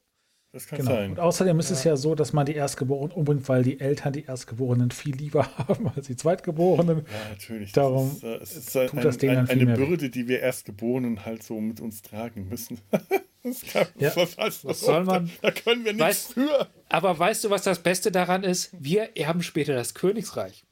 Das 0.53 0.67
kann 0.67 0.77
genau. 0.77 0.91
sein. 0.91 1.09
Und 1.11 1.19
außerdem 1.19 1.57
ist 1.59 1.71
ja. 1.71 1.75
es 1.75 1.84
ja 1.84 1.95
so, 1.97 2.13
dass 2.13 2.31
man 2.31 2.45
die 2.45 2.53
Erstgeborenen 2.53 3.11
umbringt, 3.11 3.49
weil 3.49 3.63
die 3.63 3.80
Eltern 3.80 4.13
die 4.13 4.25
Erstgeborenen 4.25 4.91
viel 4.91 5.15
lieber 5.15 5.49
haben 5.57 5.89
als 5.95 6.05
die 6.05 6.15
Zweitgeborenen. 6.15 6.99
Ja, 6.99 7.30
natürlich. 7.31 7.71
Darum 7.71 8.15
das 8.21 8.21
ist, 8.21 8.23
äh, 8.23 8.38
es 8.38 8.55
ist 8.67 8.77
ein, 8.77 8.88
tut 8.89 9.03
das 9.03 9.17
Ding 9.17 9.31
ein, 9.31 9.49
eine 9.49 9.73
Bürde, 9.73 10.11
die 10.11 10.27
wir 10.27 10.41
Erstgeborenen 10.41 11.25
halt 11.25 11.41
so 11.41 11.59
mit 11.59 11.81
uns 11.81 12.03
tragen 12.03 12.49
müssen. 12.49 12.80
das 13.43 13.61
kann, 13.61 13.88
ja. 13.97 14.15
was, 14.15 14.38
was, 14.38 14.63
was 14.63 14.80
soll 14.81 15.05
man? 15.05 15.31
Da 15.41 15.49
können 15.49 15.85
wir 15.85 15.93
nichts 15.93 16.07
weißt, 16.07 16.34
für. 16.34 16.67
Aber 16.88 17.17
weißt 17.17 17.43
du, 17.45 17.49
was 17.49 17.63
das 17.63 17.81
Beste 17.81 18.11
daran 18.11 18.43
ist? 18.43 18.69
Wir 18.80 19.17
erben 19.17 19.41
später 19.41 19.73
das 19.73 19.95
Königsreich. 19.95 20.67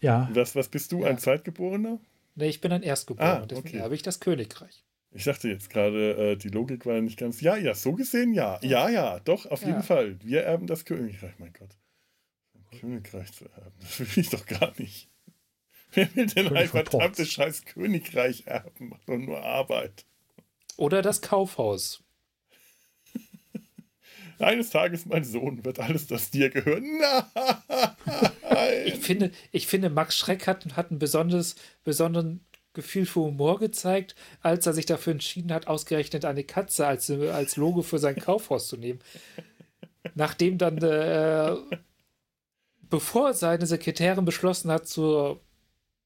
Ja. 0.00 0.30
Was, 0.32 0.56
was 0.56 0.68
bist 0.68 0.90
du, 0.90 1.02
ja. 1.02 1.08
ein 1.08 1.18
Zweitgeborener? 1.18 2.00
Nee, 2.34 2.48
ich 2.48 2.62
bin 2.62 2.72
ein 2.72 2.82
Erstgeborener. 2.82 3.42
Ah, 3.42 3.46
Deswegen 3.46 3.76
erbe 3.76 3.94
ich 3.94 4.02
das 4.02 4.20
Königreich. 4.20 4.84
Ich 5.16 5.22
dachte 5.24 5.48
jetzt 5.48 5.70
gerade, 5.70 6.32
äh, 6.32 6.36
die 6.36 6.48
Logik 6.48 6.86
war 6.86 7.00
nicht 7.00 7.20
ganz. 7.20 7.40
Ja, 7.40 7.56
ja, 7.56 7.76
so 7.76 7.92
gesehen 7.92 8.34
ja. 8.34 8.58
Ja, 8.62 8.88
ja, 8.88 9.20
doch, 9.20 9.46
auf 9.46 9.62
ja. 9.62 9.68
jeden 9.68 9.84
Fall. 9.84 10.18
Wir 10.24 10.42
erben 10.42 10.66
das 10.66 10.84
Königreich, 10.84 11.34
mein 11.38 11.52
Gott. 11.52 11.70
Ein 12.52 12.80
Königreich 12.80 13.32
zu 13.32 13.44
erben, 13.44 13.76
das 13.80 14.00
will 14.00 14.08
ich 14.16 14.30
doch 14.30 14.44
gar 14.44 14.72
nicht. 14.76 15.08
Wer 15.92 16.12
will 16.16 16.26
denn 16.26 16.48
König 16.48 16.62
ein 16.62 16.68
verdammtes 16.68 17.30
scheiß 17.30 17.64
Königreich 17.64 18.48
erben? 18.48 18.88
Macht 18.88 19.08
doch 19.08 19.16
nur 19.16 19.40
Arbeit. 19.40 20.04
Oder 20.76 21.00
das 21.00 21.22
Kaufhaus. 21.22 22.02
Eines 24.40 24.70
Tages, 24.70 25.06
mein 25.06 25.22
Sohn, 25.22 25.64
wird 25.64 25.78
alles 25.78 26.08
das 26.08 26.32
dir 26.32 26.50
gehören. 26.50 26.98
Nein! 26.98 28.82
Ich 28.86 28.96
finde, 28.96 29.30
ich 29.52 29.68
finde 29.68 29.90
Max 29.90 30.18
Schreck 30.18 30.48
hat, 30.48 30.76
hat 30.76 30.90
einen 30.90 30.98
besonders, 30.98 31.54
besonderen 31.84 32.44
Gefühl 32.74 33.06
für 33.06 33.20
Humor 33.20 33.58
gezeigt, 33.58 34.14
als 34.42 34.66
er 34.66 34.74
sich 34.74 34.84
dafür 34.84 35.12
entschieden 35.12 35.52
hat, 35.52 35.68
ausgerechnet 35.68 36.24
eine 36.24 36.44
Katze 36.44 36.86
als, 36.86 37.10
als 37.10 37.56
Logo 37.56 37.82
für 37.82 37.98
sein 37.98 38.16
Kaufhaus 38.16 38.68
zu 38.68 38.76
nehmen. 38.76 39.00
Nachdem 40.14 40.58
dann, 40.58 40.78
äh, 40.78 41.56
bevor 42.82 43.32
seine 43.32 43.66
Sekretärin 43.66 44.24
beschlossen 44.24 44.70
hat, 44.70 44.86
zur 44.86 45.40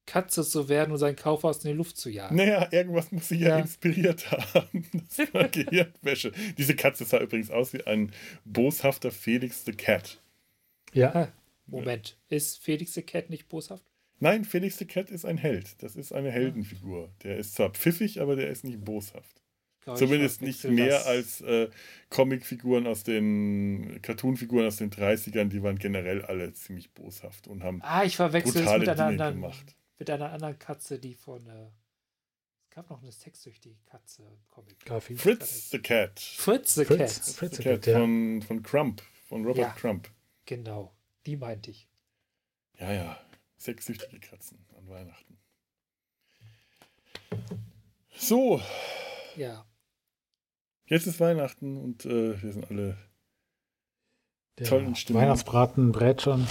Katze 0.07 0.43
zu 0.43 0.69
werden 0.69 0.93
und 0.93 0.99
sein 0.99 1.17
Kaufhaus 1.17 1.65
in 1.65 1.71
die 1.71 1.77
Luft 1.77 1.99
zu 1.99 2.09
jagen. 2.09 2.37
Naja, 2.37 2.67
irgendwas 2.71 3.13
muss 3.13 3.29
sie 3.29 3.41
ja, 3.41 3.49
ja 3.49 3.59
inspiriert 3.59 4.31
haben. 4.31 4.87
Das 5.17 5.35
war 5.35 5.49
Gehirnwäsche. 5.49 6.33
Diese 6.57 6.75
Katze 6.75 7.05
sah 7.05 7.19
übrigens 7.19 7.51
aus 7.51 7.75
wie 7.75 7.87
ein 7.87 8.13
boshafter 8.45 9.11
Felix 9.11 9.65
the 9.65 9.73
Cat. 9.73 10.19
Ja. 10.93 11.31
Moment, 11.67 12.17
ist 12.29 12.59
Felix 12.59 12.95
the 12.95 13.03
Cat 13.03 13.29
nicht 13.29 13.49
boshaft? 13.49 13.85
Nein, 14.21 14.45
Felix 14.45 14.79
the 14.79 14.85
Cat 14.85 15.11
ist 15.11 15.25
ein 15.25 15.39
Held. 15.39 15.83
Das 15.83 15.95
ist 15.97 16.13
eine 16.13 16.31
Heldenfigur. 16.31 17.11
Der 17.23 17.37
ist 17.39 17.55
zwar 17.55 17.71
pfiffig, 17.71 18.21
aber 18.21 18.35
der 18.37 18.49
ist 18.51 18.65
nicht 18.65 18.85
boshaft. 18.85 19.43
Glaube, 19.83 19.99
Zumindest 20.01 20.43
ich 20.43 20.47
nicht 20.49 20.65
mehr 20.65 20.89
das. 20.89 21.07
als 21.07 21.41
äh, 21.43 21.69
Comicfiguren 22.11 22.87
aus 22.87 23.05
den 23.05 24.01
Cartoonfiguren 24.03 24.67
aus 24.67 24.77
den 24.77 24.91
30ern, 24.91 25.45
die 25.49 25.63
waren 25.63 25.79
generell 25.79 26.23
alle 26.25 26.53
ziemlich 26.53 26.93
boshaft 26.93 27.47
und 27.49 27.63
haben 27.63 27.81
Ah, 27.83 28.05
ich 28.05 28.17
verwechsel 28.17 28.57
es 28.57 28.63
brutale 28.65 28.79
mit 28.81 28.89
einer, 28.89 28.97
Dinge 28.97 29.07
anderen, 29.25 29.35
gemacht. 29.35 29.77
mit 29.99 30.11
einer 30.11 30.33
anderen 30.33 30.59
Katze, 30.59 30.99
die 30.99 31.15
von. 31.15 31.47
Äh, 31.47 31.69
es 32.65 32.71
gab 32.75 32.91
noch 32.91 33.03
eine 33.03 33.13
sexsüchtige 33.13 33.77
Katze 33.87 34.23
im 34.25 34.47
Comic. 34.49 34.85
Garfield. 34.85 35.21
Fritz 35.21 35.71
the 35.71 35.79
Cat. 35.79 36.21
Fritz 36.21 36.75
the 36.75 36.85
Fritz. 36.85 36.99
Cat. 36.99 37.11
Fritz 37.11 37.35
Fritz 37.37 37.57
the 37.57 37.63
the 37.63 37.69
Cat 37.69 37.83
Cat, 37.83 37.87
ja. 37.87 37.99
von, 38.01 38.43
von 38.43 38.63
Crump, 38.63 39.03
von 39.29 39.45
Robert 39.45 39.59
Ja. 39.59 39.71
Crump. 39.71 40.11
Genau, 40.45 40.93
die 41.25 41.37
meinte 41.37 41.71
ich. 41.71 41.89
Ja, 42.79 42.93
ja. 42.93 43.19
Sexsüchtige 43.59 44.21
Katzen 44.21 44.65
an 44.77 44.89
Weihnachten. 44.89 45.39
So, 48.17 48.61
Ja. 49.37 49.65
jetzt 50.87 51.07
ist 51.07 51.21
Weihnachten 51.21 51.77
und 51.77 52.05
äh, 52.05 52.41
wir 52.43 52.53
sind 52.53 52.71
alle. 52.71 52.97
Der 54.59 54.67
Toll 54.67 54.83
in 54.85 54.97
Stimmung. 54.97 55.23
Weihnachtsbraten 55.23 55.93
brät 55.93 56.23
schon. 56.23 56.47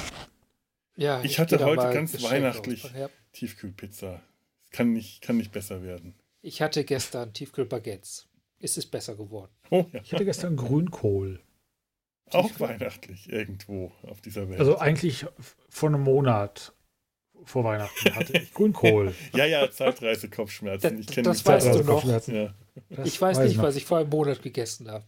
ja 0.95 1.21
Ich 1.23 1.39
hatte 1.39 1.57
geh 1.57 1.63
da 1.63 1.69
heute 1.69 1.93
ganz 1.93 2.21
weihnachtlich. 2.23 2.83
Ja. 2.93 3.09
Tiefkühlpizza. 3.33 4.21
Es 4.63 4.69
kann 4.71 4.93
nicht, 4.93 5.21
kann 5.21 5.35
nicht 5.37 5.51
besser 5.51 5.83
werden. 5.83 6.15
Ich 6.41 6.61
hatte 6.61 6.85
gestern 6.85 7.33
Tiefkühlbaguettes. 7.33 8.27
Ist 8.59 8.77
es 8.77 8.85
besser 8.89 9.15
geworden? 9.15 9.51
Oh 9.71 9.85
ja. 9.91 10.01
Ich 10.01 10.13
hatte 10.13 10.23
gestern 10.25 10.55
Grünkohl. 10.55 11.41
Auch 12.31 12.59
weihnachtlich 12.59 13.29
irgendwo 13.29 13.91
auf 14.03 14.21
dieser 14.21 14.49
Welt. 14.49 14.59
Also 14.59 14.77
eigentlich 14.77 15.25
vor 15.69 15.89
einem 15.89 16.01
Monat 16.01 16.73
vor 17.45 17.63
Weihnachten 17.63 18.15
hatte 18.15 18.33
ich 18.37 18.53
Grünkohl. 18.53 19.13
ja, 19.35 19.45
ja, 19.45 19.69
Zeitreise-Kopfschmerzen. 19.71 20.99
Ich 20.99 21.07
kenne 21.07 21.29
Das 21.29 21.39
die 21.43 21.45
weißt 21.45 21.65
du 21.67 21.71
Zeitreise- 21.71 21.83
noch. 21.85 21.93
Kopfschmerzen. 21.95 22.35
Ja. 22.35 22.53
Das 22.89 23.07
ich 23.07 23.21
weiß 23.21 23.39
nicht, 23.39 23.57
noch. 23.57 23.63
was 23.63 23.75
ich 23.75 23.85
vor 23.85 23.97
einem 23.99 24.09
Monat 24.09 24.41
gegessen 24.43 24.89
habe. 24.91 25.05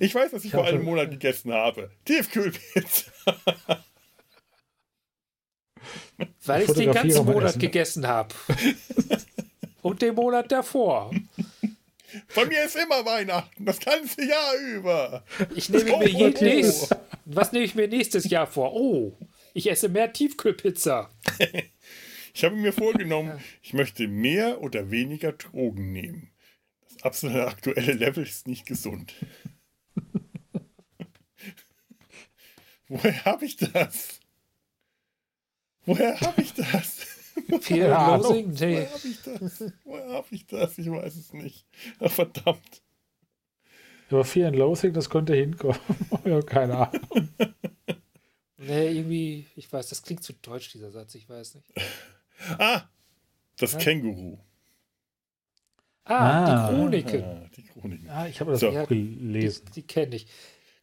Ich 0.00 0.14
weiß, 0.14 0.32
was 0.32 0.40
ich 0.40 0.46
Ich 0.46 0.52
vor 0.52 0.64
einem 0.66 0.84
Monat 0.84 1.10
gegessen 1.10 1.52
habe. 1.52 1.90
Tiefkühlpizza. 2.04 3.10
Weil 6.44 6.62
ich 6.62 6.72
den 6.72 6.92
ganzen 6.92 7.24
Monat 7.24 7.50
Essen. 7.50 7.58
gegessen 7.60 8.06
habe. 8.06 8.34
Und 9.82 10.02
den 10.02 10.14
Monat 10.14 10.50
davor. 10.50 11.10
Bei 12.34 12.44
mir 12.46 12.64
ist 12.64 12.76
immer 12.76 13.04
Weihnachten, 13.04 13.64
das 13.64 13.78
ganze 13.78 14.26
Jahr 14.26 14.54
über. 14.74 15.22
Ich 15.54 15.68
nehme 15.68 15.92
Oh, 15.94 15.98
mir 15.98 16.08
je 16.08 16.30
nächst, 16.30 16.94
Was 17.26 17.52
nehme 17.52 17.64
ich 17.64 17.74
mir 17.74 17.86
nächstes 17.86 18.28
Jahr 18.28 18.46
vor? 18.46 18.72
Oh, 18.74 19.16
ich 19.58 19.68
esse 19.70 19.88
mehr 19.88 20.12
Tiefkühlpizza. 20.12 21.10
Ich 22.34 22.44
habe 22.44 22.54
mir 22.54 22.72
vorgenommen, 22.72 23.40
ich 23.62 23.72
möchte 23.72 24.06
mehr 24.06 24.60
oder 24.60 24.92
weniger 24.92 25.32
Drogen 25.32 25.90
nehmen. 25.90 26.30
Das 26.84 27.02
absolute 27.02 27.48
aktuelle 27.48 27.94
Level 27.94 28.22
ist 28.22 28.46
nicht 28.46 28.64
gesund. 28.64 29.12
Woher 32.88 33.24
habe 33.24 33.44
ich 33.44 33.56
das? 33.56 34.20
Woher 35.84 36.20
habe 36.20 36.42
ich 36.42 36.52
das? 36.54 37.06
And 37.96 38.22
Loathing? 38.22 38.50
Nee. 38.52 38.86
Woher 38.86 38.92
habe 38.92 39.08
ich 39.08 39.22
das? 39.22 39.64
Woher 39.84 40.08
habe 40.10 40.28
ich 40.30 40.46
das? 40.46 40.78
Ich 40.78 40.88
weiß 40.88 41.16
es 41.16 41.32
nicht. 41.32 41.66
Ach, 41.98 42.12
verdammt. 42.12 42.82
Aber 44.10 44.24
Fear 44.24 44.48
and 44.48 44.56
Loathing, 44.56 44.92
das 44.92 45.10
könnte 45.10 45.34
hinkommen. 45.34 45.80
ja, 46.24 46.40
keine 46.42 46.76
Ahnung. 46.76 47.30
Nee, 48.58 48.90
irgendwie, 48.92 49.46
ich 49.56 49.72
weiß, 49.72 49.88
das 49.88 50.02
klingt 50.02 50.22
zu 50.22 50.32
deutsch, 50.34 50.70
dieser 50.72 50.90
Satz, 50.90 51.14
ich 51.14 51.28
weiß 51.28 51.54
nicht. 51.56 51.72
Ah, 52.58 52.82
das 53.56 53.72
Ja. 53.72 53.78
Känguru. 53.80 54.38
Ah, 56.04 56.14
Ah. 56.14 56.70
die 56.70 56.74
Chroniken. 56.76 57.22
Ah, 57.24 57.50
die 57.56 57.62
Chroniken. 57.64 58.06
Ja, 58.06 58.26
ich 58.28 58.40
habe 58.40 58.52
das 58.52 58.60
So. 58.60 58.68
auch 58.70 58.86
Die, 58.86 59.16
gelesen. 59.16 59.64
die 59.74 59.82
kenne 59.82 60.14
ich. 60.16 60.26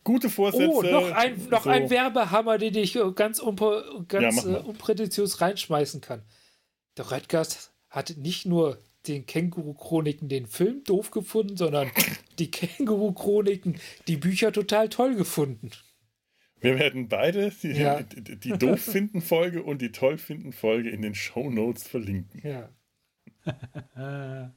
Gute 0.04 0.30
Vorsätze. 0.30 0.70
Oh, 0.70 0.82
noch 0.84 1.12
ein, 1.12 1.48
noch 1.50 1.64
so. 1.64 1.70
ein 1.70 1.90
Werbehammer, 1.90 2.58
den 2.58 2.76
ich 2.76 2.98
ganz, 3.16 3.40
unpr 3.40 4.06
ganz 4.08 4.44
Ja, 4.44 4.58
äh, 4.58 4.64
unprätentiös 4.64 5.42
reinschmeißen 5.42 6.02
kann. 6.02 6.24
Der 6.98 7.10
Redgast 7.10 7.72
hat 7.90 8.16
nicht 8.18 8.46
nur 8.46 8.78
den 9.08 9.26
Känguru-Chroniken 9.26 10.28
den 10.30 10.46
Film 10.46 10.84
doof 10.84 11.10
gefunden, 11.12 11.58
sondern 11.58 11.90
die 12.38 12.52
Känguru-Chroniken, 12.52 13.80
die 14.08 14.18
Bücher 14.18 14.52
total 14.52 14.90
toll 14.90 15.16
gefunden. 15.16 15.72
Wir 16.66 16.80
werden 16.80 17.08
beide 17.08 17.52
die, 17.62 17.70
Ja. 17.70 18.02
die, 18.02 18.38
die 18.38 18.58
doof 18.58 18.82
finden 18.82 19.22
Folge 19.22 19.62
und 19.64 19.82
die 19.82 19.92
toll 19.92 20.18
finden 20.18 20.52
Folge 20.52 20.90
in 20.90 21.02
den 21.02 21.14
Show 21.16 21.50
Notes 21.50 21.88
verlinken. 21.88 22.42
Ja. 22.44 22.70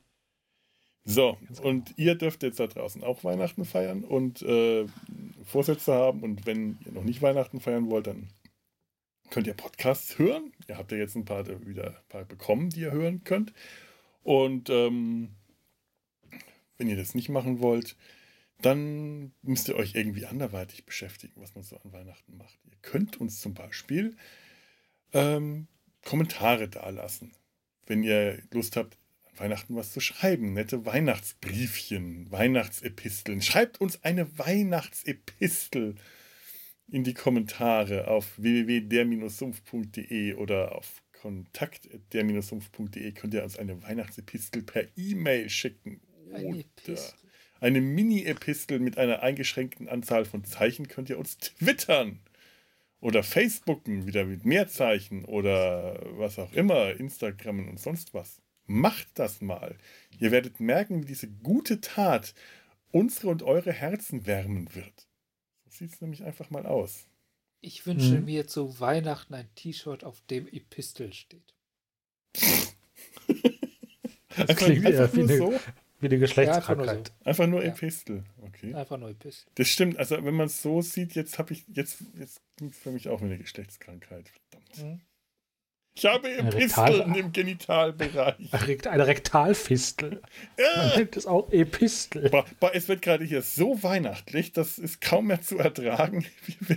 So, 1.10 1.38
und 1.62 1.94
ihr 1.96 2.16
dürft 2.16 2.42
jetzt 2.42 2.60
da 2.60 2.66
draußen 2.66 3.02
auch 3.02 3.24
Weihnachten 3.24 3.64
feiern 3.64 4.04
und 4.04 4.42
äh, 4.42 4.84
Vorsätze 5.42 5.94
haben. 5.94 6.22
Und 6.22 6.44
wenn 6.44 6.76
ihr 6.84 6.92
noch 6.92 7.02
nicht 7.02 7.22
Weihnachten 7.22 7.60
feiern 7.60 7.88
wollt, 7.88 8.08
dann 8.08 8.28
könnt 9.30 9.46
ihr 9.46 9.54
Podcasts 9.54 10.18
hören. 10.18 10.52
Ihr 10.68 10.76
habt 10.76 10.92
ja 10.92 10.98
jetzt 10.98 11.16
ein 11.16 11.24
paar 11.24 11.46
wieder 11.66 11.88
ein 11.96 12.08
paar 12.10 12.24
bekommen, 12.26 12.68
die 12.68 12.80
ihr 12.80 12.92
hören 12.92 13.24
könnt. 13.24 13.54
Und 14.22 14.68
ähm, 14.68 15.30
wenn 16.76 16.90
ihr 16.90 16.96
das 16.96 17.14
nicht 17.14 17.30
machen 17.30 17.60
wollt, 17.60 17.96
dann 18.60 19.32
müsst 19.42 19.68
ihr 19.68 19.76
euch 19.76 19.94
irgendwie 19.94 20.26
anderweitig 20.26 20.84
beschäftigen, 20.84 21.40
was 21.40 21.54
man 21.54 21.62
so 21.62 21.76
an 21.76 21.92
Weihnachten 21.92 22.36
macht. 22.36 22.58
Ihr 22.64 22.76
könnt 22.82 23.20
uns 23.20 23.40
zum 23.40 23.54
Beispiel 23.54 24.16
ähm, 25.12 25.68
Kommentare 26.04 26.68
dalassen, 26.68 27.36
wenn 27.86 28.02
ihr 28.02 28.42
Lust 28.50 28.74
habt, 28.76 28.98
an 29.30 29.38
Weihnachten 29.38 29.76
was 29.76 29.92
zu 29.92 30.00
schreiben. 30.00 30.54
Nette 30.54 30.84
Weihnachtsbriefchen, 30.84 32.32
Weihnachtsepisteln. 32.32 33.42
Schreibt 33.42 33.80
uns 33.80 34.02
eine 34.02 34.36
Weihnachtsepistel 34.38 35.94
in 36.90 37.04
die 37.04 37.14
Kommentare 37.14 38.08
auf 38.08 38.36
www.der-sumpf.de 38.38 40.34
oder 40.34 40.74
auf 40.74 41.04
kontakt.der-sumpf.de 41.12 43.12
könnt 43.12 43.34
ihr 43.34 43.44
uns 43.44 43.58
eine 43.58 43.82
Weihnachtsepistel 43.82 44.62
per 44.62 44.84
E-Mail 44.96 45.50
schicken. 45.50 46.00
Eine 46.32 46.46
Oder 46.46 46.60
Epistel. 46.60 47.27
Eine 47.60 47.80
Mini-Epistel 47.80 48.78
mit 48.78 48.98
einer 48.98 49.22
eingeschränkten 49.22 49.88
Anzahl 49.88 50.24
von 50.24 50.44
Zeichen 50.44 50.88
könnt 50.88 51.10
ihr 51.10 51.18
uns 51.18 51.38
twittern. 51.38 52.20
Oder 53.00 53.22
Facebooken, 53.22 54.06
wieder 54.06 54.24
mit 54.24 54.44
mehr 54.44 54.66
Zeichen 54.68 55.24
oder 55.24 56.00
was 56.18 56.38
auch 56.38 56.52
immer, 56.52 56.90
Instagrammen 56.98 57.68
und 57.68 57.78
sonst 57.78 58.12
was. 58.12 58.40
Macht 58.66 59.08
das 59.14 59.40
mal. 59.40 59.76
Ihr 60.18 60.30
werdet 60.32 60.58
merken, 60.60 61.02
wie 61.02 61.06
diese 61.06 61.28
gute 61.28 61.80
Tat 61.80 62.34
unsere 62.90 63.28
und 63.28 63.42
eure 63.42 63.72
Herzen 63.72 64.26
wärmen 64.26 64.74
wird. 64.74 65.06
So 65.64 65.70
sieht 65.78 65.92
es 65.94 66.00
nämlich 66.00 66.24
einfach 66.24 66.50
mal 66.50 66.66
aus. 66.66 67.06
Ich 67.60 67.86
wünsche 67.86 68.16
Mhm. 68.18 68.24
mir 68.24 68.46
zu 68.46 68.78
Weihnachten 68.80 69.34
ein 69.34 69.48
T-Shirt, 69.54 70.04
auf 70.04 70.20
dem 70.30 70.46
Epistel 70.48 71.12
steht. 71.12 71.54
das 74.36 74.56
klingt 74.56 74.84
eher 74.84 75.02
einfach 75.02 75.14
wie 75.14 75.20
nur 75.20 75.28
eine, 75.28 75.38
so. 75.38 75.60
Wie 76.00 76.06
eine 76.06 76.18
Geschlechtskrankheit. 76.18 77.12
Einfach 77.24 77.46
nur 77.46 77.62
Ja. 77.64 77.70
Epistel. 77.70 78.24
Okay. 78.42 78.74
Einfach 78.74 78.98
nur 78.98 79.10
Epistel. 79.10 79.50
Das 79.56 79.68
stimmt, 79.68 79.98
also 79.98 80.22
wenn 80.24 80.34
man 80.34 80.46
es 80.46 80.62
so 80.62 80.80
sieht, 80.82 81.14
jetzt 81.14 81.38
habe 81.38 81.52
ich, 81.52 81.64
jetzt, 81.68 81.98
jetzt 82.18 82.40
klingt 82.56 82.74
es 82.74 82.78
für 82.80 82.90
mich 82.90 83.08
auch 83.08 83.20
wie 83.20 83.26
eine 83.26 83.38
Geschlechtskrankheit. 83.38 84.30
Verdammt. 84.50 84.78
Mhm. 84.94 85.00
Ich 85.94 86.04
habe 86.04 86.30
Episteln 86.30 87.12
im 87.16 87.32
Genitalbereich. 87.32 88.36
Eine 88.86 89.06
Rektalfistel. 89.08 90.10
Man 90.10 90.20
Ja. 90.56 90.96
nennt 90.96 91.16
es 91.16 91.26
auch 91.26 91.50
Epistel. 91.50 92.30
Boah, 92.30 92.44
boah, 92.60 92.70
es 92.72 92.86
wird 92.86 93.02
gerade 93.02 93.24
hier 93.24 93.42
so 93.42 93.82
weihnachtlich, 93.82 94.52
das 94.52 94.78
ist 94.78 95.00
kaum 95.00 95.26
mehr 95.26 95.40
zu 95.40 95.58
ertragen. 95.58 96.24
Wir, 96.60 96.76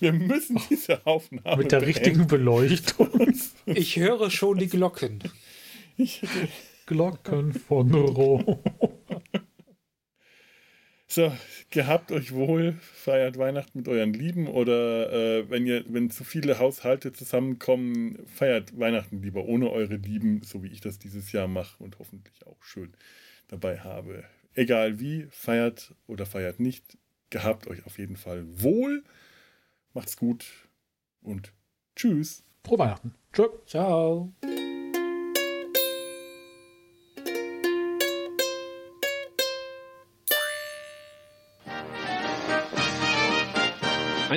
wir 0.00 0.12
müssen 0.12 0.58
diese 0.70 1.04
Aufnahme 1.06 1.62
Mit 1.64 1.72
der 1.72 1.82
richtigen 1.86 2.26
Beleuchtung. 2.28 3.10
beenden. 3.10 3.40
Ich 3.66 3.96
höre 3.96 4.30
schon 4.30 4.58
die 4.58 4.68
Glocken. 4.68 5.18
Ich, 5.98 6.22
Glocken 6.86 7.52
von 7.52 7.92
Rom. 7.92 8.60
so, 11.08 11.32
gehabt 11.70 12.12
euch 12.12 12.32
wohl, 12.32 12.74
feiert 12.80 13.38
Weihnachten 13.38 13.78
mit 13.78 13.88
euren 13.88 14.12
Lieben 14.12 14.46
oder 14.46 15.12
äh, 15.12 15.50
wenn 15.50 15.66
ihr, 15.66 15.84
wenn 15.88 16.10
zu 16.10 16.22
viele 16.22 16.60
Haushalte 16.60 17.12
zusammenkommen, 17.12 18.24
feiert 18.26 18.78
Weihnachten 18.78 19.20
lieber 19.20 19.44
ohne 19.46 19.70
eure 19.70 19.96
Lieben, 19.96 20.42
so 20.42 20.62
wie 20.62 20.68
ich 20.68 20.80
das 20.80 21.00
dieses 21.00 21.32
Jahr 21.32 21.48
mache 21.48 21.82
und 21.82 21.98
hoffentlich 21.98 22.46
auch 22.46 22.62
schön 22.62 22.94
dabei 23.48 23.80
habe. 23.80 24.24
Egal 24.54 25.00
wie, 25.00 25.26
feiert 25.30 25.94
oder 26.06 26.24
feiert 26.24 26.60
nicht, 26.60 26.96
gehabt 27.30 27.66
euch 27.66 27.84
auf 27.84 27.98
jeden 27.98 28.16
Fall 28.16 28.46
wohl, 28.62 29.02
macht's 29.92 30.16
gut 30.16 30.46
und 31.20 31.52
tschüss. 31.96 32.44
Frohe 32.64 32.78
Weihnachten. 32.78 33.14
Tschö. 33.32 33.48
Ciao. 33.66 34.32